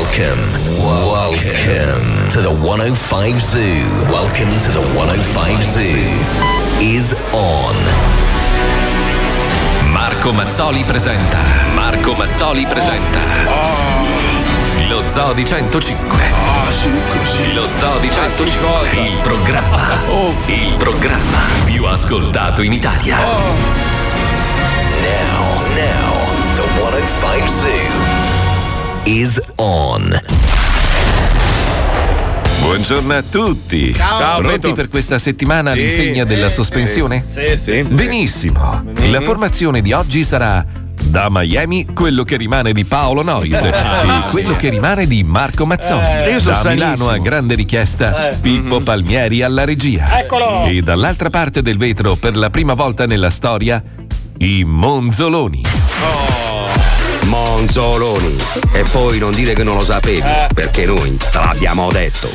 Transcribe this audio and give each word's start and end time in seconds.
Welcome, 0.00 0.40
welcome 0.80 2.32
to 2.32 2.40
the 2.40 2.48
105 2.64 3.36
Zoo. 3.36 3.84
Welcome 4.08 4.48
to 4.48 4.72
the 4.72 4.80
105 4.96 5.60
Zoo. 5.62 5.92
Is 6.80 7.12
on. 7.34 7.76
Marco 9.92 10.32
Mazzoli 10.32 10.84
presenta. 10.84 11.36
Marco 11.74 12.14
Mazzoli 12.14 12.64
presenta. 12.64 13.18
Lo 14.88 15.06
Zoo 15.06 15.34
di 15.34 15.44
105. 15.44 16.16
Lo 17.52 17.68
Zoo 17.78 17.98
di 17.98 18.08
105. 18.08 19.02
Il 19.02 19.18
programma. 19.20 20.02
Il 20.46 20.76
programma 20.78 21.40
più 21.64 21.84
ascoltato 21.84 22.62
in 22.62 22.72
Italia. 22.72 23.16
Now, 23.16 23.26
now, 25.76 26.14
the 26.54 26.66
105 26.78 27.48
Zoo 27.48 28.29
is 29.04 29.40
on. 29.56 30.18
Buongiorno 32.60 33.14
a 33.14 33.22
tutti. 33.22 33.94
Ciao. 33.94 34.18
Ciao, 34.18 34.38
Pronti 34.40 34.58
pronto? 34.60 34.76
per 34.76 34.88
questa 34.88 35.18
settimana 35.18 35.72
Sì, 35.72 35.78
all'insegna 35.78 36.24
della 36.24 36.48
sì, 36.48 36.54
sospensione? 36.56 37.24
sì, 37.26 37.56
sì, 37.56 37.82
sì. 37.82 37.94
Benissimo. 37.94 38.84
La 39.08 39.20
formazione 39.20 39.80
di 39.80 39.92
oggi 39.92 40.22
sarà 40.24 40.64
da 41.02 41.28
Miami 41.30 41.86
quello 41.94 42.24
che 42.24 42.36
rimane 42.36 42.72
di 42.72 42.84
Paolo 42.84 43.22
Nois 43.22 43.58
e 43.64 43.72
quello 44.30 44.54
che 44.54 44.68
rimane 44.68 45.06
di 45.06 45.24
Marco 45.24 45.64
Mazzoli. 45.66 46.04
Eh, 46.04 46.40
da 46.42 46.60
Milano 46.64 46.96
sanissimo. 46.96 47.08
a 47.08 47.18
grande 47.18 47.54
richiesta 47.54 48.30
Eh. 48.30 48.36
Pippo 48.36 48.80
Palmieri 48.80 49.42
alla 49.42 49.64
regia. 49.64 50.20
Eccolo! 50.20 50.66
E 50.66 50.82
dall'altra 50.82 51.30
parte 51.30 51.62
del 51.62 51.78
vetro 51.78 52.16
per 52.16 52.36
la 52.36 52.50
prima 52.50 52.74
volta 52.74 53.06
nella 53.06 53.30
storia 53.30 53.82
i 54.38 54.62
Monzoloni. 54.64 55.62
Monzoloni. 57.30 58.36
E 58.72 58.84
poi 58.90 59.18
non 59.18 59.30
dire 59.30 59.52
che 59.54 59.62
non 59.62 59.76
lo 59.76 59.84
sapevi, 59.84 60.28
perché 60.52 60.84
noi 60.84 61.16
te 61.16 61.38
l'abbiamo 61.38 61.90
detto. 61.92 62.28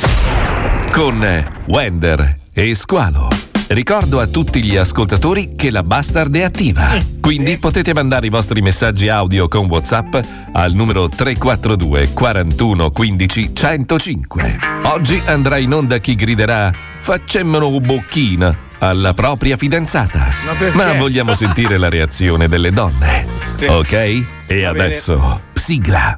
con 0.90 1.22
Wender 1.66 2.38
e 2.52 2.74
Squalo. 2.74 3.28
Ricordo 3.68 4.20
a 4.20 4.26
tutti 4.26 4.62
gli 4.62 4.76
ascoltatori 4.76 5.54
che 5.54 5.70
la 5.70 5.82
Bastard 5.82 6.34
è 6.36 6.42
attiva, 6.44 6.98
quindi 7.20 7.58
potete 7.58 7.92
mandare 7.92 8.26
i 8.26 8.30
vostri 8.30 8.62
messaggi 8.62 9.08
audio 9.08 9.48
con 9.48 9.66
WhatsApp 9.66 10.16
al 10.52 10.72
numero 10.72 11.08
342 11.08 12.12
41 12.14 12.90
15 12.90 13.54
105. 13.54 14.58
Oggi 14.84 15.20
andrà 15.26 15.58
in 15.58 15.74
onda 15.74 15.98
chi 15.98 16.14
griderà 16.14 16.72
Faccemmelo 17.00 17.68
un 17.68 17.84
bocchino 17.84 18.64
alla 18.78 19.14
propria 19.14 19.56
fidanzata. 19.56 20.28
Ma 20.44 20.52
perché? 20.52 20.96
vogliamo 20.98 21.34
sentire 21.34 21.78
la 21.78 21.88
reazione 21.88 22.48
delle 22.48 22.70
donne. 22.72 23.26
Sì. 23.54 23.64
Ok? 23.66 24.24
E 24.46 24.64
adesso 24.64 25.40
sigla. 25.52 26.14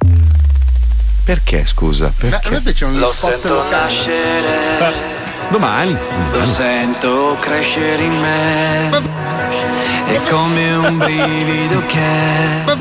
Perché, 1.25 1.67
scusa? 1.67 2.13
Beh, 2.19 2.41
a 2.43 2.51
me 2.51 2.61
piacciono 2.61 2.93
gli 2.95 2.99
Lo 2.99 3.09
sento 3.09 3.55
locali. 3.55 3.71
nascere, 3.71 4.93
Domani. 5.51 5.97
lo 6.33 6.45
sento 6.45 7.37
crescere 7.39 8.03
in 8.03 8.19
me. 8.19 8.91
È 10.07 10.21
come 10.31 10.75
un 10.75 10.97
brivido 10.97 11.85
che 11.87 12.77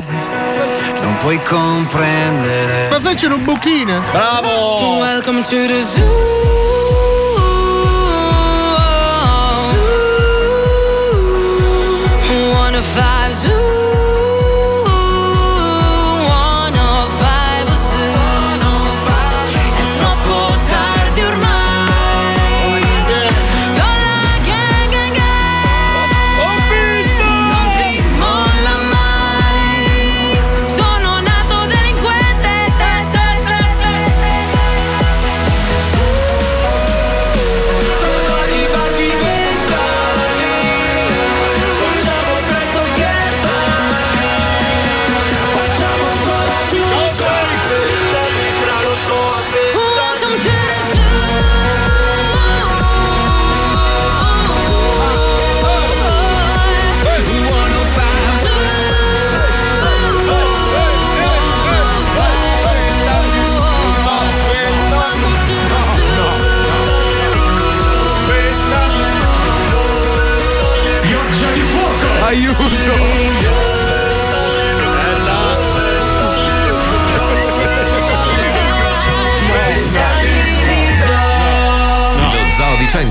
non 1.01 1.17
puoi 1.17 1.41
comprendere. 1.43 2.87
Ma 2.89 2.99
fecero 3.01 3.35
un 3.35 3.43
buchino. 3.43 4.01
Bravo! 4.11 4.97
Welcome 4.99 5.41
to 5.41 5.49
the 5.67 5.81
zoo. 5.81 6.66
One 12.77 12.83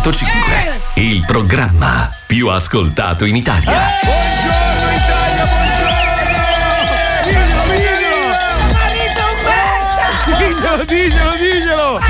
105, 0.07 0.81
il 0.95 1.25
programma 1.27 2.09
più 2.27 2.47
ascoltato 2.47 3.25
in 3.25 3.35
Italia. 3.35 3.89
Buongiorno 4.05 4.95
Italia, 4.95 5.45
buongiorno! 5.47 6.05
Diglielo, 10.39 10.85
diglielo, 10.85 11.35
diglielo! 11.35 12.01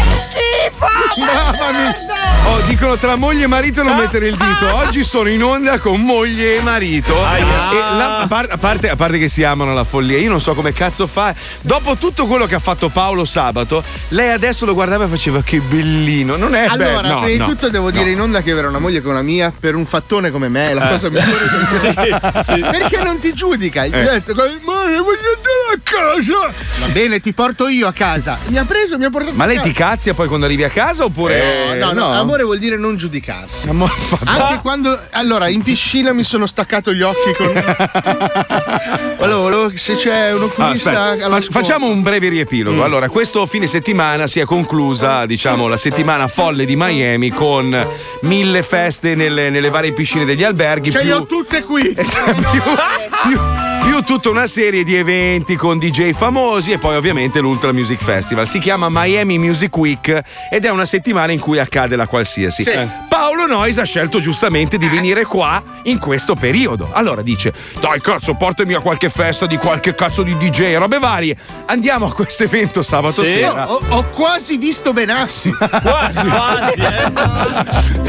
Mamma 1.16 1.70
mia! 1.72 2.35
Oh, 2.48 2.60
dicono 2.68 2.96
tra 2.96 3.16
moglie 3.16 3.44
e 3.44 3.46
marito 3.48 3.82
non 3.82 3.96
mettere 3.96 4.28
il 4.28 4.36
dito. 4.36 4.72
Oggi 4.76 5.02
sono 5.02 5.28
in 5.28 5.42
onda 5.42 5.78
con 5.78 6.00
moglie 6.00 6.56
e 6.56 6.60
marito. 6.62 7.12
E 7.14 7.40
la- 7.42 8.20
a, 8.20 8.26
par- 8.28 8.46
a 8.50 8.56
parte, 8.56 8.88
a 8.88 8.94
parte 8.94 9.18
che 9.18 9.28
si 9.28 9.42
amano 9.42 9.74
la 9.74 9.82
follia, 9.82 10.16
io 10.18 10.30
non 10.30 10.40
so 10.40 10.54
come 10.54 10.72
cazzo 10.72 11.06
fa. 11.08 11.34
Dopo 11.60 11.96
tutto 11.96 12.26
quello 12.26 12.46
che 12.46 12.54
ha 12.54 12.58
fatto 12.60 12.88
Paolo 12.88 13.24
sabato, 13.24 13.82
lei 14.08 14.30
adesso 14.30 14.64
lo 14.64 14.74
guardava 14.74 15.04
e 15.04 15.08
faceva 15.08 15.42
che 15.42 15.58
bellino. 15.60 16.36
Non 16.36 16.54
è 16.54 16.66
Allora, 16.66 17.00
bello. 17.00 17.14
No, 17.14 17.20
prima 17.22 17.44
no, 17.44 17.50
di 17.50 17.52
tutto 17.54 17.68
devo 17.68 17.86
no. 17.86 17.90
dire 17.90 18.10
in 18.10 18.20
onda 18.20 18.40
che 18.42 18.52
avere 18.52 18.68
una 18.68 18.78
moglie 18.78 19.02
come 19.02 19.14
la 19.14 19.22
mia 19.22 19.52
per 19.58 19.74
un 19.74 19.84
fattone 19.84 20.30
come 20.30 20.48
me 20.48 20.70
è 20.70 20.74
la 20.74 20.88
Eh. 20.88 20.92
cosa 20.92 21.08
migliore 21.10 21.44
del 21.50 22.20
mondo. 22.62 22.70
Perché 22.78 23.02
non 23.02 23.18
ti 23.18 23.32
giudica? 23.34 23.86
Gli 23.86 23.94
ho 23.94 24.10
detto, 24.12 24.34
ma 24.34 24.44
voglio 24.44 25.34
andare 25.34 25.74
a 25.74 25.78
casa. 25.82 26.52
Va 26.78 26.86
bene, 26.92 27.18
ti 27.20 27.32
porto 27.32 27.66
io 27.66 27.88
a 27.88 27.92
casa. 27.92 28.38
Mi 28.46 28.56
ha 28.58 28.64
preso, 28.64 28.96
mi 28.98 29.04
ha 29.04 29.10
portato 29.10 29.34
Ma 29.34 29.46
lei 29.46 29.56
casa. 29.56 29.68
ti 29.68 29.74
cazzi 29.74 30.12
poi 30.14 30.28
quando 30.28 30.46
arrivi 30.46 30.62
a 30.62 30.68
casa 30.70 31.04
oppure. 31.04 31.76
No, 31.76 31.92
no, 31.92 32.08
no, 32.08 32.12
amore 32.12 32.35
vuol 32.42 32.58
dire 32.58 32.76
non 32.76 32.96
giudicarsi. 32.96 33.68
Amore, 33.68 33.92
Anche 34.24 34.58
quando. 34.62 34.98
Allora, 35.10 35.48
in 35.48 35.62
piscina 35.62 36.12
mi 36.12 36.24
sono 36.24 36.46
staccato 36.46 36.92
gli 36.92 37.02
occhi 37.02 37.32
con. 37.36 37.52
Volevo 39.18 39.70
se 39.74 39.96
c'è 39.96 40.32
un 40.32 40.42
Ah, 40.42 40.44
oculista. 40.44 40.90
aspetta, 40.90 41.26
allo 41.26 41.34
fac- 41.40 41.50
facciamo 41.50 41.86
un 41.88 42.02
breve 42.02 42.28
riepilogo. 42.28 42.84
Allora, 42.84 43.08
questo 43.08 43.44
fine 43.46 43.66
settimana 43.66 44.26
si 44.26 44.40
è 44.40 44.44
conclusa, 44.44 45.26
diciamo, 45.26 45.66
la 45.68 45.76
settimana 45.76 46.28
folle 46.28 46.64
di 46.64 46.76
Miami 46.76 47.30
con 47.30 47.86
mille 48.22 48.62
feste 48.62 49.14
nelle, 49.14 49.50
nelle 49.50 49.70
varie 49.70 49.92
piscine 49.92 50.24
degli 50.24 50.44
alberghi. 50.44 50.90
Ce 50.90 50.98
le 50.98 51.04
più, 51.04 51.14
ho 51.14 51.24
tutte 51.24 51.62
qui. 51.62 51.82
più, 51.94 52.04
più- 53.28 53.40
più 53.86 54.02
tutta 54.02 54.30
una 54.30 54.48
serie 54.48 54.82
di 54.82 54.96
eventi 54.96 55.54
con 55.54 55.78
DJ 55.78 56.10
famosi 56.10 56.72
e 56.72 56.78
poi 56.78 56.96
ovviamente 56.96 57.38
l'Ultra 57.38 57.70
Music 57.70 58.02
Festival. 58.02 58.48
Si 58.48 58.58
chiama 58.58 58.88
Miami 58.90 59.38
Music 59.38 59.76
Week 59.76 60.22
ed 60.50 60.64
è 60.64 60.70
una 60.70 60.84
settimana 60.84 61.30
in 61.30 61.38
cui 61.38 61.60
accade 61.60 61.94
la 61.94 62.08
qualsiasi. 62.08 62.64
Sì. 62.64 63.05
Paolo 63.16 63.46
Nois 63.46 63.78
ha 63.78 63.84
scelto 63.84 64.20
giustamente 64.20 64.76
di 64.76 64.88
venire 64.88 65.24
qua 65.24 65.62
in 65.84 65.98
questo 65.98 66.34
periodo. 66.34 66.90
Allora 66.92 67.22
dice: 67.22 67.50
Dai, 67.80 67.98
cazzo, 67.98 68.34
portami 68.34 68.74
a 68.74 68.80
qualche 68.80 69.08
festa 69.08 69.46
di 69.46 69.56
qualche 69.56 69.94
cazzo 69.94 70.22
di 70.22 70.36
DJ, 70.36 70.76
robe 70.76 70.98
varie. 70.98 71.34
Andiamo 71.64 72.04
a 72.08 72.12
questo 72.12 72.42
evento 72.42 72.82
sabato 72.82 73.24
Sì. 73.24 73.30
sera. 73.32 73.72
Ho, 73.72 73.80
ho 73.88 74.04
quasi 74.10 74.58
visto 74.58 74.92
Benassi. 74.92 75.50
Quasi, 75.56 76.24
quasi, 76.26 76.82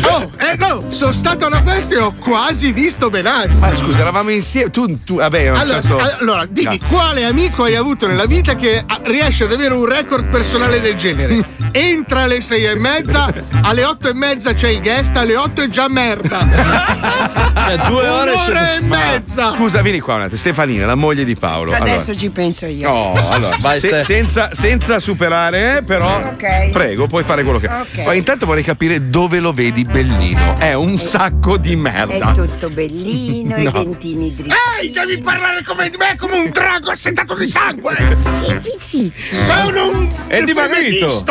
Oh, 0.04 0.30
eh, 0.40 0.56
no, 0.58 0.84
sono 0.90 1.12
stato 1.14 1.46
a 1.46 1.48
una 1.48 1.62
festa 1.64 1.96
e 1.96 2.00
ho 2.00 2.14
quasi 2.20 2.72
visto 2.74 3.10
Benassi. 3.10 3.60
Ma 3.60 3.74
scusa, 3.74 4.00
eravamo 4.02 4.30
insieme. 4.32 4.72
Tu, 4.72 5.04
tu 5.06 5.16
vabbè, 5.16 5.48
Allora, 5.48 5.82
so- 5.82 6.00
allora, 6.20 6.46
dimmi, 6.46 6.78
No. 6.82 6.88
quale 6.90 7.24
amico 7.24 7.64
hai 7.64 7.76
avuto 7.76 8.08
nella 8.08 8.26
vita 8.26 8.56
che 8.56 8.84
ah, 8.86 9.00
riesce 9.04 9.46
ad 9.46 9.54
avere 9.54 9.74
un 9.74 9.86
record 9.86 10.26
personale 10.26 10.82
del 10.82 10.98
genere? 10.98 11.46
Entra 11.72 12.24
alle 12.24 12.42
sei 12.42 12.66
e 12.66 12.76
mezza, 12.76 13.32
alle 13.62 13.86
otto 13.86 14.10
e 14.10 14.14
mezza 14.14 14.54
c'è 14.54 14.70
il 14.70 14.80
guest, 14.98 15.16
alle 15.16 15.36
otto 15.36 15.62
è 15.62 15.68
già 15.68 15.88
merda. 15.88 16.40
due 17.88 18.08
ore 18.08 18.32
Un'ora 18.32 18.74
e 18.76 18.82
mezza. 18.82 19.50
Scusa, 19.50 19.82
vieni 19.82 20.00
qua 20.00 20.16
un 20.16 20.22
attimo. 20.22 20.38
Stefanina, 20.38 20.86
la 20.88 20.96
moglie 20.96 21.24
di 21.24 21.36
Paolo. 21.36 21.72
Adesso 21.74 21.92
Allora. 22.12 22.16
ci 22.16 22.30
penso 22.30 22.66
io. 22.66 22.90
Oh, 22.90 23.30
allora, 23.30 23.56
Vai, 23.62 23.80
se- 23.80 24.02
senza, 24.02 24.50
senza 24.54 25.00
superare, 25.00 25.78
eh, 25.78 25.84
però. 25.84 26.18
Ok. 26.18 26.70
Prego, 26.72 27.06
puoi 27.08 27.24
fare 27.24 27.44
quello 27.44 27.60
che. 27.60 27.68
Ok. 27.68 28.06
Ma 28.06 28.14
intanto 28.14 28.46
vorrei 28.48 28.64
capire 28.64 29.10
dove 29.10 29.40
lo 29.40 29.52
vedi 29.52 29.84
bellino. 29.84 30.56
È 30.58 30.74
un 30.74 31.00
sacco 31.00 31.58
di 31.58 31.74
È 31.74 31.76
merda. 31.76 32.32
tutto 32.32 32.70
bellino, 32.70 33.56
No. 33.68 33.70
i 33.70 33.72
dentini 33.72 34.34
dritti. 34.34 34.56
Ehi, 34.82 34.90
devi 34.92 35.18
parlare 35.20 35.64
come 35.64 35.90
di 35.90 35.98
me, 35.98 36.16
come 36.18 36.38
un 36.38 36.50
drago 36.52 36.90
assetato 36.92 37.36
di 37.36 37.48
sangue. 37.48 37.96
Zitti, 38.16 38.72
zitti. 38.80 39.36
Sono 39.36 39.90
un 39.90 40.08
È 40.28 40.42
dimagrito. 40.42 41.24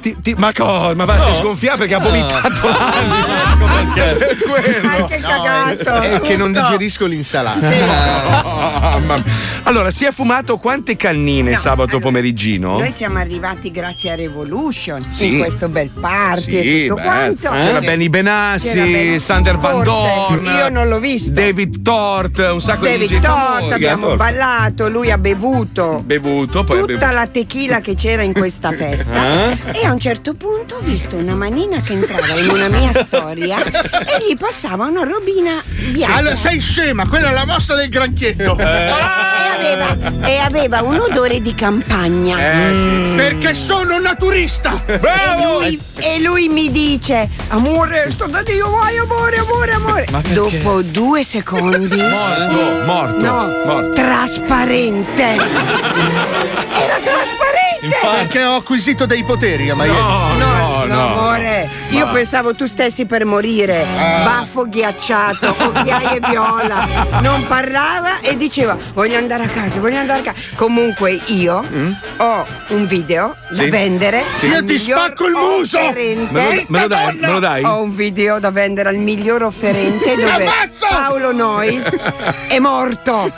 Ti- 0.00 0.16
ti- 0.20 0.34
ma 0.36 0.52
cosa? 0.52 0.94
Ma 0.94 1.04
va, 1.04 1.18
si 1.18 1.34
sgonfia 1.36 1.76
perché 1.76 1.94
ha 1.94 1.98
vomitato 1.98 2.68
quello. 4.48 5.06
Cagato. 5.06 6.00
È 6.00 6.20
che 6.20 6.36
non 6.36 6.52
digerisco 6.52 7.06
l'insalata. 7.06 7.68
Mia. 7.68 9.22
Allora, 9.64 9.90
si 9.90 10.04
è 10.04 10.12
fumato 10.12 10.58
quante 10.58 10.96
cannine 10.96 11.52
No, 11.52 11.56
sabato 11.58 11.82
allora, 11.90 12.00
pomeriggino? 12.04 12.78
Noi 12.78 12.90
siamo 12.90 13.18
arrivati 13.18 13.70
grazie 13.70 14.10
a 14.12 14.14
Revolution 14.14 15.04
Sì. 15.10 15.34
in 15.34 15.38
questo 15.38 15.68
bel 15.68 15.90
party 15.98 16.40
Sì, 16.42 16.56
e 16.84 16.86
tutto 16.88 16.94
bello. 17.00 17.08
quanto. 17.10 17.50
C'era 17.50 17.78
Sì. 17.80 17.86
Benny 17.86 18.08
Benassi, 18.08 18.72
C'era 18.80 19.18
Sander 19.18 19.56
Van 19.56 19.82
Forse. 19.84 19.90
Dorn. 19.90 20.44
Io 20.44 20.68
non 20.68 20.88
l'ho 20.88 20.98
visto. 21.00 21.32
David 21.32 21.82
Tort, 21.82 22.38
un 22.52 22.60
sacco 22.60 22.84
di 22.86 22.92
David 22.92 23.08
DJ 23.08 23.20
Tort, 23.20 23.36
famosi. 23.54 23.72
abbiamo 23.72 24.16
ballato, 24.16 24.88
lui 24.88 25.10
ha 25.10 25.18
bevuto 25.18 26.02
bevuto, 26.04 26.64
poi 26.64 26.86
tutta 26.86 27.10
la 27.10 27.26
tequila 27.26 27.80
che 27.80 27.94
c'era 27.94 28.22
in 28.22 28.32
questa 28.32 28.72
festa 28.72 29.50
Eh? 29.52 29.80
e 29.80 29.84
a 29.86 29.92
un 29.92 29.98
certo 29.98 30.34
punto 30.34 30.76
ho 30.76 30.80
visto 30.80 31.16
una 31.16 31.34
manina 31.34 31.80
che 31.80 31.92
entrava 31.94 32.34
in 32.34 32.48
una 32.50 32.68
mia 32.68 32.92
storia 33.06 33.62
e 33.64 34.24
gli 34.28 34.36
passava 34.36 34.86
una 34.86 35.02
robina 35.04 35.62
bianca. 35.90 36.16
Allora, 36.16 36.36
sei 36.36 36.60
scema, 36.60 37.06
quella 37.08 37.30
è 37.30 37.32
la 37.32 37.46
mossa 37.46 37.74
del 37.74 37.88
granchietto. 37.88 38.56
E 38.58 38.64
aveva, 39.56 40.26
e 40.26 40.36
aveva 40.38 40.82
un 40.82 40.98
odore 40.98 41.40
di 41.40 41.54
campagna. 41.54 42.38
Eh, 42.70 42.74
sì, 42.74 43.06
sì. 43.06 43.16
Perché 43.16 43.54
sono 43.54 43.98
naturista. 43.98 44.82
E 44.86 45.00
lui, 45.42 45.80
e 45.96 46.20
lui 46.20 46.48
mi 46.48 46.70
dice: 46.70 47.28
Amore, 47.48 48.10
sto 48.10 48.26
da 48.26 48.42
Dio, 48.42 48.70
vai, 48.70 48.96
amore, 48.98 49.36
amore, 49.38 49.72
amore. 49.72 50.06
Dopo 50.32 50.82
due 50.82 51.22
secondi. 51.24 51.96
Morto, 51.96 52.82
morto, 52.84 53.20
No, 53.24 53.52
morto. 53.64 53.92
trasparente. 53.92 55.22
Era 56.74 56.98
trasparente. 57.02 57.96
Perché 58.00 58.44
ho 58.44 58.56
acquisito 58.56 59.06
dei 59.06 59.24
poteri, 59.24 59.72
ma 59.74 59.84
io. 59.84 59.92
No, 59.92 60.32
no, 60.38 60.54
No, 60.56 60.83
no. 60.86 61.06
amore, 61.18 61.68
io 61.90 62.08
pensavo 62.08 62.54
tu 62.54 62.66
stessi 62.66 63.06
per 63.06 63.24
morire. 63.24 63.86
Baffo 64.24 64.68
ghiacciato, 64.68 65.54
occhiaie 65.58 66.20
viola. 66.28 66.86
Non 67.20 67.46
parlava 67.46 68.20
e 68.20 68.36
diceva: 68.36 68.76
Voglio 68.92 69.16
andare 69.18 69.44
a 69.44 69.48
casa, 69.48 69.78
voglio 69.80 69.98
andare 69.98 70.20
a 70.20 70.22
casa. 70.22 70.38
Comunque 70.56 71.18
io 71.26 71.64
ho 72.16 72.46
un 72.68 72.86
video 72.86 73.36
da 73.50 73.54
Sì. 73.56 73.68
vendere. 73.68 74.24
Sì. 74.32 74.46
al 74.46 74.52
Io 74.52 74.64
ti 74.64 74.72
miglior 74.74 74.98
spacco 74.98 75.26
il 75.26 75.32
muso! 75.34 75.78
offerente. 75.78 76.32
Me 76.32 76.54
lo, 76.56 76.64
me 76.68 76.80
lo 76.80 76.86
dai? 76.88 77.16
Me 77.16 77.26
lo 77.30 77.38
dai? 77.38 77.64
Ho 77.64 77.82
un 77.82 77.94
video 77.94 78.38
da 78.38 78.50
vendere 78.50 78.88
al 78.88 78.96
miglior 78.96 79.42
offerente 79.42 80.14
dove! 80.16 80.48
Paolo 80.88 81.32
Nois 81.32 81.88
è 82.48 82.58
morto. 82.58 83.30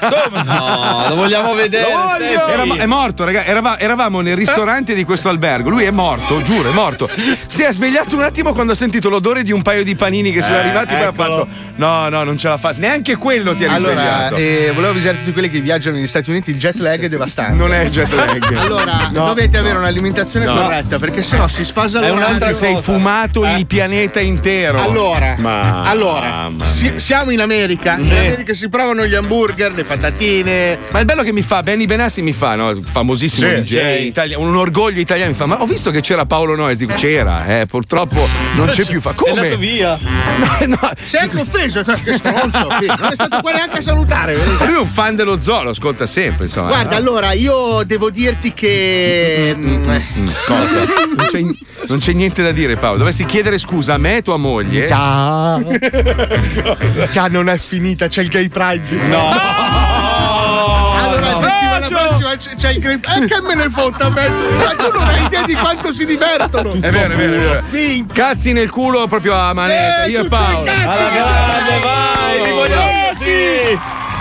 No, 0.45 1.07
lo 1.09 1.15
vogliamo 1.15 1.55
vedere. 1.55 1.85
Steffi. 2.17 2.51
Era- 2.51 2.65
è 2.77 2.87
morto, 2.87 3.25
raga. 3.25 3.45
Erava- 3.45 3.79
eravamo 3.79 4.21
nel 4.21 4.37
ristorante 4.37 4.95
di 4.95 5.05
questo 5.05 5.29
albergo. 5.29 5.71
Lui 5.71 5.85
è 5.85 5.91
morto, 5.91 6.43
giuro, 6.43 6.71
è 6.71 6.73
morto. 6.73 7.09
Si 7.47 7.63
è 7.63 7.73
svegliato 7.73 8.17
un 8.17 8.23
attimo 8.23 8.53
quando 8.53 8.73
ha 8.73 8.77
sentito 8.77 9.09
l'odore 9.09 9.43
di 9.43 9.53
un 9.53 9.63
paio 9.63 9.83
di 9.85 9.95
panini 9.95 10.31
che 10.33 10.43
sono 10.43 10.57
Eh, 10.57 10.61
arrivati. 10.61 10.95
Poi 10.95 11.03
ha 11.05 11.09
eccolo. 11.09 11.37
fatto: 11.47 11.49
No, 11.77 12.09
no, 12.09 12.25
non 12.25 12.37
ce 12.39 12.49
l'ha 12.49 12.57
fatta. 12.57 12.79
Neanche 12.79 13.17
quello 13.17 13.55
ti 13.55 13.65
ha 13.65 13.73
Allora, 13.73 14.29
risvegliato. 14.29 14.37
eh, 14.37 14.71
volevo 14.75 14.93
avvisare 14.93 15.19
tutti 15.19 15.33
quelli 15.33 15.49
che 15.51 15.61
viaggiano 15.61 15.97
negli 15.97 16.07
Stati 16.07 16.31
Uniti, 16.31 16.51
il 16.51 16.59
jet 16.59 16.77
lag 16.77 17.01
è 17.01 17.09
devastante. 17.09 17.53
non 17.57 17.73
è 17.73 17.89
jet 17.89 18.13
lag. 18.13 18.55
Allora, 18.67 19.09
No. 19.13 19.27
dovete 19.27 19.57
avere 19.59 19.79
un'alimentazione 19.79 20.47
No. 20.47 20.55
corretta, 20.55 20.99
perché 20.99 21.23
sennò 21.23 21.47
si 21.49 21.65
sfasa 21.65 21.99
È 21.99 22.09
l'orario. 22.09 22.27
un'altra 22.27 22.49
Ti 22.49 22.55
sei 22.55 22.75
cosa. 22.75 22.93
fumato 22.93 23.45
Eh. 23.47 23.59
il 23.59 23.67
pianeta 23.67 24.21
intero. 24.21 24.81
Allora, 24.81 25.35
Ma- 25.39 25.83
allora 25.85 26.51
si- 26.63 26.95
siamo 26.97 27.31
in 27.31 27.41
America. 27.41 27.97
In 27.99 28.11
America 28.13 28.55
si 28.55 28.69
provano 28.69 29.07
gli 29.07 29.15
hamburger, 29.15 29.73
le 29.73 29.85
patatine. 29.85 30.79
Ma 30.91 30.99
il 30.99 31.05
bello 31.05 31.23
che 31.23 31.33
mi 31.33 31.43
fa, 31.43 31.63
Benny 31.63 31.85
Benassi 31.87 32.23
mi 32.23 32.33
fa, 32.33 32.55
no? 32.57 32.75
famosissimo 32.83 33.49
Sì, 33.49 33.55
DJ, 33.61 33.97
sì. 33.99 34.07
italia- 34.07 34.39
un 34.39 34.55
orgoglio 34.57 35.01
italiano, 35.01 35.31
mi 35.31 35.37
fa, 35.37 35.47
ma 35.47 35.61
ho 35.63 35.67
visto 35.67 35.91
che 35.91 36.01
c'era 36.01 36.25
Paolo 36.27 36.57
Noyes, 36.57 36.79
dico 36.79 36.95
c'era, 36.95 37.26
eh, 37.27 37.67
purtroppo 37.67 38.27
non 38.55 38.69
c'è 38.69 38.85
più, 38.85 39.01
fa 39.01 39.11
È 39.11 39.15
come? 39.15 39.41
andato 39.41 39.57
via. 39.59 39.99
Eh, 39.99 40.05
No, 40.67 40.77
no, 40.81 40.91
Sei 41.05 41.21
anche 41.23 41.41
offeso, 41.41 41.83
cioè, 41.85 41.95
che 42.03 42.13
stronzo. 42.13 42.69
sì. 42.81 42.87
Non 42.87 43.09
è 43.11 43.15
stato 43.15 43.41
qua 43.41 43.53
neanche 43.53 43.79
a 43.79 43.83
salutare. 43.83 44.35
lui 44.37 44.75
è 44.75 44.79
un 44.79 44.87
fan 44.87 45.15
dello 45.17 45.39
zoo, 45.39 45.63
lo 45.63 45.71
ascolta 45.71 46.07
sempre, 46.07 46.45
insomma. 46.45 46.69
Guarda, 46.69 46.97
allora 46.97 47.33
io 47.33 47.83
devo 47.85 48.11
dirti 48.11 48.53
che. 48.55 49.55
mm, 49.57 49.91
eh, 49.91 50.05
Mm, 50.17 50.29
cosa? 50.47 50.85
Non 51.17 51.27
c'è, 51.31 51.41
non 51.89 51.99
c'è 51.99 52.13
niente 52.13 52.43
da 52.43 52.53
dire, 52.53 52.77
Paolo. 52.77 52.99
Dovresti 52.99 53.25
chiedere 53.25 53.59
scusa 53.59 53.95
a 53.95 53.99
me 53.99 54.19
e 54.19 54.23
tua 54.23 54.37
moglie. 54.37 54.87
Ciao. 54.89 55.63
Ciao, 57.11 57.29
non 57.29 57.49
è 57.49 57.59
finita, 57.59 58.09
c'è 58.09 58.23
il 58.23 58.29
gay 58.29 58.49
pride. 58.49 58.97
No. 59.09 60.06
Allora, 61.87 62.05
prossima 62.07 62.37
c'è, 62.37 62.71
il 62.71 62.79
gay 62.81 62.99
pride. 62.99 63.25
E 63.25 63.29
che 63.29 63.41
me 63.43 63.55
ne 63.55 63.69
fotta 63.71 64.11
me? 64.11 64.29
Ma 64.29 64.75
tu 64.75 64.91
non 64.93 65.09
hai 65.09 65.25
idea 65.25 65.43
di 65.45 65.55
quanto 65.55 65.93
si 65.93 66.05
divertono. 66.07 66.73
È 66.73 66.91
vero, 66.91 67.13
è 67.13 67.17
vero, 67.17 67.33
è 67.35 67.39
vero. 67.39 67.63
Minchia. 67.71 68.25
Cazzi 68.25 68.53
nel 68.53 68.71
culo 68.71 69.07
proprio 69.07 69.35
a 69.35 69.53
manetta. 69.53 70.05
Eh, 70.05 70.11
Io 70.11 70.25
e 70.25 70.29
Paolo. 70.29 70.71
Alla 70.71 71.09
sì. 71.09 71.17
grande, 71.17 71.79
vai, 71.83 72.43
li 72.43 72.51
vogliamo. 72.51 72.95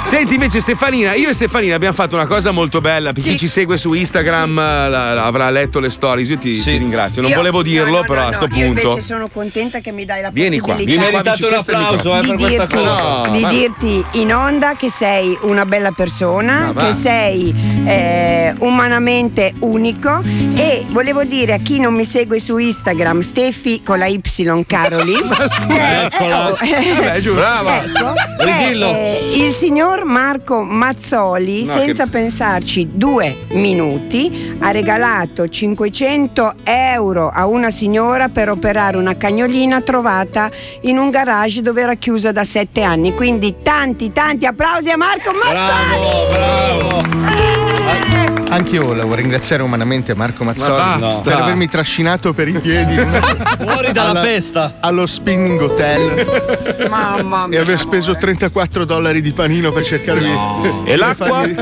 Senti 0.06 0.36
invece 0.36 0.60
Stefanina, 0.60 1.14
io 1.16 1.30
e 1.30 1.34
Stefanina 1.34 1.76
abbiamo 1.76 1.94
fatto 1.96 2.16
una 2.16 2.28
cosa 2.28 2.52
molto 2.52 2.80
bella, 2.80 3.12
per 3.12 3.24
chi 3.24 3.32
Sì. 3.32 3.38
ci 3.40 3.48
segue 3.48 3.76
su 3.76 3.92
Instagram 3.94 4.58
eh, 4.58 4.90
la- 4.90 5.14
la- 5.14 5.26
avrà 5.26 5.50
letto 5.50 5.80
le 5.80 5.90
stories, 5.90 6.30
io 6.30 6.38
ti, 6.38 6.56
Sì. 6.58 6.72
ti 6.72 6.78
ringrazio, 6.78 7.22
non 7.22 7.32
Io- 7.32 7.38
volevo 7.38 7.62
dirlo 7.64 7.90
no, 7.90 7.98
no, 7.98 8.02
però 8.04 8.22
no, 8.22 8.28
a 8.28 8.34
sto 8.34 8.48
no, 8.48 8.56
Io 8.56 8.66
punto. 8.68 8.82
invece 8.82 9.02
sono 9.02 9.28
contenta 9.28 9.80
che 9.80 9.92
mi 9.92 10.06
dai 10.06 10.22
la 10.22 10.30
Vieni 10.32 10.60
qua, 10.60 10.74
possibilità 10.76 11.02
Qua 11.02 11.12
meritate 11.12 11.38
vicino, 11.42 11.48
un 11.48 11.54
questo 11.64 11.72
è 11.72 11.76
il 11.76 11.82
applauso 11.98 12.16
eh, 12.16 12.22
di 12.22 12.28
per 12.28 12.38
questa 12.38 12.66
dirti, 12.66 12.76
cosa. 12.76 13.02
No, 13.26 13.32
di 13.32 13.40
ma- 13.42 13.50
dirti 13.50 14.06
in 14.12 14.34
onda 14.36 14.76
che 14.78 14.90
sei 14.92 15.38
una 15.42 15.66
bella 15.66 15.92
persona, 15.92 16.72
che 16.78 16.94
sei 16.94 17.54
eh, 17.86 18.54
umanamente 18.60 19.54
unico 19.60 20.22
e 20.56 20.86
volevo 20.90 21.24
dire 21.24 21.54
a 21.54 21.58
chi 21.58 21.80
non 21.80 21.94
mi 21.96 22.06
segue 22.06 22.40
su 22.40 22.58
Instagram, 22.58 23.20
Steffi 23.22 23.82
con 23.84 23.98
la 23.98 24.06
Y 24.06 24.22
Caroli. 24.68 25.14
eh, 25.70 26.10
Eccola. 26.12 26.52
oh, 26.52 26.58
Vabbè, 26.60 27.20
giusto. 27.20 27.40
Brava. 27.40 27.84
Ecco, 27.84 28.14
eh, 28.46 29.32
il 29.36 29.52
signor 29.96 30.04
Marco 30.04 30.62
Mazzoli, 30.62 31.60
No, 31.60 31.72
senza 31.72 32.04
che- 32.04 32.10
pensarci 32.10 32.90
due 32.94 33.36
minuti, 33.52 34.54
ha 34.60 34.72
regalato 34.72 35.48
500 35.48 36.54
euro 36.64 37.30
a 37.30 37.46
una 37.48 37.70
signora 37.70 38.28
per 38.28 38.50
operare 38.50 38.98
una 38.98 39.16
cagnolina 39.16 39.80
trovata 39.82 40.52
in 40.82 40.98
un 40.98 41.10
garage 41.10 41.62
dove 41.62 41.82
era 41.82 41.96
chiusa 41.96 42.32
da 42.34 42.44
sette 42.44 42.82
anni. 42.82 43.14
Quindi 43.14 43.56
tanti, 43.62 44.12
tanti 44.12 44.46
applausi 44.46 44.90
a 44.90 44.98
Marco 44.98 45.32
Mazzoli! 45.32 46.06
Bravo, 46.32 47.02
bravo. 47.10 48.35
Anche 48.48 48.76
io 48.76 48.86
volevo 48.86 49.14
ringraziare 49.16 49.64
umanamente 49.64 50.14
Marco 50.16 50.44
Mazzoli 50.44 51.00
Ma 51.00 51.20
per 51.24 51.34
avermi 51.34 51.68
trascinato 51.68 52.32
per 52.34 52.48
i 52.48 52.54
piedi 52.60 52.96
Fuori 53.60 53.92
dalla 53.92 54.12
alla- 54.12 54.22
festa. 54.22 54.76
allo 54.80 55.06
spinning 55.06 55.60
hotel 55.62 56.86
Mamma 56.90 57.48
mia. 57.48 57.58
e 57.58 57.62
aver 57.62 57.80
speso 57.80 58.12
amore. 58.12 58.20
34 58.26 58.86
dollari 58.86 59.22
di 59.22 59.32
panino 59.34 59.72
per 59.72 59.84
cercare 59.84 60.20
di, 60.24 60.32
E 60.86 60.96
l'acqua? 60.96 61.28
farmi 61.28 61.56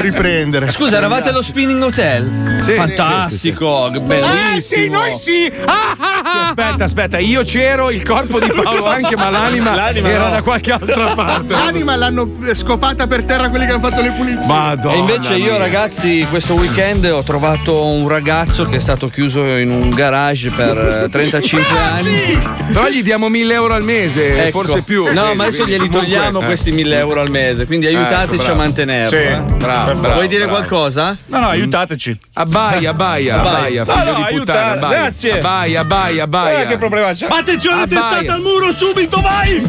riprendere. 0.00 0.70
Scusa, 0.70 0.96
eravate 0.96 1.28
allo 1.30 1.42
spinning 1.42 1.82
hotel? 1.82 2.58
Sì, 2.62 2.72
Fantastico, 2.74 3.90
bellissimo. 4.00 4.54
Eh 4.56 4.60
sì, 4.60 4.88
noi 4.88 5.16
sì! 5.18 5.52
Ah, 5.66 5.96
ah, 5.98 6.20
ah. 6.22 6.42
Aspetta, 6.48 6.84
aspetta, 6.84 7.18
io 7.18 7.42
c'ero, 7.42 7.90
il 7.90 8.02
corpo 8.02 8.38
di 8.40 8.50
Paolo 8.50 8.86
anche, 8.86 9.16
ma 9.16 9.30
l'anima, 9.30 9.74
L'anima 9.74 10.08
era 10.08 10.24
no. 10.24 10.30
da 10.30 10.42
qualche 10.42 10.72
altra 10.72 11.12
parte. 11.14 11.52
L'anima 11.52 11.96
l'hanno 11.96 12.28
scopata 12.54 13.06
per 13.06 13.24
terra 13.24 13.48
quelli 13.50 13.66
che 13.66 13.72
hanno 13.72 13.80
fatto 13.80 14.00
le 14.00 14.12
pulizie. 14.12 14.46
Madonna. 14.46 14.94
E 14.94 14.98
invece 14.98 15.34
io, 15.34 15.50
mia. 15.52 15.58
ragazzi, 15.58 16.19
Questo 16.28 16.54
weekend 16.54 17.04
ho 17.06 17.22
trovato 17.22 17.84
un 17.86 18.06
ragazzo 18.08 18.64
che 18.66 18.76
è 18.76 18.80
stato 18.80 19.08
chiuso 19.08 19.44
in 19.56 19.70
un 19.70 19.88
garage 19.90 20.50
per 20.50 21.04
eh, 21.04 21.08
35 21.10 21.78
anni. 21.78 22.38
Però 22.72 22.88
gli 22.88 23.02
diamo 23.02 23.28
1000 23.28 23.54
euro 23.54 23.74
al 23.74 23.82
mese, 23.82 24.46
Ecco. 24.46 24.58
forse 24.62 24.82
più. 24.82 25.12
No, 25.12 25.34
ma 25.34 25.44
adesso 25.44 25.64
glieli 25.66 25.88
Comunque, 25.88 26.00
togliamo 26.00 26.40
eh. 26.40 26.44
questi 26.44 26.70
1000 26.72 26.96
euro 26.98 27.20
al 27.20 27.30
mese, 27.30 27.66
quindi 27.66 27.86
aiutateci 27.86 28.36
bravo. 28.36 28.52
a 28.52 28.54
mantenerlo. 28.54 29.10
Sì, 29.10 29.16
eh. 29.24 29.38
bravo, 29.56 29.92
bravo, 29.98 30.14
Vuoi 30.14 30.28
dire 30.28 30.44
bravo. 30.46 30.58
qualcosa? 30.58 31.16
No, 31.26 31.38
no, 31.40 31.48
aiutateci. 31.48 32.18
Abbaia, 32.34 32.90
abbaia, 32.90 33.36
abbaia, 33.40 33.84
No, 33.84 33.92
figlio 33.92 34.12
no, 34.18 34.26
di 34.30 34.36
puttana, 34.36 34.70
abbaia. 34.72 34.98
grazie. 35.00 35.32
Abbaia, 35.38 35.80
abbaia, 35.80 36.22
abbaia. 36.24 36.60
Eh, 36.62 36.66
che 36.66 36.76
problema 36.76 37.12
c'è? 37.12 37.26
Attenzione, 37.28 37.82
Abbaia. 37.82 38.00
testata 38.08 38.32
al 38.34 38.40
muro 38.40 38.72
subito, 38.72 39.20
vai! 39.20 39.60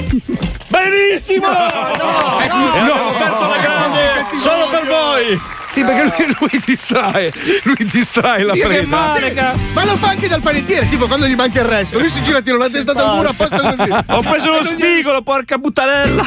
Benissimo! 0.68 1.48
no, 1.48 2.40
ecco, 2.40 2.56
no, 2.58 2.72
abbiamo 2.72 3.10
aperto 3.10 3.48
la 3.48 3.58
grande 3.62 4.26
solo 4.42 4.68
per 4.70 4.86
voi! 4.86 5.60
Sì, 5.72 5.86
perché 5.86 6.26
lui, 6.26 6.36
lui 6.38 6.62
distrae, 6.66 7.32
lui 7.64 7.90
distrae 7.90 8.44
la 8.44 8.52
Dio, 8.52 8.68
che 8.68 8.76
preda. 8.80 8.88
male, 8.88 9.34
Ma 9.72 9.86
lo 9.86 9.96
fa 9.96 10.10
anche 10.10 10.28
dal 10.28 10.42
panettiere, 10.42 10.90
tipo 10.90 11.08
quando 11.08 11.28
gli 11.28 11.36
manca 11.36 11.62
il 11.62 11.66
resto. 11.66 11.98
Lui 11.98 12.10
si 12.10 12.22
gira, 12.22 12.42
tira 12.42 12.58
la 12.58 12.68
testa 12.70 12.92
dal 12.92 13.16
muro 13.16 13.30
apposta 13.30 13.74
così. 13.76 13.90
Ho 14.08 14.22
preso 14.22 14.50
lo 14.50 14.64
spigolo, 14.64 15.22
porca 15.22 15.58
buttanella. 15.58 16.26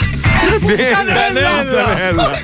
Bene, 0.60 1.30
bella. 1.32 2.40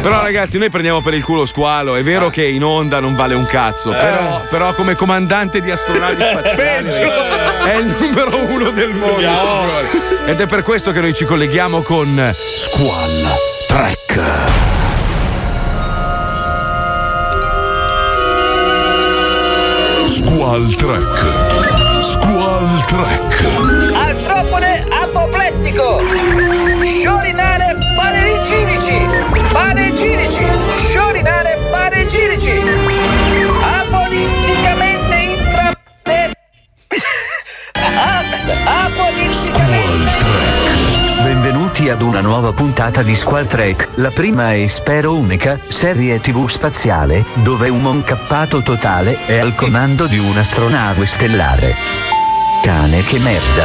Però 0.00 0.22
ragazzi, 0.22 0.58
noi 0.58 0.70
prendiamo 0.70 1.00
per 1.00 1.14
il 1.14 1.24
culo 1.24 1.44
squalo. 1.44 1.96
È 1.96 2.02
vero 2.02 2.30
che 2.30 2.44
in 2.44 2.62
onda 2.62 3.00
non 3.00 3.14
vale 3.16 3.34
un 3.34 3.46
cazzo, 3.46 3.90
però, 3.90 4.40
però 4.48 4.74
come 4.74 4.94
comandante 4.94 5.60
di 5.60 5.70
astronavi 5.72 6.22
spaziali 6.22 6.88
è 7.64 7.74
il 7.76 7.96
numero 7.98 8.44
uno 8.44 8.70
del 8.70 8.94
mondo. 8.94 9.28
Ed 10.24 10.40
è 10.40 10.46
per 10.46 10.62
questo 10.62 10.92
che 10.92 11.00
noi 11.00 11.14
ci 11.14 11.24
colleghiamo 11.24 11.82
con 11.82 12.32
Squall 12.32 13.36
Trek. 13.66 14.77
Squall 20.48 20.74
Trek. 20.76 22.02
Squall 22.02 22.80
Trek. 22.86 23.92
Artropode 23.92 24.82
apoplettico. 24.88 26.00
Sciorinare 26.82 27.76
panegirici. 27.94 29.04
Panegirici. 29.52 30.42
Sciorinare 30.78 31.07
Benvenuti 41.78 42.04
ad 42.04 42.12
una 42.12 42.20
nuova 42.20 42.52
puntata 42.52 43.04
di 43.04 43.14
Squall 43.14 43.46
Trek, 43.46 43.90
la 43.96 44.10
prima 44.10 44.52
e 44.52 44.68
spero 44.68 45.14
unica 45.14 45.60
serie 45.68 46.18
tv 46.18 46.48
spaziale, 46.48 47.24
dove 47.34 47.68
un 47.68 47.80
moncappato 47.80 48.62
totale 48.62 49.24
è 49.26 49.38
al 49.38 49.54
comando 49.54 50.06
di 50.06 50.18
un'astronave 50.18 51.06
stellare. 51.06 51.72
Cane 52.64 53.04
che 53.04 53.18
merda. 53.20 53.64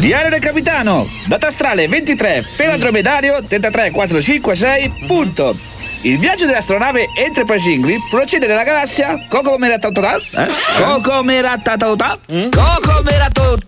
Diario 0.00 0.30
del 0.30 0.40
capitano, 0.40 1.06
data 1.28 1.46
astrale 1.46 1.86
23, 1.86 2.44
peladromedario 2.56 3.44
33456, 3.44 5.04
punto. 5.06 5.73
Il 6.04 6.18
viaggio 6.18 6.44
dell'astronave 6.44 7.08
Enterprise 7.16 7.80
procede 8.10 8.46
nella 8.46 8.62
galassia 8.62 9.24
Cocomeratatotal. 9.26 10.20
Eh? 10.36 10.46
Cocomeratatotal. 10.84 12.18
Cocomeratatotal. 12.50 13.58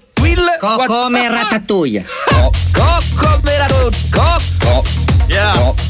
Cocomeratatuia. 0.61 2.05
Cocomeratatotal. 2.73 3.91
Coco. 4.13 4.85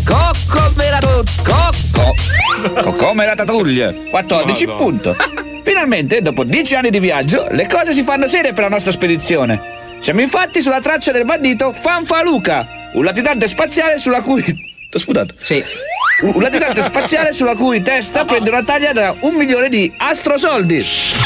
Co- 0.05 0.33
Cocomeratatotal. 0.49 1.25
Coco. 1.43 2.15
Cocomeratatotal. 2.93 4.07
14 4.11 4.67
punto. 4.67 5.17
Finalmente, 5.65 6.23
dopo 6.23 6.45
10 6.45 6.77
anni 6.77 6.91
di 6.91 7.01
viaggio, 7.01 7.49
le 7.51 7.67
cose 7.67 7.93
si 7.93 8.05
fanno 8.05 8.29
serie 8.29 8.53
per 8.53 8.63
la 8.63 8.71
nostra 8.71 8.93
spedizione. 8.93 9.61
Siamo 9.99 10.21
infatti 10.21 10.63
sulla 10.63 10.79
traccia 10.81 11.11
del 11.11 11.25
bandito 11.25 11.73
Fanfaluca, 11.73 12.65
un 12.93 13.03
latitante 13.03 13.49
spaziale 13.49 13.99
sulla 13.99 14.21
cui. 14.23 14.45
T'ho 14.89 14.99
sputato? 15.01 15.35
Sì. 15.41 15.65
Un 16.19 16.41
latitante 16.41 16.81
spaziale 16.81 17.31
sulla 17.31 17.55
cui 17.55 17.83
testa 17.83 18.25
prende 18.25 18.49
una 18.49 18.63
taglia 18.63 18.93
da 18.93 19.15
un 19.21 19.35
milione 19.35 19.69
di 19.69 19.93
astrosoldi. 19.99 20.83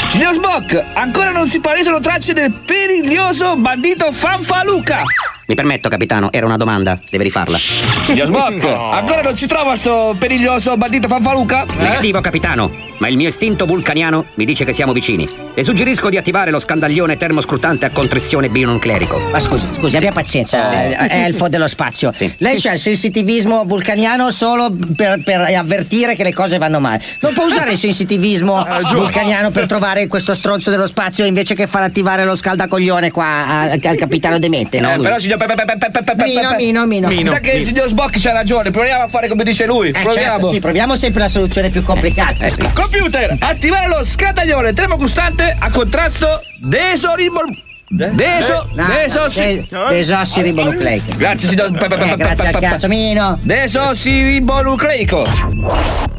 Signor 0.09 0.33
Spock, 0.33 0.83
ancora 0.93 1.31
non 1.31 1.47
si 1.47 1.61
palesano 1.61 2.01
tracce 2.01 2.33
del 2.33 2.51
periglioso 2.51 3.55
bandito 3.55 4.11
Fanfaluca. 4.11 5.03
Mi 5.47 5.55
permetto, 5.55 5.89
capitano, 5.89 6.31
era 6.31 6.45
una 6.45 6.55
domanda, 6.57 6.99
deve 7.09 7.23
rifarla. 7.25 7.57
Signor 8.05 8.27
Spock, 8.27 8.63
ancora 8.65 9.21
non 9.21 9.35
si 9.35 9.47
trova 9.47 9.75
sto 9.75 10.15
periglioso 10.17 10.77
bandito 10.77 11.07
Fanfaluca? 11.07 11.65
Negativo, 11.77 12.21
capitano, 12.21 12.71
ma 12.99 13.07
il 13.09 13.17
mio 13.17 13.27
istinto 13.27 13.65
vulcaniano 13.65 14.25
mi 14.35 14.45
dice 14.45 14.63
che 14.63 14.71
siamo 14.71 14.93
vicini. 14.93 15.27
Le 15.53 15.63
suggerisco 15.63 16.09
di 16.09 16.17
attivare 16.17 16.51
lo 16.51 16.59
scandaglione 16.59 17.17
termoscrutante 17.17 17.85
a 17.85 17.89
contressione 17.89 18.47
bionucleico. 18.49 19.19
Ma 19.31 19.39
scusi, 19.39 19.67
scusi, 19.75 19.97
abbia 19.97 20.11
pazienza, 20.13 20.69
Sì. 20.69 20.75
eh, 20.75 20.95
elfo 21.25 21.49
dello 21.49 21.67
spazio. 21.67 22.11
Sì. 22.13 22.33
Lei 22.37 22.59
c'ha 22.59 22.73
il 22.73 22.79
sensitivismo 22.79 23.63
vulcaniano 23.65 24.31
solo 24.31 24.73
per, 24.95 25.21
per 25.23 25.41
avvertire 25.41 26.15
che 26.15 26.23
le 26.23 26.33
cose 26.33 26.57
vanno 26.59 26.79
male. 26.79 27.01
Non 27.21 27.33
può 27.33 27.45
usare 27.45 27.71
il 27.71 27.77
sensitivismo 27.77 28.65
vulcaniano 28.93 29.49
per 29.51 29.65
trovare 29.65 30.07
questo 30.07 30.33
stronzo 30.33 30.69
dello 30.69 30.87
spazio 30.87 31.25
invece 31.25 31.55
che 31.55 31.67
far 31.67 31.81
attivare 31.83 32.23
lo 32.23 32.35
scaldacoglione 32.35 33.11
qua 33.11 33.25
a- 33.25 33.61
al 33.71 33.79
capitano 33.79 34.37
demente, 34.39 34.79
no? 34.79 34.93
Eh, 34.93 34.97
però 34.99 35.17
signor 35.19 35.30
pe- 35.37 35.45
pe- 35.45 35.55
pe- 35.55 35.65
pe- 35.65 35.89
pe- 35.91 36.03
pe- 36.03 36.15
pe- 36.15 36.23
Mino, 36.23 36.49
pe- 36.49 36.55
Mino, 36.57 36.85
Mino. 36.85 37.07
Mi 37.07 37.27
sa 37.27 37.39
che 37.39 37.51
il 37.51 37.63
signor 37.63 37.87
Spock 37.87 38.19
c'ha 38.19 38.31
ragione, 38.31 38.71
proviamo 38.71 39.03
a 39.03 39.07
fare 39.07 39.27
come 39.27 39.43
dice 39.43 39.65
lui. 39.65 39.89
Eh, 39.89 39.91
proviamo. 39.91 40.13
certo, 40.37 40.51
sì, 40.53 40.59
proviamo 40.59 40.95
sempre 40.95 41.21
la 41.21 41.27
soluzione 41.29 41.69
più 41.69 41.83
complicata. 41.83 42.47
Computer, 42.73 43.35
attivare 43.39 43.87
lo 43.87 44.03
scandaglione 44.03 44.73
termocostante 44.73 45.55
a 45.57 45.69
contrasto 45.69 46.41
desoribol... 46.59 47.45
Deso... 47.93 48.69
No, 48.73 48.85
Desossi... 48.87 49.65
de- 49.67 49.67
desossiribonucleico. 49.89 51.13
Grazie 51.17 51.49
signor... 51.49 51.71
Eh, 51.73 52.15
grazie 52.15 52.47
al 52.47 52.59
cazzo, 52.59 52.87
Mino. 52.87 53.37
Desossiribonucleico. 53.41 55.25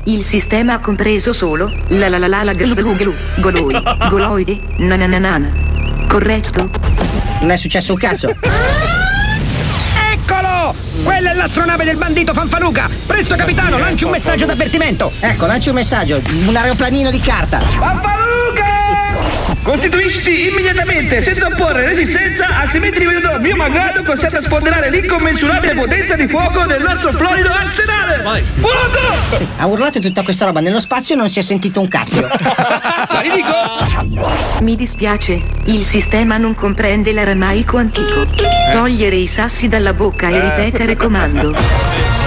Il 0.04 0.22
sistema 0.24 0.74
ha 0.74 0.78
compreso 0.80 1.32
solo 1.32 1.72
la 1.88 2.08
la 2.10 2.18
la 2.18 2.26
la 2.26 2.42
la 2.42 2.52
glu 2.52 2.74
glu 2.74 2.94
glu 2.96 3.14
goloi, 3.40 3.82
goloide, 4.10 4.58
nananana. 4.78 5.50
Corretto? 6.08 6.68
Non 7.40 7.50
è 7.52 7.56
successo 7.56 7.92
un 7.92 7.98
cazzo. 7.98 8.34
Quella 11.02 11.30
è 11.30 11.34
l'astronave 11.34 11.84
del 11.84 11.96
bandito 11.96 12.32
Fanfaluca! 12.32 12.88
Presto, 13.06 13.34
capitano, 13.34 13.78
lanci 13.78 14.04
un 14.04 14.10
messaggio 14.10 14.46
d'avvertimento! 14.46 15.12
Ecco, 15.20 15.46
lanci 15.46 15.68
un 15.68 15.74
messaggio, 15.74 16.20
un 16.46 16.54
aeroplanino 16.54 17.10
di 17.10 17.20
carta. 17.20 17.60
Fanfaluca! 17.60 18.21
Costituisci 19.62 20.48
immediatamente 20.48 21.22
senza 21.22 21.46
opporre 21.46 21.86
resistenza, 21.86 22.46
altrimenti 22.46 22.98
diventerò 22.98 23.38
mio 23.38 23.54
malgrado 23.54 24.02
costretto 24.02 24.38
a 24.38 24.42
sfonderare 24.42 24.90
l'incommensurabile 24.90 25.74
potenza 25.74 26.16
di 26.16 26.26
fuoco 26.26 26.64
del 26.64 26.82
nostro 26.82 27.12
florido 27.12 27.48
arsenale! 27.48 28.22
Vai! 28.24 28.42
Pronto! 28.60 29.44
Ha 29.58 29.66
urlato 29.66 30.00
tutta 30.00 30.22
questa 30.22 30.46
roba 30.46 30.58
nello 30.58 30.80
spazio 30.80 31.14
e 31.14 31.18
non 31.18 31.28
si 31.28 31.38
è 31.38 31.42
sentito 31.42 31.78
un 31.78 31.86
cazzo. 31.86 32.26
Mi 34.62 34.74
dispiace, 34.74 35.40
il 35.66 35.86
sistema 35.86 36.38
non 36.38 36.56
comprende 36.56 37.12
l'aramaico 37.12 37.76
antico. 37.76 38.26
Togliere 38.72 39.16
i 39.16 39.28
sassi 39.28 39.68
dalla 39.68 39.92
bocca 39.92 40.28
e 40.28 40.40
ripetere 40.40 40.96
comando. 40.96 41.54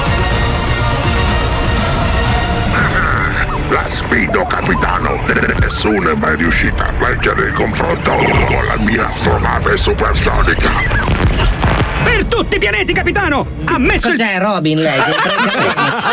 Sfido, 4.16 4.46
capitano. 4.46 5.20
Nessuno 5.60 6.12
è 6.12 6.16
mai 6.16 6.38
riuscito 6.38 6.82
a 6.82 6.94
leggere 7.02 7.48
il 7.48 7.52
confronto 7.54 8.12
con 8.12 8.66
la 8.66 8.78
mia 8.78 9.10
astronave 9.10 9.76
supersonica. 9.76 10.72
Per 12.02 12.24
tutti 12.24 12.56
i 12.56 12.60
pianeti, 12.60 12.94
capitano! 12.94 13.46
Ha 13.66 13.78
messo 13.78 14.08
il... 14.08 14.14
Cos'è 14.18 14.40
Robin 14.40 14.80
lei? 14.82 15.02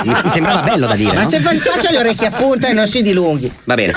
Mi 0.03 0.31
sembrava 0.31 0.63
bello 0.63 0.89
da 0.89 0.97
dire, 0.97 1.15
Ma 1.15 1.23
no? 1.23 1.29
se 1.29 1.39
fa- 1.39 1.55
faccia 1.55 1.93
le 1.93 1.99
orecchie 1.99 2.27
a 2.27 2.31
punta 2.33 2.67
e 2.67 2.73
non 2.73 2.89
si 2.89 3.03
dilunghi. 3.03 3.53
Va 3.63 3.75
bene. 3.75 3.93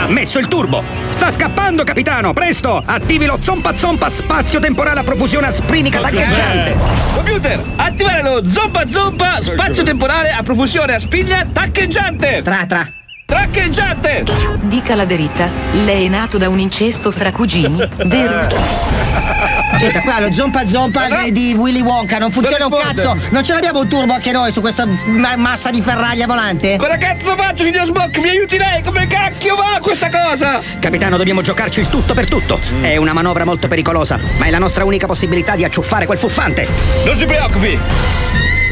Ha 0.00 0.06
messo 0.08 0.38
il 0.38 0.46
turbo! 0.48 0.97
Sta 1.18 1.32
scappando, 1.32 1.82
capitano! 1.82 2.32
Presto! 2.32 2.80
Attivi 2.86 3.26
lo 3.26 3.38
zompa 3.40 3.74
zompa 3.74 4.08
spazio 4.08 4.60
temporale 4.60 5.00
a 5.00 5.02
profusione 5.02 5.48
asprinica 5.48 5.98
taglieggiante! 5.98 6.76
Computer, 7.12 7.60
attivare 7.74 8.22
lo 8.22 8.46
zompa 8.46 8.86
zompa 8.86 9.40
spazio 9.40 9.82
temporale 9.82 10.30
a 10.30 10.44
profusione 10.44 10.94
a 10.94 10.98
spiglia 11.00 11.44
taccheggiante! 11.52 12.40
Tra 12.42 12.66
tra! 12.66 12.88
Taccheggiante! 13.26 14.26
Dica 14.60 14.94
la 14.94 15.06
verità, 15.06 15.50
lei 15.72 16.06
è 16.06 16.08
nato 16.08 16.38
da 16.38 16.48
un 16.48 16.60
incesto 16.60 17.10
fra 17.10 17.32
cugini, 17.32 17.84
vero? 18.04 18.46
Senta, 19.78 20.00
qua 20.00 20.18
lo 20.18 20.32
zompa 20.32 20.66
zompa 20.66 21.06
di, 21.22 21.30
di 21.30 21.54
Willy 21.54 21.80
Wonka 21.82 22.18
non 22.18 22.32
funziona 22.32 22.66
un 22.66 22.76
cazzo. 22.76 23.16
Non 23.30 23.44
ce 23.44 23.52
l'abbiamo 23.52 23.80
un 23.80 23.88
turbo 23.88 24.12
anche 24.12 24.32
noi 24.32 24.52
su 24.52 24.60
questa 24.60 24.84
ma- 24.86 25.36
massa 25.36 25.70
di 25.70 25.80
ferraglia 25.80 26.26
volante? 26.26 26.76
Cosa 26.76 26.96
cazzo 26.96 27.36
faccio, 27.36 27.62
signor 27.62 27.84
Smock? 27.86 28.18
Mi 28.18 28.28
aiuti 28.28 28.58
lei? 28.58 28.82
Come 28.82 29.06
cacchio 29.06 29.54
va 29.54 29.78
questa 29.80 30.08
cosa? 30.10 30.60
Capitano, 30.80 31.16
dobbiamo 31.16 31.42
giocarci 31.42 31.78
il 31.78 31.88
tutto 31.88 32.12
per 32.12 32.28
tutto. 32.28 32.58
È 32.80 32.96
una 32.96 33.12
manovra 33.12 33.44
molto 33.44 33.68
pericolosa, 33.68 34.18
ma 34.38 34.46
è 34.46 34.50
la 34.50 34.58
nostra 34.58 34.84
unica 34.84 35.06
possibilità 35.06 35.54
di 35.54 35.62
acciuffare 35.62 36.06
quel 36.06 36.18
fuffante. 36.18 36.66
Non 37.04 37.16
si 37.16 37.24
preoccupi, 37.24 37.78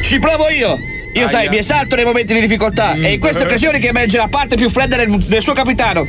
ci 0.02 0.18
provo 0.18 0.48
io. 0.50 0.95
Io 1.16 1.28
sai, 1.28 1.48
mi 1.48 1.56
esalto 1.58 1.96
nei 1.96 2.04
momenti 2.04 2.34
di 2.34 2.40
difficoltà 2.40 2.92
e 2.92 3.14
in 3.14 3.20
queste 3.20 3.42
occasioni 3.42 3.78
che 3.78 3.88
emerge 3.88 4.18
la 4.18 4.28
parte 4.28 4.54
più 4.54 4.68
fredda 4.68 4.96
del, 4.96 5.16
del 5.16 5.40
suo 5.40 5.54
capitano. 5.54 6.06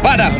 Vada! 0.00 0.32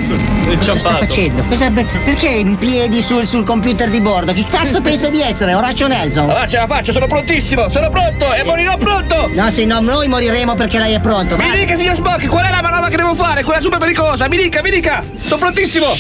Cosa 0.57 0.77
sta 0.77 0.95
facendo? 0.95 1.45
Cosa- 1.45 1.71
perché 1.71 2.29
in 2.29 2.59
piedi 2.59 3.01
sul, 3.01 3.27
sul 3.27 3.45
computer 3.45 3.89
di 3.89 4.01
bordo? 4.01 4.33
Chi 4.33 4.45
cazzo 4.45 4.81
pensa 4.83 5.09
di 5.09 5.23
essere? 5.23 5.55
Horacio 5.55 5.87
Nelson? 5.87 6.29
Allora 6.29 6.47
ce 6.49 6.57
la 6.59 6.67
faccio, 6.67 6.91
sono 6.91 7.07
prontissimo, 7.07 7.69
sono 7.69 7.89
pronto 7.91 8.33
e 8.35 8.43
morirò 8.43 8.77
pronto! 8.77 9.31
No, 9.33 9.51
sì, 9.51 9.67
no, 9.67 9.81
noi 9.81 10.09
moriremo 10.09 10.55
perché 10.55 10.79
lei 10.79 10.95
è 10.95 11.01
pronto. 11.01 11.37
Mi 11.37 11.49
dica, 11.57 11.77
signor 11.77 11.95
Spock, 11.95 12.27
qual 12.27 12.45
è 12.45 12.51
la 12.51 12.61
manovra 12.61 12.89
che 12.89 12.97
devo 12.97 13.15
fare? 13.15 13.45
Quella 13.45 13.61
super 13.61 13.79
pericolosa, 13.79 14.29
mi 14.29 14.37
dica, 14.37 14.63
mi 14.63 14.71
dica! 14.71 15.05
Sono 15.25 15.39
prontissimo! 15.39 15.95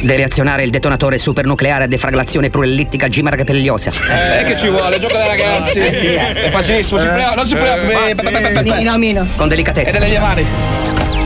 Deve 0.00 0.24
azionare 0.24 0.62
il 0.62 0.70
detonatore 0.70 1.18
supernucleare 1.18 1.84
a 1.84 1.86
defraglazione 1.86 2.50
proellittica 2.50 3.08
gimaragapelliosa. 3.08 3.90
Eh, 3.90 4.44
che 4.44 4.56
ci 4.56 4.68
vuole, 4.68 4.98
gioco 4.98 5.14
da 5.14 5.26
ragazzi! 5.26 5.80
Eh, 5.80 5.92
sì, 5.92 6.06
eh. 6.06 6.44
È 6.44 6.50
facilissimo, 6.50 6.98
si 6.98 7.06
preoccupi, 7.06 7.36
non 7.36 7.46
si 7.48 7.54
preoccupi! 7.54 7.92
Eh, 7.92 8.14
Mino, 8.62 8.98
Mino. 8.98 9.26
Con 9.36 9.48
delicatezza. 9.48 9.88
È 9.88 9.92
nelle 9.92 10.08
mie 10.08 10.18
mani! 10.18 10.46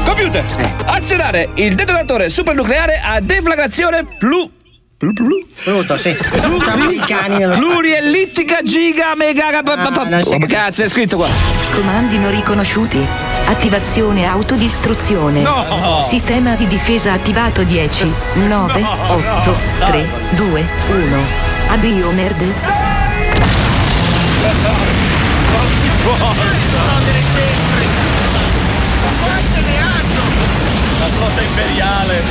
Computer! 0.05 0.45
Azionare 0.87 1.51
il 1.55 1.75
detonatore 1.75 2.29
supernucleare 2.31 3.01
a 3.03 3.21
deflagrazione 3.21 4.05
plu. 4.19 4.51
Plu 4.97 5.13
plu 5.13 5.27
plu. 5.27 5.47
Brutto, 5.65 5.97
sì. 5.97 6.15
Pluriellittica 7.57 8.63
giga 8.63 9.15
mega. 9.17 9.63
Come 10.25 10.47
cazzo 10.47 10.83
è 10.83 10.89
scritto 10.89 11.17
qua? 11.17 11.29
Comandi 11.73 12.19
non 12.19 12.31
riconosciuti. 12.31 13.30
Attivazione 13.51 14.27
autodistruzione. 14.27 15.43
No. 15.43 16.01
Sistema 16.01 16.55
di 16.55 16.69
difesa 16.69 17.13
attivato 17.13 17.65
10, 17.65 18.13
9, 18.47 18.83
8, 19.09 19.57
3, 19.87 20.13
2, 20.31 20.65
1. 20.89 21.19
Addio 21.71 22.13
merde. 22.13 22.47
La 30.99 31.07
flotta 31.07 31.43
imperiale. 31.43 32.23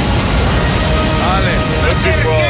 Ale, 1.34 1.52
non 1.82 1.96
si 2.02 2.10
può. 2.22 2.42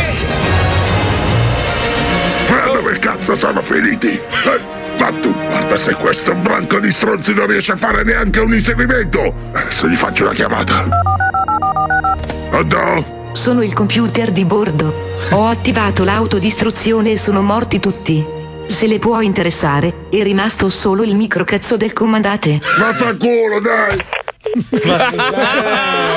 Ma 2.49 2.61
dove 2.71 2.99
cazzo 2.99 3.35
sono 3.35 3.63
finiti? 3.63 4.09
Eh, 4.09 4.88
ma 5.09 5.19
tu 5.19 5.33
guarda 5.33 5.75
se 5.75 5.95
questo 5.95 6.35
branco 6.35 6.79
di 6.79 6.91
stronzi 6.91 7.33
non 7.33 7.47
riesce 7.47 7.71
a 7.71 7.75
fare 7.75 8.03
neanche 8.03 8.39
un 8.39 8.53
inseguimento! 8.53 9.33
Adesso 9.53 9.87
gli 9.87 9.95
faccio 9.95 10.23
una 10.23 10.33
chiamata. 10.33 10.87
Pronto? 12.49 13.17
Sono 13.33 13.63
il 13.63 13.73
computer 13.73 14.31
di 14.31 14.45
bordo. 14.45 15.15
Ho 15.31 15.47
attivato 15.47 16.03
l'autodistruzione 16.03 17.11
e 17.11 17.17
sono 17.17 17.41
morti 17.41 17.79
tutti. 17.79 18.23
Se 18.67 18.87
le 18.87 18.99
può 18.99 19.19
interessare, 19.21 20.07
è 20.09 20.21
rimasto 20.21 20.69
solo 20.69 21.03
il 21.03 21.15
microcazzo 21.15 21.75
del 21.75 21.93
comandante. 21.93 22.59
Vaffanculo, 22.77 23.59
dai! 23.59 24.28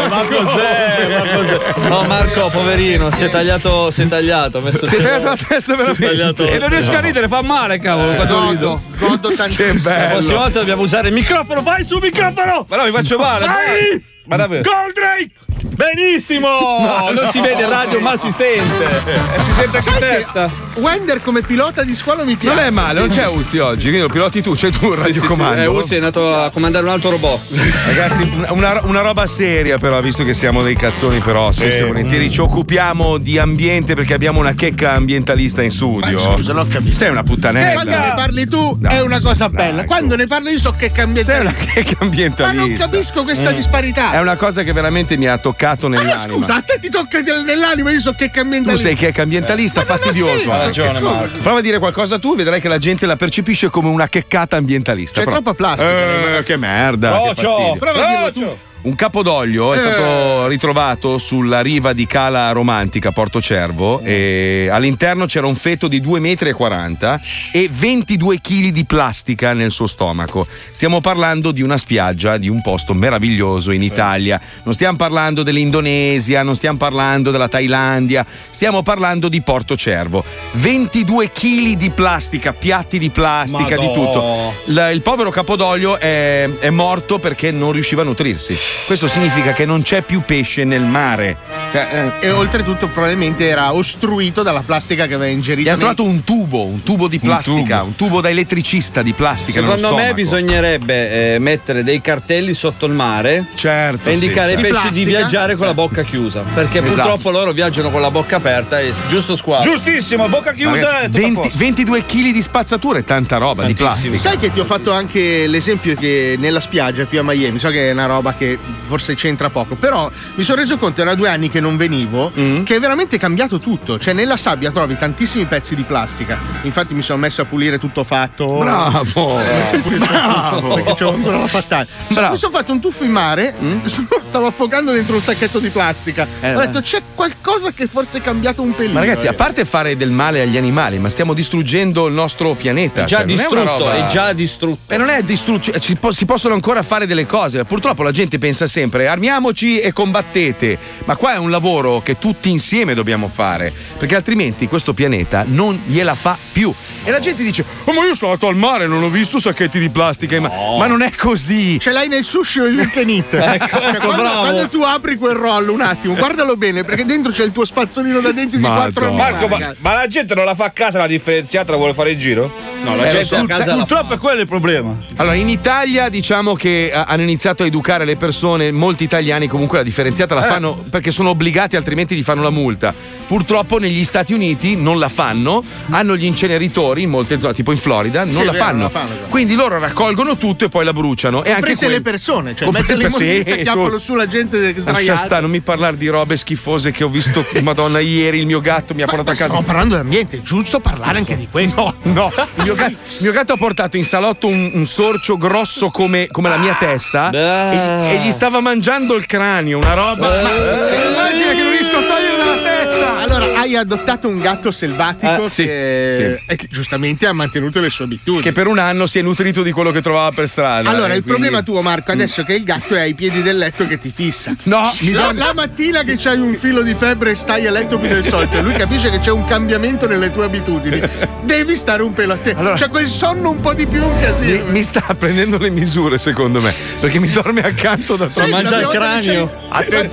Ma 0.08 0.24
cos'è? 0.28 1.18
Ma 1.18 1.34
cos'è? 1.34 1.88
No, 1.88 2.04
Marco, 2.04 2.48
poverino, 2.50 3.10
si 3.12 3.24
è 3.24 3.30
tagliato, 3.30 3.90
si 3.90 4.02
è 4.02 4.08
tagliato. 4.08 4.58
ha 4.58 4.60
Messo 4.60 4.86
Si 4.86 4.94
è 4.94 5.02
tagliato 5.02 5.24
la 5.24 5.36
testa 5.36 5.74
veramente. 5.74 6.50
E 6.50 6.58
non 6.58 6.68
riesco 6.68 6.92
a 6.92 7.00
ridere, 7.00 7.28
fa 7.28 7.42
male, 7.42 7.78
cavolo, 7.78 8.14
quando 8.14 8.50
rido. 8.50 8.82
Godo, 8.96 9.06
godo 9.08 9.34
tantissimo. 9.34 9.96
La 9.96 10.08
prossima 10.10 10.38
volta 10.38 10.58
dobbiamo 10.60 10.82
usare 10.82 11.08
il 11.08 11.14
microfono. 11.14 11.62
Vai 11.62 11.84
su 11.86 11.98
microfono! 11.98 12.64
Ma 12.68 12.76
no, 12.76 12.84
mi 12.84 12.90
faccio 12.90 13.18
male. 13.18 13.46
Vai! 13.46 14.10
Ma 14.24 14.36
davvero? 14.36 14.62
Goldrake! 14.62 15.30
Benissimo! 15.74 16.48
non 17.14 17.28
si 17.30 17.40
vede 17.40 17.62
in 17.62 17.68
radio, 17.68 18.00
ma 18.00 18.16
si 18.16 18.30
sente. 18.30 18.84
E 18.84 19.40
si 19.40 19.52
sente 19.52 19.76
anche 19.78 19.88
in 19.90 19.96
testa. 19.98 20.50
Wender 20.74 21.20
come 21.22 21.42
pilota 21.42 21.82
di 21.82 21.94
squalo 21.94 22.24
mi 22.24 22.36
piace. 22.36 22.54
Non 22.54 22.64
è 22.64 22.70
male, 22.70 23.00
non 23.00 23.08
c'è 23.08 23.26
Uzzi 23.26 23.58
oggi, 23.58 23.82
quindi 23.88 24.00
lo 24.00 24.08
piloti 24.08 24.42
tu, 24.42 24.54
c'è 24.54 24.70
tu 24.70 24.92
il 24.92 24.98
Sì, 24.98 25.06
sì, 25.06 25.12
sì, 25.12 25.20
radiocomando. 25.20 25.62
eh, 25.62 25.66
Uzzi 25.66 25.94
è 25.94 25.96
andato 25.96 26.34
a 26.36 26.50
comandare 26.50 26.84
un 26.84 26.90
altro 26.92 27.10
robot. 27.10 27.40
Ragazzi, 27.86 28.30
una, 28.50 28.80
una 28.84 29.00
roba 29.00 29.26
seria, 29.26 29.78
però, 29.78 30.00
visto 30.00 30.24
che 30.24 30.34
siamo 30.34 30.62
dei 30.62 30.76
cazzoni, 30.76 31.18
però, 31.20 31.50
spesso 31.52 31.84
e 31.84 31.86
volentieri 31.86 32.30
ci 32.30 32.40
occupiamo 32.40 33.18
di 33.18 33.38
ambiente 33.38 33.94
perché 33.94 34.14
abbiamo 34.14 34.38
una 34.40 34.54
checca 34.54 34.92
ambientalista 34.92 35.62
in 35.62 35.70
studio. 35.70 36.12
Ma 36.12 36.18
scusa, 36.34 36.52
non 36.52 36.68
capisco. 36.68 36.96
Sei 36.96 37.10
una 37.10 37.20
Eh, 37.20 37.24
Quando 37.24 37.34
puttanella. 37.34 37.82
ne 38.08 38.12
parli 38.14 38.46
tu 38.48 38.76
Dai, 38.78 38.96
è 38.96 39.00
una 39.02 39.20
cosa 39.20 39.48
bella. 39.48 39.84
Quando 39.84 40.16
ne 40.16 40.26
parlo 40.26 40.48
io 40.50 40.58
so 40.58 40.74
che 40.76 40.90
cambia 40.92 41.22
Sei 41.24 41.40
una 41.40 41.52
checca 41.52 41.96
Ma 41.98 42.04
ambientalista. 42.06 42.66
non 42.66 42.76
capisco 42.76 43.22
questa 43.24 43.50
Mm. 43.50 43.54
disparità. 43.54 44.11
È 44.12 44.18
una 44.20 44.36
cosa 44.36 44.62
che 44.62 44.72
veramente 44.72 45.16
mi 45.16 45.26
ha 45.26 45.38
toccato 45.38 45.88
Ma 45.88 45.96
nell'anima. 46.00 46.34
scusa, 46.34 46.56
a 46.56 46.62
te 46.62 46.78
ti 46.80 46.90
tocca 46.90 47.20
nell'anima, 47.20 47.90
io 47.90 48.00
so 48.00 48.12
che 48.12 48.30
cambia 48.30 48.60
Tu 48.62 48.76
sei 48.76 48.94
checca 48.94 49.22
ambientalista, 49.22 49.80
Ma 49.80 49.86
non 49.86 49.94
ha 49.94 49.98
fastidioso. 49.98 50.30
senso, 50.38 50.52
Ha 50.52 50.62
ragione, 50.64 50.98
che? 50.98 51.04
Marco. 51.04 51.38
Prova 51.38 51.58
a 51.58 51.62
dire 51.62 51.78
qualcosa 51.78 52.18
tu, 52.18 52.36
vedrai 52.36 52.60
che 52.60 52.68
la 52.68 52.78
gente 52.78 53.06
la 53.06 53.16
percepisce 53.16 53.70
come 53.70 53.88
una 53.88 54.08
checcata 54.08 54.56
ambientalista. 54.56 55.20
C'è 55.20 55.24
Però- 55.24 55.40
troppa 55.40 55.54
plastica. 55.54 56.38
Eh, 56.38 56.42
che 56.44 56.56
merda. 56.56 57.10
che 57.10 57.28
Rocio, 57.28 57.34
fastidio. 57.56 57.76
prova 57.78 58.06
a 58.06 58.30
dirlo 58.30 58.46
tu. 58.46 58.58
Un 58.82 58.96
capodoglio 58.96 59.72
è 59.72 59.76
Eh. 59.76 59.80
stato 59.80 60.46
ritrovato 60.48 61.16
sulla 61.18 61.60
riva 61.60 61.92
di 61.92 62.04
Cala 62.04 62.50
Romantica, 62.50 63.12
Porto 63.12 63.40
Cervo, 63.40 64.00
e 64.00 64.68
all'interno 64.72 65.26
c'era 65.26 65.46
un 65.46 65.54
feto 65.54 65.86
di 65.86 66.00
2,40 66.00 67.14
m 67.14 67.20
e 67.52 67.68
22 67.70 68.40
kg 68.40 68.68
di 68.70 68.84
plastica 68.84 69.52
nel 69.52 69.70
suo 69.70 69.86
stomaco. 69.86 70.48
Stiamo 70.72 71.00
parlando 71.00 71.52
di 71.52 71.62
una 71.62 71.78
spiaggia, 71.78 72.38
di 72.38 72.48
un 72.48 72.60
posto 72.60 72.92
meraviglioso 72.92 73.70
in 73.70 73.82
Italia. 73.84 74.40
Non 74.64 74.74
stiamo 74.74 74.96
parlando 74.96 75.44
dell'Indonesia, 75.44 76.42
non 76.42 76.56
stiamo 76.56 76.76
parlando 76.78 77.30
della 77.30 77.46
Thailandia, 77.48 78.26
stiamo 78.50 78.82
parlando 78.82 79.28
di 79.28 79.40
Porto 79.42 79.76
Cervo. 79.76 80.24
22 80.54 81.28
kg 81.28 81.76
di 81.76 81.90
plastica, 81.90 82.52
piatti 82.52 82.98
di 82.98 83.10
plastica, 83.10 83.76
di 83.76 83.86
Madò. 83.86 83.92
tutto. 83.92 84.54
La- 84.72 84.90
il 84.90 85.02
povero 85.02 85.30
Capodoglio 85.30 86.00
è, 86.00 86.48
è 86.58 86.70
morto 86.70 87.20
perché 87.20 87.52
non 87.52 87.70
riusciva 87.70 88.02
a 88.02 88.04
nutrirsi. 88.06 88.58
Questo 88.86 89.08
significa 89.08 89.52
che 89.52 89.64
non 89.64 89.82
c'è 89.82 90.02
più 90.02 90.22
pesce 90.22 90.64
nel 90.64 90.82
mare. 90.82 91.36
Cioè, 91.72 92.12
eh, 92.20 92.26
E 92.26 92.30
oltretutto 92.30 92.88
probabilmente 92.88 93.48
era 93.48 93.72
ostruito 93.72 94.42
dalla 94.42 94.60
plastica 94.64 95.06
che 95.06 95.14
aveva 95.14 95.30
ingerito. 95.32 95.62
gli 95.68 95.72
hanno 95.72 95.84
nei- 95.86 95.94
trovato 95.94 96.14
un 96.14 96.24
tubo, 96.24 96.64
un 96.64 96.82
tubo 96.82 97.08
di 97.08 97.18
plastica, 97.18 97.82
un 97.82 97.94
tubo, 97.96 98.20
da 98.20 98.28
elettricista 98.28 99.02
di 99.02 99.12
plastica. 99.12 99.60
Secondo 99.60 99.94
me 99.96 100.12
bisognerebbe 100.12 101.34
eh, 101.34 101.38
mettere 101.38 101.82
dei 101.82 102.00
cartelli 102.00 102.52
sotto 102.54 102.86
il 102.86 102.92
mare 102.92 103.46
Certo, 103.54 104.08
e 104.08 104.12
indicare 104.14 104.56
sì, 104.58 104.64
ai 104.64 104.70
pesci 104.70 104.88
Di 104.90 105.04
viaggiare 105.04 105.56
con 105.56 105.66
la 105.66 105.74
bocca 105.74 106.02
chiusa. 106.02 106.40
Perché 106.40 106.78
Esatto. 106.78 106.94
purtroppo 106.94 107.30
loro 107.30 107.52
viaggiano 107.52 107.90
con 107.90 108.00
la 108.00 108.10
bocca 108.10 108.36
aperta 108.36 108.78
e 108.80 108.92
giusto 109.08 109.36
squadro. 109.36 109.70
Giustissimo, 109.70 110.28
bocca 110.28 110.52
chiusa 110.52 110.74
Ragazzi, 110.92 111.04
e 111.04 111.08
tutto 111.08 111.16
a 111.16 111.20
20 111.20 111.34
posto. 111.40 111.58
22 111.58 112.04
kg 112.04 112.32
di 112.32 112.42
spazzatura 112.42 112.98
è 112.98 113.04
tanta 113.04 113.36
roba 113.38 113.64
di 113.64 113.74
plastica. 113.74 114.18
Sai 114.18 114.36
che 114.38 114.52
ti 114.52 114.60
ho 114.60 114.64
fatto 114.64 114.92
anche 114.92 115.46
l'esempio 115.46 115.94
che 115.94 116.36
nella 116.38 116.60
spiaggia 116.60 117.06
qui 117.06 117.16
a 117.18 117.22
Miami, 117.22 117.58
so 117.58 117.70
che 117.70 117.88
è 117.88 117.92
una 117.92 118.06
roba 118.06 118.34
che 118.34 118.58
forse 118.80 119.14
c'entra 119.14 119.48
poco, 119.50 119.74
però 119.74 120.10
mi 120.34 120.42
sono 120.44 120.60
reso 120.60 120.76
conto, 120.78 121.00
era 121.00 121.14
due 121.14 121.28
anni 121.28 121.50
che 121.50 121.60
non 121.60 121.76
venivo, 121.76 122.30
Mm. 122.38 122.62
che 122.64 122.76
è 122.76 122.80
veramente 122.80 123.18
cambiato 123.18 123.58
tutto. 123.58 123.98
Cioè 123.98 124.14
nella 124.14 124.36
sabbia 124.36 124.70
trovi 124.70 124.96
tantissimi 124.96 125.44
pezzi 125.46 125.74
di 125.74 125.82
plastica. 125.82 126.38
Infatti 126.62 126.94
mi 126.94 127.02
sono 127.02 127.18
messo 127.18 127.42
a 127.42 127.44
pulire 127.44 127.78
tutto 127.78 128.04
fatto. 128.04 128.58
Bravo, 128.58 129.02
Mi 129.02 129.10
sono 129.12 129.36
messo 129.58 129.76
a 129.76 129.80
pulire 129.80 130.00
tutto 130.06 130.12
bravo. 130.12 130.74
Perché 130.74 130.94
c'ho 130.94 131.14
ancora 131.14 131.38
la 131.38 131.46
fattaglia. 131.46 131.88
Bravo. 132.08 132.32
Mi 132.32 132.38
sono 132.38 132.52
fatto 132.52 132.72
un 132.72 132.80
tuffo 132.80 133.04
in 133.04 133.10
mare, 133.12 133.54
stavo 134.24 134.46
affogando 134.46 134.92
dentro 134.92 135.14
un 135.16 135.22
sacchetto 135.22 135.58
di 135.58 135.68
plastica. 135.68 136.26
Eh, 136.40 136.54
ho 136.54 136.58
detto 136.60 136.80
c'è 136.80 137.02
qualcosa 137.14 137.72
che 137.72 137.86
forse 137.86 138.18
è 138.18 138.20
cambiato 138.20 138.62
un 138.62 138.74
pelino. 138.74 138.94
Ma 138.94 139.00
ragazzi, 139.00 139.26
a 139.26 139.30
eh. 139.32 139.34
parte 139.34 139.64
fare 139.64 139.96
del 139.96 140.10
male 140.10 140.42
agli 140.42 140.56
animali, 140.56 140.98
ma 140.98 141.08
stiamo 141.08 141.34
distruggendo 141.34 142.06
il 142.06 142.14
nostro 142.14 142.54
pianeta. 142.54 143.02
È 143.02 143.06
già 143.06 143.18
Cioè, 143.18 143.26
distrutto, 143.26 143.60
una 143.60 143.76
roba- 143.76 143.94
è 143.94 144.06
già 144.10 144.32
distrutto. 144.32 144.92
E 144.92 144.96
non 144.96 145.08
è 145.08 145.22
distrutto, 145.22 145.62
cioè, 145.72 145.80
si, 145.80 145.96
po- 145.96 146.12
si 146.12 146.24
possono 146.24 146.54
ancora 146.54 146.82
fare 146.82 147.06
delle 147.06 147.26
cose. 147.26 147.64
Purtroppo 147.64 148.02
la 148.02 148.10
gente 148.12 148.38
pensa 148.38 148.51
sempre 148.52 149.06
armiamoci 149.08 149.78
e 149.80 149.92
combattete. 149.92 150.78
Ma 151.04 151.16
qua 151.16 151.34
è 151.34 151.38
un 151.38 151.50
lavoro 151.50 152.00
che 152.02 152.18
tutti 152.18 152.50
insieme 152.50 152.94
dobbiamo 152.94 153.28
fare. 153.28 153.72
Perché 153.98 154.14
altrimenti 154.16 154.68
questo 154.68 154.92
pianeta 154.94 155.44
non 155.46 155.80
gliela 155.86 156.14
fa 156.14 156.36
più. 156.52 156.72
E 157.04 157.10
la 157.10 157.18
gente 157.18 157.42
dice: 157.42 157.64
Oh, 157.84 157.92
ma 157.92 158.04
io 158.04 158.14
sono 158.14 158.32
andato 158.32 158.48
al 158.48 158.56
mare, 158.56 158.86
non 158.86 159.02
ho 159.02 159.08
visto 159.08 159.38
sacchetti 159.38 159.78
di 159.78 159.88
plastica. 159.88 160.36
in 160.36 160.42
ma-". 160.42 160.50
Ma 160.78 160.86
non 160.86 161.02
è 161.02 161.10
così. 161.10 161.78
Ce 161.78 161.90
l'hai 161.90 162.08
nel 162.08 162.24
sushi 162.24 162.60
o 162.60 162.66
il 162.66 162.90
canit. 162.90 163.34
Ecco, 163.52 163.78
Cioè, 163.78 163.88
ecco, 163.96 164.06
quando, 164.06 164.22
quando 164.22 164.68
tu 164.68 164.82
apri 164.82 165.16
quel 165.16 165.34
rollo, 165.34 165.72
un 165.72 165.80
attimo, 165.80 166.14
guardalo 166.14 166.56
bene, 166.56 166.84
perché 166.84 167.04
dentro 167.04 167.32
c'è 167.32 167.44
il 167.44 167.52
tuo 167.52 167.64
spazzolino 167.64 168.20
da 168.20 168.32
denti 168.32 168.56
di 168.56 168.62
4 168.62 169.06
anni. 169.06 169.16
Marco, 169.16 169.48
ma, 169.48 169.74
ma 169.78 169.94
la 169.94 170.06
gente 170.06 170.34
non 170.34 170.44
la 170.44 170.54
fa 170.54 170.66
a 170.66 170.70
casa 170.70 170.98
la 170.98 171.06
differenziata, 171.06 171.72
la 171.72 171.76
vuole 171.76 171.92
fare 171.92 172.12
in 172.12 172.18
giro? 172.18 172.50
No, 172.82 172.96
la 172.96 173.08
gente 173.08 173.34
a 173.36 173.44
casa 173.46 173.74
la 173.74 173.84
Purtroppo 173.84 174.14
è 174.14 174.18
quello 174.18 174.40
il 174.40 174.46
problema. 174.46 174.96
Allora, 175.16 175.34
in 175.34 175.48
Italia 175.48 176.08
diciamo 176.08 176.54
che 176.54 176.86
eh, 176.86 177.04
hanno 177.06 177.22
iniziato 177.22 177.62
a 177.62 177.66
educare 177.66 178.04
le 178.04 178.16
persone 178.16 178.40
persone, 178.42 178.72
molti 178.72 179.04
italiani 179.04 179.46
comunque 179.46 179.78
la 179.78 179.84
differenziata 179.84 180.34
la 180.34 180.44
Eh. 180.44 180.48
fanno 180.48 180.84
perché 180.90 181.12
sono 181.12 181.28
obbligati, 181.30 181.76
altrimenti 181.76 182.16
gli 182.16 182.24
fanno 182.24 182.42
la 182.42 182.50
multa. 182.50 182.92
Purtroppo 183.26 183.78
negli 183.78 184.04
Stati 184.04 184.32
Uniti 184.34 184.74
non 184.76 184.98
la 184.98 185.08
fanno, 185.08 185.62
hanno 185.90 186.16
gli 186.16 186.24
inceneritori 186.24 187.02
in 187.02 187.10
molte 187.10 187.38
zone, 187.38 187.54
tipo 187.54 187.70
in 187.70 187.78
Florida, 187.78 188.24
non 188.24 188.34
Sì, 188.34 188.44
la 188.44 188.50
vero, 188.50 188.64
fanno. 188.64 188.76
non 188.82 188.90
la 188.92 188.98
fanno. 188.98 189.14
Quindi 189.28 189.54
loro 189.54 189.78
raccolgono 189.78 190.36
tutto 190.36 190.64
e 190.64 190.68
poi 190.68 190.84
la 190.84 190.92
bruciano. 190.92 191.44
E 191.44 191.50
anche 191.52 191.76
quel- 191.76 191.90
le 191.90 192.00
persone, 192.00 192.54
cioè 192.56 192.66
in 192.66 192.74
mezzo 192.74 192.92
Comprese- 192.92 193.22
immondizia 193.24 193.56
sì, 193.56 193.62
chiappano 193.62 193.90
tu- 193.90 193.98
su 193.98 194.14
la 194.14 194.26
gente 194.26 194.58
Lascia 194.60 194.80
sdraiata. 194.80 195.16
stare, 195.20 195.40
non 195.42 195.50
mi 195.50 195.60
parlare 195.60 195.96
di 195.96 196.08
robe 196.08 196.36
schifose 196.36 196.90
che 196.90 197.04
ho 197.04 197.08
visto, 197.08 197.44
madonna, 197.62 198.00
ieri 198.00 198.38
il 198.40 198.46
mio 198.46 198.60
gatto 198.60 198.92
mi 198.94 199.02
ha 199.02 199.06
portato 199.06 199.30
a 199.30 199.34
casa. 199.34 199.46
Stiamo 199.46 199.64
parlando 199.64 199.94
d'ambiente, 199.94 200.38
è 200.38 200.42
giusto 200.42 200.80
parlare 200.80 201.18
anche 201.18 201.36
di 201.36 201.46
questo. 201.50 201.94
No, 202.02 202.12
no, 202.12 202.32
il 202.56 202.62
mio, 202.64 202.74
gatto, 202.74 202.90
il 202.92 203.18
mio 203.20 203.32
gatto 203.32 203.52
ha 203.52 203.56
portato 203.56 203.96
in 203.96 204.04
salotto 204.04 204.48
un, 204.48 204.72
un 204.74 204.84
sorcio 204.84 205.36
grosso 205.38 205.90
come, 205.90 206.26
come 206.30 206.48
la 206.48 206.56
mia 206.58 206.74
testa 206.78 207.30
e, 207.30 208.16
e 208.16 208.20
gli 208.24 208.30
stava 208.32 208.60
mangiando 208.60 209.14
il 209.14 209.26
cranio, 209.26 209.78
una 209.78 209.94
roba. 209.94 210.42
Ma 210.42 210.82
se 210.82 210.94
immagina 210.96 211.52
che 211.52 211.62
non 211.62 211.70
riesco 211.70 211.96
a 211.96 212.02
togliere 212.02 212.36
dalla 212.36 212.62
testa! 212.62 213.18
Allora, 213.18 213.41
hai 213.62 213.76
adottato 213.76 214.28
un 214.28 214.40
gatto 214.40 214.70
selvatico 214.72 215.48
sì, 215.48 215.64
che, 215.64 216.40
sì. 216.48 216.56
che 216.56 216.66
giustamente 216.70 217.26
ha 217.26 217.32
mantenuto 217.32 217.80
le 217.80 217.90
sue 217.90 218.04
abitudini. 218.04 218.42
Che 218.42 218.52
per 218.52 218.66
un 218.66 218.78
anno 218.78 219.06
si 219.06 219.18
è 219.18 219.22
nutrito 219.22 219.62
di 219.62 219.70
quello 219.70 219.90
che 219.90 220.02
trovava 220.02 220.32
per 220.32 220.48
strada. 220.48 220.88
Allora, 220.90 221.12
eh, 221.12 221.16
il 221.18 221.22
quindi- 221.22 221.40
problema 221.40 221.62
tuo, 221.62 221.80
Marco, 221.80 222.10
adesso 222.12 222.40
è 222.40 222.44
che 222.44 222.54
il 222.54 222.64
gatto 222.64 222.94
è 222.94 223.00
ai 223.00 223.14
piedi 223.14 223.42
del 223.42 223.56
letto 223.58 223.86
che 223.86 223.98
ti 223.98 224.10
fissa. 224.14 224.52
No, 224.64 224.90
mi 225.00 225.12
la, 225.12 225.32
la 225.32 225.52
mattina 225.54 226.02
che 226.02 226.16
c'hai 226.18 226.38
un 226.38 226.54
filo 226.54 226.82
di 226.82 226.94
febbre 226.94 227.30
e 227.30 227.34
stai 227.34 227.66
a 227.66 227.70
letto 227.70 227.98
più 227.98 228.08
del 228.08 228.24
solito 228.24 228.56
e 228.56 228.62
lui 228.62 228.72
capisce 228.74 229.10
che 229.10 229.20
c'è 229.20 229.30
un 229.30 229.44
cambiamento 229.46 230.06
nelle 230.06 230.30
tue 230.32 230.44
abitudini, 230.44 231.00
devi 231.42 231.76
stare 231.76 232.02
un 232.02 232.12
pelo 232.12 232.32
a 232.32 232.36
te. 232.36 232.54
c'è 232.74 232.88
quel 232.88 233.06
sonno 233.08 233.50
un 233.50 233.60
po' 233.60 233.74
di 233.74 233.86
più 233.86 234.02
un 234.02 234.20
casino. 234.20 234.64
Mi, 234.64 234.72
mi 234.72 234.82
sta 234.82 235.02
prendendo 235.16 235.58
le 235.58 235.70
misure, 235.70 236.18
secondo 236.18 236.60
me, 236.60 236.74
perché 237.00 237.18
mi 237.20 237.30
dorme 237.30 237.60
accanto 237.62 238.16
da 238.16 238.28
solo. 238.28 238.46
prima 238.46 238.62
volta 238.62 238.88
che 238.90 238.98
c'hai 238.98 239.36
Un, 239.38 239.50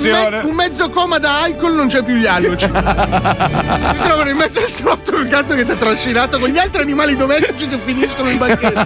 me- 0.02 0.40
un 0.44 0.56
mezzo 0.56 0.90
coma 0.90 1.18
da 1.20 1.42
alcol 1.42 1.74
non 1.76 1.88
c'è 1.88 2.04
più 2.04 2.16
gli 2.16 2.26
alluci. 2.26 2.70
Ti 3.40 4.00
trovano 4.04 4.30
in 4.30 4.36
mezzo 4.36 4.60
al 4.60 4.68
salotto 4.68 5.16
un 5.16 5.28
gatto 5.30 5.56
che 5.56 5.64
ti 5.66 5.72
ha 5.72 5.76
trascinato 5.76 6.40
con 6.40 6.50
gli 6.50 6.58
altri 6.58 6.82
animali 6.82 7.16
domestici 7.16 7.68
che 7.68 7.78
finiscono 7.78 8.30
in 8.30 8.38
banchetto. 8.38 8.86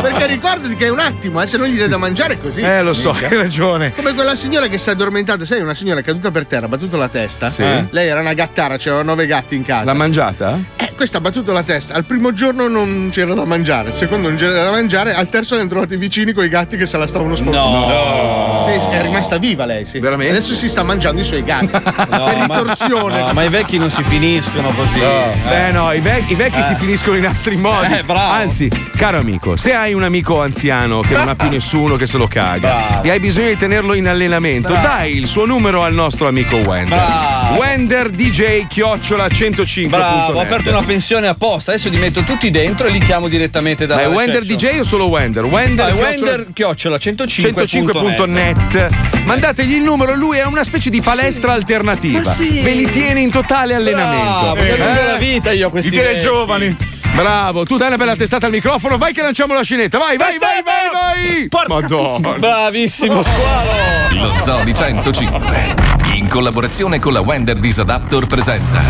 Perché 0.00 0.26
ricordati 0.26 0.74
che 0.74 0.86
è 0.86 0.88
un 0.88 0.98
attimo, 1.00 1.42
eh, 1.42 1.46
se 1.46 1.56
non 1.58 1.66
gli 1.68 1.76
dai 1.78 1.88
da 1.88 1.98
mangiare 1.98 2.34
è 2.34 2.38
così. 2.40 2.62
Eh, 2.62 2.82
lo 2.82 2.94
so, 2.94 3.10
Minchia. 3.10 3.28
hai 3.28 3.36
ragione. 3.36 3.92
Come 3.94 4.14
quella 4.14 4.34
signora 4.34 4.66
che 4.68 4.78
si 4.78 4.88
è 4.88 4.92
addormentata, 4.92 5.44
sai, 5.44 5.60
una 5.60 5.74
signora 5.74 6.00
caduta 6.00 6.30
per 6.30 6.46
terra, 6.46 6.66
ha 6.66 6.68
battuto 6.68 6.96
la 6.96 7.08
testa. 7.08 7.50
Sì. 7.50 7.62
Lei 7.90 8.08
era 8.08 8.20
una 8.20 8.32
gattara, 8.32 8.76
c'erano 8.78 9.02
nove 9.02 9.26
gatti 9.26 9.54
in 9.54 9.64
casa. 9.64 9.84
L'ha 9.84 9.94
mangiata? 9.94 10.58
Eh, 10.76 10.92
questa 10.96 11.18
ha 11.18 11.20
battuto 11.20 11.52
la 11.52 11.62
testa. 11.62 11.94
Al 11.94 12.04
primo 12.04 12.32
giorno 12.32 12.68
non 12.68 13.08
c'era 13.12 13.34
da 13.34 13.44
mangiare, 13.44 13.88
al 13.90 13.94
secondo 13.94 14.28
non 14.28 14.36
c'era 14.38 14.64
da 14.64 14.70
mangiare, 14.70 15.14
al 15.14 15.28
terzo 15.28 15.54
ne 15.54 15.60
hanno 15.60 15.70
trovati 15.70 15.94
i 15.94 15.96
vicini 15.98 16.32
con 16.32 16.44
i 16.44 16.48
gatti 16.48 16.76
che 16.76 16.86
se 16.86 16.96
la 16.96 17.06
stavano 17.06 17.34
sporcando. 17.36 17.86
No. 17.86 18.64
Sì, 18.66 18.80
sì, 18.80 18.88
è 18.90 19.02
rimasta 19.02 19.36
viva 19.38 19.64
lei, 19.66 19.84
sì. 19.84 19.98
Veramente? 19.98 20.32
Adesso 20.36 20.54
si 20.54 20.68
sta 20.68 20.82
mangiando 20.82 21.20
i 21.20 21.24
suoi 21.24 21.42
gatti. 21.42 21.66
No, 22.08 22.24
per 22.24 22.36
ma- 22.36 22.58
ritorsione. 22.60 23.20
no, 23.20 23.32
ma 23.32 23.42
i 23.42 23.48
vecchi 23.58 23.78
non 23.78 23.90
si 23.90 24.04
finiscono 24.04 24.68
così. 24.70 25.00
Eh. 25.00 25.32
Beh, 25.48 25.72
no, 25.72 25.92
i, 25.92 25.98
vec- 26.00 26.30
i 26.30 26.34
vecchi 26.34 26.58
Eh. 26.60 26.62
si 26.62 26.76
finiscono 26.76 27.16
in 27.16 27.26
altri 27.26 27.56
modi. 27.56 27.92
Eh, 27.92 28.02
bravo. 28.04 28.32
Anzi, 28.32 28.70
caro 28.96 29.18
amico, 29.18 29.56
se 29.56 29.72
hai 29.74 29.94
un 29.94 30.04
amico 30.04 30.40
anziano 30.40 31.00
che 31.00 31.14
non 31.16 31.26
ha 31.28 31.34
più 31.34 31.48
nessuno 31.50 31.96
che 31.96 32.06
se 32.06 32.18
lo 32.18 32.28
caga 32.28 33.02
e 33.02 33.10
hai 33.10 33.18
bisogno 33.18 33.48
di 33.48 33.56
tenerlo 33.56 33.94
in 33.94 34.06
allenamento, 34.06 34.68
Bravo. 34.68 34.86
dai 34.86 35.16
il 35.16 35.26
suo 35.26 35.44
numero 35.44 35.82
al 35.82 35.92
nostro 35.92 36.28
amico 36.28 36.54
Wender. 36.56 36.96
Bravo. 36.96 37.56
Wender 37.56 38.10
DJ 38.10 38.66
chiocciola 38.68 39.28
105. 39.28 39.96
Bravo, 39.98 40.38
ho 40.38 40.40
aperto 40.40 40.70
una 40.70 40.82
pensione 40.82 41.26
apposta. 41.26 41.72
Adesso 41.72 41.88
li 41.88 41.98
metto 41.98 42.22
tutti 42.22 42.50
dentro 42.52 42.86
e 42.86 42.90
li 42.92 43.00
chiamo 43.00 43.26
direttamente 43.26 43.86
da 43.86 43.96
Ma 43.96 44.02
è 44.02 44.08
Wender 44.08 44.44
DJ 44.44 44.78
o 44.78 44.84
solo 44.84 45.06
Wender? 45.06 45.44
Wender, 45.44 45.92
No, 45.92 45.98
è 45.98 46.00
Wender 46.00 46.46
chiocciola 46.52 46.96
105. 46.98 47.64
105.net 47.64 48.86
Mandategli 49.24 49.74
il 49.74 49.82
numero, 49.82 50.14
lui 50.14 50.38
è 50.38 50.44
una 50.44 50.64
specie 50.64 50.90
di 50.90 51.00
palestra 51.02 51.52
alternativa. 51.52 52.20
Ma 52.20 52.32
sì. 52.32 52.60
Ve 52.60 52.72
li 52.72 52.88
tiene 52.88 53.20
in 53.20 53.30
totale 53.30 53.46
allenamento. 53.54 54.52
Bravo, 54.52 54.62
mi 54.62 54.70
allungo 54.70 55.02
la 55.02 55.16
vita 55.16 55.52
io 55.52 55.68
a 55.68 55.70
questi 55.70 55.96
vecchi. 55.96 56.20
giovani. 56.20 56.76
Bravo, 57.14 57.64
tu 57.64 57.76
dai 57.76 57.88
una 57.88 57.96
bella 57.96 58.14
testata 58.14 58.46
al 58.46 58.52
microfono, 58.52 58.96
vai 58.96 59.12
che 59.12 59.22
lanciamo 59.22 59.52
la 59.52 59.62
scenetta. 59.62 59.98
Vai, 59.98 60.16
vai, 60.16 60.38
vai, 60.38 60.62
vai, 60.62 61.48
vai. 61.50 61.66
Madonna. 61.66 62.32
Bravissimo, 62.34 63.22
squalo. 63.22 63.70
Lo 64.12 64.34
Zoo 64.40 64.62
di 64.62 64.72
105, 64.74 65.74
in 66.14 66.28
collaborazione 66.28 67.00
con 67.00 67.12
la 67.12 67.20
Wender 67.20 67.56
Disadaptor 67.56 68.26
presenta 68.26 68.80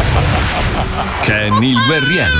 Kenny 1.23 1.71
il 1.71 1.87
guerriero. 1.87 2.37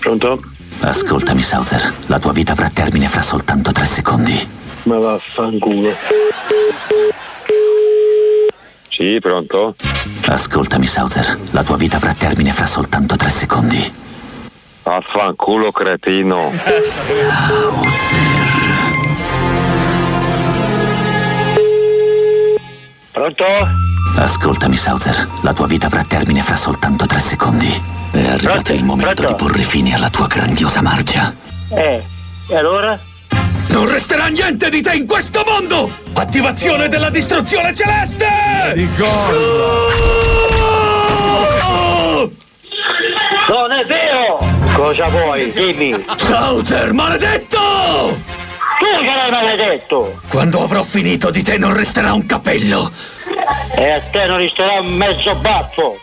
Pronto? 0.00 0.42
Ascoltami, 0.80 1.42
Sauter. 1.42 1.92
La 2.06 2.18
tua 2.18 2.32
vita 2.32 2.52
avrà 2.52 2.68
termine 2.70 3.06
fra 3.08 3.22
soltanto 3.22 3.70
tre 3.72 3.86
secondi. 3.86 4.48
Ma 4.84 4.98
vaffanculo. 4.98 5.94
Sì, 8.96 9.18
pronto? 9.20 9.74
Ascoltami, 10.26 10.86
Sauter. 10.86 11.36
La 11.50 11.64
tua 11.64 11.76
vita 11.76 11.96
avrà 11.96 12.14
termine 12.14 12.52
fra 12.52 12.64
soltanto 12.64 13.16
tre 13.16 13.28
secondi. 13.28 13.92
Vaffanculo 14.84 15.72
cretino. 15.72 16.52
Pronto? 23.10 23.44
Ascoltami, 24.16 24.76
Sauter. 24.76 25.28
La 25.42 25.52
tua 25.52 25.66
vita 25.66 25.86
avrà 25.86 26.04
termine 26.04 26.42
fra 26.42 26.54
soltanto 26.54 27.04
tre 27.06 27.18
secondi. 27.18 27.82
È 28.12 28.28
arrivato 28.28 28.72
il 28.72 28.84
momento 28.84 29.26
di 29.26 29.34
porre 29.34 29.64
fine 29.64 29.96
alla 29.96 30.08
tua 30.08 30.28
grandiosa 30.28 30.80
marcia. 30.82 31.34
Eh, 31.70 32.00
e 32.48 32.56
allora? 32.56 32.96
Non 33.68 33.90
resterà 33.90 34.26
niente 34.26 34.68
di 34.68 34.80
te 34.80 34.94
in 34.94 35.06
questo 35.06 35.42
mondo! 35.46 35.90
Attivazione 36.12 36.88
della 36.88 37.10
distruzione 37.10 37.74
celeste! 37.74 38.26
Non 43.48 43.72
è 43.72 43.84
vero! 43.86 44.38
Cosa 44.74 45.06
vuoi? 45.08 45.52
Dimmi! 45.52 46.04
Sauter, 46.16 46.92
maledetto! 46.92 47.58
Tu 48.78 49.00
che 49.00 49.06
l'hai 49.06 49.30
maledetto! 49.30 50.20
Quando 50.28 50.62
avrò 50.62 50.82
finito 50.82 51.30
di 51.30 51.42
te 51.42 51.58
non 51.58 51.74
resterà 51.74 52.12
un 52.12 52.26
capello! 52.26 52.90
E 53.76 53.90
a 53.90 54.00
te 54.00 54.26
non 54.26 54.38
resterà 54.38 54.80
un 54.80 54.92
mezzo 54.92 55.34
baffo! 55.36 55.98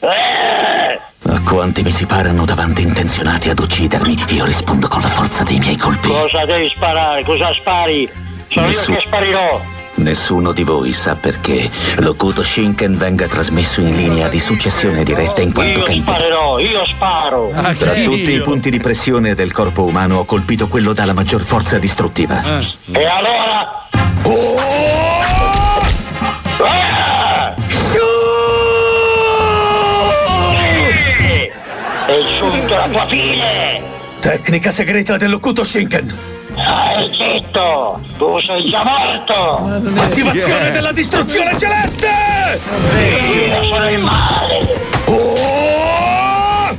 Eh! 0.00 1.00
Quanti 1.48 1.82
mi 1.82 1.90
si 1.90 2.04
parano 2.06 2.44
davanti 2.44 2.82
intenzionati 2.82 3.48
ad 3.48 3.58
uccidermi, 3.58 4.24
io 4.28 4.44
rispondo 4.44 4.86
con 4.86 5.00
la 5.00 5.08
forza 5.08 5.42
dei 5.44 5.58
miei 5.58 5.76
colpi. 5.76 6.08
Cosa 6.08 6.44
devi 6.44 6.68
sparare? 6.74 7.24
Cosa 7.24 7.52
spari? 7.54 8.08
Sono 8.48 8.66
Nessun- 8.66 8.94
io 8.94 9.00
che 9.00 9.06
sparirò! 9.06 9.60
Nessuno 9.94 10.52
di 10.52 10.62
voi 10.62 10.92
sa 10.92 11.16
perché 11.16 11.68
l'occulto 11.96 12.44
Shinken 12.44 12.96
venga 12.96 13.26
trasmesso 13.26 13.80
in 13.80 13.96
linea 13.96 14.28
di 14.28 14.38
successione 14.38 15.02
diretta 15.02 15.40
in 15.40 15.52
quanto 15.52 15.80
Io 15.80 15.84
tempo. 15.84 16.12
sparerò, 16.12 16.58
io 16.60 16.84
sparo! 16.86 17.50
Tra 17.76 17.92
tutti 17.94 18.32
i 18.32 18.40
punti 18.40 18.70
di 18.70 18.78
pressione 18.78 19.34
del 19.34 19.50
corpo 19.50 19.82
umano 19.84 20.18
ho 20.18 20.24
colpito 20.24 20.68
quello 20.68 20.92
dalla 20.92 21.14
maggior 21.14 21.42
forza 21.42 21.78
distruttiva. 21.78 22.42
E 22.92 23.04
allora? 23.06 23.88
Ah! 26.60 26.87
Fine! 33.06 33.82
Tecnica 34.20 34.70
segreta 34.70 35.16
dell'occulto 35.16 35.64
Shinken! 35.64 36.16
Stai 36.52 37.10
zitto! 37.12 38.00
Tu 38.16 38.40
sei 38.40 38.64
già 38.64 38.82
morto! 38.84 40.00
Attivazione 40.00 40.70
della 40.70 40.92
distruzione 40.92 41.58
celeste! 41.58 42.08
Io 42.96 43.62
sono 43.64 43.90
il 43.90 44.00
male! 44.00 44.66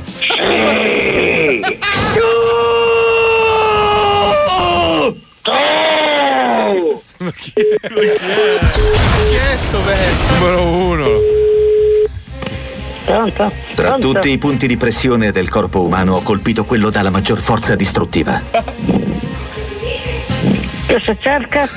Sì! 0.02 0.26
Tu! 2.14 2.48
Ma 7.18 7.30
chi 7.32 7.52
è? 7.52 7.88
Chi 7.90 9.34
è 9.34 9.56
sto 9.56 9.78
vecchio? 9.84 10.34
Numero 10.38 10.62
uno. 10.62 11.08
Pronto? 13.10 13.50
Tra 13.74 13.98
tutti 13.98 14.30
i 14.30 14.38
punti 14.38 14.68
di 14.68 14.76
pressione 14.76 15.32
del 15.32 15.48
corpo 15.48 15.82
umano 15.82 16.14
ho 16.14 16.22
colpito 16.22 16.64
quello 16.64 16.90
dalla 16.90 17.10
maggior 17.10 17.40
forza 17.40 17.74
distruttiva. 17.74 18.40
Cosa 20.86 21.16
cerca? 21.18 21.68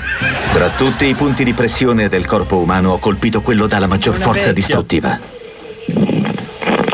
Tra 0.51 0.69
tutti 0.69 1.05
i 1.07 1.15
punti 1.15 1.43
di 1.43 1.53
pressione 1.53 2.07
del 2.07 2.27
corpo 2.27 2.57
umano 2.57 2.91
ho 2.91 2.99
colpito 2.99 3.41
quello 3.41 3.65
dalla 3.65 3.87
maggior 3.87 4.13
Una 4.15 4.23
forza 4.23 4.51
vecchia. 4.51 4.53
distruttiva. 4.53 5.19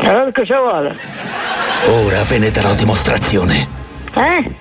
Allora 0.04 0.32
cosa 0.32 0.58
vuole? 0.58 0.96
Ora 1.88 2.22
ve 2.24 2.38
ne 2.38 2.50
darò 2.50 2.74
dimostrazione. 2.74 3.68
Eh? 4.14 4.54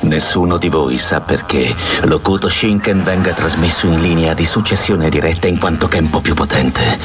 Nessuno 0.00 0.56
di 0.56 0.68
voi 0.68 0.98
sa 0.98 1.20
perché 1.20 1.72
l'occulto 2.02 2.48
Shinken 2.48 3.04
venga 3.04 3.32
trasmesso 3.32 3.86
in 3.86 4.00
linea 4.00 4.34
di 4.34 4.44
successione 4.44 5.08
diretta 5.08 5.46
in 5.46 5.60
quanto 5.60 5.86
tempo 5.86 6.20
più 6.20 6.34
potente. 6.34 6.98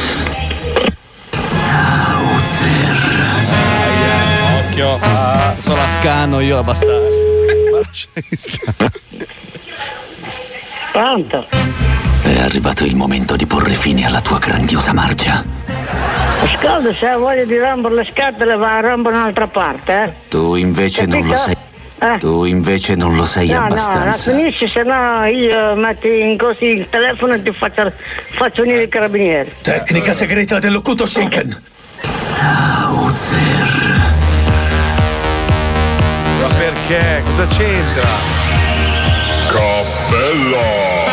Ah, 5.01 5.55
sono 5.58 5.77
la 5.77 5.89
scanno 5.89 6.39
io 6.39 6.55
la 6.55 6.63
bastarda. 6.63 7.08
Pronto? 10.91 11.45
È 12.21 12.39
arrivato 12.39 12.86
il 12.86 12.95
momento 12.95 13.36
di 13.36 13.45
porre 13.45 13.73
fine 13.73 14.05
alla 14.05 14.21
tua 14.21 14.39
grandiosa 14.39 14.93
marcia. 14.93 15.43
Ascolta, 16.43 16.93
se 16.99 17.08
hai 17.08 17.17
voglia 17.19 17.43
di 17.45 17.58
rompere 17.58 17.95
le 17.95 18.08
scatole 18.12 18.55
va 18.55 18.77
a 18.77 18.79
rompere 18.81 19.15
un'altra 19.15 19.47
parte, 19.47 20.03
eh? 20.03 20.12
Tu 20.29 20.55
invece 20.55 21.05
non 21.05 21.25
lo 21.25 21.34
Capito? 21.34 21.41
sei. 21.41 21.53
Eh? 21.97 22.17
Tu 22.17 22.43
invece 22.43 22.95
non 22.95 23.15
lo 23.15 23.25
sei 23.25 23.47
no, 23.47 23.53
no, 23.53 23.60
la 23.60 23.65
abbastanza. 23.67 24.31
finisci, 24.31 24.67
se 24.67 24.84
no 24.84 25.25
io 25.25 25.75
metti 25.75 26.08
in 26.19 26.38
così 26.38 26.65
il 26.65 26.88
telefono 26.89 27.34
e 27.36 27.41
ti 27.41 27.51
faccio, 27.53 27.91
faccio 28.31 28.63
venire 28.63 28.84
i 28.84 28.89
carabinieri. 28.89 29.51
Tecnica 29.62 30.12
segreta 30.13 30.60
del 30.60 30.73
locuto 30.73 31.05
Shinken. 31.05 31.62
Perché? 36.85 37.23
Cosa 37.25 37.47
c'entra? 37.47 38.07
Cappella! 39.49 41.03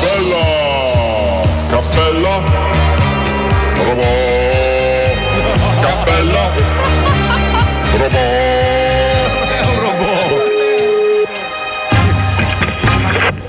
Bella! 0.00 0.44
Cappella! 1.70 2.42
Robot! 3.84 5.16
Cappella! 5.80 6.50
Robot! 7.96 8.20
È 9.48 9.60
un 9.64 9.78
robot! 9.80 10.44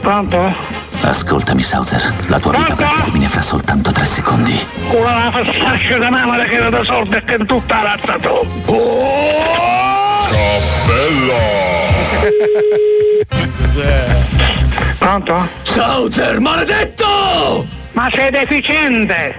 Pronto? 0.02 0.77
Ascoltami, 1.02 1.64
Sauzer. 1.64 2.14
La 2.28 2.40
tua 2.40 2.58
vita 2.58 2.74
avrà 2.74 2.92
termine 3.02 3.28
fra 3.28 3.42
soltanto 3.42 3.92
tre 3.92 4.06
secondi. 4.06 4.60
Con 4.90 5.02
la 5.02 5.32
fassaccia 5.32 5.98
da 5.98 6.10
mamma 6.10 6.38
che 6.44 6.56
era 6.56 6.70
da 6.70 6.84
sordo 6.84 7.16
e 7.16 7.24
che 7.24 7.36
in 7.36 7.46
tutta 7.46 7.82
la 7.82 7.96
razza 7.96 8.18
tu. 8.20 8.46
Pronto? 14.98 15.48
Sauzer, 15.62 16.40
maledetto! 16.40 17.66
Ma 17.94 18.10
sei 18.14 18.30
deficiente! 18.30 19.36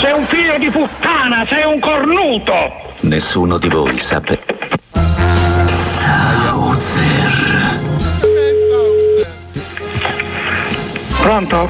Sei 0.00 0.12
un 0.12 0.26
figlio 0.26 0.58
di 0.58 0.70
puttana, 0.70 1.46
sei 1.48 1.64
un 1.64 1.80
cornuto! 1.80 2.94
Nessuno 3.00 3.58
di 3.58 3.68
voi 3.68 3.98
sa 3.98 4.20
per... 4.20 4.38
Pronto? 11.26 11.68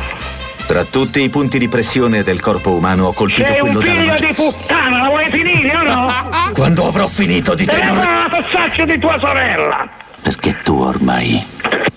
Tra 0.66 0.84
tutti 0.84 1.22
i 1.22 1.30
punti 1.30 1.58
di 1.58 1.66
pressione 1.66 2.22
del 2.22 2.40
corpo 2.40 2.72
umano 2.72 3.06
ho 3.06 3.14
colpito 3.14 3.48
Sei 3.48 3.60
un 3.60 3.72
quello 3.72 3.80
della 3.80 4.14
figlio 4.14 4.28
di 4.28 4.34
puttana, 4.34 5.00
la 5.00 5.08
vuoi 5.08 5.30
finire 5.30 5.74
o 5.74 5.82
no? 5.82 6.12
Quando 6.52 6.86
avrò 6.86 7.06
finito 7.06 7.54
di 7.54 7.64
te 7.64 7.82
non... 7.82 7.96
La 7.96 8.26
fassaccia 8.28 8.84
di 8.84 8.98
tua 8.98 9.16
sorella! 9.18 9.88
Perché 10.20 10.60
tu 10.62 10.78
ormai 10.78 11.42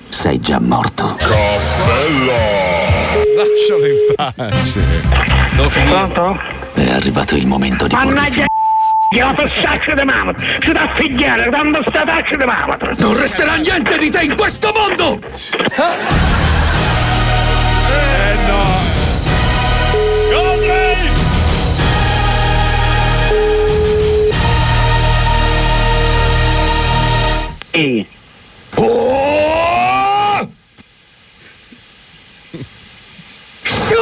sei 0.08 0.40
già 0.40 0.62
morto. 0.62 1.18
Lascialo 3.36 3.86
in 3.86 4.16
pace. 4.16 4.80
Non 5.58 5.68
Pronto? 5.68 6.40
È 6.76 6.90
arrivato 6.92 7.36
il 7.36 7.46
momento 7.46 7.88
di 7.88 7.94
porre 7.94 8.06
Mannaggia 8.06 8.46
la 9.18 9.34
fassaccia 9.36 9.96
di 9.96 10.06
mamma! 10.06 10.34
Si 10.38 10.72
da 10.72 10.94
figliare, 10.96 11.50
quando 11.50 11.82
sta 11.90 12.06
taccia 12.06 12.38
di 12.38 12.46
mamma! 12.46 12.78
Non 13.00 13.20
resterà 13.20 13.56
niente 13.56 13.98
di 13.98 14.10
te 14.10 14.22
in 14.22 14.36
questo 14.38 14.72
mondo! 14.74 15.20
Eh 15.20 16.69
Sì. 27.80 28.06
Oh! 28.76 30.50
Su! 33.64 33.96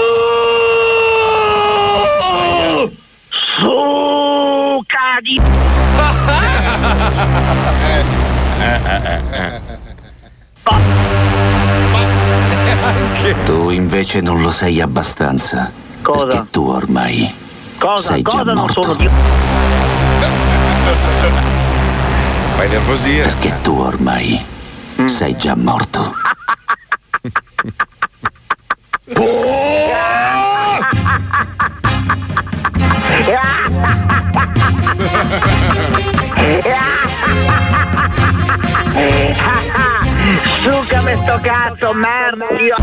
Cadi! 4.87 5.39
Tu 13.45 13.69
invece 13.69 14.21
non 14.21 14.41
lo 14.41 14.49
sei 14.49 14.81
abbastanza. 14.81 15.71
Cosa? 16.01 16.25
Perché 16.25 16.47
tu 16.49 16.67
ormai 16.67 17.31
Cosa? 17.77 18.13
sei 18.13 18.23
già 18.23 18.29
Cosa 18.39 18.43
non 18.43 18.55
morto. 18.55 18.97
Fai 22.57 22.69
nervosire. 22.69 23.21
Perché 23.21 23.61
tu 23.61 23.77
ormai 23.77 24.43
sei 25.05 25.35
già 25.35 25.55
morto. 25.55 26.15
Sucami 40.63 41.15
sto 41.21 41.39
cazzo, 41.43 41.93
merda! 41.93 42.45
Io... 42.59 42.75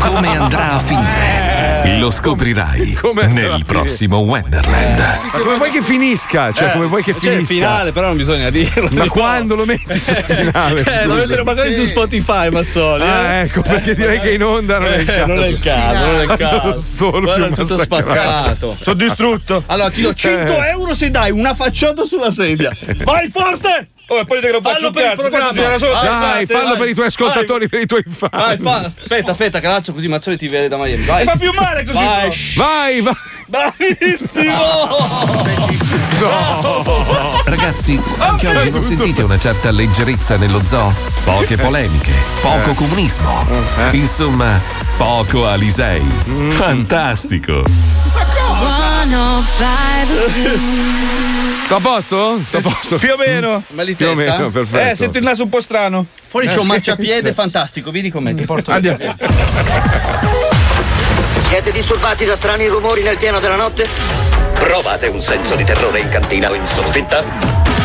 Come 0.00 0.36
andrà 0.36 0.72
a 0.72 0.78
finire? 0.80 1.55
Lo 1.98 2.10
scoprirai 2.10 2.98
nel 3.28 3.62
prossimo 3.66 4.18
Wonderland. 4.18 4.98
Ma 4.98 5.38
come 5.38 5.56
vuoi 5.56 5.70
che 5.70 5.82
finisca? 5.82 6.52
Cioè, 6.52 6.68
Eh, 6.68 6.72
come 6.72 6.86
vuoi 6.86 7.02
che 7.02 7.12
c'è 7.14 7.18
finisca? 7.18 7.40
il 7.40 7.46
finale, 7.46 7.92
però 7.92 8.08
non 8.08 8.16
bisogna 8.16 8.50
dirlo. 8.50 8.88
Ma 8.92 9.08
quando 9.08 9.54
lo 9.54 9.64
metti 9.64 9.98
sul 9.98 10.16
finale? 10.16 10.82
Eh, 10.84 11.06
lo 11.06 11.14
metterò 11.14 11.42
magari 11.44 11.72
su 11.72 11.84
Spotify, 11.84 12.50
Mazzoli. 12.50 13.02
eh. 13.02 13.06
Ah, 13.08 13.32
ecco, 13.40 13.62
perché 13.62 13.94
direi 13.94 14.20
che 14.20 14.32
in 14.32 14.42
onda 14.42 14.78
non 14.78 14.92
è 14.92 14.96
il 14.98 15.08
Eh, 15.08 15.14
caso. 15.14 15.26
non 15.26 15.38
è 15.42 15.46
il 15.46 15.58
caso, 15.60 16.04
non 16.06 16.14
è 16.16 16.22
il 16.22 16.34
caso. 16.36 16.68
Lo 16.70 16.76
storpio 16.76 17.20
Guarda, 17.20 17.46
tutto 17.48 17.60
massacrato. 17.76 18.10
spaccato. 18.12 18.76
Sono 18.80 18.96
distrutto. 18.96 19.62
Allora, 19.66 19.90
ti 19.90 20.02
do 20.02 20.12
100 20.14 20.52
Eh. 20.62 20.68
euro 20.68 20.94
se 20.94 21.10
dai 21.10 21.30
una 21.30 21.54
facciata 21.54 22.04
sulla 22.04 22.30
sedia. 22.30 22.70
Vai 23.04 23.28
forte! 23.30 23.88
Oh, 24.08 24.20
e 24.20 24.24
poi 24.24 24.36
dite 24.36 24.46
che 24.46 24.52
non 24.52 24.62
faccio 24.62 24.78
Fallo 24.78 24.90
per 24.92 25.02
il 25.02 25.08
cazzo, 25.08 25.28
questo 25.28 25.48
programma. 25.50 25.78
solo- 25.78 25.92
Vai, 25.92 26.46
Dai, 26.46 26.46
fallo 26.46 26.68
vai. 26.68 26.78
per 26.78 26.88
i 26.88 26.94
tuoi 26.94 27.06
ascoltatori, 27.06 27.68
per 27.68 27.80
i 27.80 27.86
tuoi 27.86 28.04
fan. 28.08 28.28
Vai, 28.32 28.56
fa. 28.58 28.92
Aspetta, 29.00 29.30
aspetta, 29.32 29.58
che 29.60 29.66
alzo 29.66 29.92
così 29.92 30.06
Mazzoli 30.06 30.36
ti 30.36 30.46
vede 30.48 30.68
da 30.68 30.76
Miami. 30.76 31.04
Vai. 31.04 31.22
E 31.22 31.24
fa 31.24 31.36
più 31.36 31.52
male 31.52 31.84
così. 31.84 31.98
Vai. 32.04 32.30
Vai, 32.54 33.00
vai. 33.00 33.14
Bravissimo! 33.48 34.96
Ragazzi, 37.44 38.00
anche 38.18 38.48
oggi 38.48 38.70
non 38.70 38.82
sentite 38.82 39.22
una 39.22 39.38
certa 39.38 39.70
leggerezza 39.70 40.36
nello 40.36 40.64
zoo? 40.64 40.92
Poche 41.24 41.56
polemiche, 41.56 42.12
poco 42.40 42.74
comunismo. 42.74 43.46
Insomma, 43.92 44.60
poco 44.96 45.46
Alisei. 45.46 46.02
Fantastico. 46.50 47.62
Sto 51.66 51.74
a 51.74 51.80
posto? 51.80 52.40
Sto 52.46 52.58
a 52.58 52.60
posto? 52.60 52.96
Più 52.96 53.12
o 53.12 53.16
meno. 53.16 53.60
Ma 53.70 53.82
li 53.82 53.94
Più 53.96 54.06
o 54.06 54.14
testa? 54.14 54.36
meno, 54.36 54.50
perfetto. 54.50 54.90
Eh, 54.92 54.94
sento 54.94 55.18
il 55.18 55.24
naso 55.24 55.42
un 55.42 55.48
po' 55.48 55.60
strano. 55.60 56.06
Fuori 56.28 56.46
c'è 56.46 56.60
un 56.60 56.68
marciapiede 56.68 57.32
fantastico, 57.34 57.90
vieni 57.90 58.08
con 58.08 58.22
me, 58.22 58.34
ti 58.34 58.44
porto 58.44 58.70
Andiamo. 58.70 58.98
Siete 61.48 61.72
disturbati 61.72 62.24
da 62.24 62.36
strani 62.36 62.68
rumori 62.68 63.02
nel 63.02 63.16
pieno 63.16 63.40
della 63.40 63.56
notte? 63.56 63.84
Provate 64.54 65.08
un 65.08 65.20
senso 65.20 65.56
di 65.56 65.64
terrore 65.64 65.98
in 65.98 66.08
cantina 66.08 66.50
o 66.50 66.54
in 66.54 66.64
soffitta? 66.64 67.24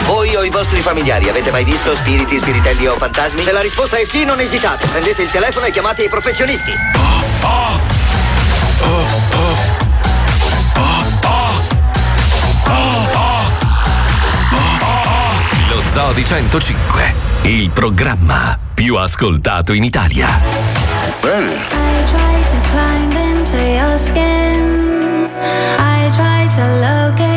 Voi 0.06 0.36
o 0.36 0.44
i 0.44 0.52
vostri 0.52 0.82
familiari 0.82 1.30
avete 1.30 1.50
mai 1.50 1.64
visto 1.64 1.96
spiriti, 1.96 2.38
spiritelli 2.38 2.86
o 2.86 2.96
fantasmi? 2.98 3.42
Se 3.42 3.52
la 3.52 3.62
risposta 3.62 3.98
è 3.98 4.06
sì, 4.06 4.24
non 4.24 4.40
esitate. 4.40 4.86
Prendete 4.86 5.24
il 5.24 5.32
telefono 5.32 5.66
e 5.66 5.72
chiamate 5.72 6.04
i 6.04 6.10
professionisti. 6.10 6.72
Lo 8.82 9.08
Zoo 9.08 9.71
di 16.14 16.24
105, 16.24 17.14
il 17.42 17.70
programma 17.72 18.58
più 18.74 18.96
ascoltato 18.96 19.74
in 19.74 19.84
Italia. 19.84 20.26
I 21.22 22.06
try 22.06 22.42
to 22.46 22.58
climb 22.70 23.12
into 23.12 23.58
your 23.58 23.98
skin. 23.98 25.30
I 25.78 26.10
try 26.14 26.48
to 26.56 26.66
locate 26.80 27.18
the 27.18 27.31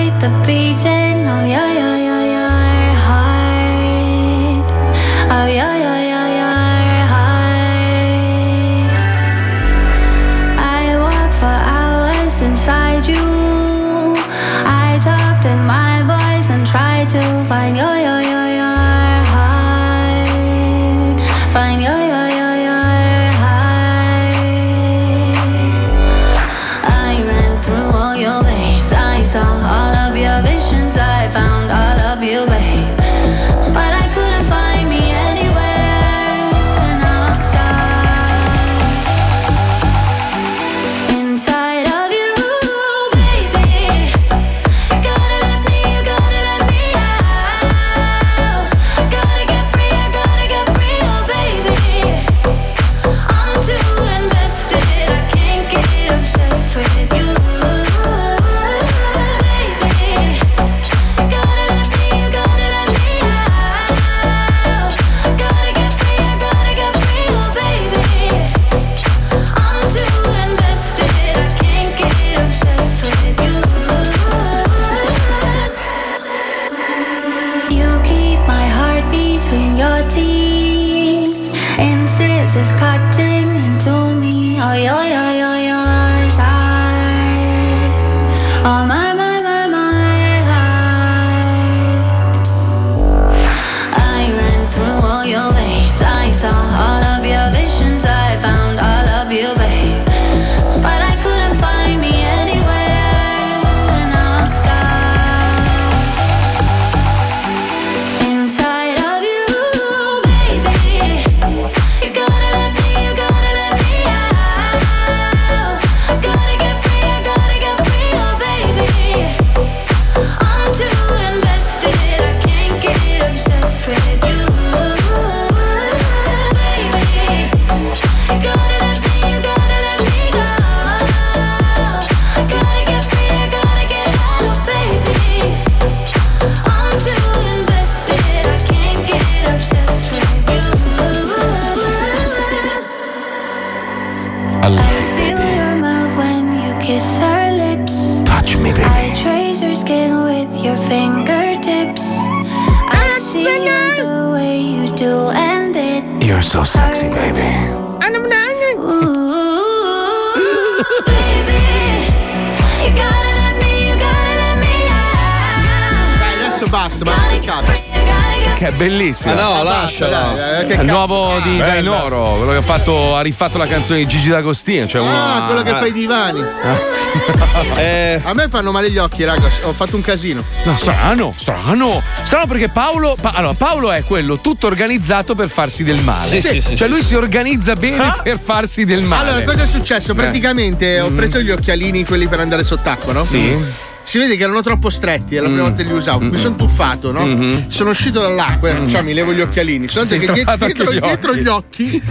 fatto, 172.85 173.17
ha 173.17 173.21
rifatto 173.23 173.57
la 173.59 173.67
canzone 173.67 174.01
di 174.01 174.07
Gigi 174.07 174.29
D'Agostino. 174.29 174.87
Cioè 174.87 175.01
Ah, 175.07 175.37
una- 175.39 175.47
quello 175.47 175.63
che 175.63 175.71
fa 175.71 175.87
i 175.87 175.93
divani. 175.93 176.43
Eh. 177.77 178.21
A 178.25 178.35
me 178.35 178.49
fanno 178.49 178.73
male 178.73 178.91
gli 178.91 178.99
occhi, 178.99 179.23
raga. 179.25 179.49
Ho 179.63 179.73
fatto 179.73 179.95
un 179.95 180.03
casino. 180.03 180.43
No, 180.65 180.77
strano, 180.77 181.33
strano. 181.37 182.03
Strano 182.25 182.47
perché 182.47 182.69
Paolo. 182.69 183.17
Pa- 183.21 183.31
allora, 183.31 183.55
Paolo 183.55 183.93
è 183.93 184.03
quello 184.05 184.41
tutto 184.41 184.67
organizzato 184.67 185.35
per 185.37 185.49
farsi 185.49 185.85
del 185.85 186.01
male. 186.01 186.27
Sì, 186.27 186.41
sì, 186.41 186.61
sì, 186.61 186.77
cioè, 186.77 186.89
sì, 186.89 186.89
lui 186.89 187.01
sì. 187.01 187.07
si 187.09 187.15
organizza 187.15 187.75
bene 187.75 188.17
per 188.23 188.41
farsi 188.41 188.85
del 188.85 189.03
male. 189.03 189.31
Allora, 189.31 189.45
cosa 189.45 189.63
è 189.63 189.67
successo? 189.67 190.13
Eh. 190.13 190.15
Praticamente 190.15 191.01
ho 191.01 191.11
Mm. 191.11 191.17
preso 191.17 191.41
gli 191.41 191.51
occhialini, 191.51 192.05
quelli 192.05 192.27
per 192.27 192.41
andare 192.41 192.65
sott'acqua, 192.65 193.13
no? 193.13 193.23
Sì. 193.25 193.57
Si 194.05 194.19
vede 194.19 194.37
che 194.37 194.43
erano 194.43 194.61
troppo 194.63 194.91
stretti, 194.91 195.35
è 195.35 195.41
la 195.41 195.47
prima 195.49 195.63
Mm. 195.63 195.67
volta 195.69 195.83
che 195.83 195.89
li 195.89 195.95
usavo. 195.95 196.21
Mi 196.21 196.31
Mm. 196.31 196.35
sono 196.35 196.55
tuffato, 196.57 197.11
no? 197.11 197.25
Mhm. 197.27 197.69
Sono 197.71 197.91
uscito 197.91 198.21
dall'acqua, 198.21 198.87
cioè 198.87 199.01
mi 199.03 199.15
levo 199.15 199.33
gli 199.33 199.41
occhialini. 199.41 199.89
Sei 199.89 200.19
che 200.19 200.31
dietro, 200.33 200.53
anche 200.53 200.85
gli 200.85 200.99
dietro 201.01 201.35
gli 201.35 201.47
occhi, 201.49 202.03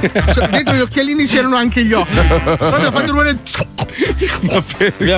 dietro 0.52 0.74
gli 0.74 0.80
occhialini 0.82 1.26
c'erano 1.26 1.56
anche 1.56 1.84
gli 1.86 1.94
occhi. 1.94 2.12
Proprio 2.58 2.88
ho 2.88 2.92
fatto 2.92 3.12
rumore. 3.12 3.38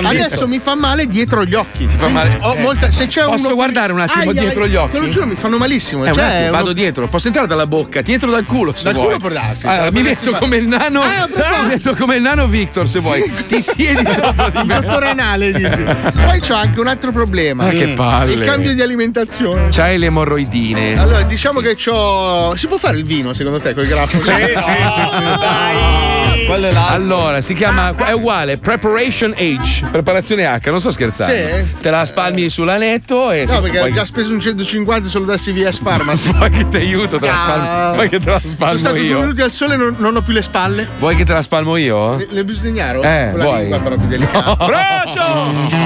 Adesso 0.04 0.46
mi 0.46 0.58
fa 0.58 0.74
male 0.74 1.06
dietro 1.06 1.44
gli 1.44 1.54
occhi. 1.54 1.86
Ti 1.86 1.96
fa 1.96 2.08
male? 2.08 2.38
Ho 2.42 2.54
Eh. 2.54 2.60
molta- 2.60 2.90
se 2.90 3.06
c'è 3.06 3.24
Posso 3.24 3.46
uno- 3.46 3.54
guardare 3.54 3.92
un 3.92 4.00
attimo 4.00 4.30
Aia, 4.30 4.40
dietro 4.40 4.66
gli 4.66 4.76
occhi? 4.76 4.92
Te 4.92 4.98
lo 5.00 5.08
giuro, 5.08 5.26
mi 5.26 5.34
fanno 5.34 5.56
malissimo. 5.56 6.04
Eh, 6.04 6.12
cioè, 6.12 6.22
attimo, 6.24 6.40
uno- 6.42 6.50
vado 6.50 6.72
dietro, 6.72 7.08
posso 7.08 7.26
entrare 7.28 7.48
dalla 7.48 7.66
bocca, 7.66 8.00
dietro 8.02 8.30
dal 8.30 8.44
culo 8.44 8.72
se 8.76 8.84
Dal 8.84 8.92
vuoi. 8.94 9.06
culo 9.06 9.18
può 9.18 9.28
darsi, 9.30 9.66
Allora, 9.66 9.82
dal 9.90 9.92
mi 9.92 10.02
metto 10.02 10.32
fa. 10.32 10.38
come 10.38 10.56
il 10.56 10.68
nano. 10.68 11.00
Ah, 11.02 11.26
mi 11.62 11.68
metto 11.68 11.94
come 11.94 12.16
il 12.16 12.22
nano 12.22 12.46
Victor 12.46 12.88
se 12.88 13.00
vuoi. 13.00 13.30
Ti 13.46 13.60
siedi 13.60 14.04
sopra 14.10 14.50
di 14.50 14.62
me. 14.64 14.80
dottor 14.80 15.04
Anale 15.04 15.52
dici. 15.52 15.68
Poi 16.24 16.40
c'ho 16.40 16.54
anche 16.54 16.80
un 16.80 16.86
altro 16.86 17.12
problema. 17.12 17.64
Ma 17.64 17.70
che 17.70 17.88
palle. 17.88 18.32
Il 18.32 18.40
cambio 18.40 18.74
di 18.74 18.82
alimentazione. 18.82 19.68
C'hai 19.70 19.98
le 19.98 20.06
emorroidine. 20.06 20.98
Allora, 20.98 21.22
diciamo 21.22 21.60
che 21.60 21.74
c'ho. 21.76 22.54
Si 22.56 22.66
può 22.66 22.76
fare 22.76 22.96
il 22.96 23.04
vino 23.04 23.32
secondo 23.32 23.58
te 23.60 23.74
col 23.74 23.86
grafo? 23.86 24.20
Sì, 24.22 24.30
sì, 24.32 24.34
sì, 24.34 25.16
sì. 25.16 26.44
Quello 26.46 26.66
è 26.68 26.72
là. 26.72 26.88
Allora, 26.88 27.40
si 27.40 27.54
chiama. 27.54 27.94
È 27.96 28.12
uguale, 28.12 28.56
Preparation 28.66 29.32
Age. 29.36 29.86
Preparazione 29.92 30.44
H, 30.44 30.58
non 30.70 30.80
sto 30.80 30.90
scherzando. 30.90 31.32
Sì? 31.32 31.64
Te 31.80 31.88
la 31.88 32.04
spalmi 32.04 32.48
sull'anetto 32.50 33.30
e 33.30 33.44
No, 33.46 33.60
perché 33.60 33.78
poi- 33.78 33.90
ho 33.92 33.94
già 33.94 34.04
speso 34.04 34.32
un 34.32 34.40
150 34.40 35.08
solo 35.08 35.24
da 35.24 35.36
CVS 35.36 35.78
Pharmacy. 35.78 36.32
Vuoi 36.32 36.50
che 36.50 36.68
ti 36.68 36.76
aiuto? 36.78 37.18
Te 37.20 37.26
la 37.26 37.32
Ah. 37.32 37.44
spalmo. 37.44 37.94
Vuoi 37.94 38.08
che 38.08 38.18
te 38.18 38.28
la 38.30 38.40
Sono 38.40 38.52
spalmo 38.54 38.76
stato 38.78 38.94
due 38.96 39.14
minuti 39.14 39.40
al 39.40 39.50
sole 39.52 39.74
e 39.74 39.76
non, 39.76 39.94
non 39.98 40.16
ho 40.16 40.20
più 40.20 40.32
le 40.32 40.42
spalle. 40.42 40.88
Vuoi 40.98 41.14
che 41.14 41.24
te 41.24 41.32
la 41.32 41.42
spalmo 41.42 41.76
io? 41.76 42.16
Le, 42.16 42.26
le 42.28 42.42
bisdegnaro? 42.42 43.02
Eh, 43.04 43.28
Con 43.34 43.40
vuoi? 43.40 43.58
lingua 43.60 43.78
però 43.78 43.94
più 43.94 44.06
delicata. 44.08 44.56
Braccio! 44.66 45.44
Sì, 45.68 45.76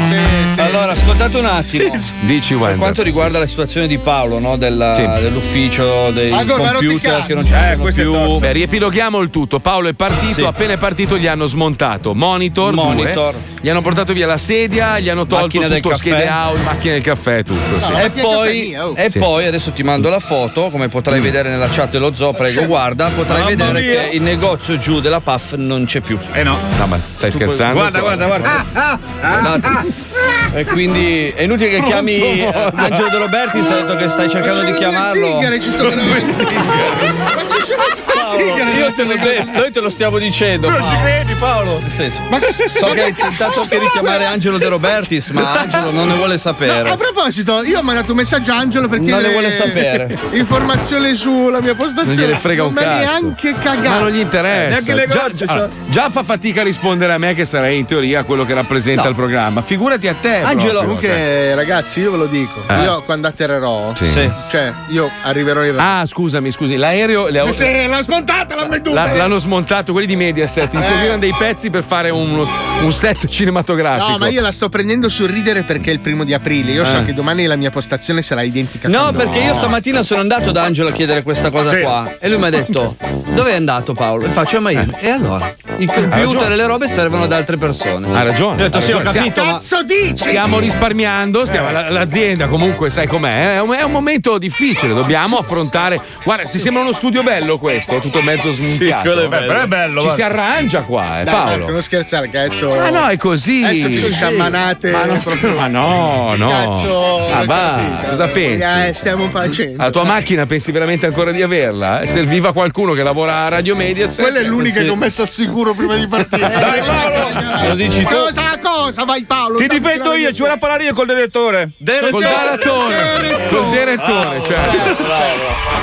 sì. 0.54 0.60
Allora, 0.60 0.92
ascoltate 0.92 1.36
un 1.36 1.44
attimo. 1.44 1.98
Dici, 2.20 2.52
Per 2.54 2.62
Wender. 2.62 2.78
quanto 2.78 3.02
riguarda 3.02 3.38
la 3.38 3.46
situazione 3.46 3.88
di 3.88 3.98
Paolo, 3.98 4.38
no? 4.38 4.56
Della- 4.56 4.94
Sì. 4.94 5.02
dell'ufficio, 5.02 6.10
dei 6.12 6.30
rotti 6.30 6.46
computer 6.86 7.26
che 7.26 7.34
non 7.34 7.44
ci 7.44 7.52
Eh, 7.52 7.76
sono 7.76 7.84
più. 7.92 8.38
Beh, 8.38 8.52
riepiloghiamo 8.52 9.18
il 9.20 9.28
tutto. 9.28 9.60
Paolo 9.60 9.88
è 9.88 9.92
partito, 9.92 10.32
Sì. 10.40 10.44
appena 10.44 10.72
è 10.72 10.78
partito 10.78 11.18
gli 11.18 11.26
hanno 11.26 11.46
smontato 11.46 12.14
monitor, 12.14 12.69
Monitor. 12.74 13.32
due, 13.32 13.40
gli 13.60 13.68
hanno 13.68 13.82
portato 13.82 14.12
via 14.12 14.26
la 14.26 14.36
sedia, 14.38 14.98
gli 14.98 15.08
hanno 15.08 15.26
tolto 15.26 15.44
Macchina 15.44 15.68
del 15.68 15.76
tutto 15.80 15.88
caffè. 15.94 16.08
schede 16.10 16.28
out, 16.30 16.62
macchina 16.62 16.92
del 16.94 17.02
caffè, 17.02 17.42
tutto. 17.44 17.80
sì. 17.80 17.90
No, 17.90 17.98
E 17.98 18.10
poi, 18.10 18.34
caffè 18.34 18.52
mia, 18.52 18.86
oh. 18.88 18.92
e 18.96 19.10
Sì. 19.10 19.18
poi 19.18 19.46
adesso 19.46 19.72
ti 19.72 19.82
mando 19.82 20.08
la 20.08 20.18
foto, 20.20 20.70
come 20.70 20.88
potrai 20.88 21.20
vedere 21.20 21.48
nella 21.50 21.68
chat 21.68 21.90
dello 21.90 22.14
zoo, 22.14 22.32
prego 22.32 22.64
guarda, 22.66 23.08
potrai 23.14 23.42
Mamma 23.42 23.50
vedere 23.72 23.80
mia. 23.80 24.00
che 24.08 24.16
il 24.16 24.22
negozio 24.22 24.78
giù 24.78 25.00
della 25.00 25.20
PAF 25.20 25.54
non 25.56 25.84
c'è 25.84 26.00
più. 26.00 26.18
Eh 26.32 26.42
no. 26.42 26.56
No, 26.78 26.86
ma 26.86 26.98
stai 27.12 27.30
scherzando? 27.30 27.74
Guarda, 27.78 28.00
guarda, 28.00 28.26
guarda. 28.26 28.98
Guardate. 29.20 30.08
E 30.52 30.64
quindi 30.64 31.28
è 31.28 31.42
inutile 31.42 31.68
che 31.70 31.82
chiami 31.84 32.18
eh, 32.40 32.50
Angelo 32.74 33.08
De 33.08 33.18
Roberti, 33.18 33.62
se 33.62 33.72
ha 33.72 33.76
detto 33.82 33.96
che 33.96 34.08
stai 34.08 34.28
cercando 34.28 34.62
di 34.64 34.72
chiamarlo. 34.72 35.24
Zingare 35.26 35.60
ci 35.60 35.68
sono 35.68 35.90
due 35.90 36.18
zingare. 36.18 37.12
Ma 37.34 37.42
ci 37.48 37.60
sono 37.64 37.82
due 38.20 38.44
zingare. 38.46 38.70
Io 38.78 38.92
te 38.92 39.04
lo, 39.04 39.14
de- 39.16 39.44
noi 39.52 39.70
te 39.70 39.80
lo 39.80 39.90
stiamo 39.90 40.18
dicendo. 40.18 40.66
Tu 40.68 40.72
non 40.72 40.82
ci 40.84 40.96
credi, 41.02 41.34
Paolo? 41.34 41.78
Nel 41.80 41.90
senso, 41.90 42.20
Ma- 42.28 42.38
so 42.40 42.90
che 42.92 43.02
hai 43.02 43.14
tentato 43.14 43.60
anche 43.62 43.78
di 43.78 43.88
chiamare 43.90 44.24
Angelo 44.24 44.58
De 44.58 44.68
Robertis, 44.68 45.30
ma 45.30 45.52
Angelo 45.60 45.90
non 45.90 46.08
ne 46.08 46.14
vuole 46.14 46.34
A 46.34 46.38
sapere. 46.38 46.96
proposito, 46.96 47.62
io 47.64 47.78
ho 47.78 47.82
mandato 47.82 48.10
un 48.12 48.16
messaggio 48.18 48.52
a 48.52 48.56
Angelo 48.56 48.88
per 48.88 49.00
Non 49.00 49.20
ne 49.20 49.30
vuole 49.30 49.50
sapere. 49.50 50.18
informazioni 50.32 51.14
sulla 51.14 51.60
mia 51.60 51.74
postazione. 51.74 52.14
Non 52.16 52.24
gliene 52.26 52.38
frega 52.38 52.64
un 52.64 52.72
non 52.74 52.82
cazzo. 52.84 52.96
neanche 52.96 53.54
cagato. 53.54 53.88
Ma 53.88 53.98
non 53.98 54.10
gli 54.10 54.18
interessa. 54.18 54.68
Neanche 54.68 54.90
il 54.90 55.10
già, 55.10 55.22
negozio, 55.22 55.46
allora, 55.48 55.68
già 55.86 56.10
fa 56.10 56.22
fatica 56.22 56.60
a 56.60 56.64
rispondere 56.64 57.12
a 57.12 57.18
me, 57.18 57.34
che 57.34 57.44
sarei 57.44 57.78
in 57.78 57.86
teoria 57.86 58.22
quello 58.24 58.44
che 58.44 58.54
rappresenta 58.54 59.02
No. 59.04 59.08
il 59.10 59.14
programma. 59.14 59.62
Figurati 59.62 60.08
a 60.08 60.14
te. 60.20 60.36
Angelo, 60.42 60.80
proprio, 60.82 60.82
Comunque, 60.82 61.08
cioè. 61.08 61.52
ragazzi, 61.54 62.00
io 62.00 62.10
ve 62.10 62.16
lo 62.16 62.26
dico. 62.26 62.62
Eh. 62.68 62.82
Io 62.82 63.02
quando 63.02 63.28
atterrerò, 63.28 63.92
Sì. 63.94 64.06
Sì. 64.08 64.30
cioè, 64.48 64.72
io 64.88 65.10
arriverò 65.22 65.64
in 65.64 65.78
Ah, 65.78 66.04
scusami, 66.06 66.50
scusi, 66.50 66.76
l'aereo. 66.76 67.28
le- 67.28 67.52
se 67.52 67.86
l'ha 67.86 68.02
smontata 68.14 68.54
la 68.56 68.66
medusa! 68.66 69.06
la- 69.06 69.12
l'hanno 69.14 69.38
smontato 69.38 69.92
quelli 69.92 70.06
di 70.08 70.16
Mediaset. 70.16 70.74
Inserivano 70.74 71.18
dei 71.18 71.34
pezzi 71.36 71.70
per 71.70 71.82
fare 71.84 72.10
uno- 72.10 72.46
un 72.82 72.92
set 72.92 73.26
cinematografico. 73.28 74.10
No, 74.10 74.18
ma 74.18 74.28
io 74.28 74.40
la 74.40 74.50
sto 74.52 74.68
prendendo 74.68 75.08
sul 75.08 75.28
ridere 75.28 75.62
perché 75.62 75.90
è 75.90 75.92
il 75.92 76.00
primo 76.00 76.24
di 76.24 76.34
aprile. 76.34 76.72
Io 76.72 76.84
so 76.84 76.98
Eh. 76.98 77.04
che 77.04 77.14
domani 77.14 77.46
la 77.46 77.56
mia 77.56 77.70
postazione 77.70 78.22
sarà 78.22 78.42
identica. 78.42 78.88
No, 78.88 79.12
perché 79.12 79.38
io 79.38 79.54
stamattina 79.54 80.02
sono 80.02 80.20
andato 80.20 80.50
da 80.50 80.62
Angelo 80.64 80.88
a 80.88 80.92
chiedere 80.92 81.22
questa 81.22 81.50
cosa 81.50 81.70
Sì. 81.70 81.80
qua. 81.80 82.16
E 82.18 82.28
lui 82.28 82.38
mi 82.38 82.46
ha 82.46 82.50
detto: 82.50 82.96
Dove 83.34 83.50
è 83.52 83.54
andato 83.54 83.92
Paolo? 83.92 84.24
E 84.26 84.30
faccio, 84.30 84.60
ma 84.60 84.70
io. 84.70 84.86
E 84.98 85.08
allora? 85.08 85.52
I 85.76 85.86
computer 85.86 86.18
ragione. 86.24 86.52
e 86.52 86.56
le 86.56 86.66
robe 86.66 86.88
servono 86.88 87.22
ad 87.24 87.32
altre 87.32 87.56
persone. 87.56 88.08
Ha 88.16 88.22
ragione. 88.22 88.54
Ho 88.62 88.64
detto, 88.64 88.78
ha 88.78 88.80
sì, 88.80 88.92
ho 88.92 88.98
ragione. 88.98 89.18
capito, 89.28 89.44
ma. 89.44 89.52
Cazzo 89.52 89.82
dici? 89.84 90.16
Stiamo 90.16 90.58
risparmiando, 90.58 91.44
stiamo- 91.44 91.70
la- 91.70 91.88
l'azienda 91.90 92.46
comunque 92.48 92.90
sai 92.90 93.06
com'è, 93.06 93.54
è 93.54 93.60
un, 93.60 93.72
è 93.72 93.82
un 93.82 93.92
momento 93.92 94.36
difficile, 94.38 94.92
dobbiamo 94.94 95.38
affrontare. 95.38 96.00
Guarda, 96.24 96.48
ti 96.48 96.58
sembra 96.58 96.82
uno 96.82 96.92
studio 96.92 97.22
bello 97.22 97.58
questo, 97.58 97.99
tutto 98.00 98.22
mezzo 98.22 98.50
sminchiato. 98.50 99.02
quello 99.02 99.22
è 99.24 99.28
Beh, 99.28 99.46
però 99.46 99.60
è 99.60 99.66
bello. 99.66 100.00
Ci 100.00 100.06
guarda. 100.06 100.14
si 100.14 100.22
arrangia 100.22 100.82
qua, 100.82 101.20
eh, 101.20 101.24
Dai, 101.24 101.34
Paolo. 101.34 101.50
Marco, 101.58 101.70
non 101.72 101.82
scherzare, 101.82 102.28
che 102.28 102.38
adesso. 102.38 102.78
Ah 102.78 102.90
no, 102.90 103.06
è 103.08 103.16
così. 103.16 103.62
Adesso 103.64 103.86
ti 103.86 104.00
Sì. 104.00 104.12
sciamanate. 104.12 104.90
Ma, 104.90 105.04
non- 105.04 105.20
proprio- 105.20 105.54
ma 105.58 105.66
no, 105.66 106.34
no. 106.36 106.48
Cazzo, 106.48 107.32
Ah, 107.32 107.44
va, 107.44 107.76
capito. 107.94 108.08
cosa 108.10 108.28
pensi? 108.28 108.66
Eh, 108.88 108.92
stiamo 108.94 109.28
facendo. 109.28 109.82
La 109.82 109.90
tua 109.90 110.04
macchina 110.04 110.46
pensi 110.46 110.72
veramente 110.72 111.06
ancora 111.06 111.30
di 111.32 111.42
averla? 111.42 112.00
Eh, 112.00 112.06
Serviva 112.06 112.52
qualcuno 112.52 112.92
che 112.92 113.02
lavora 113.02 113.44
a 113.44 113.48
Radio 113.48 113.76
Mediaset. 113.76 114.20
Quella 114.20 114.40
è 114.40 114.44
l'unica 114.44 114.78
Sì. 114.80 114.84
che 114.84 114.90
ho 114.90 114.96
messo 114.96 115.22
al 115.22 115.28
sicuro 115.28 115.74
prima 115.74 115.96
di 115.96 116.06
partire. 116.06 116.48
Dai, 116.48 116.80
Paolo! 116.80 117.68
Lo 117.68 117.74
dici 117.74 118.02
tu? 118.04 118.14
Cosa? 118.62 119.04
Vai 119.04 119.24
Paolo. 119.24 119.56
Ti 119.56 119.66
difendo 119.66 120.14
io, 120.14 120.32
ci 120.32 120.42
vuole 120.42 120.58
parlare 120.58 120.84
io 120.84 120.94
col 120.94 121.06
direttore. 121.06 121.70
Col 122.10 122.22
direttore, 122.22 123.48
col 123.48 123.70
direttore, 123.70 124.42
cioè. 124.44 124.96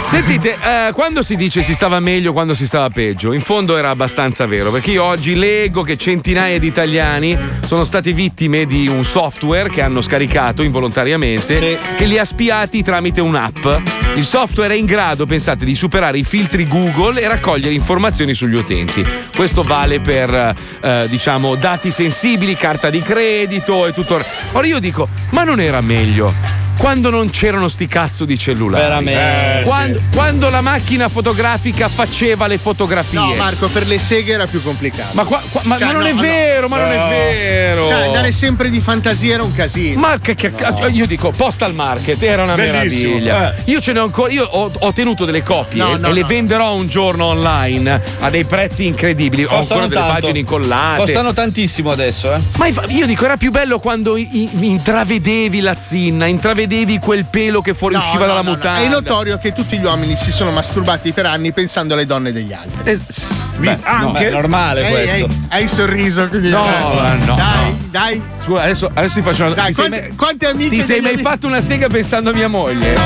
Sentite, 0.06 0.56
eh, 0.62 0.92
quando 0.94 1.22
si 1.22 1.36
dice 1.36 1.62
si 1.62 1.74
stava 1.74 2.00
meglio, 2.00 2.32
quando 2.32 2.54
si 2.54 2.66
stava 2.66 2.90
peggio, 2.90 3.34
in 3.34 3.42
fondo 3.42 3.78
era 3.78 3.90
abbastanza 3.90 4.46
vero, 4.46 4.72
perché 4.72 4.92
io 4.92 5.04
oggi 5.04 5.36
leggo 5.36 5.82
che 5.82 5.98
centinaia 5.98 6.58
di 6.60 6.68
italiani 6.68 7.38
sono 7.66 7.84
stati 7.84 8.14
vittime 8.14 8.66
di 8.66 8.88
un 8.88 9.04
software 9.04 9.70
che 9.70 9.82
hanno 9.82 10.02
scaricato 10.02 10.62
involontariamente, 10.62 11.78
che 11.98 12.06
li 12.06 12.18
ha 12.18 12.26
spiati 12.26 12.84
tramite 12.84 13.20
un'app. 13.22 13.66
Il 14.16 14.24
software 14.24 14.74
è 14.74 14.78
in 14.78 14.86
grado, 14.86 15.26
pensate, 15.26 15.66
di 15.66 15.76
superare 15.76 16.18
i 16.18 16.24
filtri 16.24 16.66
Google 16.68 17.22
e 17.22 17.28
raccogliere 17.28 17.74
informazioni 17.74 18.34
sugli 18.34 18.56
utenti. 18.56 19.06
Questo 19.36 19.62
vale 19.62 20.00
per, 20.00 20.56
eh, 20.82 21.06
diciamo, 21.10 21.56
dati 21.56 21.92
sensibili, 21.92 22.56
carta 22.68 22.90
di 22.90 23.00
credito 23.02 23.88
e 23.88 23.94
tutto. 23.94 24.22
Ora 24.52 24.68
io 24.68 24.80
dico, 24.80 25.08
ma 25.30 25.46
non 25.46 25.62
era 25.62 25.80
meglio? 25.80 26.67
Quando 26.78 27.10
non 27.10 27.30
c'erano 27.30 27.68
sti 27.68 27.88
cazzo 27.88 28.24
di 28.26 28.38
cellulari. 28.38 28.84
Veramente. 28.84 29.60
Eh, 29.60 29.64
Quando, 29.64 30.00
quando 30.14 30.50
la 30.50 30.62
macchina 30.62 31.10
fotografica 31.10 31.90
faceva 31.90 32.48
le 32.48 32.58
fotografie. 32.58 33.20
No, 33.20 33.34
Marco, 33.36 33.68
per 33.68 33.88
le 33.88 33.98
seghe 34.00 34.34
era 34.34 34.46
più 34.48 34.62
complicato. 34.62 35.10
ma 35.14 35.24
qua- 35.24 35.42
qua- 35.50 35.62
ma 35.64 35.78
Cioè, 35.78 35.92
non 35.92 36.02
no, 36.02 36.08
è 36.08 36.14
no. 36.14 36.22
vero, 36.22 36.68
ma 36.68 36.78
non 36.78 36.92
è 36.92 36.98
No. 36.98 37.08
vero. 37.10 37.88
Cioè, 37.88 38.06
andare 38.06 38.32
sempre 38.32 38.70
di 38.70 38.80
fantasia 38.80 39.34
era 39.34 39.44
un 39.44 39.54
casino. 39.54 40.00
Ma 40.00 40.18
che, 40.20 40.36
che- 40.36 40.54
io 40.92 41.06
dico 41.08 41.32
postal 41.32 41.74
market 41.74 42.22
era 42.22 42.44
una 42.44 42.56
Bellissimo, 42.56 43.16
meraviglia. 43.20 43.56
eh. 43.56 43.62
Io 43.72 43.80
ce 43.82 43.94
ne 43.94 44.00
ho 44.00 44.04
ancora. 44.04 44.32
Io 44.32 44.44
ho, 44.46 44.72
ho 44.78 44.94
tenuto 44.94 45.26
delle 45.26 45.44
copie 45.44 45.82
No, 45.82 45.96
e 45.96 45.98
no, 45.98 46.12
le 46.12 46.22
no. 46.22 46.28
venderò 46.28 46.74
un 46.76 46.88
giorno 46.88 47.26
online 47.26 48.02
a 48.20 48.30
dei 48.30 48.46
prezzi 48.46 48.86
incredibili. 48.86 49.44
ho 49.44 49.48
Costano 49.48 49.82
ancora 49.82 49.88
delle 49.88 50.00
tanto. 50.02 50.14
pagine 50.22 50.40
incollate. 50.40 50.98
Costano 50.98 51.34
tantissimo 51.34 51.92
adesso, 51.92 52.34
eh. 52.34 52.40
Ma 52.58 52.68
io 52.88 53.06
dico, 53.08 53.26
era 53.26 53.36
più 53.38 53.50
bello 53.52 53.80
quando 53.80 54.16
i- 54.16 54.28
i- 54.32 54.50
intravedevi 54.68 55.60
la 55.60 55.76
zinna, 55.76 56.26
intravedevi 56.28 56.66
vedevi 56.68 57.00
quel 57.00 57.26
pelo 57.26 57.62
che 57.62 57.74
fuoriusciva 57.74 58.20
No, 58.20 58.20
no, 58.20 58.28
dalla 58.28 58.42
no, 58.42 58.50
no. 58.50 58.56
mutanda. 58.58 58.82
È 58.82 58.88
notorio 58.90 59.38
che 59.38 59.54
tutti 59.54 59.78
gli 59.80 59.84
uomini 59.86 60.16
si 60.18 60.32
sono 60.32 60.52
masturbati 60.52 61.14
per 61.14 61.26
anni 61.26 61.54
pensando 61.54 61.94
alle 61.94 62.06
donne 62.06 62.32
degli 62.34 62.52
altri. 62.54 63.00
Beh, 63.58 63.78
no, 64.02 64.14
è 64.14 64.30
normale 64.30 64.82
Ehi, 64.86 64.92
questo. 64.92 65.16
ehi, 65.26 65.38
hai 65.50 65.68
sorriso, 65.68 66.28
quindi 66.28 66.50
No, 66.50 66.64
eh, 66.66 67.26
no, 67.26 67.36
Dai, 67.36 67.70
no. 67.72 67.78
dai. 67.90 68.22
Scusa, 68.44 68.62
adesso, 68.62 68.92
adesso 68.94 69.14
ti 69.16 69.22
faccio 69.22 69.46
una 69.46 69.56
Dai, 69.56 69.68
ti 69.68 69.74
sei 69.74 69.88
quante, 69.88 70.08
mai- 70.08 70.16
quante 70.16 70.48
amiche 70.48 70.76
Ti 70.76 70.82
sei 70.84 71.02
mai 71.02 71.14
ami- 71.14 71.22
fatto 71.22 71.48
una 71.48 71.62
sega 71.62 71.88
pensando 71.88 72.30
a 72.30 72.34
mia 72.34 72.48
moglie? 72.48 72.94
No. 72.94 73.02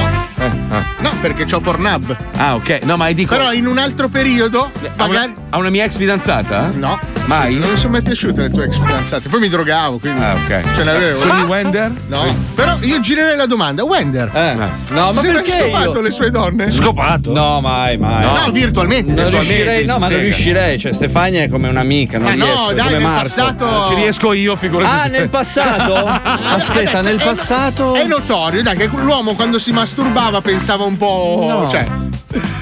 ah. 0.73 0.83
No, 0.99 1.11
perché 1.21 1.45
c'ho 1.45 1.59
Pornhub. 1.59 2.15
Ah, 2.37 2.55
ok. 2.55 2.79
No, 2.83 2.97
ma 2.97 3.09
dico. 3.11 3.35
Però 3.35 3.51
in 3.53 3.65
un 3.67 3.77
altro 3.77 4.07
periodo, 4.09 4.63
a, 4.97 5.05
una, 5.05 5.07
magari. 5.07 5.33
a 5.49 5.57
una 5.57 5.69
mia 5.69 5.85
ex 5.85 5.95
fidanzata? 5.97 6.69
No. 6.73 6.99
Mai? 7.25 7.55
Non 7.55 7.69
mi 7.71 7.77
sono 7.77 7.91
mai 7.93 8.01
piaciute 8.01 8.41
le 8.41 8.49
tue 8.49 8.65
ex 8.65 8.77
fidanzate. 8.79 9.29
Poi 9.29 9.39
mi 9.39 9.49
drogavo, 9.49 9.97
quindi. 9.99 10.21
Ah, 10.21 10.33
ok. 10.33 10.61
Ce 10.75 10.83
n'avevo. 10.83 11.19
Quindi 11.21 11.41
Wender? 11.43 11.91
No. 12.07 12.25
Però 12.55 12.77
io 12.81 12.99
girerei 12.99 13.35
la 13.37 13.45
domanda. 13.51 13.83
Wender. 13.83 14.29
Eh. 14.33 14.53
No, 14.93 15.11
ma 15.11 15.21
perché 15.21 15.51
scopato 15.59 15.93
io? 15.93 16.01
le 16.01 16.11
sue 16.11 16.29
donne? 16.29 16.71
Scopato? 16.71 17.31
No, 17.33 17.61
mai, 17.61 17.97
mai. 17.97 18.23
No, 18.25 18.51
virtualmente. 18.51 19.11
Non 19.13 19.29
riuscirei, 19.29 19.85
no, 19.85 19.97
ma 19.99 20.07
non 20.07 20.19
riuscirei. 20.19 20.79
Cioè, 20.79 20.91
Stefania 20.93 21.43
è 21.43 21.49
come 21.49 21.67
un'amica, 21.67 22.17
non 22.17 22.27
Ma 22.29 22.33
no, 22.35 22.45
riesco, 22.45 22.69
è 22.69 22.73
dai, 22.73 22.83
come 22.85 22.97
nel 22.97 23.05
Marco. 23.07 23.21
passato- 23.21 23.65
Non 23.69 23.85
ci 23.87 23.93
riesco 23.95 24.33
io, 24.33 24.55
figurati. 24.55 25.07
Ah, 25.07 25.09
nel 25.09 25.29
passato? 25.29 25.95
Aspetta, 26.05 26.89
Adesso 26.89 27.03
nel 27.07 27.19
è- 27.19 27.23
passato. 27.23 27.93
È 27.95 28.05
notorio, 28.05 28.63
dai, 28.63 28.75
che 28.75 28.89
l'uomo 28.93 29.33
quando 29.33 29.59
si 29.59 29.71
masturbava 29.71 30.41
pensava 30.41 30.83
un 30.83 30.97
po'. 30.97 31.45
No. 31.47 31.69
Cioè. 31.69 31.85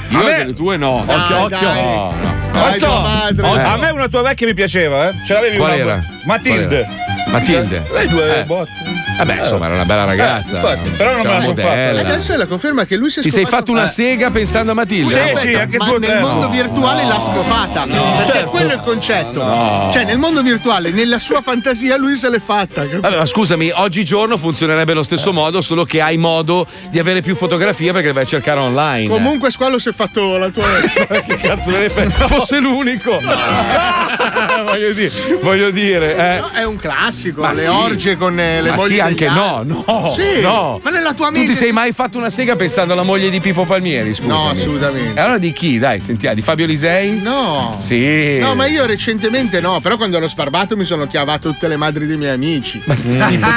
Io 0.09 0.23
delle 0.23 0.53
tue 0.55 0.75
no. 0.77 1.03
Dai, 1.05 1.15
occhio, 1.15 1.37
occhio. 1.43 1.57
dai. 1.59 1.83
No, 1.83 2.13
no. 2.19 2.37
Dai, 2.51 2.79
madre. 2.81 3.47
oh, 3.47 3.55
Eh. 3.55 3.61
a 3.61 3.77
me 3.77 3.89
una 3.91 4.07
tua 4.07 4.23
vecchia 4.23 4.47
mi 4.47 4.55
piaceva, 4.55 5.09
eh? 5.09 5.13
Ce 5.23 5.33
l'avevi 5.33 5.57
Qual 5.57 5.69
una 5.71 5.79
era? 5.79 6.03
Matilde. 6.25 6.83
Qual 6.87 6.97
era? 7.25 7.31
Matilde. 7.31 7.83
Lei 7.93 8.07
due 8.07 8.39
Eh. 8.39 8.43
botte. 8.43 8.71
Vabbè, 9.19 9.39
insomma, 9.39 9.65
era 9.65 9.73
una 9.75 9.85
bella 9.85 10.05
ragazza. 10.05 10.53
Eh, 10.55 10.59
infatti, 10.59 10.89
però 10.91 11.11
non 11.11 11.21
me 11.21 11.23
la 11.31 11.41
son 11.41 11.49
modella. 11.49 11.97
fatta. 11.99 12.07
Adesso 12.13 12.33
è 12.33 12.37
la 12.37 12.45
conferma 12.45 12.85
che 12.85 12.95
lui 12.95 13.09
si 13.11 13.19
è 13.19 13.21
Ti 13.21 13.29
sei 13.29 13.43
scopato- 13.43 13.57
fatto 13.57 13.71
una 13.73 13.83
Eh. 13.83 13.87
sega 13.89 14.29
pensando 14.29 14.71
a 14.71 14.73
Matilde? 14.75 15.11
Sì, 15.13 15.19
Aspetta. 15.19 15.39
sì, 15.39 15.53
anche 15.55 15.77
o 15.77 15.97
nel 15.97 16.19
mondo 16.21 16.45
No. 16.45 16.51
virtuale 16.51 17.03
l'ha 17.05 17.19
scopata 17.19 17.85
perché 17.85 18.25
Certo. 18.25 18.49
quello 18.49 18.71
è 18.71 18.75
il 18.75 18.81
concetto 18.81 19.43
No. 19.43 19.89
cioè 19.91 20.05
nel 20.05 20.17
mondo 20.17 20.41
virtuale 20.41 20.91
nella 20.91 21.19
sua 21.19 21.41
fantasia 21.41 21.97
lui 21.97 22.17
se 22.17 22.29
l'è 22.29 22.39
fatta 22.39 22.87
capito? 22.87 23.09
Ma 23.09 23.25
scusami, 23.25 23.71
oggigiorno 23.75 24.37
funzionerebbe 24.37 24.91
allo 24.93 25.03
stesso 25.03 25.33
modo, 25.33 25.59
solo 25.61 25.83
che 25.83 25.99
hai 26.01 26.17
modo 26.17 26.65
di 26.89 26.97
avere 26.99 27.21
più 27.21 27.35
fotografie 27.35 27.91
perché 27.91 28.07
le 28.07 28.13
vai 28.13 28.23
a 28.23 28.27
cercare 28.27 28.59
online. 28.59 29.07
comunque 29.09 29.51
Squallo 29.51 29.79
si 29.79 29.89
è 29.89 29.93
fatto 29.93 30.37
la 30.37 30.49
tua 30.49 30.63
ex 30.83 31.05
che 31.25 31.35
cazzo 31.35 31.71
me 31.71 31.79
ne 31.79 31.89
fai? 31.89 32.09
Fosse 32.27 32.59
l'unico. 32.59 33.19
voglio 34.65 34.91
dire, 34.93 35.11
voglio 35.41 35.69
dire 35.71 36.15
eh. 36.15 36.39
No, 36.39 36.49
è 36.53 36.63
un 36.63 36.77
classico 36.77 37.41
Ma 37.41 37.51
le 37.51 37.61
sì. 37.63 37.67
orge 37.67 38.17
con 38.17 38.39
eh, 38.39 38.61
le 38.61 38.69
Ma 38.69 38.75
mogli 38.75 38.93
sì, 38.93 38.99
anche 39.09 39.27
no, 39.29 39.63
no, 39.63 40.09
sì, 40.09 40.41
no. 40.41 40.79
ma 40.83 40.89
nella 40.89 41.13
tua 41.13 41.27
Tu 41.27 41.33
mente 41.33 41.51
ti 41.51 41.57
sei 41.57 41.71
mai 41.71 41.91
fatto 41.91 42.17
una 42.17 42.29
sega 42.29 42.55
pensando 42.55 42.93
alla 42.93 43.03
moglie 43.03 43.29
di 43.29 43.39
Pippo 43.39 43.65
Palmieri? 43.65 44.13
Scusa. 44.13 44.27
No, 44.27 44.49
assolutamente. 44.49 45.19
E 45.19 45.21
allora 45.21 45.37
di 45.37 45.51
chi? 45.51 45.77
Dai, 45.79 45.99
sentiamo, 46.01 46.35
di 46.35 46.41
Fabio 46.41 46.65
Lisei? 46.65 47.19
no 47.21 47.75
Sì. 47.79 48.37
No, 48.39 48.55
ma 48.55 48.65
io 48.67 48.85
recentemente 48.85 49.59
no, 49.59 49.79
però 49.81 49.97
quando 49.97 50.17
ero 50.17 50.27
sbarbato 50.27 50.75
mi 50.77 50.85
sono 50.85 51.07
chiavato 51.07 51.51
tutte 51.51 51.67
le 51.67 51.75
madri 51.77 52.05
dei 52.07 52.17
miei 52.17 52.33
amici. 52.33 52.81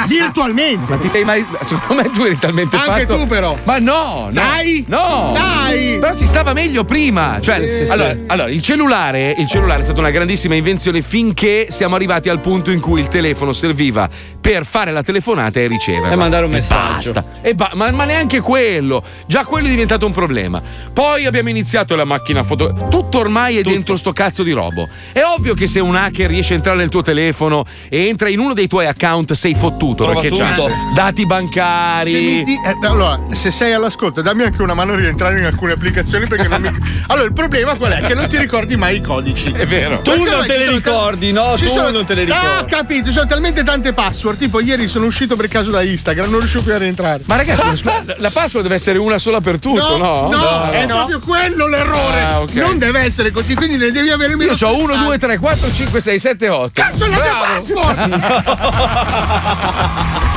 Virtualmente. 0.07 0.91
Ma 0.91 0.97
ti 0.97 1.09
sei 1.09 1.23
mai. 1.23 1.45
Secondo 1.63 2.03
me 2.03 2.09
tu 2.11 2.23
eri 2.23 2.37
talmente 2.37 2.75
Anche 2.75 3.05
fatto. 3.05 3.19
tu 3.19 3.27
però. 3.27 3.57
Ma 3.63 3.79
no, 3.79 4.25
no. 4.25 4.31
Dai! 4.31 4.85
No! 4.87 5.31
Dai! 5.33 5.97
Però 5.99 6.13
si 6.13 6.27
stava 6.27 6.53
meglio 6.53 6.83
prima. 6.83 7.39
Cioè, 7.41 7.67
Sì, 7.67 7.85
sì, 7.85 7.91
allora, 7.91 8.11
sì. 8.13 8.19
allora, 8.27 8.49
il 8.49 8.61
cellulare, 8.61 9.35
il 9.37 9.47
cellulare 9.47 9.81
è 9.81 9.83
stata 9.83 9.99
una 9.99 10.09
grandissima 10.11 10.55
invenzione 10.55 11.01
finché 11.01 11.67
siamo 11.69 11.95
arrivati 11.95 12.29
al 12.29 12.39
punto 12.39 12.71
in 12.71 12.79
cui 12.79 12.99
il 12.99 13.07
telefono 13.07 13.53
serviva 13.53 14.09
per 14.39 14.65
fare 14.65 14.91
la 14.91 15.03
telefonata 15.03 15.42
e 15.51 15.67
ricevere. 15.67 16.13
E 16.13 16.15
mandare 16.15 16.45
un 16.45 16.51
messaggio. 16.51 17.11
Basta. 17.13 17.25
E 17.41 17.53
ba- 17.55 17.71
ma, 17.73 17.91
ma 17.91 18.05
neanche 18.05 18.39
quello. 18.39 19.03
Già 19.25 19.43
quello 19.45 19.67
è 19.67 19.69
diventato 19.69 20.05
un 20.05 20.11
problema. 20.11 20.61
Poi 20.93 21.25
abbiamo 21.25 21.49
iniziato 21.49 21.95
la 21.95 22.05
macchina 22.05 22.43
foto. 22.43 22.87
Tutto 22.89 23.19
ormai 23.19 23.57
è 23.57 23.61
dentro 23.61 23.95
sto 23.95 24.11
cazzo 24.13 24.43
di 24.43 24.51
robo. 24.51 24.87
È 25.11 25.21
ovvio 25.23 25.53
che 25.53 25.67
se 25.67 25.79
un 25.79 25.95
hacker 25.95 26.29
riesce 26.29 26.53
a 26.53 26.55
entrare 26.57 26.77
nel 26.77 26.89
tuo 26.89 27.01
telefono 27.01 27.65
e 27.89 28.07
entra 28.07 28.29
in 28.29 28.39
uno 28.39 28.53
dei 28.53 28.67
tuoi 28.67 28.85
account 28.87 29.33
sei 29.33 29.55
fottuto 29.55 30.03
Trova 30.05 30.19
perché 30.21 30.35
c'ha 30.35 30.53
tutto. 30.53 30.71
dati 30.93 31.25
bancari. 31.25 32.11
Se 32.11 32.19
mi 32.19 32.43
di- 32.43 32.53
eh, 32.65 32.85
allora, 32.87 33.19
se 33.31 33.51
sei 33.51 33.73
all'ascolto, 33.73 34.21
dammi 34.21 34.43
anche 34.43 34.61
una 34.61 34.73
mano 34.73 34.93
a 34.93 34.95
rientrare 34.97 35.39
in 35.39 35.45
alcune 35.45 35.73
applicazioni 35.73 36.27
perché 36.27 36.47
non 36.47 36.61
mi. 36.61 36.71
Allora, 37.07 37.25
il 37.27 37.33
problema 37.33 37.75
qual 37.75 37.91
è? 37.91 38.01
Che 38.01 38.13
non 38.13 38.27
ti 38.27 38.37
ricordi 38.37 38.75
mai 38.75 38.97
i 38.97 39.01
codici. 39.01 39.51
È 39.51 39.65
vero. 39.67 40.01
Tu 40.01 40.11
Perché 40.11 40.29
non 40.29 40.45
te 40.45 40.59
sono 40.59 40.71
ricordi, 40.75 41.31
no? 41.31 41.53
ci 41.57 41.65
Tu 41.65 41.69
sono- 41.71 41.89
non 41.89 42.05
te 42.05 42.13
Ah, 42.13 42.15
ricordi. 42.15 42.45
ho 42.61 42.65
capito, 42.65 43.05
ci 43.07 43.11
sono 43.11 43.25
talmente 43.27 43.63
tante 43.63 43.93
password. 43.93 44.37
Tipo, 44.37 44.59
ieri 44.61 44.87
sono 44.87 45.05
uscito 45.05 45.32
per 45.35 45.47
caso 45.47 45.71
da 45.71 45.81
Instagram, 45.81 46.29
non 46.29 46.39
riuscivo 46.39 46.63
più 46.63 46.73
a 46.73 46.77
rientrare. 46.77 47.21
Ma 47.25 47.35
ragazzi, 47.35 47.83
la 48.17 48.29
password 48.31 48.63
deve 48.63 48.75
essere 48.75 48.97
una 48.99 49.17
sola 49.17 49.41
per 49.41 49.59
tutto, 49.59 49.97
no? 49.97 50.29
No, 50.29 50.69
è 50.69 50.85
proprio 50.85 51.19
quello 51.19 51.67
l'errore. 51.67 52.21
Ah, 52.21 52.41
ok. 52.41 52.53
Non 52.55 52.77
deve 52.77 52.99
essere 53.01 53.31
così, 53.31 53.55
quindi 53.55 53.77
ne 53.77 53.91
devi 53.91 54.09
avere 54.09 54.31
almeno 54.33 54.53
Io 54.53 54.67
ho 54.67 54.73
1, 54.73 54.79
60. 54.93 55.03
2, 55.05 55.17
3, 55.17 55.37
4, 55.37 55.71
5, 55.73 56.01
6, 56.01 56.19
7, 56.19 56.49
8. 56.49 56.71
Cazzo, 56.73 57.07
la 57.07 57.17
mia 57.17 57.33
password! 57.39 58.21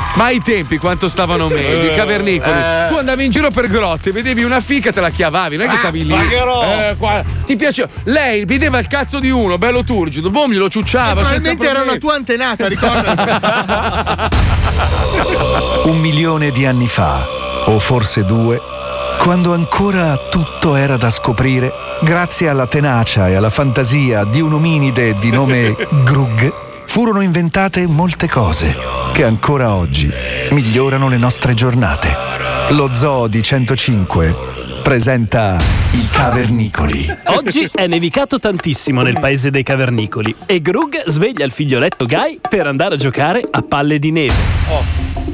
Ma 0.16 0.24
ai 0.24 0.40
tempi 0.40 0.78
quanto 0.78 1.09
stavano 1.11 1.47
meglio, 1.49 1.92
i 1.92 1.94
cavernicoli. 1.94 2.51
Eh. 2.59 2.86
Tu 2.88 2.97
andavi 2.97 3.24
in 3.26 3.30
giro 3.30 3.51
per 3.51 3.68
grotte, 3.68 4.12
vedevi 4.12 4.44
una 4.44 4.62
fica, 4.62 4.90
te 4.90 5.03
la 5.03 5.11
chiavavi, 5.11 5.57
non 5.57 5.66
è 5.66 5.68
che 5.68 5.74
Ah, 5.74 5.78
stavi 5.78 6.05
lì. 6.07 6.09
ma 6.14 6.26
che 6.26 6.42
roba. 6.42 6.88
Eh, 6.88 6.97
qua- 6.97 7.22
Ti 7.44 7.55
piaceva. 7.55 7.88
Lei 8.05 8.47
vedeva 8.47 8.78
il 8.78 8.86
cazzo 8.86 9.18
di 9.18 9.28
uno, 9.28 9.59
bello 9.59 9.84
turgido, 9.84 10.30
boom, 10.30 10.53
glielo 10.53 10.70
ciucciava. 10.70 11.22
senza 11.22 11.55
Probabilmente 11.55 11.68
era 11.68 11.82
una 11.82 11.99
tua 11.99 12.14
antenata, 12.14 12.66
ricordati. 12.66 14.34
Un 15.85 15.99
milione 15.99 16.51
di 16.51 16.66
anni 16.66 16.89
fa, 16.89 17.27
o 17.66 17.79
forse 17.79 18.24
due, 18.24 18.61
quando 19.18 19.53
ancora 19.53 20.16
tutto 20.31 20.77
era 20.77 20.97
da 20.97 21.11
scoprire, 21.11 21.72
grazie 22.01 22.49
alla 22.49 22.66
tenacia 22.66 23.29
e 23.29 23.35
alla 23.35 23.51
fantasia 23.51 24.24
di 24.24 24.41
un 24.41 24.53
ominide 24.53 25.18
di 25.18 25.31
nome 25.31 25.74
Grug, 26.05 26.53
furono 26.85 27.20
inventate 27.20 27.87
molte 27.87 28.29
cose 28.29 28.77
che 29.12 29.24
ancora 29.24 29.74
oggi 29.74 30.11
migliorano 30.51 31.09
le 31.09 31.16
nostre 31.16 31.55
giornate. 31.55 32.14
Lo 32.70 32.93
Zoo 32.93 33.27
di 33.29 33.43
105 33.43 34.55
presenta 34.87 35.59
i 35.95 36.09
Cavernicoli. 36.12 37.12
Oggi 37.24 37.68
è 37.74 37.89
nevicato 37.89 38.39
tantissimo 38.39 39.03
nel 39.03 39.18
paese 39.18 39.51
dei 39.51 39.64
cavernicoli 39.64 40.32
e 40.47 40.61
Grug 40.61 41.03
sveglia 41.07 41.45
il 41.45 41.51
figlioletto 41.51 42.07
Guy 42.07 42.39
per 42.49 42.68
andare 42.68 42.95
a 42.95 42.97
giocare 42.97 43.43
a 43.51 43.62
palle 43.62 43.99
di 43.99 44.12
neve. 44.12 44.34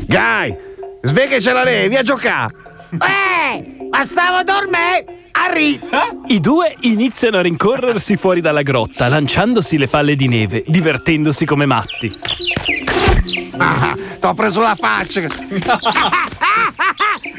Guy, 0.07 0.57
sveglia 1.03 1.53
la 1.53 1.65
nevi 1.65 1.97
a 1.97 2.03
giocare. 2.03 2.55
Eh, 2.93 3.89
ma 3.91 4.05
stavo 4.07 4.43
dormendo! 4.43 5.13
Arri! 5.33 5.79
I 6.29 6.41
due 6.41 6.75
iniziano 6.81 7.37
a 7.37 7.43
rincorrersi 7.43 8.17
fuori 8.17 8.41
dalla 8.41 8.63
grotta, 8.63 9.09
lanciandosi 9.09 9.77
le 9.77 9.89
palle 9.89 10.17
di 10.17 10.29
neve, 10.29 10.65
divertendosi 10.67 11.45
come 11.45 11.67
matti. 11.67 12.11
Ah, 13.57 13.97
t'ho 14.19 14.35
preso 14.35 14.61
la 14.61 14.75
faccia. 14.79 15.21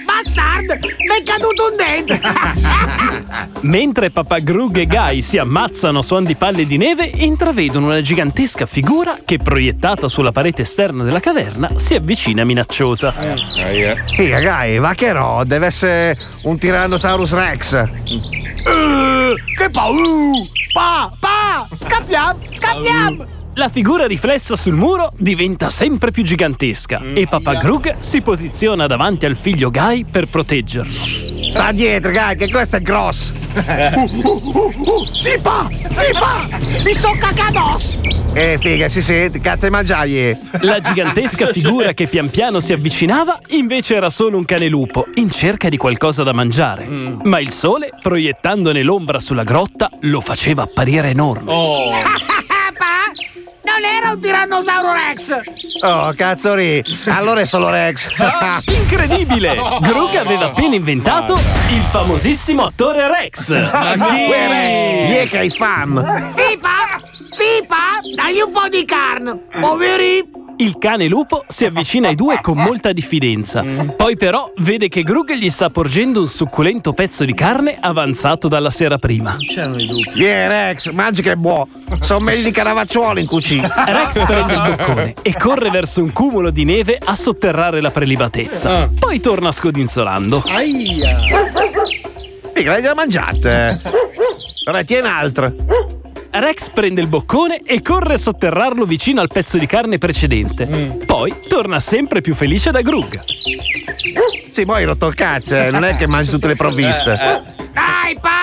Bastard! 0.05 0.79
Mi 0.79 1.17
è 1.17 1.21
caduto 1.23 1.69
un 1.69 1.75
dente! 1.75 2.21
Mentre 3.61 4.11
papà 4.11 4.39
Grug 4.39 4.77
e 4.77 4.85
Guy 4.85 5.21
si 5.21 5.37
ammazzano 5.37 5.99
a 5.99 6.01
suon 6.01 6.23
di 6.23 6.35
palle 6.35 6.65
di 6.65 6.77
neve, 6.77 7.05
intravedono 7.13 7.87
una 7.87 8.01
gigantesca 8.01 8.65
figura 8.65 9.17
che, 9.23 9.37
proiettata 9.37 10.07
sulla 10.07 10.31
parete 10.31 10.63
esterna 10.63 11.03
della 11.03 11.19
caverna, 11.19 11.71
si 11.75 11.95
avvicina 11.95 12.43
minacciosa. 12.43 13.13
Figa, 14.15 14.39
Guy, 14.39 14.79
ma 14.79 14.93
che 14.93 15.13
no? 15.13 15.43
Deve 15.45 15.67
essere 15.67 16.17
un 16.43 16.57
Tyrannosaurus 16.57 17.33
Rex. 17.33 17.89
che 19.55 19.69
paura! 19.69 20.39
Pa! 20.73 21.11
Pa! 21.19 21.67
Scappiamo! 21.77 22.39
Scappiamo! 22.49 23.42
La 23.56 23.70
figura 23.70 24.08
riflessa 24.08 24.56
sul 24.56 24.74
muro 24.74 25.14
diventa 25.16 25.70
sempre 25.70 26.10
più 26.10 26.24
gigantesca 26.24 27.01
e 27.14 27.28
papà 27.28 27.54
Grug 27.56 27.97
si 27.99 28.22
posiziona 28.22 28.88
davanti 28.88 29.28
al 29.28 29.36
figlio 29.36 29.70
Guy 29.70 30.06
per 30.10 30.28
proteggerlo. 30.28 30.91
Sta 31.51 31.72
dietro, 31.72 32.12
Guy, 32.12 32.36
che 32.36 32.49
questo 32.49 32.78
è 32.78 32.82
grosso. 32.82 33.34
Si 35.14 35.38
pa! 35.41 35.70
Si 35.89 36.12
pa! 36.12 36.47
Mi 36.84 36.93
so 36.93 37.12
cacados! 37.20 37.99
Eh, 38.34 38.58
figa, 38.60 38.89
si 38.89 39.01
sente, 39.01 39.39
cazzo 39.39 39.66
di 39.66 39.72
mangiaie. 39.72 40.38
La 40.62 40.80
gigantesca 40.80 41.47
figura 41.54 41.93
che 41.93 42.08
pian 42.08 42.30
piano 42.30 42.60
si 42.60 42.74
avvicinava 42.74 43.39
invece 43.49 43.95
era 43.95 44.10
solo 44.10 44.38
un 44.38 44.45
cane 44.45 44.68
lupo 44.68 45.06
in 45.14 45.30
cerca 45.30 45.70
di 45.70 45.78
qualcosa 45.78 46.24
da 46.24 46.34
mangiare. 46.34 46.86
Ma 46.88 47.39
il 47.39 47.51
sole, 47.51 47.91
proiettandone 48.01 48.82
l'ombra 48.82 49.20
sulla 49.20 49.43
grotta, 49.43 49.89
lo 50.01 50.20
faceva 50.20 50.64
apparire 50.64 51.10
enorme. 51.10 51.45
pa! 51.45 52.41
Non 53.66 53.84
era 53.86 54.11
un 54.11 54.20
tirannosauro 54.20 54.93
Rex! 54.93 55.39
Oh, 55.86 56.14
cazzo 56.16 56.53
ri. 56.53 56.84
Allora 57.07 57.41
è 57.41 57.45
solo 57.45 57.70
Rex. 57.70 58.09
Incredibile! 58.72 59.55
Grug 59.82 60.16
aveva 60.16 60.45
appena 60.45 60.76
inventato 60.76 61.34
il 61.36 61.82
famosissimo 61.89 62.66
attore 62.66 63.07
Rex. 63.07 63.49
Ma 63.72 63.93
chi? 63.93 64.26
Uè, 64.28 64.47
Rex, 64.47 65.09
gli 65.09 65.16
è 65.16 65.28
che 65.30 65.38
hai 65.39 65.49
fam. 65.49 66.34
Si 66.36 66.57
pa! 66.57 67.01
Si 67.32 67.66
pa! 67.66 67.99
Dagli 68.16 68.41
un 68.41 68.51
po' 68.51 68.68
di 68.68 68.86
carne! 68.86 69.47
Poveri! 69.59 70.42
Il 70.58 70.78
cane 70.78 71.08
lupo 71.08 71.43
si 71.47 71.66
avvicina 71.66 72.10
ai 72.10 72.16
due 72.16 72.39
con 72.41 72.58
molta 72.58 72.91
diffidenza. 72.93 73.64
Poi 73.95 74.16
però 74.16 74.51
vede 74.58 74.88
che 74.88 75.01
Grug 75.01 75.34
gli 75.34 75.49
sta 75.49 75.70
porgendo 75.70 76.20
un 76.20 76.28
succulento 76.28 76.93
pezzo 76.93 77.26
di 77.26 77.34
carne 77.34 77.76
avanzato 77.80 78.47
dalla 78.47 78.70
sera 78.70 78.97
prima. 78.97 79.36
C'erano 79.38 79.80
i 79.80 79.88
lupi. 79.88 80.12
Vieni 80.14 80.47
Rex, 80.47 80.91
mangi 80.91 81.22
che 81.22 81.32
è 81.32 81.36
buono. 81.36 81.68
Sono 82.01 82.20
meglio 82.26 82.43
di 82.43 82.51
caravacciuoli 82.51 83.22
in 83.22 83.28
cucina. 83.28 83.68
Rex 83.86 84.24
prende 84.26 84.54
il 84.54 84.62
boccone 84.76 85.14
e 85.22 85.34
corre 85.36 85.70
verso 85.70 86.04
un 86.04 86.14
cumulo 86.14 86.51
di 86.51 86.66
neve 86.66 86.99
a 87.04 87.16
sotterrare 87.16 87.82
la 87.82 87.91
prelibatezza. 87.91 88.89
Poi 88.97 89.20
torna 89.20 89.51
scodinzolando. 89.51 90.43
Aia! 90.47 91.20
Mica 92.56 92.72
l'hai 92.72 92.82
già 92.84 92.93
mangiate. 92.93 93.82
Vabbè, 94.66 94.86
tieni 94.86 95.08
un'altra. 95.08 95.51
Rex 96.36 96.71
prende 96.71 96.99
il 96.99 97.07
boccone 97.07 97.61
e 97.63 97.84
corre 97.84 98.15
a 98.15 98.17
sotterrarlo 98.17 98.86
vicino 98.86 99.21
al 99.21 99.27
pezzo 99.27 99.59
di 99.59 99.67
carne 99.67 99.99
precedente. 99.99 100.65
Poi 101.05 101.31
torna 101.47 101.79
sempre 101.79 102.21
più 102.21 102.34
felice 102.34 102.71
da 102.71 102.81
Grug. 102.81 103.13
Sì, 104.49 104.65
poi 104.65 104.77
hai 104.77 104.86
rotto 104.86 105.07
il 105.07 105.13
cazzo, 105.13 105.55
eh, 105.55 105.69
non 105.69 105.84
è 105.84 105.95
che 105.95 106.07
mangi 106.07 106.31
tutte 106.31 106.47
le 106.47 106.55
provviste. 106.55 107.43
Dai, 107.71 108.17
pa! 108.19 108.42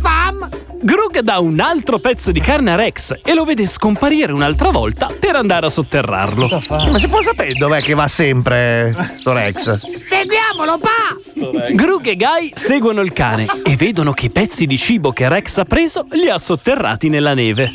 Fam! 0.00 0.48
Grug 0.80 1.18
dà 1.20 1.38
un 1.40 1.58
altro 1.58 1.98
pezzo 1.98 2.30
di 2.30 2.40
carne 2.40 2.72
a 2.72 2.76
Rex 2.76 3.16
e 3.24 3.34
lo 3.34 3.44
vede 3.44 3.66
scomparire 3.66 4.32
un'altra 4.32 4.70
volta 4.70 5.08
per 5.18 5.34
andare 5.34 5.66
a 5.66 5.68
sotterrarlo. 5.68 6.48
Ma 6.68 6.98
si 6.98 7.08
può 7.08 7.20
sapere 7.20 7.54
dov'è 7.54 7.82
che 7.82 7.94
va 7.94 8.06
sempre 8.06 8.94
sto 9.18 9.32
Rex? 9.32 9.78
Seguiamolo, 10.04 10.78
pa! 10.78 11.72
Grug 11.72 12.06
e 12.06 12.16
Guy 12.16 12.52
seguono 12.54 13.00
il 13.00 13.12
cane 13.12 13.46
e 13.64 13.76
vedono 13.76 14.12
che 14.12 14.26
i 14.26 14.30
pezzi 14.30 14.66
di 14.66 14.78
cibo 14.78 15.12
che 15.12 15.28
Rex 15.28 15.58
ha 15.58 15.64
preso 15.64 16.06
li 16.10 16.28
ha 16.28 16.38
sotterrati 16.38 17.08
nella 17.08 17.34
neve. 17.34 17.72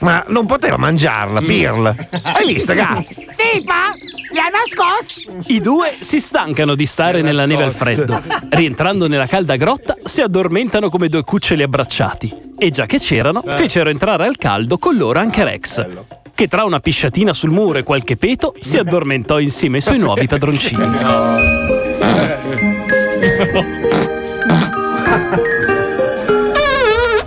Ma 0.00 0.24
non 0.28 0.46
poteva 0.46 0.76
mangiarla, 0.76 1.40
pirla. 1.40 1.94
Hai 2.22 2.46
visto, 2.46 2.74
Ga? 2.74 3.02
Sì, 3.28 3.64
pa! 3.64 3.92
Li 4.34 4.40
ha 4.40 4.48
nascosti! 4.48 5.54
I 5.54 5.60
due 5.60 5.94
si 6.00 6.18
stancano 6.18 6.74
di 6.74 6.86
stare 6.86 7.22
nella 7.22 7.46
neve 7.46 7.62
al 7.62 7.72
freddo. 7.72 8.20
Rientrando 8.48 9.06
nella 9.06 9.26
calda 9.26 9.54
grotta, 9.54 9.96
si 10.02 10.22
addormentano 10.22 10.90
come 10.90 11.08
due 11.08 11.22
cuccioli 11.22 11.62
abbracciati. 11.62 12.34
E 12.58 12.70
già 12.70 12.84
che 12.84 12.98
c'erano, 12.98 13.44
Eh. 13.44 13.56
fecero 13.56 13.90
entrare 13.90 14.26
al 14.26 14.36
caldo 14.36 14.78
con 14.78 14.96
loro 14.96 15.20
anche 15.20 15.44
Rex. 15.44 15.86
Che 16.34 16.48
tra 16.48 16.64
una 16.64 16.80
pisciatina 16.80 17.32
sul 17.32 17.50
muro 17.50 17.78
e 17.78 17.84
qualche 17.84 18.16
peto 18.16 18.56
si 18.58 18.76
addormentò 18.76 19.38
insieme 19.38 19.76
ai 19.76 19.82
suoi 19.82 19.98
nuovi 19.98 20.26
padroncini. 20.26 20.84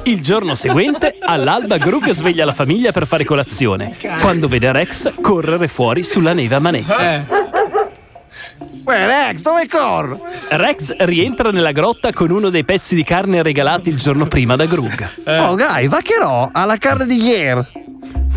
Il 0.07 0.21
giorno 0.21 0.55
seguente, 0.55 1.17
all'alba, 1.19 1.75
Grug 1.75 2.09
sveglia 2.11 2.45
la 2.45 2.53
famiglia 2.53 2.93
per 2.93 3.05
fare 3.05 3.25
colazione. 3.25 3.97
Quando 4.21 4.47
vede 4.47 4.71
Rex 4.71 5.11
correre 5.19 5.67
fuori 5.67 6.01
sulla 6.01 6.31
neve 6.31 6.55
a 6.55 6.59
manetta. 6.59 7.25
Uè, 8.85 9.05
Rex, 9.05 9.41
dove 9.41 9.67
corro? 9.67 10.21
Rex 10.51 10.95
rientra 10.99 11.51
nella 11.51 11.73
grotta 11.73 12.13
con 12.13 12.31
uno 12.31 12.49
dei 12.49 12.63
pezzi 12.63 12.95
di 12.95 13.03
carne 13.03 13.43
regalati 13.43 13.89
il 13.89 13.97
giorno 13.97 14.27
prima 14.27 14.55
da 14.55 14.65
Grug. 14.65 15.09
Oh, 15.25 15.55
Gai, 15.55 15.89
vaccherò 15.89 16.51
alla 16.53 16.77
carne 16.77 17.05
di 17.05 17.21
ieri. 17.21 17.65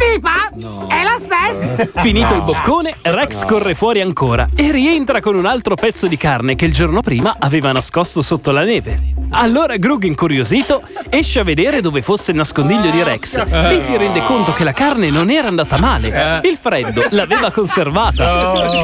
Sì, 0.00 0.18
pa! 0.18 0.50
È 0.88 1.02
la 1.02 1.18
stessa! 1.20 1.86
Finito 2.00 2.32
il 2.34 2.40
boccone, 2.40 2.96
Rex 3.02 3.44
corre 3.44 3.74
fuori 3.74 4.00
ancora 4.00 4.48
e 4.56 4.72
rientra 4.72 5.20
con 5.20 5.34
un 5.34 5.44
altro 5.44 5.74
pezzo 5.74 6.06
di 6.06 6.16
carne 6.16 6.54
che 6.54 6.64
il 6.64 6.72
giorno 6.72 7.02
prima 7.02 7.36
aveva 7.38 7.70
nascosto 7.70 8.22
sotto 8.22 8.50
la 8.50 8.64
neve. 8.64 9.12
Allora 9.32 9.76
Grug, 9.76 10.04
incuriosito, 10.04 10.82
esce 11.10 11.40
a 11.40 11.44
vedere 11.44 11.82
dove 11.82 12.00
fosse 12.00 12.30
il 12.30 12.38
nascondiglio 12.38 12.90
di 12.90 13.02
Rex 13.02 13.44
e 13.46 13.80
si 13.82 13.94
rende 13.94 14.22
conto 14.22 14.54
che 14.54 14.64
la 14.64 14.72
carne 14.72 15.10
non 15.10 15.28
era 15.28 15.48
andata 15.48 15.76
male. 15.76 16.40
Il 16.44 16.56
freddo 16.58 17.04
l'aveva 17.10 17.50
conservata. 17.50 18.82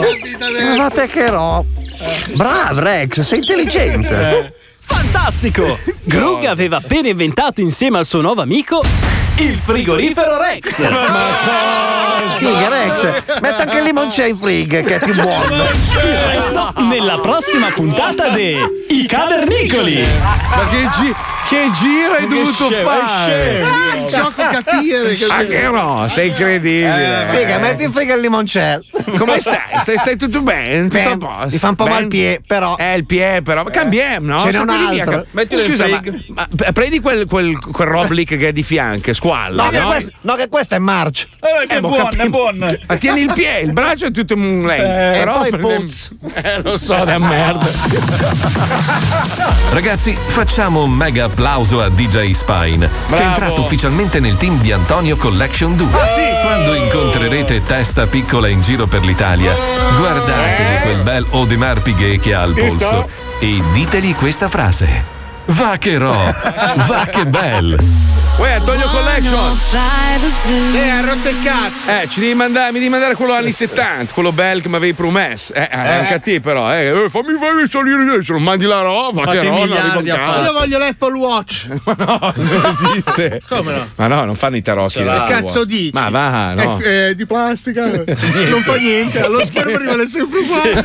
Ma 0.76 0.90
te 0.90 1.06
che 1.06 1.30
ro. 1.30 1.64
Bravo, 2.34 2.80
Rex, 2.80 3.22
sei 3.22 3.38
intelligente. 3.38 4.54
Fantastico! 4.78 5.78
Grug 6.04 6.44
aveva 6.44 6.76
appena 6.76 7.08
inventato 7.08 7.62
insieme 7.62 7.96
al 7.96 8.04
suo 8.04 8.20
nuovo 8.20 8.42
amico 8.42 8.82
il 9.38 9.58
frigorifero 9.58 10.38
Rex. 10.40 10.86
Figa, 12.38 12.68
Rex, 12.68 13.22
metti 13.40 13.62
anche 13.62 13.78
il 13.78 13.84
limoncello 13.84 14.28
in 14.28 14.36
frig, 14.38 14.82
che 14.84 14.96
è 14.96 14.98
più 14.98 15.14
buono. 15.14 15.54
Il 15.54 16.18
resto 16.26 16.72
nella 16.76 17.18
prossima 17.18 17.70
puntata 17.70 18.28
di 18.30 18.56
I 18.88 19.06
Cavernicoli. 19.06 20.06
Ma 20.50 20.68
che, 20.68 20.88
gi- 20.98 21.14
che 21.48 21.70
giro 21.72 22.12
hai 22.12 22.26
Che 22.26 22.34
dovuto 22.34 22.50
scemo, 22.68 22.90
è 22.90 22.98
fare? 23.04 23.64
scemo. 23.64 24.04
il 24.04 24.10
gioco 24.10 24.42
capire 24.42 25.14
che 25.14 25.26
Ah, 25.28 25.44
che 25.44 25.68
no, 25.68 26.06
sei 26.08 26.28
incredibile. 26.28 27.26
Figa, 27.30 27.58
metti 27.58 27.84
in 27.84 27.92
frigo 27.92 28.14
il 28.14 28.20
limoncello. 28.20 28.82
Come 29.18 29.40
stai? 29.40 29.58
Stai, 29.80 29.98
stai 29.98 30.16
tutto 30.16 30.42
bene? 30.42 30.82
Tutto 30.82 30.96
Bene, 30.96 31.12
a 31.12 31.16
posto? 31.16 31.48
mi 31.50 31.58
fa 31.58 31.68
un 31.68 31.74
po' 31.74 31.86
mal 31.86 32.06
piede, 32.08 32.42
però. 32.46 32.76
Eh, 32.78 32.96
il 32.96 33.06
piede, 33.06 33.42
però. 33.42 33.62
Ma 33.64 33.70
cambiamo, 33.70 34.26
no? 34.34 34.40
Ce 34.40 34.50
n'è 34.50 34.58
un 34.58 34.68
altro. 34.70 35.26
Mettilo 35.30 35.62
in 35.62 35.68
Scusa, 35.70 35.84
frig. 35.84 36.24
ma, 36.28 36.46
ma 36.64 36.72
prendi 36.72 37.00
quel, 37.00 37.26
quel, 37.26 37.58
quel 37.58 37.88
roblick 37.88 38.36
che 38.36 38.48
è 38.48 38.52
di 38.52 38.62
fianco, 38.62 39.12
squalla. 39.12 39.64
No, 39.64 39.70
che 39.70 39.78
no? 39.78 39.86
questo, 39.86 40.12
no, 40.22 40.34
che 40.34 40.48
questo 40.48 40.74
è 40.74 40.78
March. 40.78 41.26
Eh, 41.40 41.66
che 41.66 41.80
boh, 41.80 41.88
buono, 41.88 42.08
è 42.10 42.28
buono. 42.28 42.76
Ma 42.86 42.96
tieni 42.96 43.20
il 43.22 43.32
piede, 43.32 43.60
il 43.60 43.72
braccio 43.72 44.06
è 44.06 44.10
tutto 44.10 44.34
un 44.34 44.64
lento. 44.66 44.84
Eh, 44.84 45.18
però 45.18 45.38
poi 45.40 45.58
puzz. 45.58 46.08
Eh, 46.46 46.60
lo 46.62 46.76
so, 46.76 47.02
da 47.04 47.18
merda. 47.18 47.66
Ragazzi, 49.70 50.16
facciamo 50.26 50.82
un 50.84 50.92
mega 50.92 51.28
applauso 51.36 51.82
a 51.82 51.90
DJ 51.90 52.30
Spine, 52.30 52.88
che 52.88 52.94
Bravo. 53.08 53.22
è 53.22 53.26
entrato 53.26 53.60
ufficialmente 53.60 54.20
nel 54.20 54.38
team 54.38 54.58
di 54.58 54.72
Antonio 54.72 55.18
Collection 55.18 55.76
2. 55.76 55.86
Ah, 55.92 56.08
sì? 56.08 56.22
Quando 56.42 56.74
incontrerete 56.74 57.62
testa 57.62 58.06
piccola 58.06 58.48
in 58.48 58.62
giro 58.62 58.86
per 58.86 59.04
l'Italia, 59.04 59.54
guardatevi 59.98 60.80
quel 60.82 61.02
bel 61.02 61.26
Audemars 61.30 61.82
Piguet 61.82 62.20
che 62.20 62.32
ha 62.32 62.40
al 62.40 62.54
polso 62.54 63.06
e 63.38 63.62
ditegli 63.74 64.14
questa 64.14 64.48
frase. 64.48 65.15
Va 65.46 65.76
che 65.78 65.96
ro, 65.98 66.34
va 66.86 67.06
che 67.10 67.24
bel. 67.24 67.76
Uè, 68.38 68.52
Antonio 68.52 68.86
Collection. 68.88 69.58
Eh, 70.74 70.88
ha 70.90 71.00
rotto 71.00 71.28
il 71.28 71.42
cazzo. 71.42 71.90
Eh, 71.90 72.06
ci 72.08 72.20
devi 72.20 72.34
mandare, 72.34 72.70
mi 72.70 72.78
devi 72.78 72.90
mandare 72.90 73.14
quello 73.14 73.32
anni 73.32 73.50
70, 73.50 74.12
quello 74.12 74.30
bel 74.30 74.60
che 74.60 74.68
mi 74.68 74.74
avevi 74.74 74.92
promesso. 74.92 75.54
Eh, 75.54 75.68
è 75.68 75.98
un 76.00 76.06
cattivo 76.06 76.40
però, 76.40 76.70
eh. 76.70 76.86
Eh, 76.86 77.08
fammi 77.08 77.38
fammi 77.38 77.66
salire 77.66 78.22
non 78.28 78.42
mandi 78.42 78.66
la 78.66 78.82
roba, 78.82 79.22
Fatti 79.22 79.38
che 79.38 79.44
roba. 79.44 80.42
Io 80.44 80.52
voglio 80.52 80.78
l'Apple 80.78 81.16
Watch. 81.16 81.68
Ma 81.84 81.94
no, 81.96 82.32
non 82.34 82.66
esiste. 82.66 83.40
Come 83.48 83.72
no? 83.72 83.88
Ma 83.96 84.06
no, 84.08 84.24
non 84.24 84.34
fanno 84.34 84.56
i 84.56 84.62
tarocchi. 84.62 84.98
Che 84.98 85.24
cazzo 85.26 85.64
dici? 85.64 85.90
Ma 85.94 86.10
va, 86.10 86.52
no. 86.52 86.78
È, 86.78 87.08
è 87.08 87.14
di 87.14 87.24
plastica, 87.24 87.86
non 87.88 88.60
fa 88.62 88.74
niente, 88.74 89.24
allo 89.24 89.42
schermo 89.44 89.78
rimane 89.78 90.06
sempre 90.06 90.40
uguale. 90.40 90.84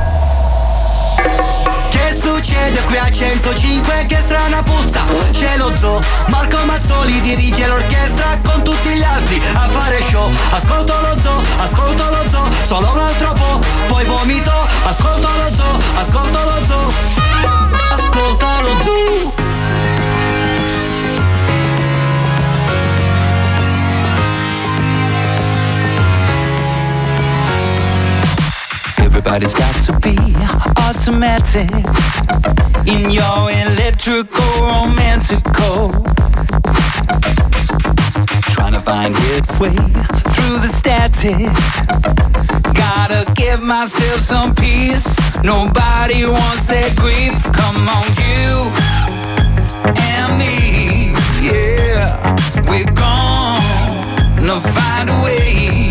Succede 2.41 2.81
qui 2.85 2.97
a 2.97 3.07
105? 3.07 4.05
Che 4.07 4.17
strana 4.19 4.63
puzza. 4.63 5.03
C'è 5.29 5.57
lo 5.57 5.75
zoo 5.75 6.01
Marco 6.25 6.57
Mazzoli 6.65 7.21
dirige 7.21 7.67
l'orchestra 7.67 8.39
Con 8.43 8.63
tutti 8.63 8.89
gli 8.89 9.03
altri 9.03 9.39
a 9.53 9.67
fare 9.67 10.01
show. 10.09 10.27
Ascolto 10.49 10.91
lo 11.01 11.21
zoo, 11.21 11.39
ascolto 11.57 12.03
lo 12.03 12.29
zoo 12.29 12.49
Solo 12.63 12.93
un 12.93 12.99
altro 12.99 13.33
po', 13.33 13.59
poi 13.87 14.05
vomito 14.05 14.51
Ascolto 14.83 15.27
lo 15.27 15.53
zoo, 15.53 15.79
ascolto 15.99 16.39
lo 16.39 16.65
zoo. 16.65 16.91
Ascolta 17.91 18.61
lo 18.61 18.81
zoo 18.81 19.50
Everybody's 29.23 29.53
got 29.53 29.75
to 29.85 29.93
be 29.99 30.17
automatic 30.81 31.69
in 32.87 33.11
your 33.11 33.51
electrical 33.69 34.43
romantical. 34.59 35.91
Trying 38.55 38.73
to 38.73 38.81
find 38.81 39.13
its 39.15 39.59
way 39.59 39.75
through 40.33 40.57
the 40.65 40.71
static. 40.73 41.37
Gotta 42.73 43.31
give 43.35 43.61
myself 43.61 44.21
some 44.21 44.55
peace. 44.55 45.05
Nobody 45.43 46.25
wants 46.25 46.65
that 46.65 46.95
grief. 46.97 47.37
Come 47.53 47.87
on, 47.87 48.07
you 48.17 48.71
and 50.01 50.39
me. 50.39 51.13
Yeah, 51.45 52.17
we're 52.67 52.91
gonna 52.95 54.59
find 54.73 55.09
a 55.11 55.23
way. 55.23 55.90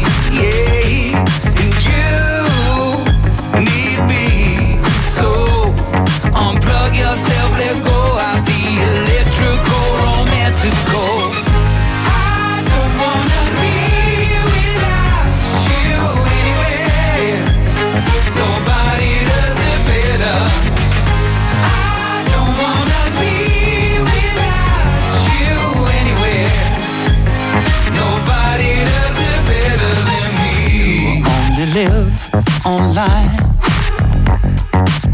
Online. 32.64 33.36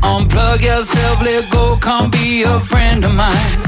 Unplug 0.02 0.62
yourself, 0.62 1.22
let 1.22 1.50
go, 1.50 1.76
come 1.80 2.10
be 2.10 2.42
a 2.42 2.60
friend 2.60 3.04
of 3.04 3.14
mine. 3.14 3.58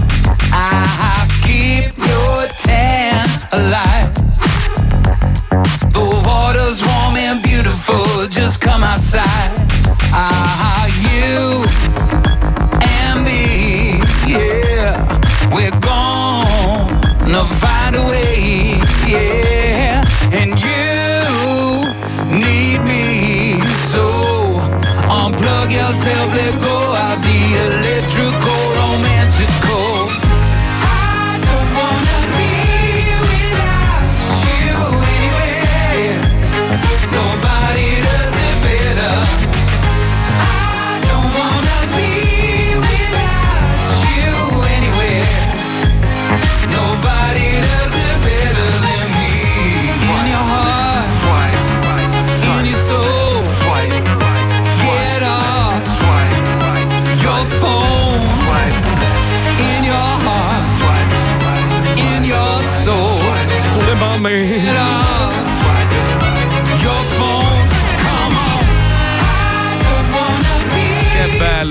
I 0.52 1.26
keep 1.44 1.96
your 1.96 2.46
tan 2.60 3.28
alive. 3.52 3.87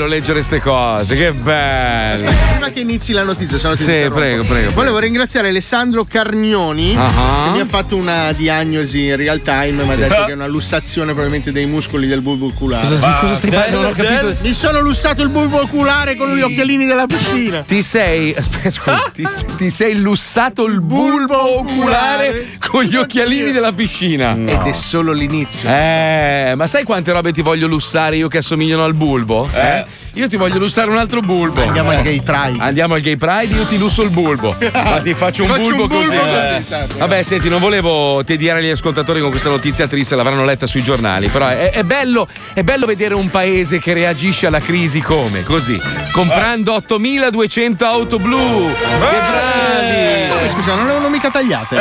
Bello 0.08 0.16
leggere 0.16 0.42
ste 0.42 0.60
cose, 0.62 1.16
che 1.16 1.34
bello. 1.34 2.30
Prima 2.52 2.70
che 2.70 2.80
inizi 2.80 3.12
la 3.12 3.24
notizia, 3.24 3.58
se 3.58 3.68
no 3.68 3.76
ti 3.76 3.84
Sì, 3.84 3.92
interrompo. 3.92 4.20
prego, 4.20 4.44
prego. 4.46 4.72
Volevo 4.72 5.00
ringraziare 5.00 5.50
Alessandro 5.50 6.04
Carnioni 6.06 6.96
Ah. 6.98 7.44
che 7.46 7.50
mi 7.52 7.60
ha 7.60 7.66
fatto 7.66 7.96
una 7.96 8.32
diagnosi 8.32 9.06
in 9.06 9.16
real 9.18 9.42
time. 9.42 9.72
Mi 9.84 9.90
ha 9.90 9.94
Sì. 9.94 10.00
detto 10.00 10.26
che 10.26 10.32
è 10.32 10.36
una 10.36 10.48
lussazione 10.48 11.08
probabilmente 11.08 11.52
dei 11.52 11.66
muscoli 11.66 12.08
del 12.08 12.22
bulbo 12.22 12.48
oculare. 12.48 12.88
Cosa- 12.88 13.06
di 13.08 13.14
cosa 13.20 13.36
stai 13.36 13.50
parlando? 13.52 13.82
Non 13.82 13.92
ho 13.92 13.94
capito. 13.94 14.36
Mi 14.42 14.54
sono 14.54 14.80
lussato 14.80 15.22
il 15.24 15.30
bulbo 15.30 15.62
oculare 15.62 16.16
con 16.16 16.36
gli 16.36 16.42
occhialini 16.42 16.86
della 16.86 17.06
piscina. 17.06 17.64
Ti 17.68 17.82
sei, 17.82 18.34
aspetta, 18.36 18.70
scusa, 18.70 19.12
ti, 19.14 19.24
ti 19.58 19.70
sei 19.70 19.96
lussato 20.00 20.66
il 20.66 20.82
bulbo 20.82 21.60
oculare 21.60 22.58
con 22.70 22.84
gli 22.84 22.96
occhialini 22.96 23.52
della 23.52 23.74
piscina. 23.74 24.32
Ed 24.36 24.62
è 24.66 24.72
solo 24.72 25.12
l'inizio. 25.12 25.70
Eh, 25.70 26.54
ma 26.56 26.66
sai 26.68 26.84
quante 26.84 27.12
robe 27.12 27.32
ti 27.34 27.42
voglio 27.42 27.68
lussare 27.68 28.16
io 28.16 28.28
che 28.30 28.38
assomigliano 28.38 28.84
al 28.84 28.94
bulbo? 28.94 29.50
Eh? 29.54 29.86
Io 30.14 30.28
ti 30.28 30.36
voglio 30.36 30.58
lussare 30.58 30.90
un 30.90 30.98
altro 30.98 31.22
bulbo. 31.22 31.62
Andiamo 31.62 31.92
al 31.92 32.00
Eh. 32.00 32.02
Gay 32.02 32.22
Pride. 32.22 32.58
Andiamo 32.60 32.96
al 32.96 33.02
Gay 33.02 33.18
Pride, 33.18 33.54
io 33.54 33.64
ti 33.66 33.78
lusso 33.78 34.02
il 34.02 34.10
bulbo. 34.10 34.56
Ma 34.74 35.00
ti 35.04 35.14
faccio 35.14 35.44
un 35.44 35.50
faccio 35.50 35.62
bulbo, 35.62 35.82
un 35.84 35.88
bulbo 35.88 35.96
così. 35.96 36.16
così, 36.16 36.56
eh. 36.56 36.64
certo. 36.68 36.98
Vabbè, 36.98 37.22
senti, 37.24 37.50
non 37.50 37.60
volevo 37.60 38.24
tediare 38.24 38.64
gli 38.64 38.70
ascoltatori 38.70 39.20
con 39.22 39.30
questa 39.30 39.50
notizia 39.50 39.88
triste, 39.88 40.16
l'avranno 40.16 40.44
letta 40.44 40.66
sui 40.66 40.82
giornali. 40.82 41.28
Però 41.28 41.48
è, 41.48 41.70
è 41.72 41.84
bello, 41.84 42.28
è 42.54 42.64
bello 42.64 42.86
vedere 42.88 43.14
un 43.14 43.30
paese 43.30 43.80
che 43.80 43.94
reagisce 43.94 44.48
alla 44.48 44.60
crisi 44.60 45.02
come? 45.02 45.44
Così. 45.44 45.80
Comprando 46.12 46.74
8200 46.74 47.86
auto 47.86 48.18
blu. 48.18 48.70
Che 48.74 48.98
bravi! 48.98 50.07
Come, 50.48 50.50
scusa, 50.50 50.76
non 50.76 50.86
avevano 50.86 51.10
mica 51.10 51.30
tagliate. 51.30 51.78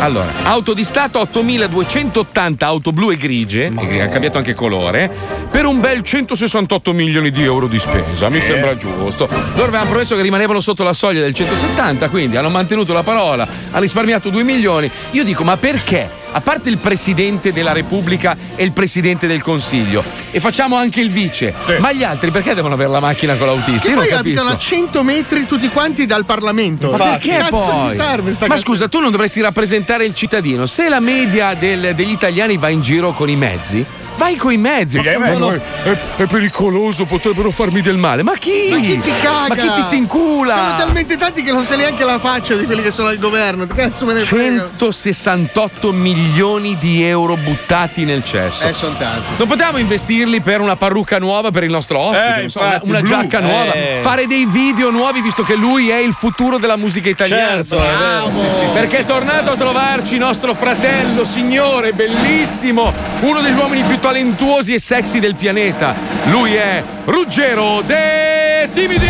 Allora, 0.00 0.26
auto 0.44 0.74
di 0.74 0.84
Stato 0.84 1.18
8280 1.20 2.66
auto 2.66 2.92
blu 2.92 3.10
e 3.10 3.16
grigie, 3.16 3.72
che 3.88 4.02
ha 4.02 4.08
cambiato 4.08 4.36
anche 4.38 4.54
colore, 4.54 5.10
per 5.50 5.64
un 5.64 5.80
bel 5.80 6.02
168 6.02 6.92
milioni 6.92 7.30
di 7.30 7.42
euro 7.42 7.66
di 7.66 7.78
spesa. 7.78 8.28
Mi 8.28 8.40
sembra 8.40 8.76
giusto. 8.76 9.28
Loro 9.54 9.68
avevano 9.68 9.88
promesso 9.88 10.14
che 10.14 10.22
rimanevano 10.22 10.60
sotto 10.60 10.82
la 10.82 10.92
soglia 10.92 11.22
del 11.22 11.34
170, 11.34 12.08
quindi 12.08 12.36
hanno 12.36 12.50
mantenuto 12.50 12.92
la 12.92 13.02
parola, 13.02 13.46
ha 13.70 13.78
risparmiato 13.78 14.28
2 14.28 14.42
milioni. 14.42 14.90
Io 15.12 15.24
dico, 15.24 15.42
ma 15.42 15.56
perché? 15.56 16.24
A 16.32 16.40
parte 16.42 16.68
il 16.68 16.76
presidente 16.78 17.50
della 17.52 17.72
Repubblica 17.72 18.36
e 18.56 18.62
il 18.62 18.72
presidente 18.72 19.26
del 19.26 19.40
Consiglio, 19.42 20.04
e 20.30 20.38
facciamo 20.38 20.76
anche 20.76 21.00
il 21.00 21.10
vice, 21.10 21.54
ma 21.78 21.92
gli 21.92 22.02
altri 22.04 22.30
perché 22.30 22.52
devono 22.54 22.74
avere 22.74 22.90
la 22.90 23.00
macchina 23.00 23.36
con 23.36 23.46
l'autista? 23.46 23.88
Che 23.88 23.94
Io 23.94 23.94
non 23.94 24.04
poi 24.06 24.16
abitano 24.16 24.48
a 24.48 24.52
capisco. 24.52 24.74
100 24.74 25.02
metri 25.02 25.46
tutti 25.46 25.68
quanti 25.70 26.04
dal 26.04 26.26
Parlamento. 26.26 26.90
Ma 26.90 26.96
perché 26.98 27.28
che 27.30 27.36
cazzo 27.38 27.50
poi? 27.56 27.94
serve 27.94 28.32
sta 28.34 28.46
Ma 28.46 28.54
cazzo- 28.54 28.66
scusa, 28.66 28.88
tu 28.88 29.00
non 29.00 29.10
dovresti 29.10 29.40
rappresentare 29.40 30.04
il 30.04 30.14
cittadino. 30.14 30.66
Se 30.66 30.88
la 30.90 31.00
media 31.00 31.54
del- 31.54 31.94
degli 31.94 32.10
italiani 32.10 32.58
va 32.58 32.68
in 32.68 32.82
giro 32.82 33.12
con 33.12 33.30
i 33.30 33.36
mezzi, 33.36 33.82
vai 34.16 34.36
con 34.36 34.52
i 34.52 34.56
mezzi. 34.56 34.96
Ma 34.98 35.02
vero. 35.02 35.38
no, 35.38 35.52
è, 35.52 35.96
è 36.16 36.26
pericoloso, 36.26 37.04
potrebbero 37.04 37.50
farmi 37.50 37.80
del 37.80 37.96
male. 37.96 38.22
Ma 38.22 38.34
chi? 38.34 38.68
Ma 38.70 38.78
chi 38.78 38.98
ti 38.98 39.12
caga? 39.20 39.46
Ma 39.48 39.54
chi 39.54 39.72
ti 39.74 39.82
si 39.82 39.96
incula? 39.96 40.54
Sono 40.54 40.76
talmente 40.76 41.16
tanti 41.16 41.42
che 41.42 41.52
non 41.52 41.64
sai 41.64 41.78
neanche 41.78 42.04
la 42.04 42.18
faccia 42.18 42.54
di 42.54 42.64
quelli 42.64 42.82
che 42.82 42.90
sono 42.90 43.08
al 43.08 43.18
governo. 43.18 43.66
Cazzo 43.66 44.04
me 44.06 44.14
ne 44.14 44.20
frega. 44.20 44.70
168 44.78 45.92
milioni 45.92 46.76
di 46.78 47.02
euro 47.04 47.36
buttati 47.36 48.04
nel 48.04 48.24
cesso. 48.24 48.66
Eh, 48.68 48.72
sono 48.72 48.94
tanti. 48.96 49.22
Non 49.38 49.46
potevamo 49.48 49.78
investirli 49.78 50.40
per 50.40 50.60
una 50.60 50.76
parrucca 50.76 51.18
nuova 51.18 51.50
per 51.50 51.64
il 51.64 51.70
nostro 51.70 51.98
ospite, 51.98 52.34
Eh, 52.36 52.40
non 52.40 52.50
so, 52.50 52.60
infatti, 52.60 52.88
una 52.88 52.98
blu. 53.00 53.08
giacca 53.08 53.40
nuova, 53.40 53.72
Eh. 53.72 53.98
fare 54.00 54.26
dei 54.26 54.46
video 54.46 54.90
nuovi 54.90 55.20
visto 55.20 55.42
che 55.42 55.54
lui 55.54 55.90
è 55.90 55.98
il 55.98 56.12
futuro 56.12 56.58
della 56.58 56.76
musica 56.76 57.08
italiana. 57.08 57.62
Certo, 57.64 57.78
è 57.78 57.86
vero. 57.86 57.96
Bravo. 57.98 58.30
Sì, 58.42 58.46
sì, 58.50 58.66
Perché 58.72 58.96
sì. 58.96 59.02
è 59.02 59.04
tornato 59.04 59.50
a 59.50 59.56
trovarci 59.56 60.18
nostro 60.18 60.54
fratello, 60.54 61.24
signore, 61.24 61.92
bellissimo, 61.92 62.92
uno 63.20 63.40
degli 63.40 63.56
uomini 63.56 63.82
più 63.84 63.98
talentuosi 64.06 64.72
e 64.72 64.78
sexy 64.78 65.18
del 65.18 65.34
pianeta. 65.34 65.92
Lui 66.26 66.54
è 66.54 66.80
Ruggero 67.06 67.82
De 67.84 68.68
Timidi. 68.72 69.04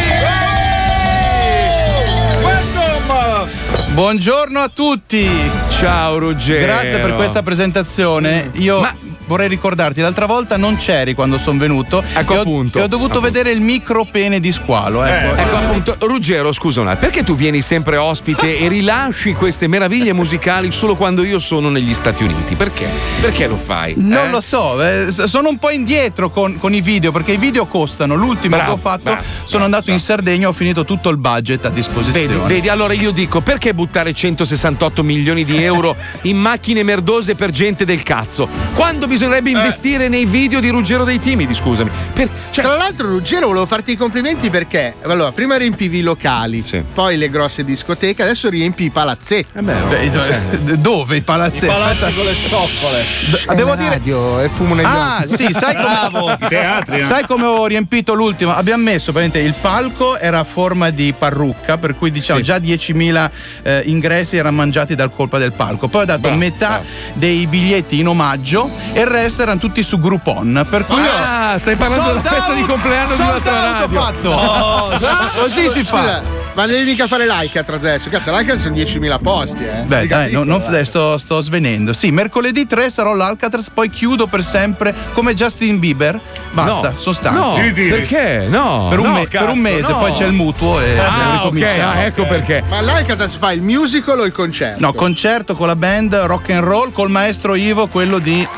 Buongiorno 3.93 4.59
a 4.59 4.71
tutti. 4.73 5.29
Ciao 5.69 6.17
Ruggero. 6.17 6.65
Grazie 6.65 7.01
per 7.01 7.15
questa 7.15 7.43
presentazione. 7.43 8.51
Io 8.55 8.89
vorrei 9.27 9.49
ricordarti, 9.49 10.01
l'altra 10.01 10.27
volta 10.27 10.57
non 10.57 10.77
c'eri 10.77 11.15
quando 11.15 11.39
sono 11.39 11.59
venuto. 11.59 12.03
Ecco 12.15 12.33
e 12.33 12.37
ho, 12.37 12.41
appunto. 12.41 12.79
e 12.79 12.83
ho 12.83 12.87
dovuto 12.87 13.19
Appunto. 13.19 13.33
vedere 13.33 13.51
il 13.51 13.61
micro 13.61 14.05
pene 14.05 14.41
di 14.41 14.53
squalo. 14.53 15.05
Ecco. 15.05 15.37
Ecco 15.37 15.57
appunto, 15.57 15.97
Ruggero, 16.01 16.53
scusa 16.53 16.81
un 16.81 16.89
attimo, 16.89 17.09
perché 17.09 17.25
tu 17.25 17.35
vieni 17.35 17.61
sempre 17.61 17.97
ospite 17.97 18.59
e 18.59 18.69
rilasci 18.69 19.35
queste 19.35 19.67
meraviglie 19.67 20.13
musicali 20.13 20.71
solo 20.73 20.97
quando 20.97 21.25
io 21.25 21.39
sono 21.39 21.69
negli 21.69 21.95
Stati 21.95 22.25
Uniti? 22.25 22.55
Perché? 22.55 22.87
Perché 23.21 23.47
lo 23.47 23.57
fai? 23.57 23.95
Non 23.97 24.29
eh? 24.29 24.31
lo 24.31 24.41
so, 24.41 24.83
eh, 24.83 25.11
sono 25.11 25.49
un 25.49 25.59
po' 25.59 25.71
indietro 25.71 26.31
con, 26.31 26.57
con 26.59 26.75
i 26.75 26.81
video 26.81 27.13
perché 27.13 27.33
i 27.33 27.37
video 27.37 27.67
costano. 27.67 28.15
L'ultimo 28.15 28.57
Bravo, 28.57 28.73
che 28.73 28.79
ho 28.79 28.81
fatto, 28.81 29.03
bravo, 29.03 29.23
sono 29.45 29.65
andato 29.65 29.91
in 29.91 29.99
Sardegna, 29.99 30.49
ho 30.49 30.53
finito 30.53 30.85
tutto 30.85 31.09
il 31.11 31.19
budget 31.19 31.65
a 31.65 31.71
disposizione. 31.71 32.27
Vedi, 32.27 32.55
vedi, 32.55 32.69
allora 32.69 32.93
io 32.93 33.11
dico 33.11 33.41
perché 33.41 33.75
buttare 33.75 34.13
168 34.13 35.03
milioni 35.03 35.45
di 35.45 35.63
euro 35.63 35.97
in 36.23 36.37
macchine 36.37 36.83
merdose 36.83 37.35
per 37.35 37.51
gente 37.51 37.85
del 37.85 38.03
cazzo? 38.03 38.49
Quando 38.75 39.07
bisognerebbe 39.17 39.49
investire 39.51 40.09
nei 40.09 40.27
video 40.27 40.61
di 40.61 40.69
Ruggero 40.69 41.03
dei 41.05 41.19
Timidi, 41.19 41.55
scusami. 41.55 41.91
Per- 42.13 42.29
cioè- 42.51 42.65
Tra 42.65 42.77
l'altro, 42.77 43.09
Ruggero, 43.09 43.47
volevo 43.47 43.65
farti 43.65 43.93
i 43.93 43.97
complimenti 43.97 44.51
perché 44.51 44.95
allora, 45.05 45.33
prima 45.33 45.57
riempivi 45.57 45.99
i 45.99 46.03
locali, 46.03 46.63
poi 46.93 47.17
le 47.17 47.31
grosse 47.31 47.65
discoteche, 47.65 48.23
adesso 48.23 48.51
riempi 48.51 48.85
i 48.85 48.91
palazzetti. 48.91 49.59
Beh, 49.63 50.11
do- 50.11 50.77
dove 50.77 51.17
i 51.17 51.23
palazzetti? 51.23 51.65
I 51.65 51.69
palazzi 51.69 52.15
con 52.15 52.25
le 52.27 52.35
zoccole. 52.35 53.05
È 53.49 53.55
devo 53.55 53.75
dire 53.75 53.89
radio, 53.89 54.39
è 54.41 54.49
fumo 54.49 54.75
negli 54.75 54.85
Ah, 54.87 55.23
occhi. 55.25 55.35
sì, 55.37 55.47
sai 55.53 55.75
come 55.77 56.37
teatri, 56.49 56.99
eh. 56.99 57.03
Sai 57.05 57.25
come 57.27 57.47
ho 57.47 57.65
riempito 57.67 58.13
l'ultimo? 58.13 58.53
Abbiamo 58.55 58.83
messo 58.83 59.13
praticamente 59.13 59.39
il 59.49 59.55
palco 59.59 60.19
era 60.19 60.41
a 60.41 60.45
forma 60.45 60.91
di 60.91 61.15
parrucca, 61.17 61.79
per 61.79 61.95
cui 61.97 62.11
diciamo 62.11 62.39
Sì. 62.41 62.45
già 62.45 62.59
10.000 62.59 63.31
eh, 63.63 63.83
ingressi 63.87 64.37
erano 64.37 64.57
mangiati 64.57 64.95
dal 64.95 65.11
colpa 65.11 65.39
del 65.39 65.53
palco. 65.53 65.89
Poi 65.89 66.03
ho 66.03 66.05
dato 66.05 66.21
Bravo, 66.21 66.37
metà 66.37 66.69
bravo. 66.69 66.85
dei 67.15 67.47
biglietti 67.47 67.99
in 67.99 68.09
omaggio 68.09 68.69
e 68.93 69.05
il 69.07 69.13
resto 69.13 69.43
erano 69.43 69.59
tutti 69.59 69.83
su 69.83 69.99
Groupon. 69.99 70.67
Per 70.69 70.85
cui 70.87 71.01
Ah, 71.01 71.53
io- 71.53 71.59
stai 71.59 71.77
parlando 71.77 72.09
della 72.09 72.23
festa 72.23 72.53
di 72.55 72.63
compleanno 72.67 73.15
di 73.15 73.21
un'altra 73.21 73.61
radio. 73.73 74.01
fatto. 74.01 74.31
No, 74.31 74.99
Così 75.43 75.69
si 75.69 75.85
fa. 75.85 75.99
scusa, 75.99 76.45
Ma 76.57 76.65
devi 76.65 76.85
mica 76.85 77.07
fare 77.07 77.27
l'Icat 77.27 77.69
adesso. 77.69 78.09
Cazzo, 78.09 78.35
l'Icat 78.35 78.59
sono 78.59 78.73
10.000 78.75 79.19
posti, 79.19 79.63
eh. 79.63 79.83
Beh, 79.85 80.03
Mica 80.03 80.17
dai, 80.17 80.33
non- 80.33 80.51
eh. 80.75 80.85
sto, 80.87 81.19
sto 81.19 81.43
svenendo. 81.43 81.93
Sì, 81.93 82.11
mercoledì 82.11 82.67
3 82.67 82.89
sarò 82.89 83.11
all'Alcatraz, 83.13 83.69
poi 83.69 83.91
chiudo 83.91 84.27
per 84.27 84.43
sempre 84.43 84.95
come 85.13 85.35
Justin 85.35 85.79
Bieber. 85.79 86.19
Basta, 86.53 86.93
No. 86.93 86.99
sono 86.99 87.15
stanco. 87.15 87.39
No, 87.39 87.73
perché? 87.75 88.47
No, 88.49 88.87
Per 88.89 88.99
un, 89.01 89.07
no, 89.07 89.13
me- 89.13 89.27
per 89.29 89.41
un 89.43 89.47
cazzo, 89.49 89.55
mese, 89.61 89.93
no. 89.93 89.99
poi 89.99 90.13
c'è 90.13 90.25
il 90.25 90.33
mutuo 90.33 90.81
e 90.81 90.99
Ah, 90.99 91.13
devo 91.19 91.33
ricominciare. 91.33 91.75
ok, 91.83 91.85
ah, 91.85 92.03
ecco 92.05 92.27
perché. 92.27 92.63
Ma 92.71 92.81
l'Icat 92.81 93.29
fa 93.29 93.53
il 93.53 93.61
musical 93.61 94.19
o 94.21 94.25
il 94.25 94.33
concerto? 94.33 94.81
No, 94.81 94.95
concerto 94.95 95.55
con 95.57 95.67
la 95.67 95.77
band 95.77 96.15
rock 96.15 96.49
and 96.53 96.65
roll 96.65 96.91
col 96.91 97.11
maestro 97.11 97.55
Ivo, 97.55 97.87
quello 97.89 98.19
di 98.19 98.49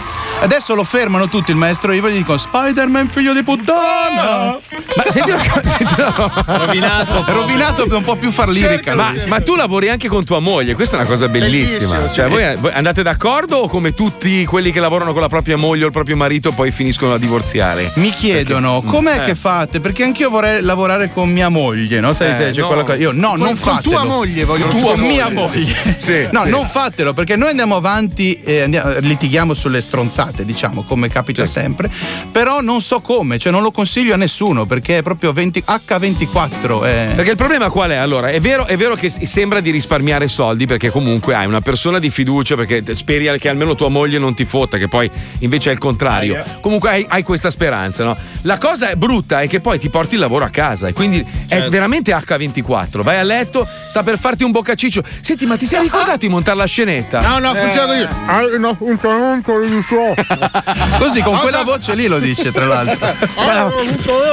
Adesso 0.41 0.75
lo 0.75 0.85
fermano 0.85 1.29
tutti, 1.29 1.51
il 1.51 1.57
maestro 1.57 1.93
Ivo, 1.93 2.07
e 2.07 2.13
gli 2.13 2.17
dicono 2.19 2.39
Spider-Man 2.39 3.09
figlio 3.11 3.33
di 3.35 3.43
puttana. 3.43 4.57
Ma 4.97 5.05
senti 5.09 5.31
una 5.33 5.43
cosa, 5.49 5.77
senti 5.77 5.95
una 6.01 6.13
cosa. 6.13 6.45
Rovinato. 6.65 7.25
Rovinato 7.27 7.87
per 7.87 7.97
un 7.97 8.05
po' 8.05 8.15
più 8.17 8.31
far 8.31 8.49
lirica. 8.49 8.95
Ma, 8.95 9.11
lui. 9.11 9.27
ma 9.27 9.41
tu 9.41 9.57
lavori 9.57 9.89
anche 9.89 10.07
con 10.09 10.25
tua 10.25 10.39
moglie, 10.39 10.75
questa 10.75 10.97
è 10.97 11.01
una 11.01 11.09
cosa 11.09 11.29
bellissima. 11.29 11.97
Bellissimo, 11.97 12.09
Cioè, 12.09 12.25
sì. 12.29 12.31
voi, 12.31 12.57
voi 12.57 12.73
andate 12.73 13.03
d'accordo 13.03 13.57
o 13.59 13.69
come 13.69 13.95
tutti 13.95 14.45
quelli 14.47 14.71
che 14.71 14.79
lavorano 14.81 15.13
con 15.13 15.21
la 15.23 15.29
propria 15.29 15.57
moglie 15.57 15.83
o 15.85 15.87
il 15.87 15.93
proprio 15.93 16.17
marito 16.17 16.53
poi 16.53 16.71
finiscono 16.71 17.15
a 17.15 17.19
divorziare? 17.19 17.91
Mi 17.97 18.11
chiedono 18.11 18.81
com'è 18.83 19.21
Eh. 19.23 19.25
che 19.25 19.35
fate? 19.35 19.81
Perché 19.81 20.05
anch'io 20.05 20.31
vorrei 20.31 20.63
lavorare 20.63 21.11
con 21.13 21.29
mia 21.31 21.49
moglie, 21.49 21.99
no? 22.01 22.13
Sai, 22.13 22.33
Eh, 22.33 22.37
sai, 22.37 22.53
c'è 22.53 22.61
no. 22.61 22.67
quella 22.69 22.85
cosa. 22.85 22.97
Io 22.97 23.11
no, 23.13 23.31
Con- 23.31 23.39
non 23.41 23.49
con 23.49 23.57
fatelo. 23.75 23.91
tua 23.97 24.05
moglie, 24.05 24.45
voglio 24.45 24.67
Con 24.69 24.81
tua 24.81 24.97
mia 24.97 25.29
moglie. 25.31 25.75
moglie. 25.75 25.95
Sì, 25.99 26.29
no, 26.31 26.43
sì. 26.45 26.49
non 26.49 26.67
fatelo 26.69 27.13
perché 27.13 27.35
noi 27.37 27.51
andiamo 27.51 27.75
avanti 27.77 28.41
e 28.43 28.63
andiamo- 28.63 28.95
litighiamo 29.01 29.53
sulle 29.55 29.81
stronzate, 29.81 30.28
diciamo, 30.33 30.83
come 30.85 31.09
capita 31.09 31.47
sempre. 31.47 31.91
Però 32.33 32.61
non 32.61 32.81
so 32.81 33.01
come, 33.01 33.39
cioè 33.39 33.53
non 33.53 33.63
lo 33.63 33.71
consiglio 33.71 34.15
a 34.15 34.17
nessuno 34.17 34.67
perché 34.67 34.99
è 34.99 35.03
proprio 35.03 35.33
20 35.33 35.63
H24. 35.67 36.83
è- 36.85 37.13
Perché 37.15 37.31
il 37.31 37.37
problema 37.37 37.71
qual 37.71 37.91
è? 37.91 37.97
Allora, 37.97 38.29
è 38.29 38.41
vero, 38.41 38.67
è 38.67 38.77
vero 38.77 38.95
che 38.95 39.09
sembra 39.09 39.61
di 39.61 39.71
risparmiare 39.71 40.29
soldi 40.29 40.67
perché 40.67 40.91
comunque 40.91 41.35
hai 41.35 41.47
una 41.47 41.61
persona 41.61 41.99
di 41.99 42.11
fiducia 42.11 42.55
perché 42.57 42.95
speri 42.95 43.27
che 43.39 43.49
almeno 43.49 43.75
tua 43.75 43.89
moglie 43.89 44.19
non 44.19 44.35
ti 44.35 44.45
fotta, 44.45 44.79
che 44.79 44.89
poi 44.89 45.11
invece 45.41 45.71
è 45.71 45.73
il 45.73 45.79
contrario. 45.79 46.43
Comunque 46.61 46.91
hai, 46.91 47.07
hai 47.09 47.23
questa 47.23 47.51
speranza, 47.51 48.05
no? 48.05 48.17
La 48.43 48.59
cosa 48.59 48.95
brutta 48.97 49.41
è 49.41 49.49
che 49.49 49.61
poi 49.61 49.79
ti 49.79 49.89
porti 49.89 50.15
il 50.15 50.21
lavoro 50.21 50.45
a 50.45 50.49
casa 50.49 50.89
e 50.89 50.93
quindi 50.93 51.25
è 51.49 51.61
veramente 51.69 52.13
H24. 52.15 53.03
Vai 53.03 53.19
a 53.19 53.23
letto, 53.23 53.67
sta 53.89 54.03
per 54.03 54.19
farti 54.19 54.45
un 54.45 54.51
boccaciccio. 54.53 55.03
Senti, 55.21 55.47
ma 55.47 55.57
ti 55.57 55.67
sei 55.67 55.83
ricordato 55.83 56.19
di 56.19 56.29
montare 56.29 56.57
la 56.57 56.65
scenetta? 56.67 57.21
No, 57.21 57.39
no, 57.39 57.55
funziona 57.55 57.87
così. 57.87 58.07
Ah, 58.27 58.41
no, 58.59 58.77
un 58.81 58.99
talento 58.99 59.59
di 59.61 59.83
suo. 59.83 60.15
Così 60.99 61.23
con 61.23 61.33
Cosa? 61.35 61.43
quella 61.43 61.63
voce 61.63 61.95
lì 61.95 62.07
lo 62.07 62.19
dice, 62.19 62.51
tra 62.53 62.65
l'altro. 62.67 63.07
Ah, 63.37 63.71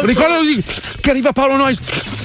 Ricordalo 0.02 0.44
di 0.44 0.64
che 1.02 1.10
arriva 1.12 1.32
Paolo 1.32 1.56
Nois. 1.56 1.78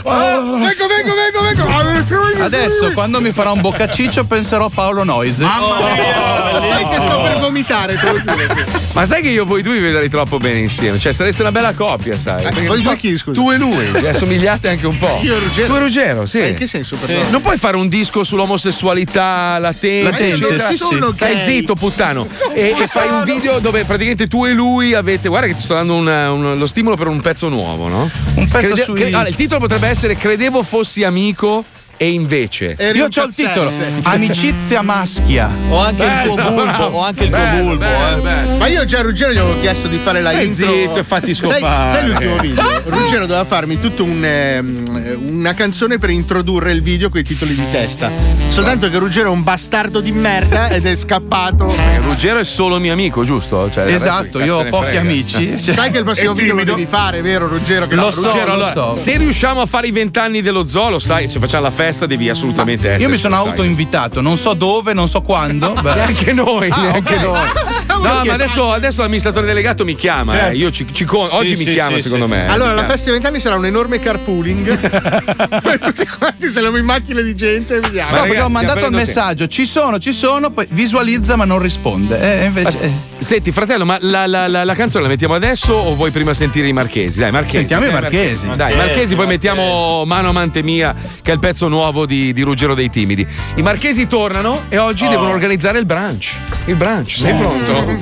Ah, 0.05 0.41
Vengo, 0.41 0.59
vengo, 0.59 0.87
vengo, 0.87 1.43
vengo. 1.43 1.67
Ah, 1.67 1.83
vengo. 1.83 2.45
Adesso 2.45 2.93
quando 2.93 3.21
mi 3.21 3.33
farà 3.33 3.51
un 3.51 3.61
boccaciccio 3.61 4.25
penserò 4.25 4.67
a 4.67 4.71
Paolo 4.73 5.05
Noise. 5.05 5.45
Sai 5.45 6.89
che 6.89 7.01
sto 7.01 7.21
per 7.21 7.39
vomitare, 7.39 7.99
te 7.99 8.13
lo 8.13 8.19
giuro. 8.19 8.65
Ma 8.93 9.05
sai 9.05 9.23
che 9.23 9.29
io 9.29 9.45
voi 9.45 9.63
due 9.63 9.75
vi 9.75 9.81
vedrei 9.81 10.09
troppo 10.09 10.39
bene 10.39 10.59
insieme? 10.59 10.99
Cioè, 10.99 11.13
sareste 11.13 11.43
una 11.43 11.53
bella 11.53 11.75
coppia, 11.75 12.19
sai? 12.19 12.45
Eh, 12.45 12.67
voi 12.67 12.81
due 12.81 12.97
chi, 12.97 13.17
scusa? 13.19 13.41
Tu 13.41 13.51
e 13.51 13.57
lui, 13.59 13.85
vi 13.93 14.07
assomigliate 14.07 14.69
anche 14.69 14.87
un 14.87 14.97
po'. 14.97 15.21
Io 15.23 15.37
e 15.37 15.39
Ruggero? 15.39 15.67
Tu 15.69 15.75
e 15.75 15.79
Ruggero, 15.79 16.27
sì. 16.27 16.39
Ma 16.41 16.47
in 16.47 16.55
che 16.55 16.67
senso, 16.67 16.97
perdona? 16.97 17.29
Non 17.31 17.41
puoi 17.43 17.57
fare 17.59 17.77
un 17.77 17.89
disco 17.89 18.25
sull'omosessualità 18.25 19.59
latente, 19.59 20.11
Latente, 20.11 20.61
sì, 20.61 20.77
sì. 20.77 20.99
Stai 21.15 21.43
zitto, 21.45 21.75
puttano. 21.75 22.27
E, 22.55 22.75
e 22.79 22.87
fai 22.87 23.09
un 23.09 23.25
video 23.25 23.50
dove 23.59 23.85
praticamente 23.85 24.27
tu 24.29 24.45
e 24.47 24.53
lui 24.53 24.95
avete. 24.95 25.29
Guarda 25.29 25.47
che 25.49 25.55
ti 25.55 25.61
sto 25.63 25.75
dando 25.75 25.95
una- 25.97 26.31
un- 26.33 26.59
lo 26.59 26.67
stimolo 26.67 26.97
per 26.97 27.09
un 27.09 27.21
pezzo 27.21 27.49
nuovo, 27.49 27.89
no? 27.89 28.11
Un 28.35 28.49
pezzo 28.49 28.75
sui- 28.85 28.97
allora, 29.15 29.29
il 29.29 29.35
titolo 29.35 29.61
potrebbe 29.61 29.89
essere 29.89 30.17
Credevo 30.17 30.63
fossi 30.63 31.03
amico 31.03 31.65
e 32.03 32.13
invece. 32.13 32.77
Io 32.95 33.09
ho 33.15 33.25
il 33.27 33.35
titolo 33.35 33.71
Amicizia 34.05 34.81
maschia. 34.81 35.55
O 35.69 35.79
anche 35.81 36.03
il 36.03 36.23
tuo 36.25 36.35
Bello, 36.35 36.49
bulbo, 36.49 36.63
bravo. 36.63 36.97
o 36.97 37.03
anche 37.05 37.25
il 37.25 37.29
tuo 37.31 37.39
Bello, 37.39 37.63
bulbo. 37.63 37.79
bello, 37.85 38.17
eh. 38.17 38.21
bello. 38.23 38.57
Ma 38.57 38.67
io 38.69 38.85
già 38.87 39.01
a 39.01 39.03
Ruggero 39.03 39.33
gli 39.33 39.37
avevo 39.37 39.61
chiesto 39.61 39.87
di 39.87 39.99
fare 39.99 40.23
la 40.23 40.31
Stai 40.31 40.47
intro. 40.47 40.67
zitto 40.73 40.97
e 40.99 41.05
fatti 41.05 41.35
Sai- 41.35 41.51
scopare. 41.51 41.91
Sai, 41.91 42.07
l'ultimo 42.07 42.37
video? 42.39 42.81
Ruggero 42.87 43.21
doveva 43.27 43.45
farmi 43.45 43.79
tutta 43.79 44.03
un, 44.03 44.25
ehm, 44.25 45.19
una 45.27 45.53
canzone 45.53 45.99
per 45.99 46.09
introdurre 46.09 46.73
il 46.73 46.81
video 46.81 47.11
con 47.11 47.21
i 47.21 47.23
titoli 47.23 47.55
di 47.55 47.71
testa. 47.71 48.11
Soltanto 48.49 48.89
che 48.89 48.97
Ruggero 48.97 49.29
è 49.29 49.33
un 49.33 49.43
bastardo 49.43 50.01
di 50.01 50.13
merda 50.13 50.71
ed 50.71 50.87
è 50.87 50.95
scappato. 50.97 51.67
Perché 51.67 51.99
Ruggero 51.99 52.39
è 52.39 52.45
solo 52.45 52.79
mio 52.79 52.95
amico, 52.95 53.25
giusto? 53.25 53.71
Cioè, 53.71 53.85
Esatto, 53.93 54.43
io 54.43 54.57
ho 54.57 54.65
pochi 54.65 54.85
frega. 54.87 55.01
amici. 55.01 55.59
Sai 55.61 55.91
che 55.91 55.99
il 55.99 56.05
prossimo 56.05 56.33
video 56.33 56.55
lo 56.55 56.65
devi 56.65 56.87
fare, 56.87 57.21
vero 57.21 57.47
Ruggero? 57.47 57.87
Che 57.87 57.95
Lo 57.95 58.05
no, 58.07 58.11
so, 58.11 58.23
Ruggero, 58.23 58.53
allora, 58.55 58.71
so. 58.73 58.95
se 58.95 59.19
riusciamo 59.19 59.61
a 59.61 59.67
fare 59.67 59.87
i 59.89 59.91
vent'anni 59.91 60.41
dello 60.41 60.65
zoo, 60.67 60.89
lo 60.89 60.99
sai, 60.99 61.29
se 61.29 61.39
facciamo 61.39 61.65
la 61.65 61.71
festa 61.71 61.89
devi 62.07 62.29
assolutamente 62.29 62.89
essere. 62.89 63.03
Io 63.05 63.09
mi 63.11 63.17
sono 63.17 63.37
autoinvitato, 63.37 64.21
non 64.21 64.37
so 64.37 64.55
dove, 64.55 64.93
non 64.93 65.09
so 65.09 65.21
quando. 65.23 65.73
beh. 65.81 65.95
Neanche 65.95 66.33
noi, 66.33 66.69
Ah, 66.71 66.81
neanche 66.83 67.15
ok. 67.17 67.23
noi. 67.23 67.49
Stavo 67.73 68.07
No, 68.07 68.23
ma 68.25 68.33
adesso, 68.33 68.73
adesso 68.73 69.01
l'amministratore 69.03 69.47
delegato 69.47 69.85
mi 69.85 69.95
chiama. 69.95 70.33
Certo. 70.33 70.51
eh. 70.53 70.57
Io 70.57 70.71
ci, 70.71 70.87
ci 70.93 71.05
con- 71.05 71.29
oggi 71.33 71.57
mi 71.57 71.65
sì, 71.65 71.73
chiama, 71.73 71.97
sì, 71.97 72.03
secondo 72.03 72.27
sì. 72.27 72.33
me. 72.33 72.49
Allora, 72.49 72.71
Mi 72.71 72.77
la 72.81 72.85
festa 72.87 73.05
dei 73.11 73.13
vent'anni 73.15 73.41
sarà 73.41 73.57
un 73.57 73.67
enorme 73.67 73.99
carpooling. 74.01 74.79
Tutti 75.81 76.07
quanti 76.19 76.49
saliamo 76.49 76.77
in 76.77 76.85
macchine 76.85 77.23
di 77.23 77.35
gente 77.35 77.77
e 77.77 77.81
vediamo. 77.81 78.11
No, 78.11 78.17
perché 78.23 78.29
ragazzi, 78.35 78.47
ho 78.47 78.51
mandato 78.51 78.87
il 78.87 78.93
messaggio, 78.95 79.47
ci 79.49 79.65
sono, 79.65 79.99
ci 79.99 80.13
sono, 80.13 80.51
poi 80.51 80.67
visualizza 80.71 81.37
ma 81.37 81.45
non 81.45 81.59
risponde. 81.59 82.43
Eh, 82.43 82.45
invece, 82.47 82.83
eh. 82.83 82.91
Senti, 83.19 83.53
fratello, 83.53 83.85
ma 83.85 83.99
la, 84.01 84.27
la- 84.27 84.49
la- 84.49 84.65
la 84.65 84.75
canzone 84.75 85.05
la 85.05 85.11
mettiamo 85.11 85.35
adesso 85.35 85.73
o 85.75 85.95
vuoi 85.95 86.11
prima 86.11 86.33
sentire 86.35 86.69
i 86.69 86.73
marchesi? 86.73 87.19
Dai, 87.21 87.31
marchesi. 87.31 87.57
Sentiamo 87.59 87.85
i 87.87 87.91
Dai, 87.91 88.01
Marchesi. 88.01 88.47
Dai, 88.55 88.77
marchesi, 88.77 89.15
poi 89.15 89.27
mettiamo 89.27 90.05
Mano 90.07 90.29
Amante 90.31 90.63
Mia, 90.63 90.95
che 91.23 91.31
è 91.31 91.35
il 91.35 91.41
pezzo 91.41 91.69
nuovo 91.69 91.80
di, 92.07 92.33
di 92.33 92.43
Ruggero 92.43 92.75
dei 92.75 92.91
Timidi. 92.91 93.27
I 93.55 93.63
marchesi 93.63 94.07
tornano 94.07 94.63
e 94.69 94.79
oggi 94.79 95.09
devono 95.09 95.31
organizzare 95.31 95.79
il 95.79 95.87
brunch. 95.87 96.39
Il 96.67 96.77
brunch, 96.77 97.13
sei 97.13 97.35
pronto? 97.35 97.99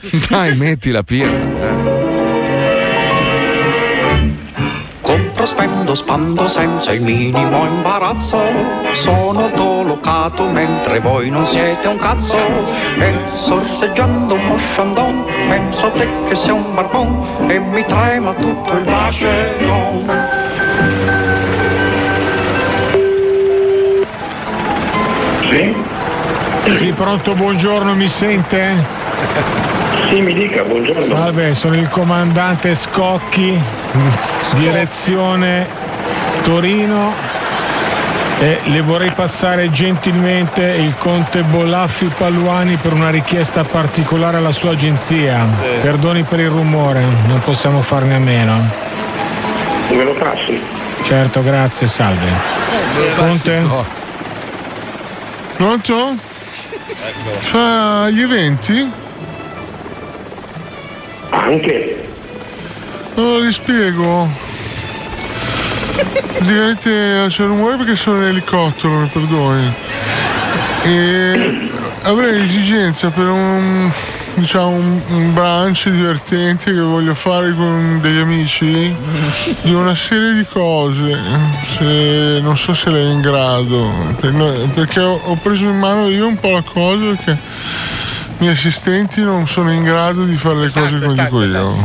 Dai, 0.28 0.56
metti 0.56 0.90
la 0.90 1.02
pirla. 1.02 2.08
Compro, 5.00 5.44
spendo, 5.44 5.94
spando 5.94 6.48
senza 6.48 6.92
il 6.92 7.02
minimo 7.02 7.66
imbarazzo. 7.66 8.40
Sono 8.92 9.44
autolocato 9.44 10.48
mentre 10.48 11.00
voi 11.00 11.30
non 11.30 11.46
siete 11.46 11.88
un 11.88 11.98
cazzo. 11.98 12.36
E 12.98 13.14
sorseggiando 13.30 14.34
uno 14.34 14.56
sciandon, 14.56 15.24
penso 15.48 15.86
a 15.86 15.90
te 15.90 16.08
che 16.26 16.34
sei 16.34 16.52
un 16.52 16.74
barbon 16.74 17.48
e 17.48 17.58
mi 17.58 17.84
trema 17.84 18.32
tutto 18.34 18.72
il 18.72 18.84
vacheron. 18.84 20.99
Sì? 25.50 25.74
Sì, 26.76 26.92
pronto, 26.92 27.34
buongiorno, 27.34 27.94
mi 27.94 28.06
sente? 28.06 28.72
Sì, 30.08 30.20
mi 30.20 30.32
dica, 30.32 30.62
buongiorno. 30.62 31.02
Salve, 31.02 31.54
sono 31.54 31.74
il 31.74 31.88
comandante 31.88 32.76
Scocchi, 32.76 33.60
direzione 34.54 35.66
Torino 36.42 37.12
e 38.38 38.60
le 38.62 38.80
vorrei 38.80 39.10
passare 39.10 39.70
gentilmente 39.70 40.62
il 40.62 40.94
conte 40.98 41.42
Bolaffi 41.42 42.10
Paluani 42.16 42.76
per 42.76 42.92
una 42.92 43.10
richiesta 43.10 43.64
particolare 43.64 44.36
alla 44.36 44.52
sua 44.52 44.70
agenzia. 44.70 45.44
Perdoni 45.82 46.22
per 46.22 46.38
il 46.38 46.48
rumore, 46.48 47.02
non 47.26 47.40
possiamo 47.42 47.82
farne 47.82 48.14
a 48.14 48.20
meno. 48.20 48.68
Me 49.90 50.04
lo 50.04 50.12
passi? 50.12 50.60
Certo, 51.02 51.42
grazie, 51.42 51.88
salve. 51.88 52.28
Conte? 53.16 53.98
Pronto? 55.60 56.16
Fa 57.36 58.08
gli 58.08 58.22
eventi? 58.22 58.90
Anche? 61.28 62.08
No, 63.14 63.40
vi 63.40 63.52
spiego. 63.52 64.26
Praticamente 66.32 67.26
c'è 67.28 67.44
rumore 67.44 67.76
perché 67.76 67.94
sono 67.94 68.22
in 68.22 68.28
elicottero, 68.28 69.00
mi 69.00 69.08
perdoni. 69.08 69.72
E 70.84 71.68
avrei 72.04 72.42
esigenza 72.42 73.10
per 73.10 73.26
un 73.26 73.90
diciamo 74.34 74.68
un, 74.68 75.00
un 75.08 75.34
brunch 75.34 75.88
divertente 75.88 76.72
che 76.72 76.80
voglio 76.80 77.14
fare 77.14 77.54
con 77.54 77.98
degli 78.00 78.18
amici 78.18 78.94
di 79.62 79.72
una 79.72 79.94
serie 79.94 80.34
di 80.34 80.46
cose. 80.46 81.18
Se, 81.64 82.40
non 82.42 82.56
so 82.56 82.72
se 82.74 82.90
lei 82.90 83.08
è 83.08 83.12
in 83.12 83.20
grado. 83.20 83.90
Perché 84.20 85.00
ho, 85.00 85.20
ho 85.24 85.36
preso 85.36 85.64
in 85.64 85.78
mano 85.78 86.08
io 86.08 86.26
un 86.26 86.38
po' 86.38 86.50
la 86.50 86.62
cosa 86.62 87.04
perché 87.14 87.32
i 87.32 87.36
miei 88.38 88.52
assistenti 88.52 89.22
non 89.22 89.46
sono 89.46 89.72
in 89.72 89.82
grado 89.82 90.24
di 90.24 90.36
fare 90.36 90.56
le 90.56 90.70
cose 90.70 90.98
come 90.98 91.14
dico 91.14 91.42
io. 91.42 91.76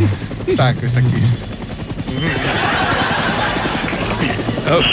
Stanco, 0.46 0.88
stanchissimo. 0.88 1.54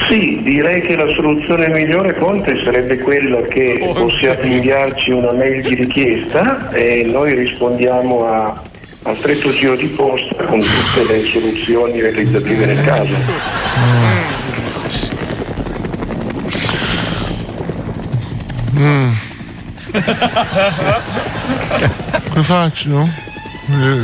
Sì, 0.07 0.41
direi 0.43 0.83
che 0.83 0.97
la 0.97 1.09
soluzione 1.15 1.69
migliore, 1.71 2.15
Conte, 2.17 2.63
sarebbe 2.63 2.99
quella 2.99 3.41
che 3.41 3.79
possiate 3.95 4.47
inviarci 4.47 5.11
una 5.13 5.33
mail 5.33 5.63
di 5.63 5.75
richiesta 5.75 6.71
e 6.73 7.05
noi 7.07 7.35
rispondiamo 7.35 8.29
a, 8.29 8.63
a 9.05 9.15
stretto 9.17 9.51
giro 9.51 9.75
di 9.75 9.87
posta 9.87 10.45
con 10.45 10.61
tutte 10.61 11.11
le 11.11 11.25
soluzioni 11.25 12.03
realizzative 12.03 12.67
nel 12.67 12.85
caso. 12.85 13.15
Mm. 18.77 19.11
Come 22.29 22.43
faccio? 22.43 23.09
Le, 23.67 23.99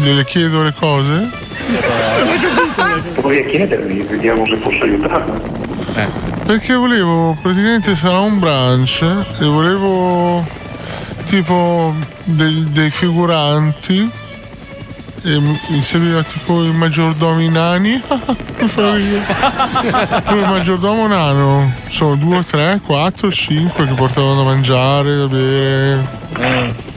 gliele 0.00 0.24
chiedo 0.24 0.64
le 0.64 0.74
cose? 0.76 1.28
Provi 3.14 3.38
a 3.38 3.44
chiedermi, 3.44 4.02
vediamo 4.02 4.46
se 4.46 4.56
posso 4.56 4.82
aiutarla. 4.82 5.40
Perché 6.44 6.74
volevo, 6.74 7.36
praticamente 7.40 7.94
sarà 7.94 8.20
un 8.20 8.38
brunch 8.38 9.02
e 9.02 9.44
volevo 9.44 10.44
tipo 11.26 11.94
dei, 12.24 12.66
dei 12.70 12.90
figuranti 12.90 14.10
e 15.22 15.38
mi 15.38 15.82
serviva 15.82 16.22
tipo 16.22 16.64
i 16.64 16.72
maggiordomi 16.72 17.48
nani. 17.48 18.02
Mi 18.58 18.68
fa 18.68 18.94
ridere. 18.94 19.24
Come 20.26 20.46
maggiordomo 20.46 21.06
nano 21.06 21.72
sono 21.88 22.16
due, 22.16 22.44
tre, 22.44 22.80
quattro, 22.84 23.30
cinque 23.30 23.86
che 23.86 23.94
portavano 23.94 24.36
da 24.36 24.42
mangiare, 24.42 25.16
da 25.16 25.26
bere. 25.26 26.89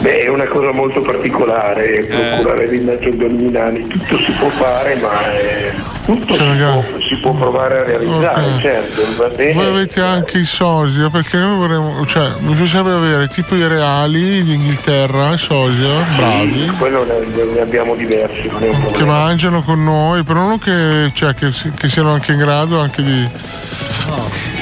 Beh, 0.00 0.22
è 0.22 0.28
una 0.28 0.46
cosa 0.46 0.72
molto 0.72 1.02
particolare, 1.02 2.04
procurare 2.06 2.68
dei 2.70 2.80
maggiordomi 2.80 3.50
nani, 3.50 3.86
tutto 3.86 4.16
si 4.16 4.32
può 4.32 4.48
fare, 4.48 4.96
ma 4.96 5.30
eh, 5.38 5.72
tutto 6.06 6.32
si 6.32 6.38
può, 6.38 6.84
si 7.06 7.16
può 7.16 7.34
provare 7.34 7.80
a 7.80 7.84
realizzare, 7.84 8.46
Ok. 8.46 8.60
certo, 8.62 9.02
va 9.18 9.28
bene. 9.28 9.52
Voi 9.52 9.66
avete 9.66 10.00
anche 10.00 10.38
i 10.38 10.46
sosia 10.46 11.10
perché 11.10 11.36
noi 11.36 11.56
vorremmo, 11.58 12.06
cioè 12.06 12.30
mi 12.38 12.54
piacerebbe 12.54 12.92
avere 12.94 13.28
tipo 13.28 13.54
i 13.54 13.68
reali 13.68 14.42
d'Inghilterra, 14.42 15.34
i 15.34 15.38
sosia, 15.38 16.02
bravi. 16.16 16.62
Sì, 16.62 16.76
quello 16.78 17.04
ne, 17.04 17.44
ne 17.52 17.60
abbiamo 17.60 17.94
diversi, 17.94 18.48
non 18.50 18.62
è 18.62 18.68
un 18.68 18.76
che 18.76 18.80
problema. 18.88 19.12
mangiano 19.12 19.60
con 19.62 19.84
noi, 19.84 20.22
però 20.22 20.40
non 20.40 20.58
che, 20.58 21.10
cioè, 21.12 21.34
che, 21.34 21.50
che 21.76 21.88
siano 21.90 22.12
anche 22.12 22.32
in 22.32 22.38
grado 22.38 22.80
anche 22.80 23.02
di, 23.02 23.28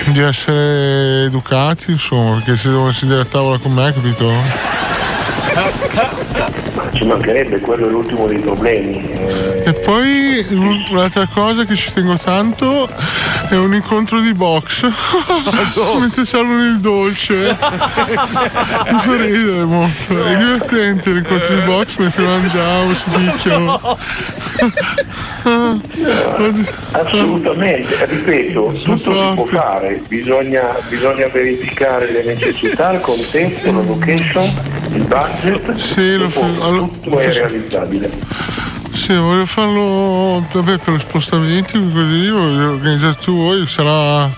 di 0.07 0.20
essere 0.20 1.26
educati, 1.26 1.93
insomma, 1.93 2.34
perché 2.39 2.57
se 2.57 2.70
devono 2.70 2.91
sedere 2.91 3.20
a 3.20 3.24
tavola 3.24 3.59
con 3.59 3.72
me, 3.72 3.93
capito? 3.93 4.78
Ma 6.74 6.90
ci 6.92 7.05
mancherebbe, 7.05 7.59
quello 7.61 7.86
è 7.88 7.90
l'ultimo 7.90 8.26
dei 8.26 8.38
problemi. 8.38 9.09
eh, 9.11 9.62
E 9.66 9.72
poi 9.72 10.46
un'altra 10.90 11.26
cosa 11.32 11.64
che 11.64 11.74
ci 11.74 11.92
tengo 11.92 12.16
tanto 12.16 12.88
è 13.49 13.55
un 13.55 13.74
incontro 13.74 14.20
di 14.20 14.32
box. 14.34 14.86
Mentre 15.99 16.24
servono 16.24 16.64
il 16.64 16.78
dolce. 16.80 17.57
Mi 17.59 18.99
fa 19.01 19.16
ridere 19.16 19.64
molto. 19.64 20.24
È 20.24 20.36
divertente 20.36 21.11
l'incontro 21.11 21.55
di 21.55 21.61
box 21.62 21.96
mentre 21.99 22.22
mangiamo, 22.24 22.94
si 22.94 23.05
picchiano. 23.11 23.99
Assolutamente, 26.92 28.07
ripeto, 28.07 28.72
tutto 28.82 29.12
si 29.12 29.34
può 29.34 29.44
fare, 29.44 30.03
bisogna, 30.09 30.74
bisogna 30.88 31.26
verificare 31.28 32.11
le 32.11 32.22
necessità, 32.24 32.92
il 32.92 33.01
contesto, 33.01 33.72
la 33.72 33.82
location, 33.82 34.53
il 34.93 35.05
budget, 35.05 35.74
Sì, 35.74 36.16
lo 36.16 36.28
fa- 36.28 36.41
tutto 36.43 37.18
è 37.18 37.32
realizzabile. 37.32 38.11
Sì, 38.93 39.14
voglio 39.14 39.47
farlo 39.47 40.45
vabbè, 40.53 40.78
per 40.78 41.01
spostamenti, 41.01 41.72
così, 41.93 42.28
voglio 42.30 42.70
organizzarti 42.70 43.30
voi, 43.30 43.66
sarà 43.66 44.28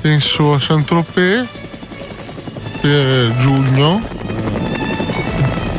penso 0.00 0.54
a 0.54 0.60
Saint-Tropez 0.60 1.48
per 2.80 3.36
giugno. 3.38 4.00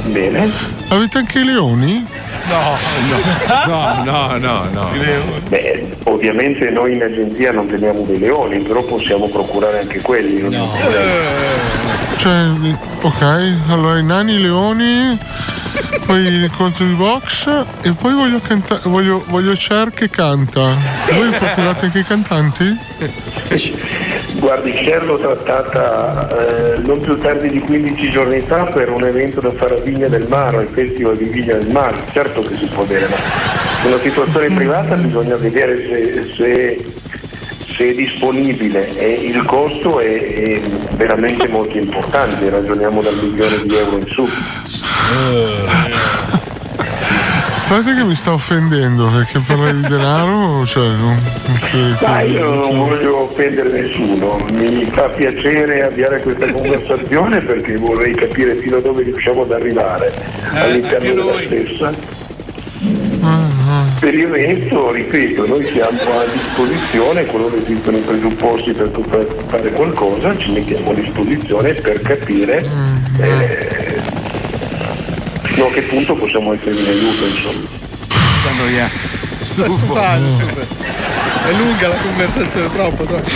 Bene. 0.05 0.51
Avete 0.89 1.17
anche 1.19 1.39
i 1.39 1.45
leoni? 1.45 2.05
No, 2.51 4.03
no, 4.03 4.03
no, 4.03 4.37
no, 4.37 4.69
no. 4.71 4.89
Beh, 5.47 5.87
ovviamente 6.03 6.69
noi 6.69 6.93
in 6.93 7.03
agenzia 7.03 7.51
non 7.51 7.67
teniamo 7.67 8.03
dei 8.03 8.19
leoni, 8.19 8.59
però 8.59 8.83
possiamo 8.83 9.27
procurare 9.27 9.79
anche 9.79 10.01
quelli. 10.01 10.39
problema. 10.39 10.67
Cioè, 12.17 12.49
ok, 13.01 13.55
allora 13.69 13.97
i 13.97 14.03
nani, 14.03 14.33
i 14.33 14.41
leoni, 14.41 15.17
poi 16.05 16.29
l'incontro 16.29 16.85
di 16.85 16.93
box 16.93 17.47
e 17.81 17.91
poi 17.91 18.13
voglio 18.13 18.39
cantare, 18.39 18.81
voglio, 18.85 19.23
voglio 19.27 19.53
Cher 19.53 19.91
che 19.91 20.09
canta. 20.09 20.75
Voi 21.13 21.29
procurate 21.29 21.85
anche 21.85 21.99
i 21.99 22.03
cantanti? 22.03 22.77
Guardi, 24.39 24.71
Cher 24.71 25.05
l'ho 25.05 25.19
trattata 25.19 26.27
eh, 26.29 26.77
non 26.79 26.99
più 26.99 27.17
tardi 27.17 27.49
di 27.49 27.59
15 27.59 28.11
giorni 28.11 28.39
fa 28.41 28.63
per 28.63 28.89
un 28.91 29.03
evento 29.03 29.39
da 29.39 29.51
fare 29.51 29.75
a 29.75 29.79
Vigna 29.79 30.07
del 30.07 30.27
Mare, 30.27 30.57
al 30.57 30.67
Festival 30.67 31.15
di 31.15 31.25
Vigna 31.25 31.55
del 31.55 31.69
Mare. 31.69 31.97
Certo 32.11 32.41
che 32.41 32.55
si 32.57 32.65
può 32.65 32.83
avere, 32.83 33.07
ma 33.07 33.15
su 33.81 33.87
una 33.87 33.99
situazione 34.01 34.53
privata 34.53 34.95
bisogna 34.95 35.35
vedere 35.35 35.77
se, 35.87 36.33
se- 36.35 36.91
se 37.71 37.89
è 37.89 37.93
disponibile 37.93 38.95
e 38.97 39.11
il 39.27 39.43
costo 39.43 39.99
è, 39.99 40.33
è 40.33 40.61
veramente 40.95 41.47
molto 41.47 41.77
importante, 41.77 42.49
ragioniamo 42.49 43.01
dal 43.01 43.15
milione 43.15 43.61
di 43.63 43.75
euro 43.75 43.97
in 43.97 44.07
su. 44.07 44.27
Guardate 47.67 47.95
che 47.95 48.03
mi 48.03 48.15
sta 48.15 48.33
offendendo 48.33 49.07
perché 49.07 49.39
parlare 49.39 49.73
di 49.75 49.87
denaro, 49.87 50.65
cioè, 50.65 50.87
non, 50.89 51.17
che- 51.71 52.05
Ma 52.05 52.19
io 52.21 52.53
non 52.53 52.77
voglio 52.77 53.21
offendere 53.21 53.69
nessuno, 53.81 54.45
mi 54.51 54.83
fa 54.91 55.03
piacere 55.03 55.83
avviare 55.83 56.19
questa 56.21 56.51
conversazione 56.51 57.39
perché 57.39 57.77
vorrei 57.77 58.13
capire 58.13 58.55
fino 58.55 58.75
a 58.75 58.81
dove 58.81 59.03
riusciamo 59.03 59.43
ad 59.43 59.53
arrivare 59.53 60.11
all'interno 60.53 61.13
della 61.13 61.39
stessa. 61.45 61.93
Per 63.99 64.13
il 64.15 64.27
resto, 64.27 64.91
ripeto, 64.91 65.45
noi 65.47 65.65
siamo 65.71 65.97
a 66.19 66.25
disposizione, 66.33 67.25
qualora 67.25 67.55
esistono 67.55 67.97
i 67.97 68.01
presupposti 68.01 68.73
per 68.73 68.89
fare 69.47 69.69
qualcosa, 69.71 70.35
ci 70.37 70.51
mettiamo 70.51 70.89
a 70.91 70.93
disposizione 70.95 71.73
per 71.75 72.01
capire 72.01 72.65
eh, 73.19 73.90
fino 75.61 75.67
a 75.67 75.71
che 75.73 75.81
punto 75.83 76.15
possiamo 76.15 76.53
essere 76.53 76.71
in 76.71 76.87
aiuto, 76.87 77.25
insomma. 77.25 77.67
Sta 79.39 79.63
stufando. 79.63 80.39
È 81.43 81.51
lunga 81.53 81.87
la 81.87 81.95
conversazione, 81.97 82.71
troppo, 82.71 83.03
troppo. 83.03 83.29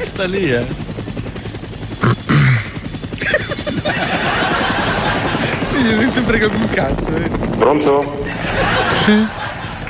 Sta 0.00 0.24
lì, 0.24 0.50
eh. 0.50 0.66
Io 5.82 5.96
non 5.96 6.12
ti 6.12 6.20
frega 6.22 6.48
più 6.48 6.58
un 6.58 6.70
cazzo. 6.70 7.14
eh. 7.16 7.28
Pronto? 7.58 8.02
Sì, 9.04 9.26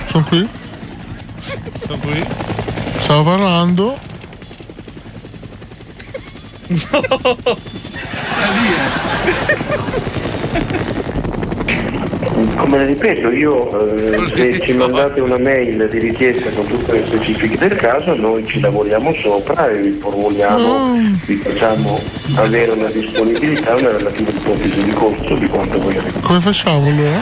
sono 0.06 0.24
qui. 0.24 0.48
Sono 1.86 1.98
qui. 1.98 2.24
Stavo 3.00 3.22
parlando. 3.24 4.10
Come 12.56 12.84
ripeto, 12.86 13.30
io 13.30 13.94
eh, 13.94 14.28
se 14.34 14.60
ci 14.60 14.72
mandate 14.72 15.20
una 15.20 15.38
mail 15.38 15.88
di 15.90 15.98
richiesta 15.98 16.50
con 16.50 16.66
tutte 16.66 16.92
le 16.92 17.04
specifiche 17.06 17.58
del 17.58 17.76
caso, 17.76 18.14
noi 18.14 18.46
ci 18.46 18.60
lavoriamo 18.60 19.12
sopra 19.20 19.68
e 19.68 19.78
vi 19.80 19.90
formuliamo, 19.90 20.94
vi 21.26 21.36
facciamo 21.36 22.00
avere 22.36 22.70
una 22.72 22.88
disponibilità, 22.88 23.74
una 23.74 23.90
relativa 23.90 24.30
ipotesi 24.30 24.82
di 24.82 24.92
costo 24.92 25.34
di 25.34 25.46
quanto 25.48 25.78
voi 25.80 25.96
avete. 25.96 26.20
Come 26.20 26.40
facciamo 26.40 26.86
allora? 26.86 27.20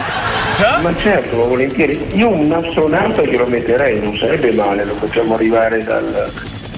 Ma 0.83 0.95
certo, 0.97 1.37
ma 1.37 1.45
volentieri. 1.45 1.99
Io 2.13 2.29
un 2.29 2.53
astronauta 2.53 3.23
glielo 3.23 3.47
metterei, 3.47 4.01
non 4.01 4.17
sarebbe 4.17 4.53
male, 4.53 4.85
lo 4.85 4.95
facciamo 4.95 5.35
arrivare 5.35 5.83
dal- 5.83 6.31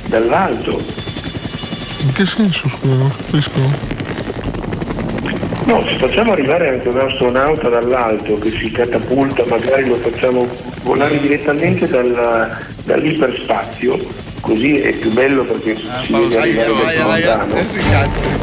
dall'alto. 0.06 0.80
Che 2.22 2.28
senso, 2.28 2.68
scusa, 2.68 2.94
non 2.94 3.10
capisco. 3.10 3.58
No, 5.64 5.84
se 5.88 5.96
facciamo 5.96 6.30
arrivare 6.30 6.68
anche 6.68 6.86
un 6.88 6.98
astronauta 7.00 7.68
dall'alto 7.68 8.38
che 8.38 8.52
si 8.52 8.70
catapulta, 8.70 9.42
magari 9.48 9.88
lo 9.88 9.96
facciamo 9.96 10.46
volare 10.84 11.18
direttamente 11.18 11.88
dal- 11.88 12.58
dall'iperspazio, 12.84 13.98
così 14.40 14.78
è 14.78 14.92
più 14.92 15.10
bello 15.10 15.42
perché 15.42 15.74
si 15.74 16.12
vede 16.12 16.38
arrivare 16.38 16.66
da 17.24 17.36
lontano. 17.38 17.54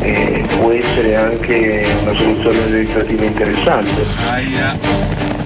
E 0.02 0.46
può 0.58 0.72
essere 0.72 1.16
anche 1.16 1.88
una 2.02 2.14
soluzione 2.16 2.68
legislativa 2.68 3.24
interessante. 3.24 4.06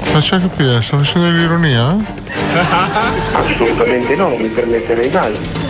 Faccia 0.06 0.40
capire, 0.40 0.82
sta 0.82 0.98
facendo 0.98 1.30
l'ironia? 1.30 1.96
Assolutamente 3.34 4.16
no, 4.16 4.30
non 4.30 4.42
mi 4.42 4.48
permetterei 4.48 5.12
mai. 5.12 5.62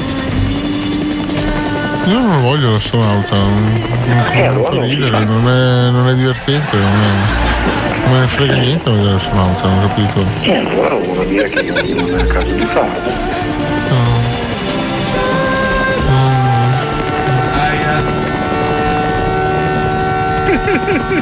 Io 2.06 2.20
non 2.20 2.42
voglio 2.42 2.72
l'astronauta, 2.72 3.38
non, 3.38 3.64
non, 3.64 4.26
Eh, 4.34 4.48
non 4.50 4.64
fa 4.66 4.82
ridere, 4.82 5.24
non 5.24 5.48
è, 5.48 5.90
non 5.90 6.10
è 6.10 6.16
divertente, 6.16 6.76
non, 6.76 6.86
è, 6.86 8.00
non 8.02 8.12
me 8.12 8.20
ne 8.20 8.28
frega 8.28 8.56
niente 8.56 8.90
vedere 8.92 9.14
l'astronauta, 9.14 9.68
non 9.70 9.84
ho 9.84 9.88
capito. 9.88 10.26
Certo, 10.42 10.70
allora 10.70 10.96
vuol 10.96 11.28
dire 11.28 11.50
che 11.50 11.62
non 11.62 12.08
non 12.10 12.20
è 12.20 12.22
il 12.22 12.28
caso 12.28 12.52
di 12.52 12.66
farlo. 12.66 13.32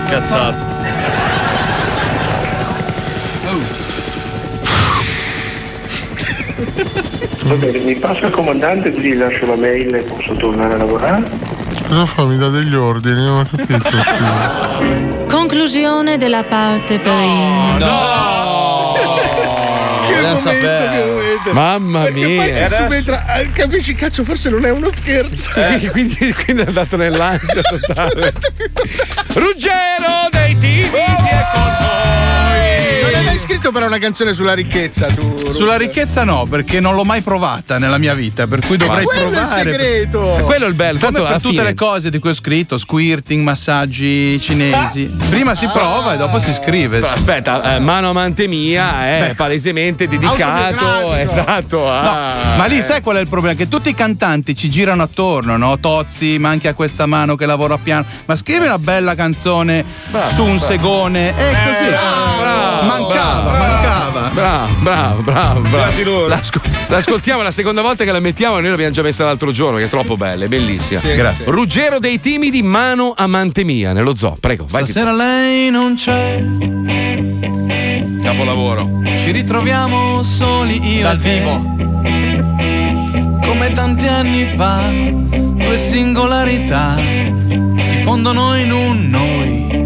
Cazzato. 0.10 0.70
Va 7.44 7.56
bene, 7.56 7.80
mi 7.80 7.96
passa 7.96 8.28
il 8.28 8.32
comandante, 8.32 8.92
così 8.94 9.14
gli 9.14 9.18
lascio 9.18 9.46
la 9.48 9.56
mail 9.56 9.96
e 9.96 10.00
posso 10.02 10.34
tornare 10.36 10.74
a 10.76 10.78
lavorare. 10.78 11.24
Cosa 11.88 12.06
fa? 12.06 12.24
Mi 12.26 12.38
dà 12.38 12.50
degli 12.50 12.76
ordini, 12.76 13.24
non 13.24 13.40
ho 13.40 13.48
capito. 13.56 13.90
Conclusione 15.28 16.18
della 16.18 16.44
parte 16.44 17.00
prima. 17.00 17.78
No! 17.78 18.94
Che 20.12 20.20
momento, 20.28 20.50
che 20.50 21.06
momento. 21.06 21.54
Mamma 21.54 22.02
Perché 22.04 22.26
mia. 22.26 22.42
poi 22.42 22.52
adesso- 22.52 22.76
subentra, 22.84 23.34
eh, 23.36 23.50
capisci, 23.52 23.96
cazzo, 23.96 24.24
forse 24.24 24.50
non 24.50 24.66
è 24.66 24.70
uno 24.72 24.90
scherzo. 24.94 25.52
Sì, 25.80 25.88
quindi, 25.88 26.34
quindi 26.34 26.64
è 26.64 26.66
andato 26.68 26.98
nell'ansia 26.98 27.62
totale. 27.62 28.34
Ruggero 29.34 30.28
dei 30.32 30.58
Timi 30.60 30.90
è 30.90 31.46
con 31.54 31.72
noi. 31.80 32.61
Scritto 33.42 33.72
però 33.72 33.88
una 33.88 33.98
canzone 33.98 34.34
sulla 34.34 34.54
ricchezza, 34.54 35.08
tu. 35.08 35.50
Sulla 35.50 35.76
ricchezza 35.76 36.24
no, 36.24 36.46
perché 36.50 36.80
non 36.80 36.94
l'ho 36.96 37.04
mai 37.04 37.22
provata 37.22 37.78
nella 37.80 37.98
mia 37.98 38.14
vita, 38.14 38.46
per 38.48 38.60
cui 38.66 38.78
dovrei 38.78 39.04
quello 39.04 39.22
è 39.22 39.26
il 39.26 39.32
provare. 39.32 39.64
segreto. 39.64 40.20
Quello 40.46 40.66
è 40.66 40.68
il 40.70 40.74
bello, 40.76 41.00
Come 41.00 41.12
tanto 41.12 41.28
per 41.28 41.42
tutte 41.42 41.50
fine- 41.56 41.64
le 41.64 41.74
cose 41.74 42.10
di 42.10 42.20
cui 42.20 42.30
ho 42.30 42.34
scritto, 42.34 42.78
squirting, 42.78 43.44
massaggi 43.44 44.40
cinesi. 44.40 45.12
Prima 45.30 45.56
si 45.56 45.68
prova 45.68 46.14
e 46.14 46.18
dopo 46.18 46.40
si 46.40 46.54
scrive. 46.54 47.00
Però 47.00 47.12
Aspetta, 47.12 47.76
eh, 47.76 47.80
mano 47.80 48.10
amante 48.12 48.48
mia 48.48 49.08
è 49.08 49.28
Beh. 49.30 49.36
palesemente 49.36 50.08
dedicato 50.08 51.14
esatto 51.14 51.90
a. 51.90 52.02
No, 52.02 52.58
ma 52.58 52.66
lì 52.66 52.82
sai 52.82 53.02
qual 53.02 53.18
è 53.18 53.20
il 53.20 53.28
problema? 53.28 53.56
Che 53.56 53.68
tutti 53.68 53.90
i 53.90 53.94
cantanti 53.94 54.56
ci 54.56 54.70
girano 54.70 55.04
attorno, 55.04 55.58
no? 55.58 55.80
Tozzi, 55.80 56.38
ma 56.38 56.50
anche 56.50 56.68
a 56.68 56.74
questa 56.74 57.06
mano 57.06 57.36
che 57.36 57.46
lavora 57.46 57.74
a 57.74 57.80
piano. 57.82 58.06
Ma 58.26 58.36
scrivi 58.36 58.66
una 58.66 58.78
bella 58.78 59.16
canzone 59.16 59.84
su 60.34 60.44
un 60.44 60.58
bravo. 60.58 60.66
segone. 60.66 61.30
E 61.30 61.56
così. 61.66 61.86
bravo, 61.90 62.84
mancava, 62.86 63.08
bravo. 63.08 63.31
Mancava. 63.34 64.30
Bravo, 64.34 64.74
bravo, 64.82 65.22
bravo, 65.22 65.62
bravo. 65.62 66.28
L'asco- 66.28 66.62
l'ascoltiamo 66.88 67.42
la 67.42 67.52
seconda 67.52 67.82
volta 67.82 68.04
che 68.04 68.12
la 68.12 68.20
mettiamo 68.20 68.60
noi 68.60 68.70
l'abbiamo 68.70 68.92
già 68.92 69.02
messa 69.02 69.24
l'altro 69.26 69.52
giorno, 69.52 69.78
che 69.78 69.86
è 69.86 69.90
troppo 69.90 70.18
bella, 70.18 70.46
è 70.46 70.48
bellissima. 70.48 71.00
Sì, 71.00 71.14
Grazie. 71.14 71.44
sì. 71.46 71.50
Ruggero 71.50 72.00
dei 72.00 72.20
timidi, 72.20 72.62
mano 72.62 73.14
amante 73.16 73.64
mia, 73.64 73.94
nello 73.94 74.16
zoo. 74.16 74.38
Prego, 74.40 74.66
vai. 74.70 74.84
Stasera 74.84 75.12
lei 75.14 75.70
non 75.70 75.96
c'è. 75.96 76.44
Capolavoro. 78.24 79.02
Ci 79.18 79.32
ritroviamo 79.32 80.24
soli 80.24 80.98
io 80.98 81.04
Dal 81.04 81.18
e 81.18 81.20
te. 81.20 81.42
Come 83.46 83.72
tanti 83.74 84.08
anni 84.08 84.48
fa, 84.56 84.90
due 84.92 85.78
singolarità 85.78 86.96
si 87.80 87.98
fondono 88.04 88.56
in 88.58 88.72
un 88.72 89.10
noi. 89.10 89.81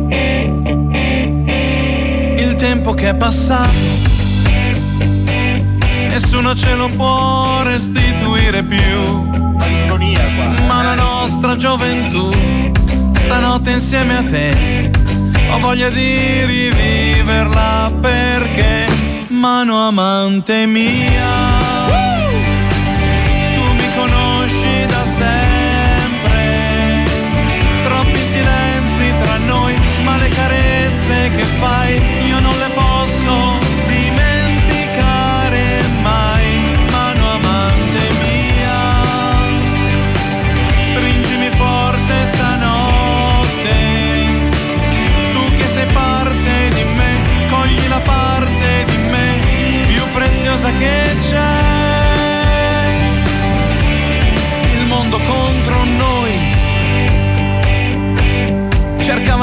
Tempo 2.86 3.02
che 3.02 3.10
è 3.10 3.16
passato, 3.16 3.84
nessuno 6.08 6.54
ce 6.54 6.76
lo 6.76 6.86
può 6.96 7.64
restituire 7.64 8.62
più. 8.62 9.24
Ma 10.68 10.84
la 10.84 10.94
nostra 10.94 11.56
gioventù, 11.56 12.32
stanotte 13.14 13.72
insieme 13.72 14.18
a 14.18 14.22
te, 14.22 14.92
ho 15.50 15.58
voglia 15.58 15.90
di 15.90 16.46
riviverla 16.46 17.92
perché, 18.00 18.86
mano 19.30 19.88
amante 19.88 20.68
mia. 20.68 21.65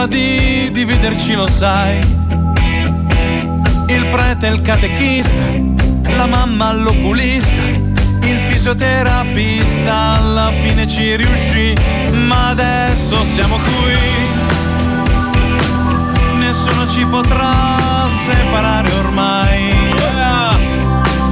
Cercava 0.03 0.07
di 0.07 0.71
dividerci, 0.73 1.35
lo 1.35 1.47
sai. 1.47 1.99
Il 3.87 4.07
prete, 4.11 4.47
il 4.49 4.63
catechista, 4.63 5.45
la 6.17 6.27
mamma, 6.27 6.73
l'oculista, 6.73 7.63
il 8.23 8.39
fisioterapista, 8.49 10.19
alla 10.19 10.53
fine 10.61 10.89
ci 10.89 11.17
riuscì, 11.17 11.75
ma 12.27 12.49
adesso 12.49 13.23
siamo 13.35 13.57
qui. 13.57 13.97
Nessuno 16.39 16.89
ci 16.89 17.05
potrà 17.07 18.09
separare 18.25 18.93
ormai. 18.93 19.71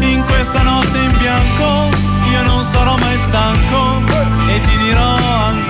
In 0.01 0.23
questa 0.25 0.63
notte 0.63 0.99
in 0.99 1.17
bianco 1.19 1.89
io 2.31 2.43
non 2.45 2.65
sarò 2.65 2.97
mai 2.99 3.19
stanco 3.19 4.03
e 4.49 4.61
ti 4.61 4.77
dirò 4.77 5.15
ancora 5.15 5.70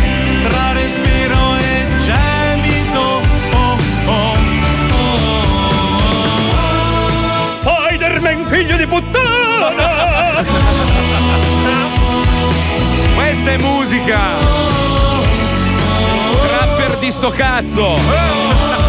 figlio 8.51 8.75
di 8.75 8.85
puttana! 8.85 10.43
Questa 13.15 13.51
è 13.51 13.57
musica! 13.57 14.19
Rapper 16.49 16.97
di 16.97 17.11
sto 17.11 17.29
cazzo! 17.29 18.80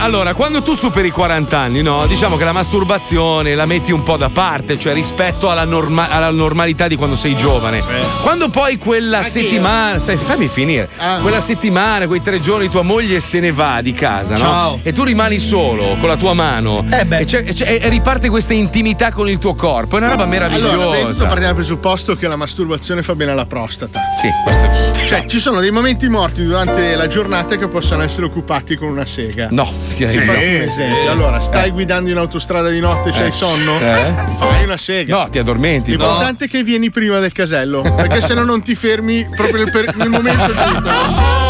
Allora, 0.00 0.34
quando 0.34 0.62
tu 0.62 0.74
superi 0.74 1.08
i 1.08 1.10
40 1.10 1.58
anni, 1.58 1.82
no? 1.82 2.06
Diciamo 2.06 2.36
che 2.36 2.44
la 2.44 2.52
masturbazione 2.52 3.54
la 3.54 3.66
metti 3.66 3.92
un 3.92 4.02
po' 4.02 4.16
da 4.16 4.28
parte, 4.30 4.78
cioè 4.78 4.94
rispetto 4.94 5.50
alla, 5.50 5.64
norma- 5.64 6.08
alla 6.08 6.30
normalità 6.30 6.88
di 6.88 6.96
quando 6.96 7.16
sei 7.16 7.36
giovane. 7.36 7.82
Quando 8.22 8.48
poi 8.48 8.78
quella 8.78 9.22
settimana, 9.22 9.98
sai, 9.98 10.16
fammi 10.16 10.48
finire, 10.48 10.88
quella 11.20 11.40
settimana, 11.40 12.06
quei 12.06 12.22
tre 12.22 12.40
giorni, 12.40 12.68
tua 12.70 12.82
moglie 12.82 13.20
se 13.20 13.40
ne 13.40 13.52
va 13.52 13.80
di 13.82 13.92
casa, 13.92 14.32
no? 14.34 14.38
Ciao. 14.38 14.80
E 14.82 14.92
tu 14.92 15.02
rimani 15.04 15.38
solo 15.38 15.96
con 16.00 16.08
la 16.08 16.16
tua 16.16 16.34
mano. 16.34 16.84
E, 16.88 17.24
c'è- 17.24 17.44
e 17.46 17.52
c'è- 17.52 17.78
e 17.82 17.88
riparte 17.88 18.28
questa 18.28 18.52
intimità 18.54 19.12
con 19.12 19.28
il 19.28 19.38
tuo 19.38 19.54
corpo. 19.54 19.96
È 19.96 19.98
una 20.00 20.08
roba 20.10 20.24
meravigliosa. 20.26 20.72
Allora, 20.72 20.90
prima 20.90 21.06
di 21.08 21.12
tutto 21.12 21.24
partiamo 21.26 21.46
dal 21.46 21.54
presupposto 21.54 22.16
che 22.16 22.26
la 22.28 22.36
masturbazione 22.36 23.02
fa 23.02 23.14
bene 23.14 23.30
alla 23.32 23.46
prostata. 23.46 24.00
Sì, 24.20 24.28
questo 24.44 24.64
è. 24.64 25.06
Cioè, 25.06 25.26
ci 25.26 25.38
sono 25.38 25.60
dei 25.60 25.70
momenti 25.70 26.08
morti 26.08 26.44
durante 26.44 26.94
la 26.94 27.06
giornata 27.06 27.56
che 27.56 27.66
possono 27.68 28.02
essere 28.02 28.26
occupati 28.26 28.76
con 28.76 28.88
una 28.88 29.06
sega. 29.06 29.48
No, 29.50 29.70
No. 29.98 30.32
un 30.32 30.62
esempio. 30.62 31.10
Allora, 31.10 31.40
stai 31.40 31.70
guidando 31.70 32.10
in 32.10 32.16
autostrada 32.16 32.68
di 32.68 32.80
notte, 32.80 33.10
c'hai 33.10 33.28
Eh. 33.28 33.32
sonno? 33.32 33.78
Eh. 33.78 34.12
Fai 34.36 34.64
una 34.64 34.76
sega. 34.76 35.16
No, 35.22 35.28
ti 35.28 35.38
addormenti. 35.38 35.90
L'importante 35.90 36.44
è 36.46 36.48
che 36.48 36.62
vieni 36.62 36.90
prima 36.90 37.18
del 37.18 37.32
casello, 37.32 37.82
perché 37.82 38.20
se 38.20 38.34
no 38.34 38.44
non 38.44 38.62
ti 38.62 38.74
fermi 38.74 39.26
proprio 39.34 39.64
nel, 39.64 39.70
per- 39.72 39.96
nel 39.96 40.08
momento 40.08 40.46
giusto. 40.46 41.48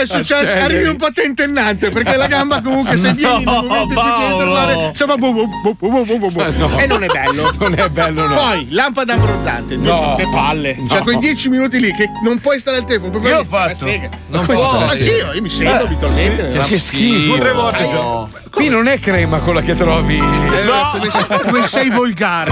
È 0.00 0.06
successo, 0.06 0.34
Acceleri. 0.52 0.60
arrivi 0.64 0.88
un 0.88 0.96
po' 0.96 1.10
tentennante 1.12 1.90
perché 1.90 2.16
la 2.16 2.26
gamba 2.26 2.60
comunque 2.62 2.96
se 2.96 3.12
vieni 3.14 3.44
nel 3.44 3.54
momento 3.54 3.92
in 3.92 4.00
cui 4.00 4.10
devi 4.18 4.38
tornare 4.38 4.74
insomma 4.88 5.16
bu, 5.16 5.32
bu, 5.32 5.46
bu, 5.78 6.04
bu. 6.18 6.30
No. 6.56 6.78
e 6.78 6.86
non 6.86 7.02
è 7.02 7.06
bello 7.06 7.50
Non 7.60 7.74
è 7.78 7.88
bello, 7.88 8.26
no. 8.26 8.34
poi 8.34 8.66
lampada 8.70 9.14
abbronzante 9.14 9.76
No. 9.76 10.14
che 10.16 10.26
palle 10.32 10.76
No. 10.78 10.88
cioè 10.88 11.00
quei 11.02 11.18
dieci 11.18 11.48
minuti 11.48 11.78
lì 11.80 11.92
che 11.92 12.08
non 12.24 12.38
puoi 12.40 12.58
stare 12.58 12.78
al 12.78 12.84
telefono 12.84 13.10
puoi 13.18 13.30
Io 13.30 13.38
ho 13.40 13.44
fatto. 13.44 13.76
sega 13.86 14.08
Non 14.28 14.44
puoi 14.44 14.56
stare 14.56 14.84
anch'io 14.84 15.32
io 15.32 15.42
mi 15.42 15.48
sento 15.50 15.72
Eh, 15.82 15.86
abitualmente. 15.86 16.58
Che 16.60 16.78
schifo. 16.78 17.26
Due 17.26 17.36
o 17.36 17.40
tre 17.40 17.52
volte 17.52 17.78
Eh, 17.84 17.88
già. 17.88 17.92
no. 17.94 18.30
Qui 18.50 18.68
non 18.68 18.88
è 18.88 18.98
crema 18.98 19.38
quella 19.38 19.62
che 19.62 19.74
trovi. 19.74 20.16
Eh, 20.18 20.20
come, 20.92 21.40
come 21.42 21.62
sei 21.62 21.88
volgare. 21.90 22.50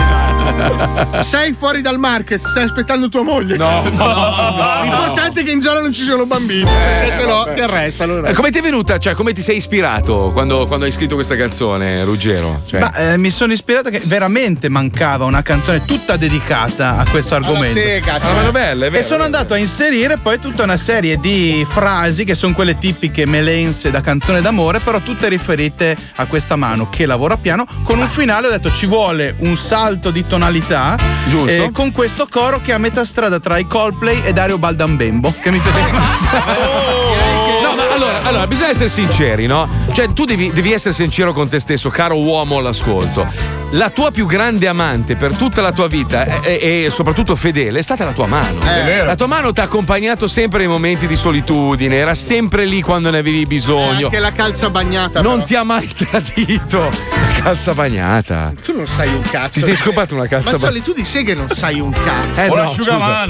Sei 1.20 1.53
fuori 1.53 1.80
dal 1.82 1.99
market, 1.99 2.46
stai 2.46 2.62
aspettando 2.64 3.09
tua 3.09 3.22
moglie. 3.22 3.57
No, 3.57 3.82
no, 3.90 4.07
no. 4.07 4.80
L'importante 4.82 5.40
è 5.40 5.44
che 5.44 5.51
in 5.51 5.61
zona 5.61 5.80
non 5.80 5.92
ci 5.92 6.05
siano 6.05 6.24
bambini, 6.24 6.64
perché 6.64 7.12
sennò 7.12 7.53
ti 7.53 7.61
arrestano. 7.61 8.24
Eh, 8.24 8.32
Come 8.32 8.51
ti 8.51 8.59
è 8.59 8.62
venuta? 8.62 8.99
Cioè, 8.99 9.14
come 9.14 9.32
ti 9.32 9.42
sei 9.42 9.57
ispirato 9.57 10.30
quando, 10.32 10.66
quando 10.66 10.84
hai 10.86 10.92
scritto 10.92 11.14
questa 11.14 11.36
canzone, 11.36 12.05
Ruggero? 12.05 12.62
Cioè, 12.66 12.80
Ma 12.80 12.92
eh, 12.94 13.16
mi 13.18 13.30
sono 13.30 13.53
ispirato 13.53 13.90
che 13.90 14.01
veramente 14.05 14.68
mancava 14.68 15.24
una 15.24 15.42
canzone 15.42 15.84
tutta 15.84 16.16
dedicata 16.16 16.99
a 16.99 17.07
questo 17.11 17.34
argomento. 17.34 17.78
sega, 17.78 18.14
Ah, 18.14 18.32
ma 18.32 18.49
è 18.49 18.51
bella, 18.51 18.84
è 18.84 18.88
E 18.88 18.90
vero. 18.90 19.05
sono 19.07 19.24
andato 19.24 19.55
a 19.55 19.57
inserire 19.59 20.16
poi 20.16 20.38
tutta 20.38 20.62
una 20.62 20.76
serie 20.76 21.18
di 21.18 21.66
frasi 21.68 22.24
che 22.24 22.34
sono 22.34 22.55
quelle 22.55 22.78
tipiche 22.78 23.26
melense 23.26 23.90
da 23.90 24.01
canzone 24.01 24.40
d'amore, 24.40 24.80
però 24.80 25.01
tutte 25.01 25.28
riferite 25.28 25.88
a 26.16 26.26
questa 26.26 26.57
mano 26.57 26.89
che 26.91 27.07
lavora 27.07 27.36
piano. 27.36 27.64
Con 27.84 27.99
un 27.99 28.09
finale 28.09 28.49
ho 28.49 28.51
detto 28.51 28.72
ci 28.72 28.86
vuole 28.86 29.34
un 29.39 29.57
salto 29.57 30.11
di 30.11 30.26
tonalità 30.26 30.97
Giusto. 31.28 31.49
eh, 31.49 31.70
con 31.72 31.93
questo 31.93 32.26
coro 32.30 32.61
che 32.61 32.72
è 32.72 32.74
a 32.74 32.78
metà 32.78 33.05
strada 33.05 33.39
tra 33.41 33.59
i 33.59 33.66
Coldplay 33.66 34.22
e 34.24 34.32
Dario 34.32 34.59
Baldambembo, 34.59 35.34
che 35.41 35.51
mi 35.51 35.59
piaceva. 35.59 36.01
No, 37.62 37.74
ma 37.74 37.93
allora, 37.93 38.22
allora, 38.22 38.47
bisogna 38.47 38.70
essere 38.70 38.89
sinceri, 38.89 39.47
no? 39.47 39.68
Cioè, 39.93 40.12
tu 40.12 40.24
devi, 40.24 40.51
devi 40.53 40.72
essere 40.72 40.95
sincero 40.95 41.32
con 41.32 41.49
te 41.49 41.59
stesso, 41.59 41.91
caro 41.91 42.16
uomo 42.16 42.59
all'ascolto. 42.59 43.58
La 43.73 43.91
tua 43.91 44.11
più 44.11 44.25
grande 44.25 44.66
amante 44.66 45.14
per 45.14 45.37
tutta 45.37 45.61
la 45.61 45.73
tua 45.73 45.89
vita 45.89 46.41
e, 46.41 46.85
e 46.87 46.91
soprattutto 46.91 47.37
fedele 47.37 47.81
è 47.81 47.83
stata 47.83 48.03
la 48.07 48.12
tua 48.12 48.27
mano. 48.27 48.61
È 48.62 48.83
vero. 48.83 49.05
La 49.05 49.14
tua 49.14 49.27
mano 49.27 49.53
ti 49.53 49.61
ha 49.61 49.64
accompagnato 49.64 50.27
sempre 50.27 50.61
nei 50.61 50.69
momenti 50.69 51.07
di 51.07 51.16
solitudine, 51.16 51.97
era 51.97 52.14
sempre 52.14 52.64
lì 52.64 52.81
quando 52.81 53.11
ne 53.11 53.19
avevi 53.19 53.45
bisogno. 53.45 54.07
Anche 54.07 54.19
la 54.21 54.33
calza 54.33 54.71
bagnata. 54.71 55.21
Non 55.21 55.35
però. 55.35 55.45
ti 55.45 55.55
ha 55.55 55.64
mai 55.64 55.87
tradito. 55.93 56.81
La 56.81 57.43
calza 57.43 57.75
bagnata. 57.75 58.53
Tu 58.64 58.75
non 58.75 58.87
sai 58.87 59.09
un 59.12 59.21
cazzo. 59.21 59.61
Ti 59.61 59.66
sei 59.66 59.77
scopato 59.77 60.14
una 60.14 60.27
calza 60.27 60.53
Mazzoli, 60.53 60.81
tu 60.83 60.95
di 60.95 61.05
sé 61.05 61.23
che 61.23 61.35
non 61.35 61.51
sai 61.51 61.79
un 61.79 61.93
cazzo. 61.93 62.41
Eh, 62.41 62.49
no, 62.49 62.69
scusa. 62.69 63.27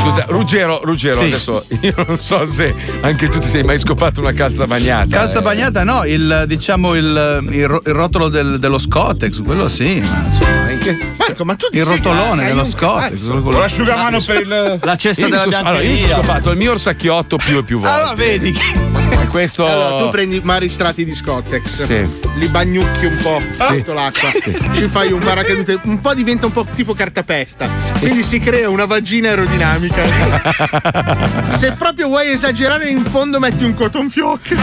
Scusa, 0.00 0.24
Ruggero, 0.28 0.80
Ruggero, 0.84 1.16
Sì. 1.18 1.24
adesso 1.24 1.64
io 1.80 1.94
non 2.06 2.16
so 2.18 2.44
se 2.46 2.74
anche 3.02 3.28
tu 3.28 3.38
ti 3.38 3.46
sei 3.48 3.62
mai 3.62 3.78
scopato 3.78 4.20
una 4.20 4.32
calza 4.32 4.66
bagnata. 4.66 5.06
Calza 5.18 5.38
eh. 5.40 5.42
bagnata 5.42 5.84
no, 5.84 6.04
il, 6.04 6.44
diciamo 6.46 6.94
il, 6.94 7.44
il 7.50 7.54
il 7.86 7.92
rotolo 7.92 8.28
del- 8.28 8.58
dello 8.58 8.78
Scotex, 8.78 9.42
quello 9.42 9.65
sì. 9.68 10.00
ma 10.00 10.24
insomma, 10.26 11.14
Marco, 11.16 11.44
ma 11.44 11.54
tu 11.56 11.66
il 11.72 11.84
rotolone 11.84 12.44
dello 12.46 12.64
quello- 12.76 13.42
quello- 13.42 13.58
L'asciugamano 13.58 14.20
per 14.20 14.40
il. 14.40 14.78
La 14.82 14.96
cesta 14.96 15.28
della 15.28 15.42
sono- 15.42 15.56
allora, 15.56 15.82
io 15.82 15.96
sono 15.96 16.06
biancheria. 16.06 16.14
scopato 16.24 16.50
il 16.50 16.56
mio 16.56 16.70
orsacchiotto 16.72 17.36
più 17.36 17.58
e 17.58 17.62
più 17.64 17.78
volte. 17.80 17.96
Allora 17.96 18.14
vedi 18.14 18.52
che 18.52 18.84
questo. 19.30 19.66
Allora, 19.66 20.02
tu 20.04 20.08
prendi 20.10 20.40
mari 20.42 20.70
strati 20.70 21.04
di 21.04 21.14
Scottex, 21.14 21.84
Sì. 21.84 22.08
li 22.36 22.46
bagnucchi 22.48 23.06
un 23.06 23.18
po' 23.20 23.40
sotto 23.54 23.92
l'acqua, 23.92 24.30
ci 24.72 24.86
fai 24.88 25.10
un 25.12 25.18
paracadute, 25.20 25.78
un 25.84 26.00
po' 26.00 26.14
diventa 26.14 26.46
un 26.46 26.52
po' 26.52 26.64
tipo 26.72 26.94
cartapesta, 26.94 27.68
quindi 27.98 28.22
si 28.22 28.38
crea 28.38 28.70
una 28.70 28.84
vagina 28.86 29.30
aerodinamica. 29.30 30.02
Se 31.56 31.72
proprio 31.72 32.06
vuoi 32.08 32.30
esagerare, 32.30 32.88
in 32.88 33.02
fondo 33.04 33.38
metti 33.40 33.64
un 33.64 33.74
cotton 33.74 34.08
fioc. 34.10 34.54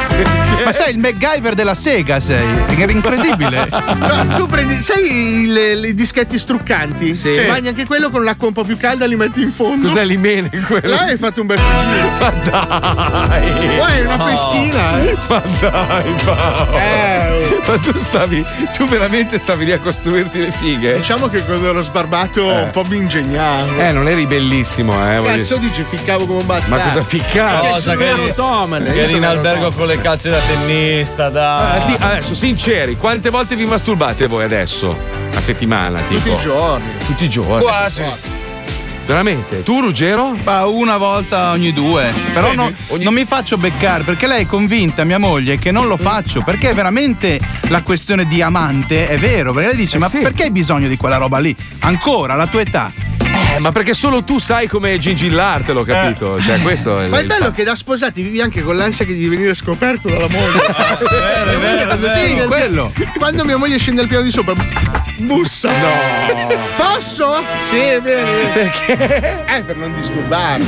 Ma 0.64 0.72
sei 0.72 0.92
il 0.94 1.00
MacGyver 1.00 1.54
della 1.56 1.76
Sega, 1.76 2.20
sei. 2.20 2.46
Era 2.78 2.92
incredibile. 2.92 3.68
No, 4.04 4.38
tu 4.38 4.48
prendi, 4.48 4.82
sai 4.94 5.46
le- 5.48 5.88
i 5.88 5.94
dischetti 5.94 6.38
struccanti? 6.40 7.14
Sì. 7.16 7.40
Bagni 7.48 7.68
anche 7.70 7.86
quello 7.86 8.10
con 8.10 8.24
l'acqua 8.24 8.48
un 8.48 8.54
po' 8.54 8.64
più 8.64 8.78
calda, 8.78 9.06
li 9.06 9.16
metti 9.16 9.42
in 9.42 9.52
fondo. 9.52 9.88
Cos'è 9.88 10.04
l'imene 10.06 10.50
quello? 10.68 10.90
Là 10.90 11.02
hai 11.02 11.18
fatto 11.18 11.42
un 11.42 11.48
bel 11.48 11.60
film. 11.60 12.18
Ma 12.20 12.30
dai! 12.30 13.78
Poi 13.78 13.92
è 13.98 14.02
una 14.06 14.24
peschina, 14.24 15.02
eh. 15.04 15.18
Ma 15.28 15.42
dai, 15.60 16.14
Paolo! 16.24 16.78
Eh. 16.78 17.62
Ma 17.66 17.78
tu 17.78 17.98
stavi. 17.98 18.46
Tu 18.76 18.88
veramente 18.88 19.38
stavi 19.38 19.66
lì 19.66 19.72
a 19.72 19.80
costruirti 19.80 20.40
le 20.40 20.52
fighe? 20.52 20.94
Diciamo 20.96 21.28
che 21.28 21.44
quando 21.44 21.70
ero 21.70 21.82
sbarbato 21.82 22.42
Eh. 22.52 22.62
un 22.64 22.70
po' 22.72 22.84
mi 22.86 22.98
ingegnavo. 22.98 23.80
Eh, 23.80 23.92
non 23.92 24.08
eri 24.08 24.26
bellissimo, 24.26 24.94
eh. 25.12 25.18
voglio 25.20 25.38
Cazzo 25.38 25.58
dire. 25.58 25.70
dici, 25.70 25.86
ficcavo 25.88 26.26
come 26.26 26.40
un 26.40 26.46
bastardo. 26.46 26.84
Ma 26.86 26.92
cosa 26.94 27.04
ficcavi? 27.04 27.68
Cosa 27.68 27.96
che 27.96 28.04
io 28.04 28.34
eri 29.02 29.16
in 29.16 29.26
albergo 29.26 29.72
con 29.72 29.88
le 29.88 30.00
calze 30.00 30.30
da 30.30 30.40
tennista, 30.40 31.26
Ah, 31.26 31.30
dai. 31.30 31.86
ti- 31.86 31.96
adesso, 32.04 32.36
sinceri, 32.36 32.98
quante 32.98 33.30
volte 33.30 33.56
vi 33.56 33.66
masturbate 33.66 34.28
voi 34.28 34.44
adesso? 34.44 34.83
A 34.92 35.42
settimana, 35.42 36.00
tipo? 36.08 36.22
Tutti 36.22 36.34
i 36.34 36.38
giorni. 36.44 36.92
Tutti 37.06 37.24
i 37.26 37.30
giorni. 37.30 37.62
Quasi. 37.64 38.04
Veramente? 39.06 39.64
Tu, 39.64 39.82
Ruggero? 39.82 40.34
Ma 40.44 40.66
una 40.66 40.96
volta 40.98 41.52
ogni 41.52 41.74
due. 41.74 42.14
Però 42.34 42.46
Vedi? 42.48 42.56
no- 42.56 42.72
Ogni- 42.88 43.04
non 43.04 43.14
mi 43.14 43.26
faccio 43.26 43.58
beccare 43.58 44.04
perché 44.04 44.28
lei 44.28 44.44
è 44.44 44.46
convinta, 44.46 45.04
mia 45.04 45.18
moglie, 45.18 45.58
che 45.60 45.72
non 45.72 45.88
lo 45.88 45.98
faccio. 45.98 46.42
Perché 46.42 46.72
veramente 46.74 47.38
la 47.68 47.82
questione 47.84 48.26
di 48.28 48.42
amante 48.42 49.10
è 49.10 49.18
vero. 49.20 49.52
Perché 49.52 49.70
lei 49.70 49.78
dice: 49.78 49.98
Eh 49.98 50.00
Ma 50.00 50.08
sì. 50.08 50.20
perché 50.20 50.44
hai 50.44 50.52
bisogno 50.52 50.88
di 50.88 50.96
quella 50.96 51.18
roba 51.18 51.40
lì? 51.40 51.54
Ancora, 51.80 52.34
alla 52.34 52.48
tua 52.48 52.62
età. 52.62 52.92
Eh, 53.56 53.60
ma 53.60 53.72
perché 53.72 53.94
solo 53.94 54.24
tu 54.24 54.40
sai 54.40 54.68
come 54.68 54.98
gingillartelo, 54.98 55.84
capito? 55.84 56.42
Cioè, 56.42 56.60
questo 56.62 57.00
è 57.00 57.08
Ma 57.08 57.20
è 57.20 57.22
il 57.22 57.28
bello 57.28 57.52
che 57.52 57.64
da 57.64 57.76
sposati 57.76 58.24
vivi 58.24 58.42
anche 58.42 58.64
con 58.64 58.76
l'ansia 58.76 59.06
che 59.06 59.14
di 59.14 59.28
venire 59.28 59.54
scoperto 59.54 60.10
dalla 60.10 60.28
moglie. 60.28 60.60
Vero, 61.00 61.60
vero, 61.60 61.96
vero. 61.98 62.14
scende 62.14 62.42
al- 62.42 62.48
quello. 62.48 62.92
Quando 63.18 63.46
mia 63.46 63.58
moglie 63.58 63.78
scende 63.78 64.02
al 64.02 64.08
piano 64.08 64.24
di 64.24 64.32
sopra, 64.32 64.54
bussa. 65.18 65.70
No. 65.72 66.48
Posso? 66.78 67.44
Sì, 67.70 68.00
bene. 68.02 68.24
Perché? 68.54 69.46
Eh, 69.48 69.64
per 69.64 69.76
non 69.76 69.94
disturbarmi. 69.96 70.66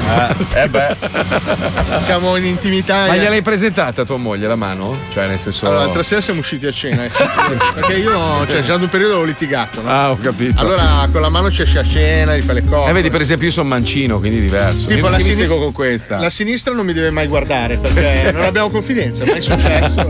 Eh 0.55 0.67
beh. 0.69 0.95
Siamo 2.01 2.35
in 2.37 2.45
intimità. 2.45 3.07
Ma 3.07 3.15
eh. 3.15 3.19
gliel'hai 3.19 3.41
presentata 3.41 4.01
a 4.03 4.05
tua 4.05 4.17
moglie 4.17 4.47
la 4.47 4.55
mano? 4.55 4.95
Cioè, 5.13 5.27
nel 5.27 5.39
senso. 5.39 5.65
Allora, 5.67 5.81
l'altra 5.81 6.03
sera 6.03 6.21
siamo 6.21 6.39
usciti 6.39 6.65
a 6.65 6.71
cena. 6.71 7.03
eh, 7.05 7.11
perché 7.73 7.93
io, 7.93 8.45
cioè, 8.47 8.57
c'è 8.57 8.63
stato 8.63 8.83
un 8.83 8.89
periodo 8.89 9.13
avevo 9.13 9.27
litigato, 9.27 9.81
no? 9.81 9.89
Ah, 9.89 10.11
ho 10.11 10.17
capito. 10.17 10.59
Allora, 10.59 11.07
con 11.11 11.21
la 11.21 11.29
mano 11.29 11.51
ci 11.51 11.61
esce 11.63 11.79
a 11.79 11.83
cena, 11.85 12.35
gli 12.35 12.41
fai 12.41 12.55
le 12.55 12.65
cose. 12.65 12.89
Eh, 12.89 12.93
vedi, 12.93 13.09
per 13.09 13.21
esempio, 13.21 13.47
io 13.47 13.53
sono 13.53 13.67
mancino, 13.69 14.19
quindi 14.19 14.39
diverso. 14.41 14.87
Tipo 14.87 14.93
io 14.93 15.03
la 15.03 15.09
non 15.09 15.17
mi 15.17 15.23
sini- 15.23 15.35
seguo 15.35 15.57
con 15.59 15.71
questa. 15.71 16.17
La 16.19 16.29
sinistra 16.29 16.73
non 16.73 16.85
mi 16.85 16.93
deve 16.93 17.09
mai 17.11 17.27
guardare 17.27 17.77
perché 17.77 18.31
non 18.31 18.43
abbiamo 18.43 18.69
confidenza, 18.69 19.25
mai 19.25 19.41
successo. 19.41 20.05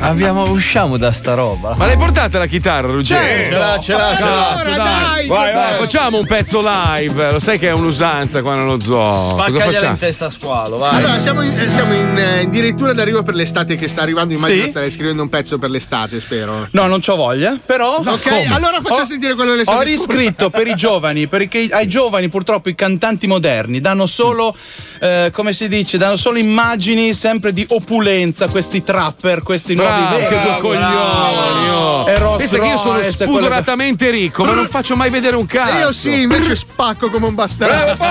Abbiamo, 0.00 0.50
usciamo 0.50 0.96
da 0.96 1.12
sta 1.12 1.34
roba. 1.34 1.74
Ma 1.76 1.86
l'hai 1.86 1.96
portata 1.96 2.25
la 2.38 2.46
chitarra, 2.46 2.88
Ruggero? 2.88 3.20
Certo. 3.20 3.50
Ce 3.52 3.58
l'ha, 3.58 3.78
ce 3.80 3.92
l'ha, 3.92 4.16
ce 4.16 4.24
l'ha. 4.24 4.48
Allora, 4.50 4.76
dai, 4.76 5.26
Vai, 5.26 5.52
Dai, 5.52 5.70
vai. 5.70 5.78
facciamo 5.78 6.18
un 6.18 6.26
pezzo 6.26 6.60
live. 6.62 7.32
Lo 7.32 7.40
sai 7.40 7.58
che 7.58 7.68
è 7.68 7.72
un'usanza 7.72 8.42
qua 8.42 8.54
nello 8.54 8.80
zoo. 8.80 8.98
Cosa 9.34 9.50
Spaccagliela 9.50 9.86
in 9.88 9.96
testa 9.96 10.26
a 10.26 10.30
squalo, 10.30 10.76
vai. 10.78 10.96
Allora, 10.96 11.18
siamo, 11.18 11.42
in, 11.42 11.58
eh, 11.58 11.70
siamo 11.70 11.94
in, 11.94 12.16
eh, 12.16 12.40
addirittura 12.44 12.92
d'arrivo 12.92 13.22
per 13.22 13.34
l'estate 13.34 13.76
che 13.76 13.88
sta 13.88 14.02
arrivando. 14.02 14.34
Immagino 14.34 14.62
Sì. 14.64 14.68
starei 14.70 14.90
scrivendo 14.90 15.22
un 15.22 15.28
pezzo 15.28 15.58
per 15.58 15.70
l'estate, 15.70 16.20
spero. 16.20 16.68
No, 16.72 16.86
non 16.86 17.00
c'ho 17.00 17.16
voglia. 17.16 17.58
Però. 17.64 17.96
ok, 18.04 18.46
allora 18.50 18.80
faccia 18.80 19.02
Ho- 19.02 19.04
sentire 19.04 19.34
quello 19.34 19.52
dell'estate. 19.52 19.78
Ho 19.78 19.82
riscritto 19.82 20.50
per 20.50 20.66
i 20.66 20.74
giovani, 20.74 21.26
perché 21.26 21.66
ai 21.70 21.88
giovani 21.88 22.28
purtroppo 22.28 22.68
i 22.68 22.74
cantanti 22.74 23.26
moderni 23.26 23.80
danno 23.80 24.06
solo, 24.06 24.54
eh, 24.98 25.30
come 25.32 25.52
si 25.52 25.68
dice, 25.68 25.98
danno 25.98 26.16
solo 26.16 26.38
immagini 26.38 27.14
sempre 27.14 27.52
di 27.52 27.64
opulenza, 27.68 28.48
questi 28.48 28.82
trapper, 28.82 29.42
questi 29.42 29.74
Bravo, 29.74 30.00
nuovi 30.08 30.24
che 30.24 30.28
vecchi. 30.28 30.42
due 30.42 30.58
coglioni. 30.60 31.68
oh. 31.68 32.04
E 32.08 32.18
Rolls 32.18 32.38
Pensa 32.38 32.58
che 32.58 32.66
io 32.66 32.76
sono 32.76 33.02
spudoratamente 33.02 34.10
ricco, 34.10 34.44
ma 34.44 34.54
non 34.54 34.68
faccio 34.68 34.96
mai 34.96 35.10
vedere 35.10 35.36
un 35.36 35.46
cazzo. 35.46 35.78
Io 35.78 35.92
sì, 35.92 36.22
invece 36.22 36.54
spacco 36.56 37.10
come 37.10 37.26
un 37.26 37.34
bastardo. 37.34 38.04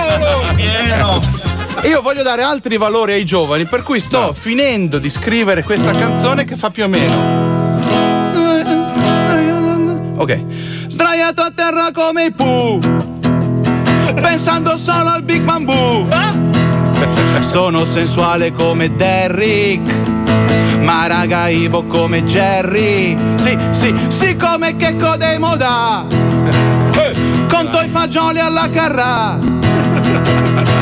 Io 1.82 2.00
voglio 2.02 2.22
dare 2.22 2.42
altri 2.42 2.76
valori 2.78 3.12
ai 3.12 3.24
giovani, 3.24 3.66
per 3.66 3.82
cui 3.82 4.00
sto 4.00 4.32
finendo 4.32 4.98
di 4.98 5.08
scrivere 5.10 5.62
questa 5.62 5.92
canzone 5.92 6.44
che 6.44 6.56
fa 6.56 6.70
più 6.70 6.84
o 6.84 6.88
meno. 6.88 7.54
Ok. 10.18 10.44
Sdraiato 10.88 11.42
a 11.42 11.52
terra 11.54 11.90
come 11.92 12.26
i 12.26 12.32
Pooh, 12.32 12.78
pensando 14.14 14.78
solo 14.78 15.10
al 15.10 15.22
Big 15.22 15.42
Bamboo. 15.42 16.08
Sono 17.40 17.84
sensuale 17.84 18.52
come 18.52 18.94
Derrick, 18.94 19.90
ma 20.80 21.06
raga 21.06 21.48
Ivo 21.48 21.84
come 21.84 22.22
Jerry. 22.24 23.16
Sì, 23.36 23.56
sì, 23.70 23.94
sì 24.08 24.36
come 24.36 24.76
Checco 24.76 25.16
dei 25.16 25.38
Moda. 25.38 26.04
Conto 27.48 27.80
i 27.80 27.88
fagioli 27.88 28.40
alla 28.40 28.68
carra. 28.68 29.38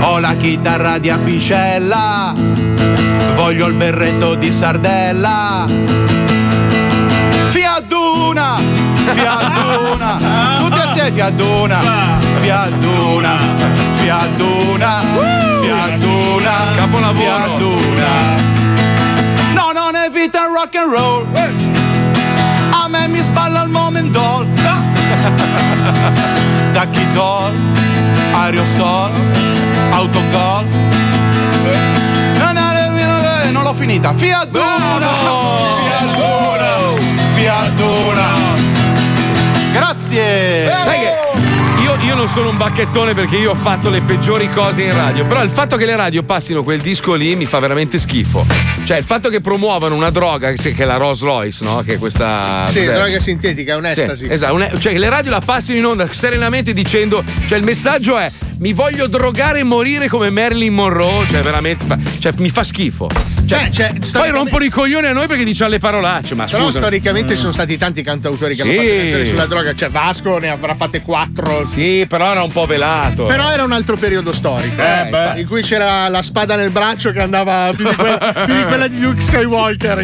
Ho 0.01 0.19
la 0.19 0.35
chitarra 0.37 0.99
di 0.99 1.11
apicella. 1.11 2.35
Voglio 3.35 3.67
il 3.67 3.75
berretto 3.75 4.35
di 4.35 4.53
sardella. 4.53 5.67
Fiadduna, 7.51 8.57
fiadduna. 9.13 10.59
Tutti 10.61 10.79
assieme 10.81 11.13
fiadduna. 11.13 11.79
Fiadduna, 12.41 13.39
fiadduna, 13.93 15.34
fiadduna. 16.45 16.77
Capolavoro. 16.77 17.57
Fiadduna. 17.57 18.35
No, 19.55 19.73
non 19.73 19.95
è 19.97 20.11
vita 20.11 20.47
rock 20.53 20.75
and 20.77 20.93
roll. 20.93 21.27
A 22.71 22.89
me 22.89 23.09
mi 23.09 23.23
spalla 23.23 23.63
il 23.63 23.71
momento. 23.71 24.47
Tachigol, 26.73 27.53
aerosol, 28.33 29.13
no, 32.39 32.53
no, 32.53 33.51
non 33.53 33.63
l'ho 33.63 33.75
finita. 33.75 34.13
Fiat 34.15 34.49
Duna! 34.49 34.99
Fiat 35.85 36.17
Duna! 36.17 36.71
Fiat 37.35 37.71
Duna! 37.75 38.29
Grazie! 39.73 40.83
Sai 40.85 40.99
che 40.99 41.34
io, 41.85 41.97
io 41.97 42.15
non 42.15 42.29
sono 42.29 42.49
un 42.49 42.57
bacchettone 42.57 43.13
perché 43.13 43.37
io 43.37 43.51
ho 43.51 43.55
fatto 43.55 43.91
le 43.91 44.01
peggiori 44.01 44.49
cose 44.49 44.85
in 44.85 44.95
radio, 44.95 45.27
però 45.27 45.43
il 45.43 45.51
fatto 45.51 45.77
che 45.77 45.85
le 45.85 45.95
radio 45.95 46.23
passino 46.23 46.63
quel 46.63 46.81
disco 46.81 47.13
lì 47.13 47.37
mi 47.37 47.45
fa 47.45 47.59
veramente 47.59 47.99
schifo. 47.99 48.47
Cioè 48.85 48.97
il 48.97 49.05
fatto 49.05 49.29
che 49.29 49.43
promuovano 49.43 49.95
una 49.95 50.09
droga 50.09 50.51
che 50.51 50.75
è 50.75 50.85
la 50.87 50.97
Rolls 50.97 51.21
Royce, 51.21 51.63
no? 51.63 51.83
Che 51.85 51.95
è 51.95 51.99
questa... 51.99 52.65
Sì, 52.69 52.79
cos'è? 52.79 52.93
droga 52.95 53.21
sintetica, 53.21 53.77
un'estasi. 53.77 54.27
Sì, 54.27 54.33
esatto, 54.33 54.55
un- 54.55 54.71
cioè 54.79 54.97
le 54.97 55.11
radio 55.11 55.31
la 55.31 55.43
passino 55.45 55.77
in 55.79 55.85
onda 55.85 56.11
serenamente 56.11 56.73
dicendo, 56.73 57.23
cioè 57.47 57.59
il 57.59 57.65
messaggio 57.65 58.17
è 58.17 58.33
mi 58.61 58.73
voglio 58.73 59.07
drogare 59.07 59.59
e 59.59 59.63
morire 59.63 60.09
come 60.09 60.31
Marilyn 60.31 60.73
Monroe, 60.73 61.27
cioè 61.27 61.43
veramente 61.43 61.85
fa- 61.85 61.99
cioè, 62.19 62.33
mi 62.39 62.49
fa 62.49 62.65
schifo. 62.65 63.09
Cioè, 63.47 63.93
poi 64.13 64.31
rompono 64.31 64.65
i 64.65 64.71
coglioni 64.71 65.07
a 65.07 65.13
noi 65.13 65.27
perché 65.27 65.45
diciamo 65.45 65.71
le 65.71 65.79
parolacce, 65.79 66.35
ma 66.35 66.45
Però 66.45 66.65
scusa. 66.67 66.79
storicamente 66.79 67.35
ci 67.35 67.41
sono 67.41 67.53
stati 67.53 67.77
tanti 67.77 68.03
cantautori 68.03 68.55
che 68.55 68.63
Sì. 68.63 68.69
hanno 68.69 68.79
fatto 68.83 68.97
canzoni 68.99 69.27
sulla 69.27 69.47
droga, 69.47 69.75
cioè 69.75 69.89
Vasco 69.91 70.39
ne 70.39 70.49
avrà 70.51 70.75
fatte 70.75 71.03
quattro. 71.03 71.65
Sì, 71.65 72.07
però 72.09 72.31
era 72.31 72.43
un 72.43 72.53
po' 72.53 72.67
velato. 72.67 73.25
Però 73.27 73.51
era 73.51 73.63
un 73.65 73.73
altro 73.73 73.97
periodo 73.97 74.33
storico, 74.33 74.81
Eh, 74.81 75.01
eh, 75.07 75.11
beh. 75.11 75.41
in 75.41 75.47
cui 75.47 75.63
c'era 75.63 76.09
la 76.09 76.23
spada 76.23 76.57
nel 76.57 76.71
braccio 76.71 77.11
che 77.13 77.21
andava 77.21 77.73
più 77.77 77.89
di 77.89 77.95
quella, 77.95 78.17
più 78.45 78.55
di, 78.55 78.65
quella 78.65 78.87
di 78.89 79.01
Luke 79.01 79.21
Skywalker. 79.21 80.03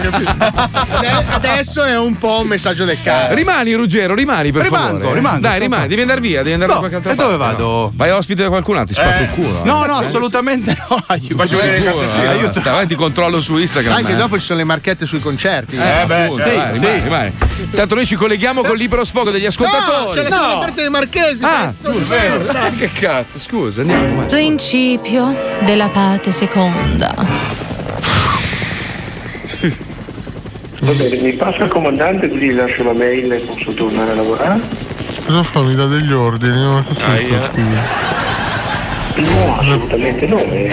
Adesso 1.30 1.84
è 1.84 1.98
un 1.98 2.16
po' 2.18 2.40
un 2.40 2.46
messaggio 2.48 2.84
del 2.84 2.98
cazzo. 3.02 3.34
Rimani, 3.34 3.72
Ruggero, 3.74 4.14
rimani 4.14 4.52
per 4.52 4.62
Rimango, 4.62 4.98
favore. 4.98 5.14
rimango, 5.14 5.40
Dai, 5.40 5.58
rimani, 5.58 5.88
devi 5.88 6.00
andare 6.02 6.20
via, 6.20 6.38
devi 6.42 6.52
andare 6.52 6.72
No, 6.72 6.80
da 6.80 6.88
qualche 6.88 6.96
altra 6.96 7.12
e 7.12 7.16
dove 7.16 7.36
parte. 7.36 7.52
vado? 7.56 7.64
no. 7.68 7.92
Vai 7.94 8.10
ospite 8.10 8.42
da 8.42 8.48
qualcun 8.48 8.76
altro, 8.76 8.94
ti 8.94 9.00
spacco 9.00 9.22
il 9.22 9.30
culo. 9.30 9.64
No, 9.64 9.84
eh. 9.84 9.86
no, 9.88 9.94
assolutamente 9.96 10.76
no. 10.88 11.02
Aiuto. 11.08 11.42
Eh. 11.60 12.26
aiuto. 12.28 12.60
Sta 12.60 12.72
avanti, 12.72 12.94
controllo 13.30 13.40
su 13.40 13.56
Instagram. 13.56 13.94
Sai 13.94 14.04
che 14.04 14.12
eh. 14.12 14.16
dopo 14.16 14.38
ci 14.38 14.44
sono 14.44 14.58
le 14.58 14.64
marchette 14.64 15.06
sui 15.06 15.20
concerti. 15.20 15.76
Eh, 15.76 16.04
beh, 16.06 16.24
appunto. 16.24 16.42
sì, 16.42 16.56
vai, 16.56 16.72
rimani, 16.72 17.00
rimani. 17.02 17.32
Tanto 17.70 17.94
noi 17.94 18.06
ci 18.06 18.16
colleghiamo 18.16 18.62
col 18.62 18.76
libero 18.76 19.04
sfogo 19.04 19.30
degli 19.30 19.46
ascoltatori. 19.46 20.04
No, 20.04 20.10
c'è 20.10 20.22
la 20.22 20.30
seconda 20.30 20.58
parte 20.58 20.80
dei 20.80 20.90
marchesi. 20.90 21.44
Ah, 21.44 21.72
vero. 22.06 22.68
Che 22.76 22.90
cazzo, 22.92 23.38
scusa, 23.38 23.80
andiamo. 23.82 24.16
vai. 24.16 24.26
Principio 24.26 25.34
della 25.64 25.88
parte 25.90 26.32
seconda. 26.32 27.14
Va 30.82 30.92
bene, 30.92 31.16
mi 31.20 31.32
passa 31.32 31.64
il 31.64 31.70
comandante, 31.70 32.26
quindi 32.28 32.48
gli 32.48 32.54
lascio 32.54 32.82
la 32.82 32.94
mail 32.94 33.30
e 33.32 33.36
posso 33.38 33.70
tornare 33.72 34.12
a 34.12 34.14
lavorare? 34.14 34.60
Cosa 35.26 35.42
fa? 35.42 35.60
Mi 35.60 35.74
dà 35.74 35.84
degli 35.86 36.12
ordini? 36.12 36.58
Non 36.58 36.76
ho 36.76 36.84
capito. 36.96 38.29
No, 39.16 39.58
assolutamente 39.58 40.26
no. 40.26 40.38
eh, 40.38 40.70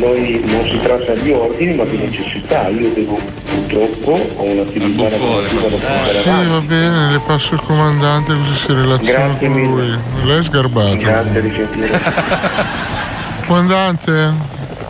noi 0.00 0.42
non 0.46 0.64
si 0.68 0.78
tratta 0.82 1.14
di 1.14 1.30
ordini 1.30 1.74
ma 1.74 1.84
di 1.84 1.96
necessità. 1.96 2.68
Io 2.68 2.90
devo 2.90 3.18
purtroppo 3.44 4.10
ho 4.36 4.42
un'attività 4.42 5.08
lavorativa 5.08 5.60
da 5.62 5.68
portare 5.68 6.20
Sì, 6.22 6.28
avanti. 6.28 6.50
va 6.50 6.60
bene, 6.60 7.10
le 7.12 7.20
passo 7.26 7.54
il 7.54 7.60
comandante 7.60 8.34
così 8.34 8.54
si 8.54 8.72
relaziona 8.72 9.18
Grazie 9.26 9.48
con 9.48 9.60
mille. 9.60 9.70
lui. 9.86 9.98
Lei 10.24 10.38
è 10.38 10.42
sgarbato. 10.42 10.96
Grazie, 10.96 11.40
risentire. 11.40 12.00
Comandante, 13.46 14.32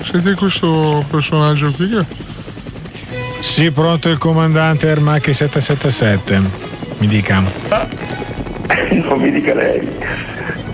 siete 0.02 0.34
questo 0.34 1.04
personaggio 1.10 1.70
qui 1.72 1.90
che 1.90 2.04
Sì, 3.40 3.70
pronto 3.70 4.08
il 4.08 4.18
comandante 4.18 4.88
Ermacchi 4.88 5.32
777. 5.34 6.40
Mi 6.98 7.06
dica. 7.06 7.42
non 8.90 9.20
mi 9.20 9.30
dica 9.30 9.54
lei. 9.54 9.86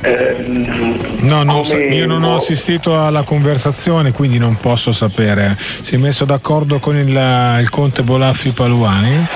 No, 0.04 1.42
non 1.44 1.62
come- 1.62 1.84
io 1.94 2.06
non 2.06 2.24
ho 2.24 2.36
assistito 2.36 3.00
alla 3.00 3.22
conversazione, 3.22 4.12
quindi 4.12 4.38
non 4.38 4.56
posso 4.56 4.90
sapere. 4.90 5.56
Si 5.80 5.94
è 5.94 5.98
messo 5.98 6.24
d'accordo 6.24 6.78
con 6.80 6.96
il, 6.96 7.58
il 7.60 7.70
conte 7.70 8.02
Bolaffi 8.02 8.50
Paluani? 8.50 9.26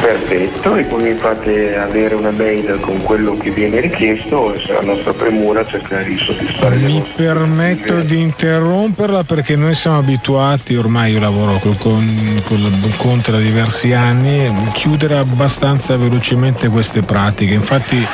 Perfetto, 0.00 0.76
e 0.76 0.84
poi 0.84 1.02
mi 1.02 1.14
fate 1.14 1.76
avere 1.76 2.14
una 2.14 2.30
mail 2.30 2.78
con 2.80 3.02
quello 3.02 3.36
che 3.36 3.50
viene 3.50 3.80
richiesto 3.80 4.54
e 4.54 4.62
sarà 4.64 4.80
nostra 4.82 5.12
premura 5.12 5.66
cercare 5.66 6.04
di 6.04 6.16
soddisfare 6.16 6.76
le 6.76 6.86
Mi 6.86 7.04
permetto 7.16 8.00
di 8.02 8.20
interromperla 8.20 9.24
perché 9.24 9.56
noi 9.56 9.74
siamo 9.74 9.98
abituati, 9.98 10.76
ormai 10.76 11.12
io 11.12 11.18
lavoro 11.18 11.58
col, 11.58 11.76
con, 11.78 12.40
col 12.44 12.96
Conte 12.96 13.32
da 13.32 13.38
diversi 13.38 13.92
anni, 13.92 14.70
chiudere 14.72 15.16
abbastanza 15.16 15.96
velocemente 15.96 16.68
queste 16.68 17.02
pratiche. 17.02 17.54
Infatti 17.54 18.06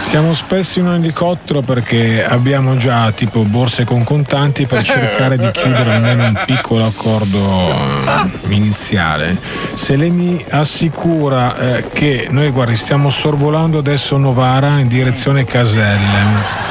siamo 0.00 0.32
spesso 0.32 0.78
in 0.78 0.86
un 0.86 0.94
elicottero 0.94 1.60
perché 1.60 2.24
abbiamo 2.24 2.76
già 2.76 3.10
tipo 3.12 3.42
borse 3.42 3.84
con 3.84 4.04
contanti 4.04 4.66
per 4.66 4.82
cercare 4.82 5.36
di 5.36 5.50
chiudere 5.50 5.94
almeno 5.94 6.24
un 6.24 6.42
piccolo 6.46 6.84
accordo 6.84 7.70
eh, 7.70 8.54
iniziale. 8.54 9.38
Se 9.74 9.96
lei 9.96 10.10
mi 10.10 10.44
assicura 10.50 11.76
eh, 11.76 11.88
che 11.92 12.28
noi 12.30 12.50
guardi 12.50 12.76
stiamo 12.76 13.10
sorvolando 13.10 13.78
adesso 13.78 14.16
Novara 14.16 14.78
in 14.78 14.88
direzione 14.88 15.44
Caselle. 15.44 16.66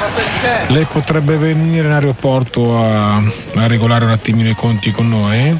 Lei 0.68 0.86
potrebbe 0.90 1.36
venire 1.36 1.86
in 1.86 1.92
aeroporto 1.92 2.82
a, 2.82 3.16
a 3.16 3.66
regolare 3.66 4.04
un 4.04 4.10
attimino 4.10 4.48
i 4.48 4.54
conti 4.54 4.90
con 4.90 5.08
noi? 5.08 5.58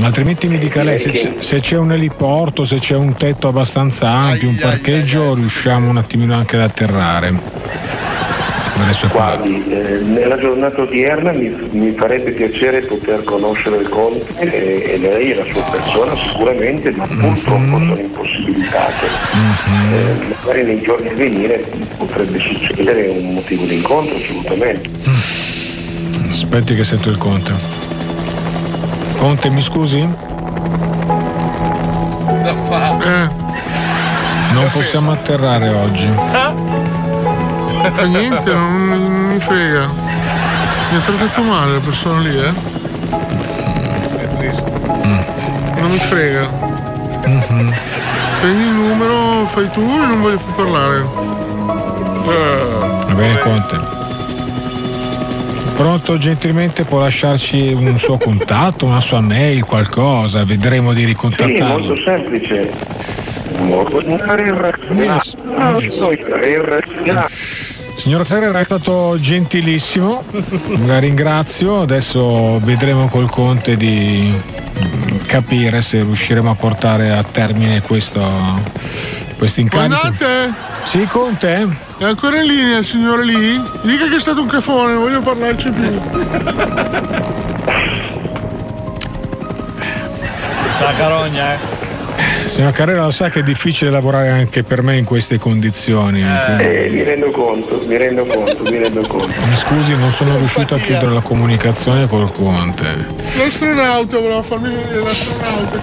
Altrimenti 0.00 0.48
mi 0.48 0.58
dica 0.58 0.82
lei 0.82 0.98
se 0.98 1.10
c'è, 1.10 1.34
se 1.40 1.60
c'è 1.60 1.76
un 1.76 1.92
eliporto, 1.92 2.64
se 2.64 2.78
c'è 2.78 2.94
un 2.94 3.14
tetto 3.14 3.48
abbastanza 3.48 4.08
ampio, 4.08 4.48
un 4.48 4.56
parcheggio, 4.56 5.34
riusciamo 5.34 5.88
un 5.88 5.96
attimino 5.96 6.34
anche 6.34 6.56
ad 6.56 6.62
atterrare. 6.62 7.66
Guardi, 9.10 9.64
eh, 9.68 9.98
nella 10.04 10.38
giornata 10.38 10.82
odierna 10.82 11.32
mi, 11.32 11.48
mi 11.72 11.90
farebbe 11.92 12.30
piacere 12.30 12.80
poter 12.82 13.24
conoscere 13.24 13.78
il 13.78 13.88
Conte 13.88 14.24
e, 14.38 14.92
e 14.92 14.98
lei 14.98 15.32
e 15.32 15.34
la 15.34 15.44
sua 15.44 15.62
persona 15.62 16.14
sicuramente, 16.26 16.92
ma 16.92 17.04
purtroppo 17.04 17.78
sono 17.78 17.98
impossibilitate. 17.98 19.06
Eh, 19.92 20.34
magari 20.44 20.64
nei 20.64 20.80
giorni 20.80 21.08
a 21.08 21.14
venire 21.14 21.64
potrebbe 21.96 22.38
succedere 22.38 23.08
un 23.08 23.34
motivo 23.34 23.64
di 23.64 23.74
incontro 23.74 24.16
assolutamente. 24.16 24.88
Aspetti 26.30 26.76
che 26.76 26.84
sento 26.84 27.10
il 27.10 27.18
conte. 27.18 27.87
Conte, 29.18 29.50
mi 29.50 29.60
scusi? 29.60 30.08
Non 34.52 34.68
possiamo 34.70 35.10
atterrare 35.10 35.68
oggi. 35.70 36.08
Fa 36.08 38.04
niente, 38.04 38.52
non, 38.52 38.86
non 38.86 39.30
mi 39.32 39.40
frega. 39.40 39.86
Mi 40.90 40.96
ha 40.96 41.00
trattato 41.00 41.42
male 41.42 41.72
la 41.72 41.80
persona 41.80 42.20
lì, 42.20 42.38
eh? 42.38 42.52
È 44.18 44.36
triste. 44.36 44.70
Non 45.80 45.90
mi 45.90 45.98
frega. 45.98 46.48
Prendi 48.40 48.62
il 48.62 48.70
numero, 48.70 49.46
fai 49.46 49.68
tu 49.72 49.80
e 49.80 50.06
non 50.06 50.20
voglio 50.20 50.38
più 50.38 50.54
parlare. 50.54 51.04
Va 52.24 53.14
bene, 53.14 53.38
Conte. 53.40 53.97
Pronto, 55.78 56.18
gentilmente 56.18 56.82
può 56.82 56.98
lasciarci 56.98 57.72
un 57.72 57.96
suo 58.00 58.16
contatto, 58.18 58.84
una 58.84 59.00
sua 59.00 59.20
mail, 59.20 59.62
qualcosa, 59.64 60.44
vedremo 60.44 60.92
di 60.92 60.98
Sì, 60.98 61.04
è 61.04 61.06
ricontattarlo. 61.06 61.86
molto 61.86 62.02
semplice. 62.02 62.68
Signor 67.94 68.26
Serra 68.26 68.58
è 68.58 68.64
stato 68.64 69.20
gentilissimo, 69.20 70.24
la 70.84 70.98
ringrazio, 70.98 71.82
adesso 71.82 72.58
vedremo 72.58 73.06
col 73.06 73.30
Conte 73.30 73.76
di 73.76 74.34
capire 75.26 75.80
se 75.80 76.02
riusciremo 76.02 76.50
a 76.50 76.54
portare 76.56 77.12
a 77.12 77.22
termine 77.22 77.82
questo, 77.82 78.20
questo 79.36 79.60
incarico. 79.60 79.96
Comandante! 79.96 80.54
Sì, 80.82 81.06
Conte? 81.06 81.86
È 81.98 82.04
ancora 82.04 82.40
in 82.40 82.46
linea 82.46 82.78
il 82.78 82.86
signore 82.86 83.24
lì? 83.24 83.60
Dica 83.82 84.06
che 84.06 84.14
è 84.14 84.20
stato 84.20 84.40
un 84.40 84.46
cafone, 84.46 84.92
non 84.92 85.02
voglio 85.02 85.20
parlarci 85.20 85.68
più. 85.68 86.00
La 90.80 90.92
carogna, 90.96 91.54
eh. 91.54 91.67
Signor 92.48 92.72
Carrera 92.72 93.02
lo 93.04 93.10
sa 93.10 93.28
che 93.28 93.40
è 93.40 93.42
difficile 93.42 93.90
lavorare 93.90 94.30
anche 94.30 94.62
per 94.62 94.82
me 94.82 94.96
in 94.96 95.04
queste 95.04 95.38
condizioni. 95.38 96.22
quindi- 96.22 96.64
Eh, 96.64 96.88
mi 96.90 97.02
rendo 97.02 97.30
conto, 97.30 97.82
mi 97.86 97.96
rendo 97.96 98.24
conto, 98.24 98.62
mi 98.64 98.78
rendo 98.78 99.00
conto. 99.06 99.28
Mi 99.48 99.54
scusi, 99.56 99.94
non 99.96 100.10
sono 100.10 100.36
riuscito 100.38 100.74
a 100.74 100.78
chiudere 100.78 101.12
la 101.12 101.20
comunicazione 101.20 102.06
col 102.08 102.32
Conte. 102.32 103.06
L'astronauta, 103.36 104.18
voleva 104.18 104.42
farmi 104.42 104.70
vedere 104.74 105.02
l'astronauta. 105.02 105.78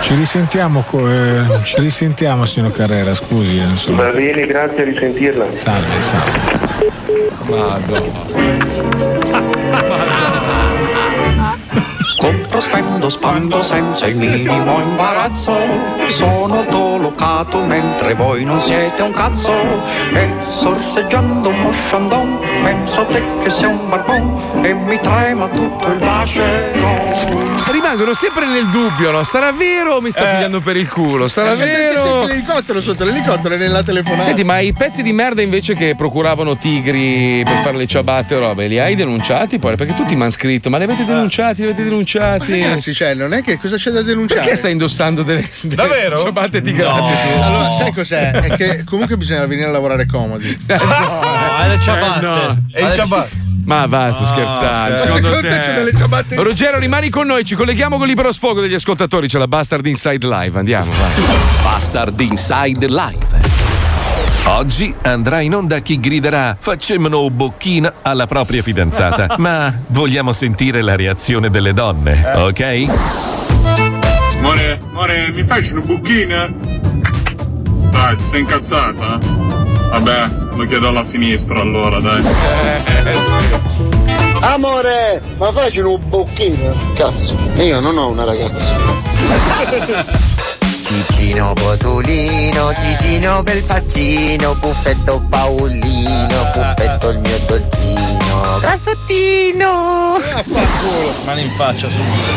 Ci 0.00 0.14
risentiamo, 0.14 0.82
co- 0.82 1.10
eh, 1.10 1.42
ci 1.64 1.80
risentiamo 1.80 2.44
signor 2.44 2.72
Carrera, 2.72 3.14
scusi. 3.14 3.58
eh, 3.58 3.62
insomma. 3.62 4.02
Va 4.04 4.10
bene, 4.10 4.46
grazie 4.46 4.82
a 4.82 4.84
risentirla. 4.84 5.46
Salve, 5.50 6.00
salve. 6.00 6.40
Compro, 12.22 12.60
spendo, 12.60 13.08
spando 13.08 13.64
senza 13.64 14.06
il 14.06 14.14
minimo 14.14 14.80
imbarazzo. 14.80 15.52
Sono 16.06 16.64
dolocato 16.70 17.58
mentre 17.64 18.14
voi 18.14 18.44
non 18.44 18.60
siete 18.60 19.02
un 19.02 19.10
cazzo. 19.10 19.52
E 20.12 20.28
sorseggiando 20.44 21.48
un 21.48 21.60
mosciandon, 21.62 22.38
penso 22.62 23.00
a 23.00 23.04
te 23.06 23.20
che 23.42 23.50
sei 23.50 23.70
un 23.70 23.88
barbon. 23.88 24.40
E 24.62 24.72
mi 24.72 25.00
trema 25.00 25.48
tutto 25.48 25.88
il 25.90 25.98
vascello. 25.98 26.90
Rimangono 27.72 28.14
sempre 28.14 28.46
nel 28.46 28.68
dubbio, 28.68 29.10
no? 29.10 29.24
Sarà 29.24 29.50
vero 29.50 29.94
o 29.96 30.00
mi 30.00 30.12
sta 30.12 30.24
pigliando 30.26 30.60
per 30.60 30.76
il 30.76 30.88
culo? 30.88 31.26
Sarà 31.26 31.54
Eh, 31.54 31.56
vero? 31.56 31.98
senti 31.98 32.26
l'elicottero 32.28 32.80
sotto 32.80 33.02
l'elicottero 33.04 33.54
è 33.54 33.58
nella 33.58 33.82
telefonata. 33.82 34.22
Senti, 34.22 34.44
ma 34.44 34.60
i 34.60 34.72
pezzi 34.72 35.02
di 35.02 35.12
merda 35.12 35.42
invece 35.42 35.74
che 35.74 35.94
procuravano 35.96 36.56
tigri 36.56 37.42
per 37.44 37.56
fare 37.62 37.76
le 37.76 37.86
ciabatte 37.88 38.36
o 38.36 38.38
robe, 38.38 38.68
li 38.68 38.78
hai 38.78 38.94
denunciati 38.94 39.58
poi? 39.58 39.74
Perché 39.74 39.96
tutti 39.96 40.14
mi 40.14 40.22
hanno 40.22 40.30
scritto, 40.30 40.70
ma 40.70 40.78
li 40.78 40.84
avete 40.84 41.04
denunciati, 41.04 41.62
li 41.62 41.66
avete 41.68 41.82
denunciati? 41.82 42.10
Ragazzi, 42.18 42.94
cioè, 42.94 43.14
non 43.14 43.32
è 43.32 43.42
che 43.42 43.58
cosa 43.58 43.76
c'è 43.76 43.90
da 43.90 44.02
denunciare? 44.02 44.40
Perché 44.40 44.56
stai 44.56 44.72
indossando 44.72 45.22
delle, 45.22 45.48
delle 45.62 45.74
Davvero? 45.74 46.18
ciabatte 46.18 46.60
tigrate? 46.60 47.40
Allora, 47.40 47.70
sai 47.70 47.92
cos'è? 47.92 48.30
È 48.32 48.56
che 48.56 48.84
comunque 48.84 49.16
bisogna 49.16 49.44
venire 49.46 49.68
a 49.68 49.70
lavorare 49.72 50.06
comodi. 50.06 50.56
No, 50.68 51.64
è 51.64 51.68
le 51.68 51.78
ciabatte. 51.80 52.62
È 52.72 52.84
il 52.84 52.92
ciabatte. 52.92 53.30
Ma 53.64 53.86
basta 53.86 54.26
scherzare. 54.26 54.94
ok. 54.94 54.98
Secondo, 54.98 55.28
Secondo 55.28 55.40
te 55.40 55.48
te 55.48 55.60
c'è 55.60 55.72
delle 55.74 55.92
ciabatte- 55.96 56.34
Ruggero, 56.42 56.78
rimani 56.78 57.08
con 57.10 57.26
noi, 57.26 57.44
ci 57.44 57.54
colleghiamo 57.54 57.96
con 57.96 58.06
libero 58.08 58.32
sfogo 58.32 58.60
degli 58.60 58.74
ascoltatori. 58.74 59.28
C'è 59.28 59.38
la 59.38 59.46
Bastard 59.46 59.86
Inside 59.86 60.26
Live. 60.26 60.58
Andiamo, 60.58 60.90
vai. 60.90 61.24
Bastard 61.62 62.18
Inside 62.20 62.86
Live. 62.88 63.51
Oggi 64.44 64.92
andrà 65.02 65.40
in 65.40 65.54
onda 65.54 65.78
chi 65.78 66.00
griderà 66.00 66.56
facciamolo 66.58 67.30
bocchina 67.30 67.92
alla 68.02 68.26
propria 68.26 68.60
fidanzata. 68.60 69.36
Ma 69.38 69.72
vogliamo 69.88 70.32
sentire 70.32 70.82
la 70.82 70.96
reazione 70.96 71.48
delle 71.48 71.72
donne, 71.72 72.24
ok? 72.34 72.84
More, 74.40 74.80
more, 74.90 75.30
mi 75.32 75.44
fai 75.44 75.70
una 75.70 75.80
bucchina? 75.80 76.52
Dai, 77.90 78.16
ti 78.16 78.22
sei 78.30 78.40
incazzata? 78.40 79.18
Vabbè, 79.90 80.28
lo 80.54 80.66
chiedo 80.66 80.88
alla 80.88 81.04
sinistra 81.04 81.60
allora, 81.60 82.00
dai. 82.00 82.22
Amore, 84.42 85.22
ma 85.38 85.52
facci 85.52 85.78
un 85.78 86.00
bocchino? 86.08 86.74
Cazzo, 86.94 87.38
io 87.58 87.78
non 87.78 87.96
ho 87.96 88.10
una 88.10 88.24
ragazza. 88.24 88.74
Cicino 90.92 91.54
Botulino, 91.54 92.70
Cicino 92.74 93.42
bel 93.42 93.62
faccino, 93.62 94.54
Puffetto 94.60 95.24
Paolino, 95.26 96.50
Puffetto 96.52 97.08
il 97.08 97.18
mio 97.18 97.38
dolcino. 97.46 98.58
Grassottino! 98.60 100.18
Mano 101.24 101.40
in 101.40 101.50
faccia 101.56 101.88
subito. 101.88 102.30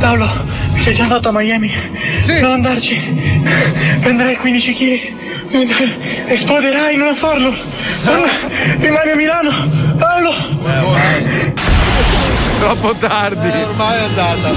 Paolo, 0.00 0.28
sei 0.82 0.94
già 0.94 1.04
andato 1.04 1.28
a 1.28 1.32
Miami? 1.32 1.72
Sì. 2.22 2.40
Non 2.40 2.50
andarci. 2.50 3.40
Prenderai 4.00 4.36
15 4.36 4.74
kg. 4.74 5.23
Esploderai 5.54 6.94
in 6.94 7.00
una 7.00 7.14
forno. 7.14 7.54
Rimani 8.80 9.10
a 9.10 9.14
Milano. 9.14 9.70
Paolo. 9.96 10.32
Troppo 12.58 12.94
tardi. 12.94 13.48
ormai 13.62 13.96
è 13.96 14.02
andata. 14.02 14.50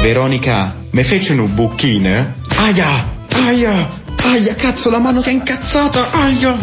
Veronica, 0.00 0.74
mi 0.92 1.04
fece 1.04 1.34
un 1.34 1.54
bucchino? 1.54 2.34
Aia, 2.56 3.06
aia, 3.34 4.01
aia, 4.22 4.54
cazzo, 4.54 4.90
la 4.90 4.98
mano 4.98 5.22
si 5.22 5.28
è 5.28 5.32
incazzata, 5.32 6.10
aia. 6.10 6.56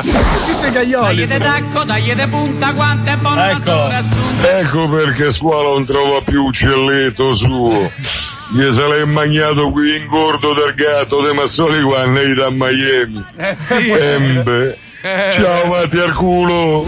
Chi 0.00 0.52
sei 0.52 0.72
Gaioli? 0.72 1.26
Dai 1.26 1.38
tacco, 1.38 1.84
dai 1.84 2.28
punta, 2.28 2.72
quanto 2.72 3.10
è 3.10 3.16
buona 3.16 3.46
assunta. 3.46 4.58
Ecco 4.58 4.88
perché 4.88 5.30
scuola 5.30 5.70
non 5.70 5.84
trova 5.84 6.20
più 6.22 6.42
uccelletto 6.44 7.34
suo. 7.34 7.90
Gli 8.52 8.72
se 8.72 8.86
l'è 8.86 9.04
magnato 9.04 9.70
qui 9.70 9.96
in 9.96 10.06
gordo 10.06 10.54
del 10.54 10.74
gatto 10.74 11.22
dei 11.22 11.34
massoli 11.34 11.82
quando 11.82 12.20
è 12.20 12.28
da 12.34 12.50
Miami. 12.50 13.24
Eh, 13.36 13.56
sì. 13.58 13.90
Embe. 13.90 14.78
Ciao 15.32 15.66
Matti 15.66 15.98
al 15.98 16.12
culo. 16.14 16.86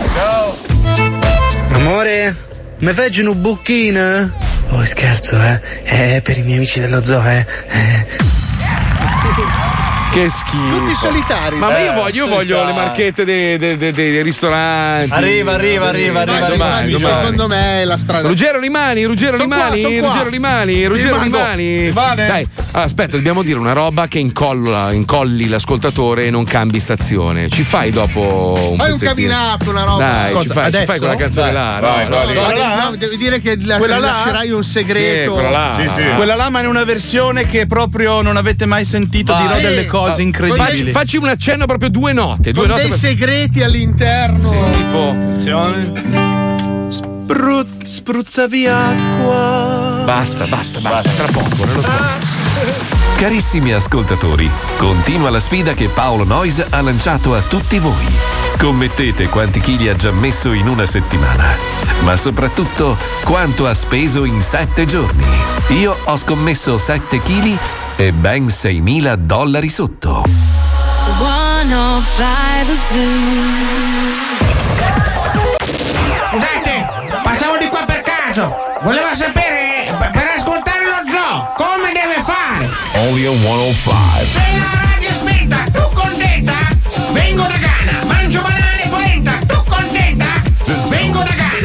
Amore, 1.72 2.36
mi 2.78 2.92
fai 2.92 3.18
un 3.20 3.40
bucchino? 3.40 4.32
Oh, 4.70 4.84
scherzo, 4.84 5.40
eh. 5.40 5.60
È 5.82 6.20
per 6.22 6.38
i 6.38 6.42
miei 6.42 6.56
amici 6.56 6.80
dello 6.80 7.04
zoo, 7.04 7.24
eh. 7.24 7.46
eh. 7.68 8.06
Che 10.16 10.30
schifo. 10.30 10.78
Tutti 10.78 10.94
solitari. 10.94 11.56
Ma, 11.56 11.68
ma 11.68 11.78
io 11.78 11.90
Eh, 11.92 11.94
voglio, 11.94 12.24
io 12.24 12.26
voglio 12.26 12.64
le 12.64 12.72
marchette 12.72 13.22
dei, 13.26 13.58
dei- 13.58 13.76
dei- 13.76 13.92
dei 13.92 14.22
ristoranti. 14.22 15.12
Arriva, 15.12 15.52
arriva, 15.52 15.88
arriva, 15.88 16.24
Dai, 16.24 16.36
arriva, 16.40 16.48
domani, 16.56 16.90
domani. 16.92 17.14
Secondo 17.20 17.48
me 17.48 17.82
è 17.82 17.84
la 17.84 17.98
strada. 17.98 18.26
Ruggero 18.26 18.58
rimani, 18.58 19.04
Ruggero 19.04 19.36
qua, 19.36 19.44
rimani, 19.44 19.98
qua. 19.98 20.08
Ruggero 20.08 20.30
rimani, 20.30 20.72
Sì, 20.74 20.84
Ruggero 20.86 21.22
rimani. 21.22 21.86
Rimane. 21.88 22.26
Dai, 22.26 22.48
allora, 22.56 22.82
aspetta, 22.82 23.16
dobbiamo 23.16 23.42
dire 23.42 23.58
una 23.58 23.74
roba 23.74 24.06
che 24.08 24.18
incolla, 24.18 24.90
incolli 24.92 25.48
l'ascoltatore 25.48 26.24
e 26.24 26.30
non 26.30 26.44
cambi 26.44 26.80
stazione. 26.80 27.50
Ci 27.50 27.62
fai 27.62 27.90
dopo 27.90 28.54
un 28.70 28.76
Fai 28.78 28.92
un 28.92 28.98
cabin 28.98 29.30
up, 29.32 29.66
una 29.66 29.84
roba. 29.84 29.98
Dai, 30.02 30.40
ci 30.40 30.46
fai, 30.46 30.72
ci 30.72 30.84
fai 30.86 30.96
quella 30.98 31.16
canzone 31.16 31.52
là. 31.52 31.78
no, 31.78 31.88
no, 32.08 32.24
No, 32.24 32.32
no, 32.32 32.50
no, 32.52 32.88
no, 32.90 32.96
devi 32.96 33.18
dire 33.18 33.38
che 33.38 33.58
la- 33.60 33.76
Quella 33.76 33.98
là? 33.98 34.12
lascerai 34.12 34.50
un 34.50 34.64
segreto. 34.64 35.34
Sì, 35.34 35.40
quella 35.40 35.50
là. 35.50 35.76
Sì, 35.78 35.92
sì. 35.92 36.08
Quella 36.16 36.36
là, 36.36 36.48
ma 36.48 36.60
in 36.60 36.68
una 36.68 36.84
versione 36.84 37.46
che 37.46 37.66
proprio 37.66 38.22
non 38.22 38.38
avete 38.38 38.64
mai 38.64 38.86
sentito, 38.86 39.34
Vai. 39.34 39.42
dirò 39.42 39.56
Sì. 39.56 39.60
delle 39.62 39.84
cose 39.84 40.04
Facci- 40.10 40.22
incredibili. 40.22 40.90
Facci 40.90 41.16
un 41.16 41.28
accenno 41.28 41.66
proprio 41.66 41.90
due 41.90 42.12
note. 42.12 42.52
Due 42.52 42.60
Con 42.62 42.70
note 42.70 42.80
dei 42.82 42.90
per- 42.90 42.98
segreti 42.98 43.62
all'interno. 43.62 44.70
tipo. 44.72 45.14
Sprut- 46.88 47.84
spruzza 47.84 48.46
via 48.46 48.76
acqua. 48.88 50.02
Basta, 50.04 50.46
basta, 50.46 50.78
basta, 50.80 51.08
tra 51.10 51.26
poco, 51.32 51.64
nello 51.64 51.82
Carissimi 53.16 53.72
ascoltatori, 53.72 54.48
continua 54.76 55.30
la 55.30 55.40
sfida 55.40 55.72
che 55.72 55.88
Paolo 55.88 56.24
Noyes 56.24 56.64
ha 56.68 56.80
lanciato 56.82 57.34
a 57.34 57.40
tutti 57.40 57.78
voi. 57.78 58.04
Scommettete 58.52 59.28
quanti 59.28 59.60
chili 59.60 59.88
ha 59.88 59.96
già 59.96 60.10
messo 60.12 60.52
in 60.52 60.68
una 60.68 60.84
settimana, 60.86 61.44
ma 62.02 62.16
soprattutto 62.16 62.96
quanto 63.24 63.66
ha 63.66 63.74
speso 63.74 64.24
in 64.24 64.42
sette 64.42 64.84
giorni. 64.84 65.24
Io 65.68 65.96
ho 66.04 66.16
scommesso 66.16 66.76
7 66.78 67.20
chili 67.22 67.56
e 67.96 68.12
ben 68.12 68.44
6.000 68.46 69.14
dollari 69.14 69.68
sotto. 69.68 70.22
105 71.18 72.74
Scusate, 76.30 76.86
passavo 77.22 77.56
di 77.56 77.68
qua 77.68 77.84
per 77.86 78.02
caso. 78.02 78.54
Volevo 78.82 79.14
sapere, 79.14 79.94
per 80.12 80.28
ascoltare 80.36 80.84
lo 80.84 81.10
zoo, 81.10 81.52
come 81.56 81.92
deve 81.92 82.22
fare? 82.22 82.68
Only 83.08 83.26
on 83.26 83.40
105. 83.40 84.24
Se 84.24 84.40
la 84.58 84.80
radio 84.90 85.08
è 85.08 85.12
spenta, 85.12 85.56
tu 85.72 85.94
contenta? 85.94 86.52
Vengo 87.12 87.42
da 87.42 87.56
Ghana, 87.56 88.04
mangio 88.04 88.42
banane 88.42 88.84
e 88.84 88.88
polenta, 88.88 89.32
tu 89.46 89.62
contenta? 89.66 90.26
Vengo 90.88 91.18
da 91.20 91.32
Ghana, 91.34 91.55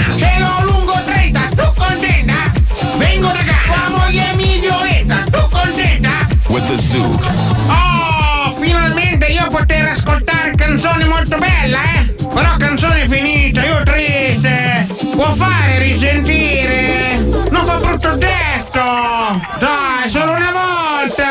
With 6.51 6.67
the 6.67 6.77
zoo. 6.81 7.17
Oh, 7.69 8.53
finalmente 8.59 9.27
io 9.27 9.47
poter 9.49 9.87
ascoltare 9.87 10.53
canzoni 10.55 11.05
molto 11.05 11.37
belle, 11.37 11.77
eh? 11.95 12.25
Però 12.27 12.57
canzone 12.57 13.07
finita, 13.07 13.63
io 13.63 13.81
triste. 13.83 14.85
Può 15.15 15.33
fare 15.33 15.79
risentire? 15.79 17.19
Non 17.49 17.63
fa 17.63 17.77
brutto 17.77 18.17
detto. 18.17 18.81
Dai, 19.59 20.09
solo 20.09 20.33
una 20.33 20.51
volta. 20.51 21.30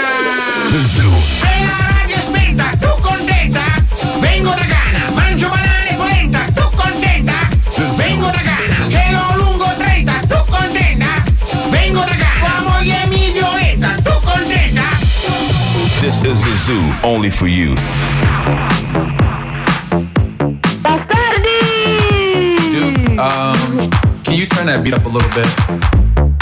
Zoo, 16.70 16.92
only 17.02 17.30
for 17.30 17.48
you. 17.48 17.68
Dude, 22.70 23.18
um, 23.18 23.58
can 24.24 24.34
you 24.34 24.46
turn 24.46 24.66
that 24.66 24.80
beat 24.84 24.94
up 24.94 25.04
a 25.04 25.08
little 25.08 25.30
bit? 25.30 25.48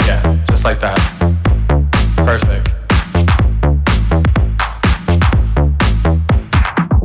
Yeah, 0.07 0.21
just 0.47 0.63
like 0.65 0.79
that. 0.81 0.99
Perfect. 2.29 2.69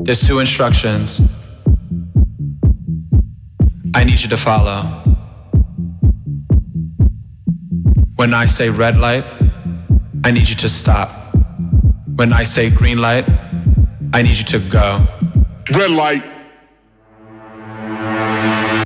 There's 0.05 0.27
two 0.27 0.39
instructions 0.41 1.23
I 3.95 4.05
need 4.05 4.21
you 4.21 4.29
to 4.29 4.37
follow. 4.37 4.81
When 8.17 8.35
I 8.35 8.47
say 8.47 8.69
red 8.69 8.99
light, 8.99 9.25
I 10.25 10.31
need 10.31 10.49
you 10.49 10.57
to 10.57 10.69
stop. 10.69 11.24
When 12.17 12.33
I 12.33 12.45
say 12.45 12.71
green 12.71 12.99
light, 12.99 13.29
I 14.13 14.23
need 14.23 14.37
you 14.37 14.45
to 14.45 14.61
go. 14.71 15.05
Red 15.77 15.91
light. 15.91 16.23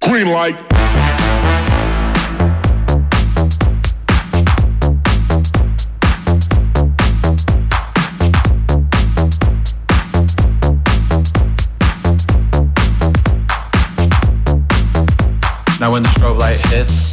Green 0.03 0.29
light. 0.29 0.57
Now 15.79 15.93
when 15.93 16.03
the 16.03 16.09
strobe 16.17 16.39
light 16.39 16.57
hits, 16.73 17.13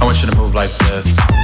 I 0.00 0.04
want 0.04 0.22
you 0.22 0.30
to 0.30 0.38
move 0.38 0.54
like 0.54 0.70
this. 0.70 1.43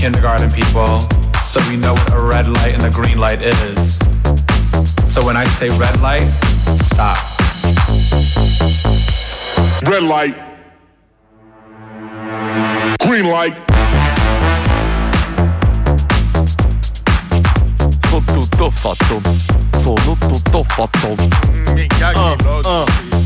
Kindergarten, 0.00 0.50
people, 0.50 0.98
so 1.44 1.60
we 1.68 1.76
know 1.76 1.92
what 1.92 2.14
a 2.14 2.20
red 2.20 2.48
light 2.48 2.72
and 2.72 2.82
a 2.84 2.90
green 2.90 3.18
light 3.18 3.42
is. 3.42 3.98
So 5.12 5.22
when 5.26 5.36
I 5.36 5.44
say 5.44 5.68
red 5.78 6.00
light, 6.00 6.26
stop. 6.88 7.18
Red 9.86 10.04
light. 10.04 10.34
Green 13.04 13.26
light. 13.26 13.54
Sono 18.08 18.24
tutto 18.24 18.70
fatto. 18.70 19.20
Sono 19.76 20.16
tutto 20.18 20.64
fatto. 20.64 21.14
Minchia, 21.74 22.12
uh, 22.14 22.36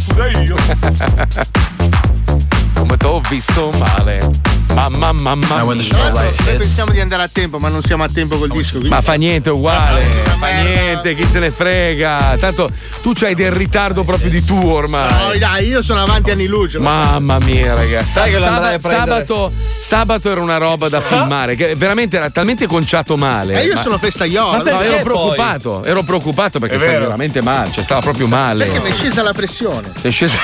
Pure 0.08 0.32
uh. 0.32 0.42
io. 0.42 0.56
Come 2.74 2.96
t'ho 2.96 3.20
visto 3.28 3.70
male. 3.78 4.53
Mamma, 4.74 5.12
mamma 5.12 5.64
mia. 5.64 5.84
Tra 5.88 6.10
l'altro, 6.10 6.44
noi 6.46 6.56
pensiamo 6.56 6.90
di 6.90 7.00
andare 7.00 7.22
a 7.22 7.28
tempo, 7.32 7.58
ma 7.58 7.68
non 7.68 7.80
siamo 7.80 8.02
a 8.02 8.08
tempo 8.08 8.36
col 8.38 8.48
disco. 8.48 8.72
quindi- 8.78 8.88
Ma 8.88 9.00
fa 9.00 9.14
niente, 9.14 9.48
è 9.50 9.52
uguale. 9.52 10.02
Fa 10.02 10.48
niente, 10.62 11.14
chi 11.14 11.26
se 11.26 11.38
ne 11.38 11.50
frega. 11.50 12.36
Tanto 12.40 12.70
tu 13.04 13.12
c'hai 13.12 13.34
del 13.34 13.52
ritardo 13.52 14.02
proprio 14.02 14.30
di 14.30 14.42
tu 14.42 14.58
ormai. 14.66 15.12
No, 15.12 15.38
dai, 15.38 15.68
io 15.68 15.82
sono 15.82 16.00
avanti 16.00 16.30
anni 16.30 16.46
luce. 16.46 16.78
Mamma 16.78 17.38
mia, 17.40 17.74
ragazzi. 17.74 18.12
Sai 18.12 18.30
che 18.30 18.38
lo 18.38 18.46
andrai 18.46 18.74
a 18.76 18.78
prendere? 18.78 19.26
sabato, 19.26 19.52
sabato 19.68 20.30
era 20.30 20.40
una 20.40 20.56
roba 20.56 20.88
da 20.88 21.02
filmare, 21.02 21.54
che 21.54 21.74
veramente 21.74 22.16
era 22.16 22.30
talmente 22.30 22.66
conciato 22.66 23.18
male. 23.18 23.60
Eh, 23.60 23.66
io 23.66 23.74
ma- 23.74 23.80
sono 23.82 23.98
festaiolo. 23.98 24.62
No, 24.62 24.80
ero 24.80 25.02
preoccupato, 25.02 25.84
ero 25.84 26.02
preoccupato 26.02 26.58
perché 26.58 26.76
È 26.76 26.78
stava 26.78 26.98
veramente 26.98 27.42
male, 27.42 27.72
cioè 27.72 27.84
stava 27.84 28.00
proprio 28.00 28.26
male. 28.26 28.64
Perché 28.64 28.80
mi 28.80 28.88
è 28.88 28.94
scesa 28.94 29.22
la 29.22 29.34
pressione. 29.34 29.92
Sei 30.00 30.10
sceso. 30.10 30.38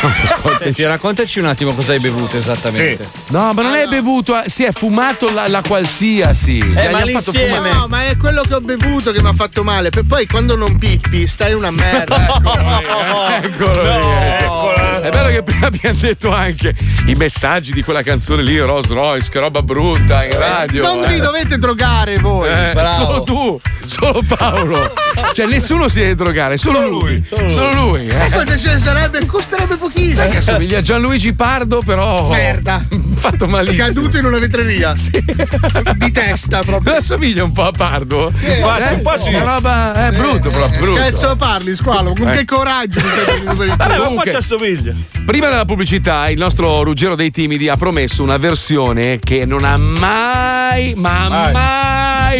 Senti, 0.60 0.84
raccontaci 0.84 1.38
un 1.38 1.46
attimo 1.46 1.72
cosa 1.72 1.92
hai 1.92 2.00
bevuto 2.00 2.36
esattamente. 2.36 3.08
No, 3.28 3.54
ma 3.54 3.62
non 3.62 3.72
hai 3.72 3.88
bevuto, 3.88 4.38
eh, 4.38 4.50
si 4.50 4.64
è 4.64 4.72
fumato 4.72 5.32
la, 5.32 5.48
la 5.48 5.62
qualsiasi. 5.66 6.58
Eh, 6.58 6.90
gli 7.06 7.12
ma 7.12 7.20
fumare. 7.22 7.72
No, 7.72 7.86
ma 7.88 8.04
è 8.04 8.18
quello 8.18 8.42
che 8.42 8.52
ho 8.52 8.60
bevuto 8.60 9.12
che 9.12 9.22
mi 9.22 9.28
ha 9.28 9.32
fatto 9.32 9.64
male. 9.64 9.88
Per 9.88 10.04
poi 10.04 10.26
quando 10.26 10.56
non 10.56 10.76
pippi, 10.76 11.26
stai 11.26 11.54
una 11.54 11.70
merda. 11.70 12.40
Eccolo 12.54 13.82
lì. 13.82 14.58
È 15.00 15.08
bello 15.08 15.28
che 15.28 15.42
prima 15.42 15.66
abbiamo 15.68 15.98
detto 15.98 16.30
anche 16.30 16.74
i 17.06 17.14
messaggi 17.14 17.72
di 17.72 17.82
quella 17.82 18.02
canzone 18.02 18.42
lì, 18.42 18.58
Rolls 18.58 18.90
Royce, 18.90 19.30
che 19.30 19.38
roba 19.40 19.62
brutta 19.62 20.24
in 20.24 20.36
radio. 20.38 20.82
non 20.82 21.04
eh. 21.04 21.08
vi 21.08 21.20
dovete 21.20 21.56
drogare 21.56 22.18
voi. 22.18 22.48
Eh, 22.48 22.72
solo 22.96 23.22
tu, 23.22 23.60
solo 23.86 24.22
Paolo. 24.26 24.92
Cioè, 25.32 25.46
nessuno 25.46 25.88
si 25.88 26.00
deve 26.00 26.14
drogare, 26.16 26.56
solo, 26.58 26.86
lui. 26.86 27.22
Solo 27.48 27.72
lui. 27.72 28.08
eh. 28.08 28.12
Sai 28.12 28.30
quanto 28.30 28.58
ce 28.58 28.72
ne 28.74 28.78
sarebbe? 28.78 29.24
Costerebbe 29.24 29.76
pochissimo. 29.76 30.12
Sai 30.22 30.28
che 30.30 30.36
assomiglia 30.38 30.78
a 30.78 30.82
Gianluigi 30.82 31.32
Pardo, 31.32 31.80
però. 31.84 32.28
Merda. 32.28 32.84
Fatto 33.16 33.46
malissimo. 33.48 33.86
Caduto 33.86 34.18
in 34.18 34.24
una 34.26 34.38
vetreria. 34.38 34.92
Di 35.96 36.10
testa 36.12 36.60
proprio. 36.62 36.90
Non 36.92 37.00
assomiglia 37.00 37.42
un 37.44 37.52
po' 37.52 37.64
a 37.64 37.70
Pardo? 37.70 38.30
Sì. 38.34 38.50
Infatti, 38.50 38.92
un 38.94 39.02
po' 39.02 39.18
sì. 39.18 39.28
Una 39.32 39.44
roba. 39.54 39.92
È 40.08 40.10
brutto, 40.12 40.50
proprio 40.50 40.78
brutto. 40.80 41.00
Cazzo 41.00 41.36
parli, 41.36 41.74
squalo? 41.74 42.14
Con 42.14 42.28
Eh. 42.28 42.36
Che 42.40 42.44
coraggio 42.44 43.00
Vabbè, 43.44 43.66
ma 43.66 43.86
poi 44.14 44.30
ci 44.30 44.36
assomiglia. 44.36 44.94
Prima 45.24 45.48
della 45.48 45.64
pubblicità, 45.64 46.28
il 46.28 46.38
nostro 46.38 46.82
Ruggero 46.82 47.14
dei 47.14 47.30
Timidi 47.30 47.68
ha 47.68 47.76
promesso 47.76 48.22
una 48.22 48.36
versione 48.36 49.18
che 49.18 49.44
non 49.44 49.64
ha 49.64 49.76
mai, 49.76 50.94
ma 50.94 51.28
Mai. 51.28 51.52
mai, 51.52 51.52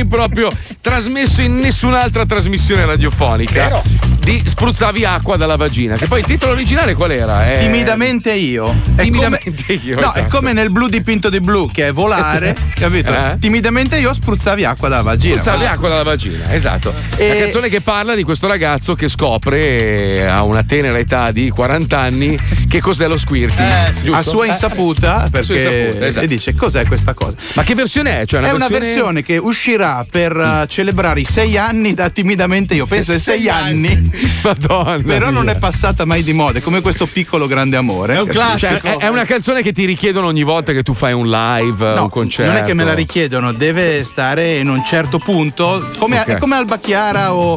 proprio 0.07 0.51
trasmesso 0.81 1.43
in 1.43 1.59
nessun'altra 1.59 2.25
trasmissione 2.27 2.85
radiofonica. 2.87 3.83
Di 4.21 4.43
spruzzavi 4.45 5.05
acqua 5.05 5.37
dalla 5.37 5.57
vagina. 5.57 5.97
Che 5.97 6.07
poi 6.07 6.21
il 6.21 6.27
titolo 6.27 6.53
originale 6.53 6.95
qual 6.95 7.11
era? 7.11 7.53
Eh, 7.55 7.59
Timidamente 7.61 8.33
io. 8.33 8.75
È 8.95 9.03
Timidamente 9.03 9.73
io. 9.73 9.95
No, 9.99 10.13
è 10.13 10.19
esatto. 10.19 10.37
come 10.37 10.53
nel 10.53 10.71
blu 10.71 10.89
dipinto 10.89 11.31
di 11.31 11.41
blu, 11.41 11.69
che 11.73 11.89
è 11.89 11.93
volare, 11.93 12.55
capito? 12.75 13.11
Eh? 13.13 13.37
Timidamente 13.41 13.99
io 13.99 14.13
spruzzavi 14.13 14.65
acqua 14.65 14.89
dalla 14.89 15.03
vagina. 15.03 15.39
Spruzzavi 15.41 15.65
acqua 15.65 15.89
dalla 15.89 16.03
vagina, 16.03 16.53
esatto. 16.53 16.93
E- 17.17 17.29
La 17.29 17.35
canzone 17.37 17.69
che 17.71 17.81
parla 17.81 18.15
di 18.15 18.23
questo 18.23 18.47
ragazzo 18.47 18.95
che 18.95 19.09
scopre 19.09 19.59
eh, 19.59 20.25
a 20.27 20.43
una 20.45 20.63
tenera 20.65 20.99
età 20.99 21.31
di 21.33 21.49
40 21.51 21.99
anni 21.99 22.39
che 22.69 22.81
cos'è 22.81 23.09
lo 23.09 23.17
squirting. 23.17 23.91
giusto? 23.93 24.15
A 24.15 24.23
sua 24.23 24.45
Eh, 24.45 24.49
insaputa, 24.49 25.21
sua 25.21 25.31
perché 25.31 25.55
insaputa, 25.55 26.07
esatto. 26.07 26.25
e 26.25 26.29
dice 26.29 26.55
cos'è 26.55 26.87
questa 26.87 27.15
cosa. 27.15 27.37
Ma 27.55 27.63
che 27.63 27.75
versione 27.75 28.21
è? 28.21 28.27
Cioè, 28.27 28.43
è 28.43 28.51
una 28.53 28.69
versione 28.69 29.23
che 29.23 29.39
uscirà 29.39 29.80
per 30.09 30.37
uh, 30.37 30.67
celebrare 30.67 31.21
i 31.21 31.25
sei 31.25 31.57
anni 31.57 31.95
da 31.95 32.11
timidamente 32.11 32.75
io. 32.75 32.87
Penso 32.87 33.13
ai 33.13 33.19
sei 33.19 33.49
anni. 33.49 34.11
Madonna. 34.43 35.03
Però 35.03 35.31
non 35.31 35.45
mia. 35.45 35.53
è 35.55 35.59
passata 35.59 36.05
mai 36.05 36.23
di 36.23 36.33
moda, 36.33 36.59
è 36.59 36.63
come 36.63 36.81
questo 36.81 37.07
piccolo 37.07 37.47
grande 37.47 37.77
amore. 37.77 38.15
È 38.17 38.21
un 38.21 38.31
Cioè, 38.31 38.81
è, 38.81 38.97
è 38.99 39.09
una 39.09 39.25
canzone 39.25 39.63
che 39.63 39.73
ti 39.73 39.85
richiedono 39.85 40.27
ogni 40.27 40.43
volta 40.43 40.73
che 40.73 40.83
tu 40.83 40.95
fai 40.95 41.13
un 41.13 41.29
live, 41.29 41.93
un 41.93 42.09
concerto. 42.09 42.53
Non 42.53 42.61
è 42.61 42.65
che 42.65 42.75
me 42.75 42.85
la 42.85 42.95
richiedono, 42.95 43.53
deve 43.53 44.05
stare 44.05 44.57
in 44.57 44.69
un 44.69 44.85
certo 44.85 45.19
punto, 45.19 45.85
come, 45.99 46.19
Ok. 46.21 46.27
è 46.27 46.37
come 46.39 46.57
Alba 46.57 46.79
Chiara 46.79 47.35
o, 47.35 47.57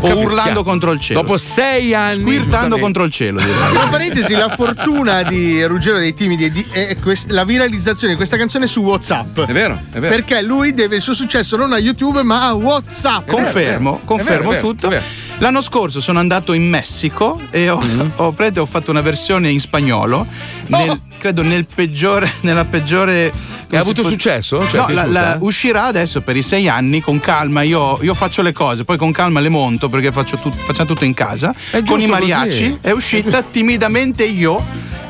o 0.00 0.18
urlando 0.18 0.62
contro 0.64 0.92
il 0.92 1.00
cielo. 1.00 1.20
Dopo 1.22 1.36
sei 1.36 1.94
anni. 1.94 2.20
Squirtando 2.20 2.78
contro 2.78 3.04
il 3.04 3.10
cielo. 3.12 3.38
Tra 3.40 3.88
parentesi, 3.88 4.34
la 4.34 4.48
fortuna 4.54 5.22
di 5.22 5.62
Ruggero 5.64 5.98
dei 5.98 6.14
Timidi 6.14 6.44
è, 6.44 6.50
di- 6.50 6.66
è 6.70 6.96
quest- 6.98 7.30
la 7.30 7.44
viralizzazione 7.44 8.12
di 8.12 8.16
questa 8.16 8.36
canzone 8.36 8.66
su 8.66 8.80
WhatsApp. 8.82 9.40
È 9.40 9.52
vero, 9.52 9.78
è 9.92 9.98
vero. 9.98 10.14
Perché 10.14 10.42
lui 10.42 10.72
deve 10.74 10.96
il 10.96 11.02
suo 11.02 11.14
successo 11.14 11.56
non 11.56 11.72
a 11.72 11.78
YouTube, 11.78 12.22
ma 12.22 12.46
a 12.46 12.54
WhatsApp. 12.54 13.28
Confermo, 13.28 14.00
confermo 14.04 14.58
tutto. 14.58 14.92
L'anno 15.38 15.62
scorso 15.62 16.00
sono 16.00 16.18
andato 16.18 16.52
in 16.52 16.68
Messico 16.68 17.40
e 17.50 17.68
ho, 17.70 17.78
Mm-hmm. 17.80 18.08
ho, 18.16 18.32
preso- 18.32 18.60
ho 18.62 18.66
fatto 18.66 18.90
una 18.90 19.00
versione 19.00 19.48
in 19.50 19.60
spagnolo. 19.60 20.26
nel- 20.66 21.00
credo 21.18 21.42
nel 21.42 21.66
peggiore, 21.72 22.30
nella 22.42 22.64
peggiore. 22.64 23.30
come 23.66 23.78
ha 23.78 23.80
avuto 23.80 24.00
può- 24.02 24.10
successo? 24.10 24.66
Cioè, 24.66 24.80
no, 24.80 24.86
è 24.88 24.92
la- 24.92 25.04
la- 25.06 25.36
uscirà 25.40 25.84
adesso 25.84 26.20
per 26.22 26.36
i 26.36 26.42
sei 26.42 26.68
anni 26.68 27.00
con 27.00 27.20
calma. 27.20 27.62
Io, 27.62 27.98
io 28.02 28.14
faccio 28.14 28.42
le 28.42 28.52
cose, 28.52 28.84
poi 28.84 28.96
con 28.96 29.12
calma 29.12 29.40
le 29.40 29.48
monto 29.48 29.88
perché 29.90 30.10
faccio 30.12 30.36
tut- 30.38 30.56
facciamo 30.56 30.88
tutto 30.88 31.04
in 31.04 31.12
casa. 31.14 31.54
È 31.70 31.82
con 31.84 32.00
i 32.00 32.06
mariaci. 32.06 32.48
così. 32.70 32.78
È 32.80 32.90
uscita 32.92 33.42
timidamente 33.50 34.24
io. 34.24 34.62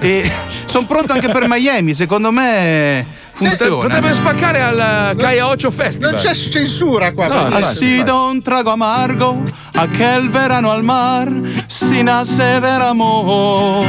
E 0.03 0.31
sono 0.65 0.87
pronto 0.87 1.13
anche 1.13 1.29
per 1.29 1.45
Miami. 1.47 1.93
Secondo 1.95 2.31
me 2.33 3.05
funziona. 3.33 3.83
Potrebbe 3.83 4.15
spaccare 4.15 4.61
al 4.63 5.15
Gaia 5.15 5.47
Ocho 5.49 5.71
Festival. 5.71 6.13
Non 6.13 6.21
c'è 6.21 6.35
censura 6.35 7.13
qua. 7.13 7.27
No, 7.27 7.35
perché- 7.43 7.57
infatti, 7.59 7.65
Ha 7.65 7.73
sido 7.75 8.25
un 8.25 8.43
trago 8.43 8.71
amargo 8.71 9.43
aquel 9.75 10.31
verano 10.31 10.71
al 10.71 10.83
mar 10.83 11.31
sin 11.67 12.09
hacer 12.09 12.65
el 12.65 12.81
amor. 12.81 13.85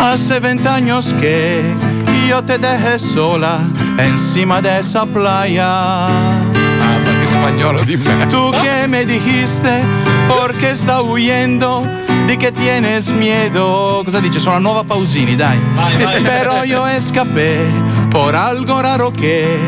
Hace 0.00 0.38
20 0.40 0.66
años 0.68 1.12
que 1.20 1.62
yo 2.28 2.42
te 2.42 2.58
dejé 2.58 2.98
sola 2.98 3.58
encima 3.98 4.60
de 4.62 4.78
esa 4.78 5.04
playa. 5.04 6.49
Che 7.40 7.46
spagnolo 7.46 7.82
di 7.84 7.96
me. 7.96 8.26
Tú 8.26 8.52
que 8.52 8.86
me 8.86 9.04
dijiste 9.06 9.82
porque 10.28 10.70
está 10.70 11.00
huyendo 11.00 11.82
di 12.26 12.36
che 12.36 12.52
tienes 12.52 13.10
miedo. 13.12 14.02
Cosa 14.04 14.20
dice? 14.20 14.40
Sono 14.40 14.56
la 14.56 14.60
nuova 14.60 14.84
Pausini, 14.84 15.36
dai. 15.36 15.58
vai. 15.74 16.22
Pero 16.22 16.64
yo 16.64 16.86
escapé 16.86 17.58
por 18.10 18.34
algo 18.34 18.82
raro 18.82 19.10
que 19.10 19.58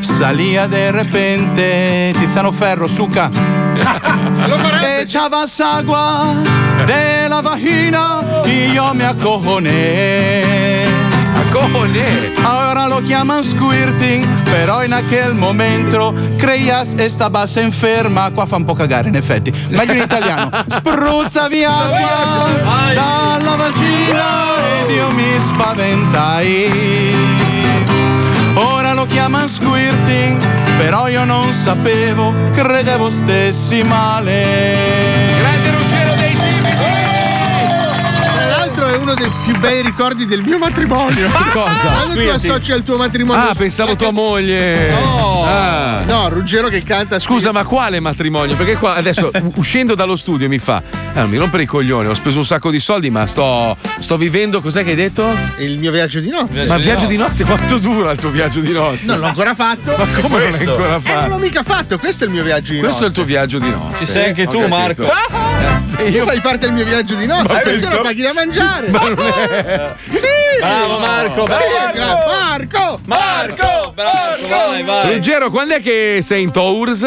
salía 0.00 0.66
de 0.66 0.90
repente. 0.90 2.12
Tiziano 2.18 2.52
Ferro, 2.52 2.88
suca. 2.88 3.30
Echabas 5.00 5.60
agua 5.60 6.34
de 6.86 7.28
la 7.28 7.40
vagina 7.40 8.20
y 8.44 8.74
yo 8.74 8.92
me 8.92 9.04
acojoné. 9.06 10.84
Acojoné. 11.50 12.32
Ahora 12.44 12.86
lo 12.86 13.00
llaman 13.00 13.42
squirting, 13.42 14.24
pero 14.44 14.82
en 14.82 14.92
aquel 14.92 15.34
momento 15.34 16.14
creías 16.38 16.94
estabas 16.94 17.56
enferma. 17.56 18.30
Qua 18.30 18.46
fa 18.46 18.56
un 18.56 18.64
po' 18.64 18.74
cagare, 18.74 19.08
in 19.08 19.16
effetti. 19.16 19.52
Meglio 19.70 19.94
in 19.94 20.02
italiano. 20.02 20.50
Spruzza 20.68 21.48
via 21.48 21.70
acqua 21.70 22.46
dalla 22.94 23.56
vagina 23.56 24.84
ed 24.84 24.90
io 24.90 25.10
mi 25.10 25.40
spaventai. 25.40 27.16
Ora 28.54 28.92
lo 28.94 29.06
chiamano 29.06 29.48
squirting, 29.48 30.38
però 30.78 31.08
io 31.08 31.24
non 31.24 31.52
sapevo, 31.52 32.32
credevo 32.52 33.10
stessi 33.10 33.82
male. 33.82 34.76
Grande 35.40 35.69
uno 39.10 39.14
dei 39.14 39.30
più 39.44 39.58
bei 39.58 39.82
ricordi 39.82 40.24
del 40.24 40.42
mio 40.42 40.58
matrimonio. 40.58 41.28
Cosa? 41.52 41.72
Quando 41.80 42.04
tu 42.06 42.10
Squirting. 42.20 42.30
associ 42.30 42.72
al 42.72 42.82
tuo 42.82 42.96
matrimonio. 42.96 43.48
Ah, 43.50 43.54
pensavo 43.54 43.96
tua 43.96 44.10
moglie. 44.12 44.90
No, 44.90 45.44
Ah. 45.44 46.02
no, 46.06 46.28
Ruggero 46.28 46.68
che 46.68 46.82
canta. 46.82 47.18
Scusa, 47.18 47.50
ma 47.50 47.64
quale 47.64 47.98
matrimonio? 47.98 48.54
Perché 48.54 48.76
qua 48.76 48.94
adesso 48.94 49.30
uscendo 49.56 49.94
dallo 49.94 50.14
studio 50.16 50.48
mi 50.48 50.58
fa. 50.58 50.80
Eh, 51.12 51.18
non 51.20 51.28
mi 51.28 51.36
rompere 51.38 51.64
i 51.64 51.66
coglioni, 51.66 52.08
ho 52.08 52.14
speso 52.14 52.38
un 52.38 52.44
sacco 52.44 52.70
di 52.70 52.78
soldi, 52.78 53.10
ma 53.10 53.26
sto, 53.26 53.76
sto 53.98 54.16
vivendo. 54.16 54.60
Cos'è 54.60 54.84
che 54.84 54.90
hai 54.90 54.96
detto? 54.96 55.28
Il 55.58 55.78
mio 55.78 55.90
viaggio 55.90 56.20
di 56.20 56.28
nozze. 56.30 56.66
Ma 56.66 56.76
il 56.76 56.82
viaggio 56.82 57.06
di 57.06 57.16
nozze, 57.16 57.44
quanto 57.44 57.78
dura 57.78 58.12
il 58.12 58.18
tuo 58.18 58.30
viaggio 58.30 58.60
di 58.60 58.70
nozze? 58.72 59.06
Non 59.06 59.20
l'ho 59.20 59.26
ancora 59.26 59.54
fatto. 59.54 59.94
Ma 59.96 60.06
come 60.20 60.38
non 60.38 60.50
l'hai 60.50 60.66
ancora 60.66 60.96
Eh, 60.96 61.00
fatto? 61.00 61.20
non 61.20 61.28
l'ho 61.30 61.38
mica 61.38 61.62
fatto, 61.64 61.98
questo 61.98 62.24
è 62.24 62.26
il 62.28 62.32
mio 62.32 62.44
viaggio 62.44 62.72
di 62.72 62.78
Questo 62.78 63.04
è 63.04 63.06
il 63.08 63.12
nozze. 63.12 63.14
tuo 63.14 63.24
viaggio 63.24 63.58
di 63.58 63.70
nozze. 63.70 63.98
Ci 63.98 64.06
sei 64.06 64.28
anche 64.28 64.46
tu. 64.46 64.66
Marco. 64.68 65.04
E 65.96 66.08
io 66.10 66.24
fai 66.24 66.40
parte 66.40 66.66
del 66.66 66.74
mio 66.74 66.84
viaggio 66.84 67.14
di 67.16 67.26
nozze. 67.26 67.42
Ma 67.52 67.58
Stasera 67.60 67.88
penso- 67.88 68.02
paghi 68.02 68.22
da 68.22 68.32
mangiare. 68.32 68.88
Ma 68.90 68.99
Sì! 69.00 70.26
Bravo, 70.60 70.98
Marco, 70.98 71.40
Sì, 71.46 71.54
bravo. 71.54 71.92
gra- 71.92 72.24
Marco! 72.26 73.00
Marco, 73.06 73.92
bravo, 73.94 74.46
vai, 74.48 74.82
vai. 74.82 75.14
Ruggero, 75.14 75.50
quando 75.50 75.74
è 75.76 75.80
che 75.82 76.18
sei 76.22 76.42
in 76.42 76.50
Tours? 76.50 77.02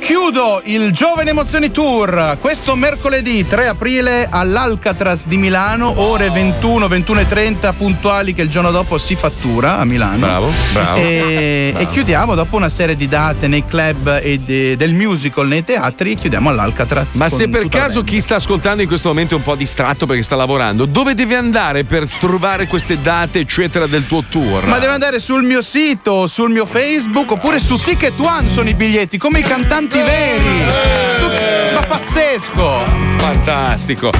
Chiudo 0.00 0.62
il 0.64 0.90
Giovane 0.92 1.30
Emozioni 1.30 1.70
Tour 1.70 2.38
questo 2.40 2.74
mercoledì 2.76 3.46
3 3.46 3.68
aprile 3.68 4.26
all'Alcatraz 4.30 5.26
di 5.26 5.36
Milano, 5.36 6.00
ore 6.00 6.30
21, 6.30 6.88
21 6.88 7.20
e 7.20 7.26
30 7.26 7.72
puntuali 7.74 8.32
che 8.32 8.42
il 8.42 8.48
giorno 8.48 8.70
dopo 8.70 8.96
si 8.96 9.16
fattura 9.16 9.78
a 9.78 9.84
Milano. 9.84 10.18
Bravo, 10.18 10.52
bravo. 10.72 10.98
E, 10.98 11.70
Bravo. 11.72 11.84
e 11.84 11.92
chiudiamo 11.92 12.34
dopo 12.34 12.56
una 12.56 12.68
serie 12.70 12.96
di 12.96 13.06
date 13.08 13.48
nei 13.48 13.64
club 13.66 14.20
e 14.22 14.38
de- 14.38 14.76
del 14.76 14.94
musical 14.94 15.46
nei 15.46 15.64
teatri, 15.64 16.14
chiudiamo 16.14 16.48
all'Alcatraz. 16.48 17.14
Ma 17.14 17.28
se 17.28 17.48
per 17.48 17.68
caso 17.68 18.02
chi 18.02 18.20
sta 18.20 18.36
ascoltando 18.36 18.80
in 18.82 18.88
questo 18.88 19.08
momento 19.08 19.34
è 19.34 19.38
un 19.38 19.44
po' 19.44 19.56
distratto 19.56 20.06
perché 20.06 20.22
sta 20.22 20.36
lavorando, 20.36 20.86
dove 20.86 21.14
deve 21.14 21.36
andare 21.36 21.84
per 21.84 22.06
trovare 22.06 22.66
queste 22.66 23.00
date, 23.00 23.40
eccetera, 23.40 23.86
del 23.86 24.06
tuo 24.06 24.24
tour? 24.28 24.64
Ma 24.66 24.78
deve 24.78 24.92
andare 24.92 25.18
sul 25.20 25.42
mio 25.42 25.60
sito, 25.60 26.26
sul 26.26 26.50
mio 26.50 26.64
Facebook 26.64 27.30
oppure 27.32 27.58
su 27.58 27.76
Ticket 27.76 28.18
One 28.18 28.48
sono 28.48 28.68
i 28.68 28.74
biglietti, 28.74 29.18
come 29.18 29.40
i 29.40 29.42
cantanti 29.42 29.87
veri. 30.02 30.70
Su- 31.18 31.74
ma 31.74 31.80
pazzesco! 31.86 33.06
Fantastico. 33.18 34.10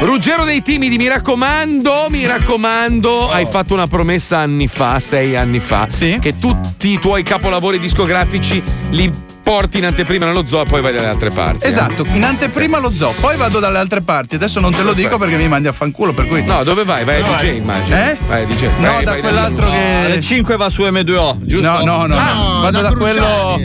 Ruggero 0.00 0.44
dei 0.44 0.62
timidi, 0.62 0.96
mi 0.96 1.08
raccomando, 1.08 2.06
mi 2.08 2.26
raccomando, 2.26 3.30
hai 3.30 3.46
fatto 3.46 3.74
una 3.74 3.86
promessa 3.86 4.38
anni 4.38 4.66
fa, 4.66 4.98
sei 5.00 5.36
anni 5.36 5.60
fa, 5.60 5.86
che 6.20 6.38
tutti 6.38 6.88
i 6.90 6.98
tuoi 6.98 7.22
capolavori 7.22 7.78
discografici 7.78 8.62
li 8.90 9.10
porti 9.42 9.78
in 9.78 9.86
anteprima 9.86 10.26
nello 10.26 10.46
zoo 10.46 10.62
e 10.62 10.64
poi 10.64 10.80
vai 10.80 10.92
dalle 10.92 11.06
altre 11.08 11.30
parti. 11.30 11.64
eh. 11.64 11.68
Esatto, 11.68 12.06
in 12.12 12.22
anteprima 12.22 12.78
lo 12.78 12.90
zoo, 12.90 13.12
poi 13.20 13.36
vado 13.36 13.58
dalle 13.58 13.78
altre 13.78 14.00
parti. 14.02 14.34
Adesso 14.36 14.60
non 14.60 14.72
te 14.74 14.82
lo 14.82 14.92
dico 14.92 15.18
perché 15.18 15.36
mi 15.36 15.48
mandi 15.48 15.66
a 15.68 15.72
fanculo, 15.72 16.12
per 16.12 16.26
cui. 16.26 16.44
No, 16.44 16.62
dove 16.62 16.84
vai? 16.84 17.04
Vai 17.04 17.20
a 17.22 17.24
DJ, 17.24 17.56
immagino. 17.58 17.96
Eh? 17.96 18.16
Vai 18.26 18.42
a 18.42 18.46
DJ. 18.46 18.62
No, 18.78 18.92
Vai- 18.92 19.04
da 19.04 19.10
vai 19.12 19.20
quell'altro 19.20 19.66
da- 19.66 19.72
che. 19.72 20.02
Alle 20.04 20.20
5 20.20 20.56
va 20.56 20.68
su 20.70 20.82
M2O, 20.82 21.38
giusto? 21.44 21.68
No, 21.68 21.84
no, 21.84 22.06
no, 22.06 22.14
no. 22.14 22.60
Vado 22.60 22.80
da 22.82 22.92
quello. 22.92 23.58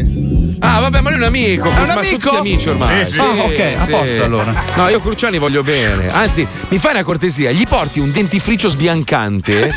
Ah, 0.60 0.80
vabbè, 0.80 1.02
ma 1.02 1.10
lui 1.10 1.18
è 1.19 1.22
un 1.22 1.27
amico. 1.27 1.69
È 1.69 1.72
un 1.72 1.73
ma 1.73 1.86
sono 1.88 1.99
amico? 1.99 2.18
tutti 2.18 2.36
amici 2.36 2.69
ormai. 2.69 3.06
Sì, 3.06 3.14
sì. 3.14 3.19
Ah, 3.19 3.26
ok, 3.44 3.73
a 3.77 3.86
posto 3.86 4.23
allora. 4.23 4.53
No, 4.76 4.88
io 4.90 4.99
Cruciani 5.02 5.38
voglio 5.38 5.61
bene. 5.64 6.10
Anzi, 6.10 6.48
mi 6.69 6.77
fai 6.77 6.94
una 6.94 7.03
cortesia, 7.03 7.52
gli 7.52 7.65
porti 7.68 7.99
un 7.99 8.11
dentifricio 8.11 8.69
sbiancante 8.69 9.68
e 9.68 9.73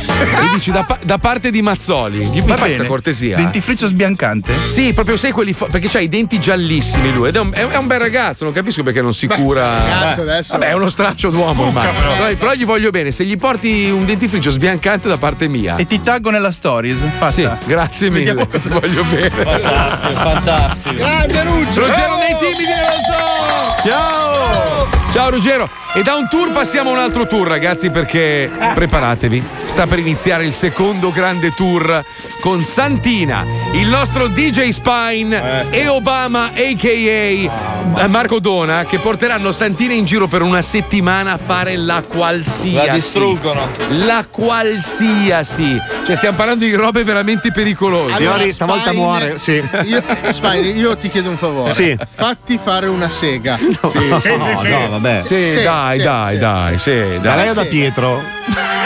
dici 0.55 0.71
da, 0.71 0.83
pa- 0.85 0.99
da 1.03 1.19
parte 1.19 1.51
di 1.51 1.63
Mazzoli. 1.63 2.19
Gli 2.27 2.41
mi 2.41 2.47
Va 2.49 2.57
fai 2.57 2.67
questa 2.69 2.85
cortesia? 2.87 3.37
Dentifricio 3.37 3.87
sbiancante? 3.87 4.53
Sì, 4.55 4.93
proprio 4.93 5.17
sai 5.17 5.33
quelli 5.33 5.53
fo- 5.53 5.67
perché 5.71 5.89
c'ha 5.89 6.01
i 6.01 6.09
denti 6.09 6.41
giallissimi 6.41 7.13
lui 7.13 7.29
ed 7.29 7.37
è 7.37 7.41
un, 7.41 7.51
è- 7.53 7.67
è 7.67 7.77
un 7.77 7.87
bel 7.87 7.99
ragazzo, 7.99 8.45
non 8.45 8.53
capisco 8.53 8.83
perché 8.83 9.03
non 9.03 9.13
si 9.15 9.27
cura. 9.27 9.77
cazzo, 9.89 10.23
adesso- 10.23 10.53
Vabbè, 10.53 10.71
è 10.71 10.73
uno 10.75 10.89
straccio 10.89 11.31
d'uomo 11.31 11.67
ormai. 11.67 11.87
Però, 11.99 12.35
però 12.37 12.53
gli 12.55 12.65
voglio 12.65 12.91
bene, 12.91 13.11
se 13.13 13.25
gli 13.25 13.37
porti 13.37 13.91
un 13.91 14.05
dentifricio 14.05 14.51
sbiancante 14.51 15.09
da 15.09 15.17
parte 15.17 15.49
mia. 15.49 15.77
E 15.77 15.87
ti 15.87 16.01
taggo 16.01 16.31
nella 16.31 16.51
stories. 16.51 17.05
Fatta. 17.17 17.31
Sì, 17.31 17.49
grazie 17.67 18.11
mille. 18.11 18.47
Voglio 18.69 19.05
bene. 19.05 19.29
Fantastico, 19.31 20.13
fantastico. 20.13 20.68
Grande 20.69 21.43
Ruggero! 21.45 21.87
Ruggero 21.87 22.17
dei 22.17 22.37
timidi 22.39 22.65
dello 22.65 22.97
zoo! 23.07 23.91
Ciao! 23.91 24.88
Ciao 25.19 25.31
Ruggero! 25.31 25.69
E 25.95 26.03
da 26.05 26.15
un 26.15 26.29
tour 26.29 26.53
passiamo 26.53 26.91
a 26.91 26.93
un 26.93 26.99
altro 27.01 27.27
tour, 27.27 27.49
ragazzi, 27.49 27.91
perché 27.91 28.49
preparatevi. 28.75 29.43
Sta 29.65 29.87
per 29.89 29.99
iniziare 29.99 30.45
il 30.45 30.53
secondo 30.53 31.11
grande 31.11 31.51
tour 31.51 32.05
con 32.41 32.63
Santina, 32.63 33.45
il 33.73 33.89
nostro 33.89 34.29
DJ 34.29 34.69
Spine 34.69 35.71
e 35.71 35.89
Obama, 35.89 36.51
a.k.a. 36.55 38.07
Marco 38.07 38.39
Dona, 38.39 38.85
che 38.85 38.99
porteranno 38.99 39.51
Santina 39.51 39.93
in 39.93 40.05
giro 40.05 40.29
per 40.29 40.43
una 40.43 40.61
settimana 40.63 41.33
a 41.33 41.37
fare 41.39 41.77
la 41.77 42.01
qualsiasi. 42.07 42.87
La 42.87 42.93
distruggono. 42.93 43.69
La 44.05 44.25
qualsiasi. 44.31 45.81
Cioè, 46.07 46.15
stiamo 46.15 46.37
parlando 46.37 46.65
di 46.65 46.75
robe 46.75 47.03
veramente 47.03 47.51
pericolose. 47.51 48.13
Allora, 48.13 48.49
Spine- 48.51 49.37
Io, 49.85 50.03
Spine, 50.31 50.69
io 50.69 50.97
ti 50.97 51.09
chiedo 51.09 51.31
un 51.31 51.37
favore. 51.37 51.73
Sì. 51.73 51.97
Fatti 52.09 52.59
fare 52.59 52.87
una 52.87 53.09
sega. 53.09 53.59
Sì, 53.59 53.99
sì, 53.99 54.21
sì, 54.21 54.57
sì. 54.57 54.71
vabbè. 54.71 55.08
Sì, 55.23 55.45
Sì, 55.45 55.63
dai, 55.63 55.99
sì, 55.99 56.05
dai, 56.05 56.33
sì. 56.35 56.39
dai, 56.41 56.79
sì, 56.79 56.91
dai. 56.97 57.21
Da 57.21 57.35
lei 57.37 57.49
o 57.51 57.55
da. 57.55 57.65
Pietro? 57.65 58.23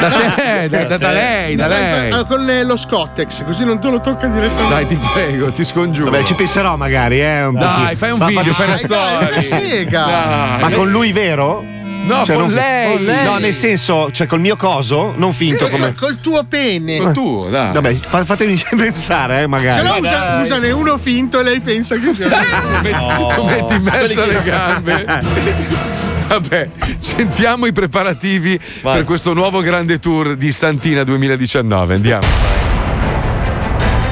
Da 0.01 0.09
te, 0.35 0.69
da, 0.69 0.85
da- 0.85 0.97
da 0.99 1.11
lei, 1.11 1.55
da 1.55 1.67
lei. 1.69 2.11
Ah, 2.11 2.25
Con 2.25 2.49
eh, 2.51 2.65
lo 2.65 2.77
Scottex, 2.77 3.45
così 3.45 3.65
non 3.65 3.79
te 3.81 3.89
lo 3.89 4.01
tocca 4.01 4.27
direttamente. 4.27 4.69
Dai, 4.75 4.87
ti 4.87 4.99
prego, 5.13 5.53
ti 5.53 5.65
scongiuro. 5.65 6.11
Vabbè, 6.11 6.25
ci 6.25 6.35
penserò 6.35 6.77
magari, 6.77 7.21
eh. 7.21 7.45
un 7.45 7.55
Dai, 7.55 7.69
pochino. 7.71 7.97
fai 7.97 8.11
un 8.11 8.19
Ma- 8.19 8.27
video, 8.27 8.43
ma- 8.45 8.53
fai 8.53 8.67
una 8.67 8.77
Dai, 8.77 9.29
dai, 9.31 9.43
storia. 9.43 10.05
Dai. 10.05 10.61
Ma 10.61 10.71
con 10.71 10.91
lui 10.91 11.13
vero? 11.13 11.65
No, 12.05 12.25
con 12.27 12.35
non- 12.37 12.53
lei. 12.53 12.97
Con 12.97 13.05
lei. 13.05 13.25
No, 13.25 13.39
nel 13.39 13.55
senso, 13.55 14.11
cioè 14.11 14.27
col 14.27 14.41
mio 14.41 14.57
coso, 14.57 15.13
non 15.15 15.33
finto 15.33 15.67
Sì, 15.67 15.71
come. 15.71 15.95
col, 15.95 16.19
tuo 16.21 16.43
pene. 16.49 16.97
Col 16.99 17.13
tuo, 17.13 17.49
dai. 17.49 17.73
Vabbè, 17.73 17.95
fa- 17.95 18.25
fatemi 18.25 18.61
pensare, 18.77 19.43
eh, 19.43 19.47
magari. 19.47 19.77
Se 19.77 19.83
no 19.83 19.97
usa, 19.99 20.41
usane 20.43 20.71
uno 20.73 20.99
finto 20.99 21.39
e 21.39 21.43
lei 21.45 21.61
pensa 21.61 21.95
che 21.95 22.13
sia. 22.13 22.27
Lo 23.37 23.45
metti 23.45 23.75
in 23.75 23.83
mezzo 23.85 24.23
alle 24.23 24.43
gambe. 24.43 26.01
Vabbè, 26.33 26.71
sentiamo 26.99 27.67
i 27.67 27.73
preparativi 27.73 28.59
per 28.81 29.05
questo 29.05 29.35
nuovo 29.35 29.61
grande 29.61 29.99
tour 29.99 30.35
di 30.35 30.51
Santina 30.51 31.05
2019. 31.05 31.95
Andiamo. 31.95 32.27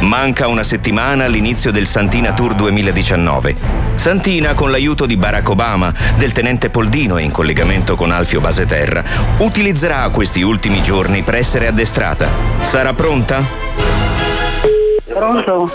Manca 0.01 0.47
una 0.47 0.63
settimana 0.63 1.25
all'inizio 1.25 1.73
del 1.73 1.87
Santina 1.87 2.35
Tour 2.35 2.55
2019. 2.57 3.57
Santina, 3.95 4.53
con 4.53 4.71
l'aiuto 4.71 5.07
di 5.07 5.17
Barack 5.17 5.49
Obama, 5.49 5.95
del 6.19 6.33
tenente 6.33 6.69
Poldino 6.69 7.17
e 7.17 7.23
in 7.23 7.31
collegamento 7.31 7.97
con 7.97 8.11
Alfio 8.11 8.43
Baseterra, 8.43 9.03
utilizzerà 9.39 10.07
questi 10.11 10.43
ultimi 10.43 10.83
giorni 10.83 11.23
per 11.23 11.37
essere 11.37 11.69
addestrata. 11.69 12.29
Sarà 12.61 12.93
pronta? 12.93 13.90
Pronto? 15.13 15.69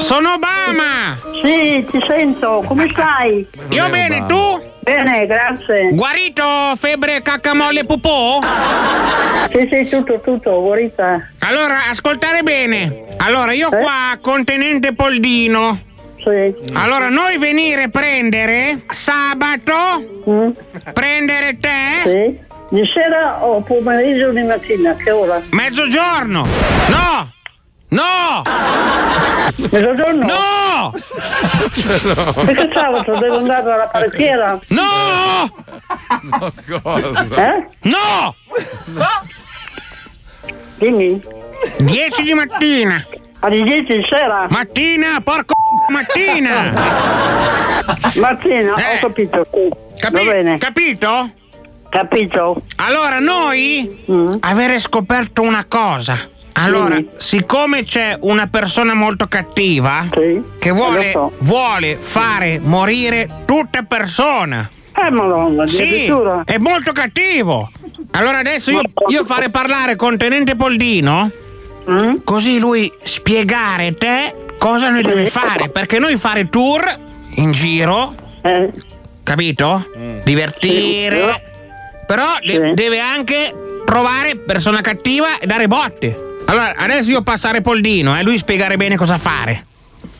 Sono 0.00 0.34
Obama! 0.34 1.16
Sì, 1.42 1.84
ti 1.90 2.02
sento. 2.06 2.62
Come 2.66 2.88
stai? 2.92 3.46
Io 3.70 3.88
bene, 3.88 4.24
tu? 4.26 4.62
Bene, 4.80 5.26
grazie. 5.26 5.90
Guarito 5.92 6.44
febbre 6.76 7.20
caccamolle 7.20 7.84
pupò? 7.84 8.38
Sì, 9.50 9.68
sì, 9.84 9.88
tutto, 9.90 10.20
tutto, 10.20 10.60
guarita. 10.62 11.20
Allora, 11.40 11.88
ascoltare 11.90 12.42
bene. 12.42 13.06
Allora, 13.18 13.52
io 13.52 13.70
Eh? 13.72 13.80
qua 13.80 14.16
con 14.20 14.44
tenente 14.44 14.94
Poldino. 14.94 15.80
Sì. 16.22 16.54
Allora, 16.74 17.08
noi 17.08 17.38
venire 17.38 17.88
prendere 17.88 18.84
sabato, 18.90 19.72
prendere 20.92 21.58
te, 21.58 21.68
Sì. 22.04 22.44
Di 22.68 22.84
sera 22.92 23.44
o 23.44 23.60
pomeriggio 23.62 24.26
o 24.28 24.32
di 24.32 24.42
mattina? 24.42 24.94
Che 24.96 25.10
ora? 25.12 25.40
mezzogiorno. 25.50 26.44
No! 26.88 27.30
No! 27.88 28.42
Mezzogiorno? 29.56 30.26
No! 30.26 30.92
Perché 32.44 32.70
sabato 32.74 33.16
devo 33.18 33.36
andare 33.36 33.72
alla 33.72 33.86
parrucchiera? 33.86 34.58
No! 34.68 35.50
Cosa? 36.82 37.56
Eh? 37.56 37.68
No! 37.82 38.34
Dimmi. 40.78 41.20
10 41.78 42.22
di 42.22 42.34
mattina. 42.34 43.04
Alle 43.40 43.62
10 43.62 43.96
di 43.98 44.06
sera? 44.08 44.46
Mattina, 44.48 45.20
porco 45.22 45.54
mattina! 45.90 46.72
Mattina, 48.16 48.72
ho 48.74 48.98
capito. 49.00 49.46
sì. 49.52 49.68
Capi- 50.00 50.24
Va 50.24 50.30
bene. 50.32 50.58
Capito? 50.58 51.30
Capito. 51.88 52.62
Allora, 52.76 53.20
noi 53.20 54.04
Mm. 54.10 54.32
avere 54.40 54.78
scoperto 54.80 55.42
una 55.42 55.64
cosa. 55.66 56.28
Allora, 56.58 56.96
siccome 57.18 57.84
c'è 57.84 58.16
una 58.20 58.46
persona 58.46 58.94
molto 58.94 59.26
cattiva 59.26 60.08
che 60.58 60.70
vuole, 60.70 61.12
lo 61.12 61.30
so. 61.30 61.32
vuole 61.40 61.98
fare 62.00 62.58
morire 62.62 63.42
tutta 63.44 63.82
persona. 63.82 64.68
Eh, 64.98 65.10
madonna, 65.10 65.66
Sì, 65.66 66.06
è 66.46 66.56
molto 66.58 66.92
cattivo. 66.92 67.70
Allora 68.12 68.38
adesso 68.38 68.70
io, 68.70 68.80
io 69.08 69.24
farei 69.26 69.50
parlare 69.50 69.96
con 69.96 70.16
Tenente 70.16 70.56
Poldino, 70.56 71.30
Mm? 71.88 72.16
così 72.24 72.58
lui 72.58 72.90
spiegare 73.02 73.94
te 73.94 74.34
cosa 74.58 74.88
noi 74.88 75.02
devi 75.02 75.26
fare, 75.26 75.68
perché 75.68 75.98
noi 76.00 76.16
fare 76.16 76.48
tour 76.48 76.98
in 77.36 77.52
giro, 77.52 78.12
Eh. 78.42 78.72
capito? 79.22 79.86
Divertire, 80.24 81.42
però 82.06 82.26
de- 82.44 82.72
deve 82.74 82.98
anche 82.98 83.54
trovare 83.84 84.34
persona 84.36 84.80
cattiva 84.80 85.38
e 85.38 85.46
dare 85.46 85.68
botte. 85.68 86.24
Allora 86.46 86.74
adesso 86.76 87.10
io 87.10 87.22
passare 87.22 87.60
Poldino 87.60 88.16
e 88.18 88.22
lui 88.22 88.38
spiegare 88.38 88.76
bene 88.76 88.96
cosa 88.96 89.18
fare. 89.18 89.66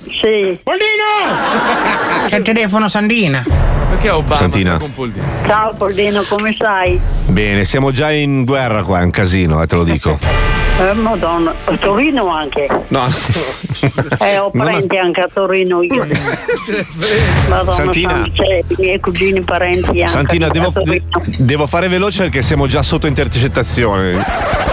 Sì. 0.02 0.58
Poldino! 0.62 2.26
C'è 2.26 2.36
il 2.36 2.42
telefono 2.42 2.88
Sandina. 2.88 3.44
Perché 3.88 4.10
Obama 4.10 4.36
Santina. 4.36 4.76
con 4.78 4.92
Poldino? 4.92 5.24
Ciao 5.46 5.74
Poldino, 5.74 6.22
come 6.22 6.52
stai? 6.52 7.00
Bene, 7.28 7.64
siamo 7.64 7.92
già 7.92 8.10
in 8.10 8.44
guerra 8.44 8.82
qua, 8.82 9.00
è 9.00 9.04
un 9.04 9.10
casino, 9.10 9.62
eh, 9.62 9.66
te 9.66 9.76
lo 9.76 9.84
dico. 9.84 10.18
Eh, 10.78 10.92
madonna, 10.92 11.54
a 11.64 11.76
Torino 11.78 12.28
anche. 12.28 12.68
No. 12.88 13.08
Eh, 14.20 14.36
ho 14.38 14.50
parenti 14.50 14.96
anche 14.98 15.22
a 15.22 15.28
Torino 15.32 15.80
io. 15.82 16.06
Madonna, 17.48 17.72
Santina. 17.72 18.28
c'è 18.32 18.62
i 18.66 18.74
miei 18.78 19.00
cugini 19.00 19.40
parenti 19.42 20.02
anche 20.02 20.08
Santina, 20.08 20.48
devo, 20.48 20.72
de- 20.84 21.02
devo 21.38 21.66
fare 21.66 21.88
veloce 21.88 22.22
perché 22.24 22.42
siamo 22.42 22.66
già 22.66 22.82
sotto 22.82 23.06
intercettazione. 23.06 24.22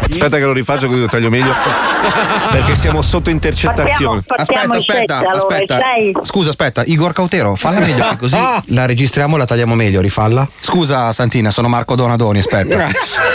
Aspetta 0.10 0.38
che 0.38 0.44
lo 0.44 0.52
rifaccio 0.54 0.88
così 0.88 1.00
lo 1.02 1.08
taglio 1.08 1.30
meglio. 1.30 1.54
Perché 2.52 2.76
siamo 2.76 3.02
sotto 3.02 3.30
intercettazione. 3.30 4.22
Partiamo- 4.26 4.74
partiamo 4.74 4.74
Aspetta, 4.74 4.94
aspetta, 4.94 5.14
sette, 5.16 5.26
allora, 5.30 5.56
aspetta. 5.56 5.80
sei? 5.80 6.14
Scusa, 6.24 6.50
aspetta, 6.50 6.84
Igor 6.86 7.14
Cautero, 7.14 7.56
falla 7.56 7.80
meglio 7.86 8.06
così 8.20 8.38
la 8.66 8.86
registriamo 8.86 9.36
e 9.36 9.40
la 9.40 9.46
tagliamo 9.46 9.74
meglio, 9.74 10.02
rifalla. 10.02 10.46
Scusa 10.60 11.14
Santina, 11.14 11.50
sono 11.50 11.70
Marco 11.70 11.96
Donadoni, 11.96 12.40
aspetta. 12.40 12.90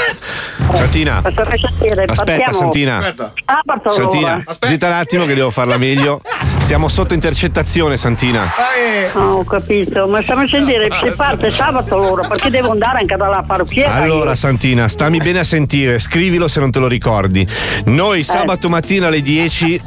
Santina. 0.72 1.22
Aspetta, 1.22 2.12
Aspetta. 2.12 2.52
Santina. 2.52 3.01
Sabato 3.01 3.90
Santina, 3.90 4.43
zitta 4.60 4.86
un 4.86 4.93
attimo 4.93 5.24
che 5.24 5.35
devo 5.35 5.51
farla 5.51 5.76
meglio. 5.76 6.20
Siamo 6.59 6.89
sotto 6.89 7.14
intercettazione, 7.14 7.97
Santina. 7.97 8.43
Ah, 8.43 9.20
ho 9.20 9.44
capito, 9.44 10.06
ma 10.06 10.20
stiamo 10.20 10.43
a 10.43 10.48
sentire, 10.48 10.89
si 11.02 11.10
parte 11.16 11.51
sabato 11.51 11.94
allora, 11.94 12.28
perché 12.28 12.51
devo 12.51 12.70
andare 12.72 12.98
anche 12.98 13.16
dalla 13.16 13.43
parrucchiera. 13.43 13.93
Allora, 13.93 14.30
io. 14.30 14.36
Santina, 14.36 14.86
stammi 14.86 15.18
bene 15.18 15.39
a 15.39 15.44
sentire, 15.44 15.98
scrivilo 15.98 16.47
se 16.47 16.60
non 16.60 16.70
te 16.70 16.78
lo 16.78 16.89
ricordi. 16.89 17.47
Noi 17.86 18.22
sabato 18.22 18.68
mattina 18.68 19.06
alle 19.06 19.22
10 19.22 19.80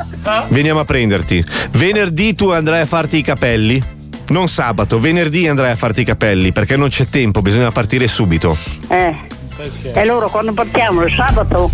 veniamo 0.48 0.80
a 0.80 0.86
prenderti. 0.86 1.44
Venerdì 1.72 2.34
tu 2.34 2.50
andrai 2.50 2.82
a 2.82 2.86
farti 2.86 3.18
i 3.18 3.22
capelli. 3.22 4.00
Non 4.30 4.48
sabato, 4.48 5.00
venerdì 5.00 5.48
andrai 5.48 5.72
a 5.72 5.76
farti 5.76 6.02
i 6.02 6.06
capelli 6.06 6.52
perché 6.52 6.78
non 6.78 6.90
c'è 6.90 7.08
tempo, 7.08 7.42
bisogna 7.42 7.72
partire 7.72 8.08
subito. 8.08 8.58
Eh. 8.88 9.40
E 9.84 10.00
allora 10.00 10.28
quando 10.28 10.54
partiamo? 10.54 11.04
Il 11.04 11.14
sabato? 11.14 11.70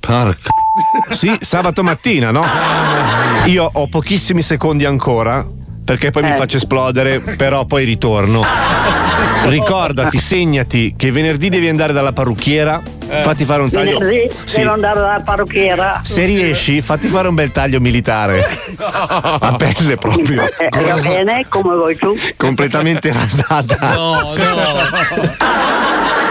Porca. 0.00 0.48
Sì, 1.10 1.36
sabato 1.40 1.82
mattina, 1.82 2.30
no? 2.30 2.44
Io 3.46 3.68
ho 3.72 3.88
pochissimi 3.88 4.42
secondi 4.42 4.84
ancora 4.84 5.46
perché 5.90 6.12
poi 6.12 6.22
mi 6.22 6.30
Eh. 6.30 6.36
faccio 6.36 6.56
esplodere, 6.56 7.18
però 7.18 7.64
poi 7.64 7.84
ritorno. 7.84 8.44
Ricordati, 9.42 10.20
segnati 10.20 10.94
che 10.96 11.10
venerdì 11.10 11.48
devi 11.48 11.68
andare 11.68 11.92
dalla 11.92 12.12
parrucchiera, 12.12 12.80
fatti 13.22 13.44
fare 13.44 13.62
un 13.62 13.70
taglio. 13.70 13.98
Venerdì 13.98 14.30
Sì. 14.44 14.58
devo 14.60 14.74
andare 14.74 15.00
dalla 15.00 15.20
parrucchiera. 15.24 16.00
Se 16.04 16.24
riesci, 16.26 16.80
fatti 16.80 17.08
fare 17.08 17.26
un 17.26 17.34
bel 17.34 17.50
taglio 17.50 17.80
militare. 17.80 18.38
A 18.78 19.56
pelle 19.56 19.96
proprio. 19.96 20.44
Eh, 20.44 20.68
va 20.80 20.94
bene, 21.02 21.46
come 21.48 21.74
vuoi 21.74 21.96
tu. 21.96 22.14
Completamente 22.36 23.10
rasata. 23.12 23.92
No, 23.92 24.34
no. 24.36 25.26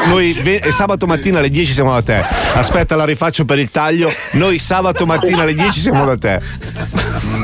Noi 0.06 0.32
ve- 0.42 0.62
e 0.64 0.72
sabato 0.72 1.06
mattina 1.06 1.40
alle 1.40 1.50
10 1.50 1.74
siamo 1.74 1.92
da 1.92 2.02
te. 2.02 2.24
Aspetta, 2.54 2.96
la 2.96 3.04
rifaccio 3.04 3.44
per 3.44 3.60
il 3.60 3.72
taglio. 3.72 4.10
Noi 4.34 4.58
sabato 4.58 5.06
mattina 5.06 5.42
alle 5.42 5.54
10 5.54 5.82
siamo 5.82 6.06
da 6.06 6.18
te. 6.18 6.40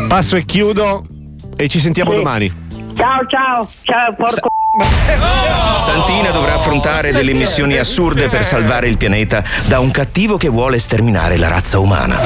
Passo 0.08 0.38
e 0.38 0.46
chiudo 0.46 1.08
e 1.56 1.68
ci 1.68 1.80
sentiamo 1.80 2.12
Sì. 2.12 2.18
domani. 2.18 2.64
Ciao, 2.96 3.26
ciao, 3.28 3.68
ciao, 3.84 4.14
porco. 4.16 4.48
Santina 5.80 6.32
dovrà 6.32 6.56
affrontare 6.56 7.12
delle 7.12 7.34
missioni 7.34 7.78
assurde 7.78 8.28
per 8.30 8.44
salvare 8.44 8.88
il 8.88 8.98
pianeta 8.98 9.44
da 9.66 9.80
un 9.80 9.92
cattivo 9.92 10.38
che 10.38 10.50
vuole 10.50 10.80
sterminare 10.80 11.38
la 11.38 11.48
razza 11.48 11.80
umana. 11.80 12.20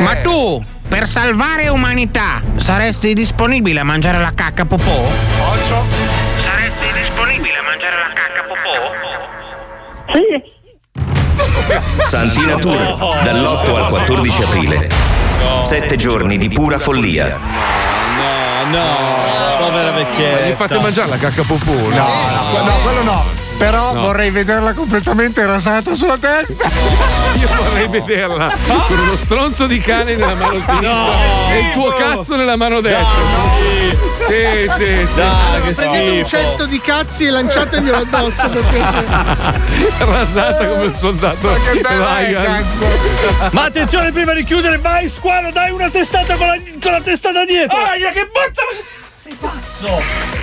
Ma 0.00 0.16
tu, 0.16 0.64
per 0.88 1.06
salvare 1.06 1.68
umanità, 1.68 2.40
saresti 2.56 3.12
disponibile 3.14 3.80
a 3.80 3.84
mangiare 3.84 4.18
la 4.18 4.32
cacca 4.34 4.64
popò? 4.66 5.08
Saresti 6.42 7.00
disponibile 7.02 7.58
a 7.58 7.62
mangiare 7.62 7.96
la 7.96 8.12
cacca 8.14 8.42
popò? 8.46 8.92
Sì. 10.12 10.54
Santina 12.04 12.56
Tour, 12.56 12.76
dall'8 13.22 13.74
al 13.76 13.88
14 13.88 14.42
aprile. 14.42 14.88
Sette 15.62 15.96
giorni 15.96 16.38
di 16.38 16.48
pura 16.48 16.78
follia. 16.78 17.38
No, 18.70 19.56
povera 19.58 19.90
vecchietta. 19.92 20.40
Ma 20.40 20.46
gli 20.48 20.54
fate 20.54 20.78
mangiare 20.80 21.08
la 21.08 21.16
cacca 21.16 21.42
popù? 21.42 21.72
No, 21.72 21.88
No, 21.94 22.62
no, 22.64 22.72
quello 22.82 23.02
no. 23.02 23.35
Però 23.58 23.94
No. 23.94 24.00
vorrei 24.02 24.30
vederla 24.30 24.74
completamente 24.74 25.44
rasata 25.46 25.94
sulla 25.94 26.18
testa. 26.18 26.68
Io 27.40 27.48
vorrei 27.54 27.88
vederla 27.88 28.52
con 28.86 28.98
uno 28.98 29.16
stronzo 29.16 29.66
di 29.66 29.78
cane 29.78 30.14
nella 30.16 30.34
mano 30.34 30.60
sinistra 30.64 31.50
e 31.52 31.58
il 31.60 31.72
tuo 31.72 31.92
cazzo 31.94 32.36
nella 32.36 32.56
mano 32.56 32.80
destra. 32.80 33.14
Sì, 34.26 34.68
sì, 34.76 35.06
sì. 35.06 35.22
Prendete 35.74 36.10
un 36.18 36.24
cesto 36.26 36.66
di 36.66 36.80
cazzi 36.80 37.24
e 37.26 37.30
lanciateglielo 37.30 37.96
addosso 37.98 38.48
per 38.48 38.62
piacere. 38.64 39.06
Rasata 39.98 40.66
come 40.66 40.84
il 40.84 40.94
soldato 40.94 41.48
che 41.72 41.80
bella 41.80 42.18
è. 42.18 42.62
Ma 43.52 43.64
attenzione, 43.64 44.12
prima 44.12 44.32
di 44.34 44.44
chiudere, 44.44 44.78
vai 44.78 45.08
squalo, 45.08 45.50
dai 45.50 45.70
una 45.70 45.88
testata 45.90 46.36
con 46.36 46.46
la, 46.46 46.58
con 46.82 46.92
la 46.92 47.00
testata 47.00 47.44
dietro. 47.44 47.76
Aia, 47.76 48.10
che 48.10 48.26
botta! 48.32 48.62
Sei 49.26 49.36
pazzo! 49.40 50.00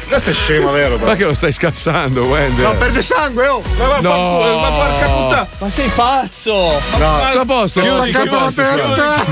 Questo 0.10 0.31
è 0.31 0.34
scemo, 0.34 0.72
vero? 0.72 0.97
Ma 0.97 1.15
che 1.15 1.23
lo 1.23 1.34
stai 1.34 1.53
scassando, 1.53 2.23
Wender? 2.23 2.65
No, 2.68 2.73
perde 2.76 3.01
sangue, 3.01 3.47
oh! 3.47 3.61
Ma 3.77 3.85
va 3.88 3.99
No. 4.01 4.39
fa- 4.41 4.55
ma 4.57 4.69
porca 4.72 5.05
puttana! 5.07 5.47
Ma 5.60 5.69
sei 5.69 5.88
pazzo! 5.95 6.81
No, 6.97 7.19
tutto 7.23 7.39
a 7.39 7.45
posto. 7.45 7.80
Chiudi, 7.80 8.11
chiudi, 8.11 8.27
posto. 8.30 8.61
testa! 8.61 9.26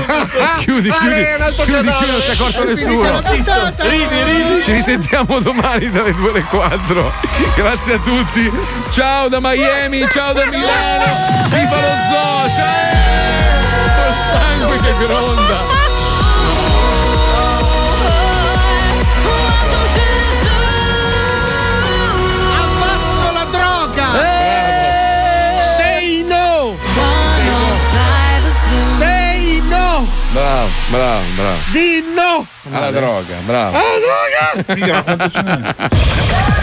Chiudi, 0.56 0.90
chiudi, 0.90 0.90
chiudi, 0.90 1.52
chiudi, 1.64 1.82
non 1.82 2.20
si 2.20 2.30
è 2.30 2.32
accorto 2.32 2.64
nessuno. 2.64 3.02
la. 3.02 3.72
Ridi, 3.76 4.22
ridi! 4.22 4.62
Ci 4.62 4.72
risentiamo 4.72 5.38
domani 5.40 5.90
dalle 5.90 6.14
2 6.14 6.30
alle 6.30 6.42
4. 6.44 7.12
Grazie 7.54 7.94
a 7.94 7.98
tutti. 7.98 8.50
Ciao 8.88 9.28
da 9.28 9.38
Miami, 9.38 10.08
ciao 10.10 10.32
da 10.32 10.46
Milano. 10.46 11.04
Viva 11.48 11.76
lo 11.76 11.92
zoo! 12.08 12.48
Ciao! 12.56 12.80
Col 13.96 14.14
sangue 14.16 14.78
che 14.80 15.04
gronda. 15.04 15.81
Bravo, 30.88 31.22
bravo. 31.36 31.58
Di 31.70 32.04
no! 32.14 32.46
Alla 32.70 32.90
droga, 32.90 33.34
bravo. 33.44 33.76
Alla 33.76 34.64
droga! 34.64 35.90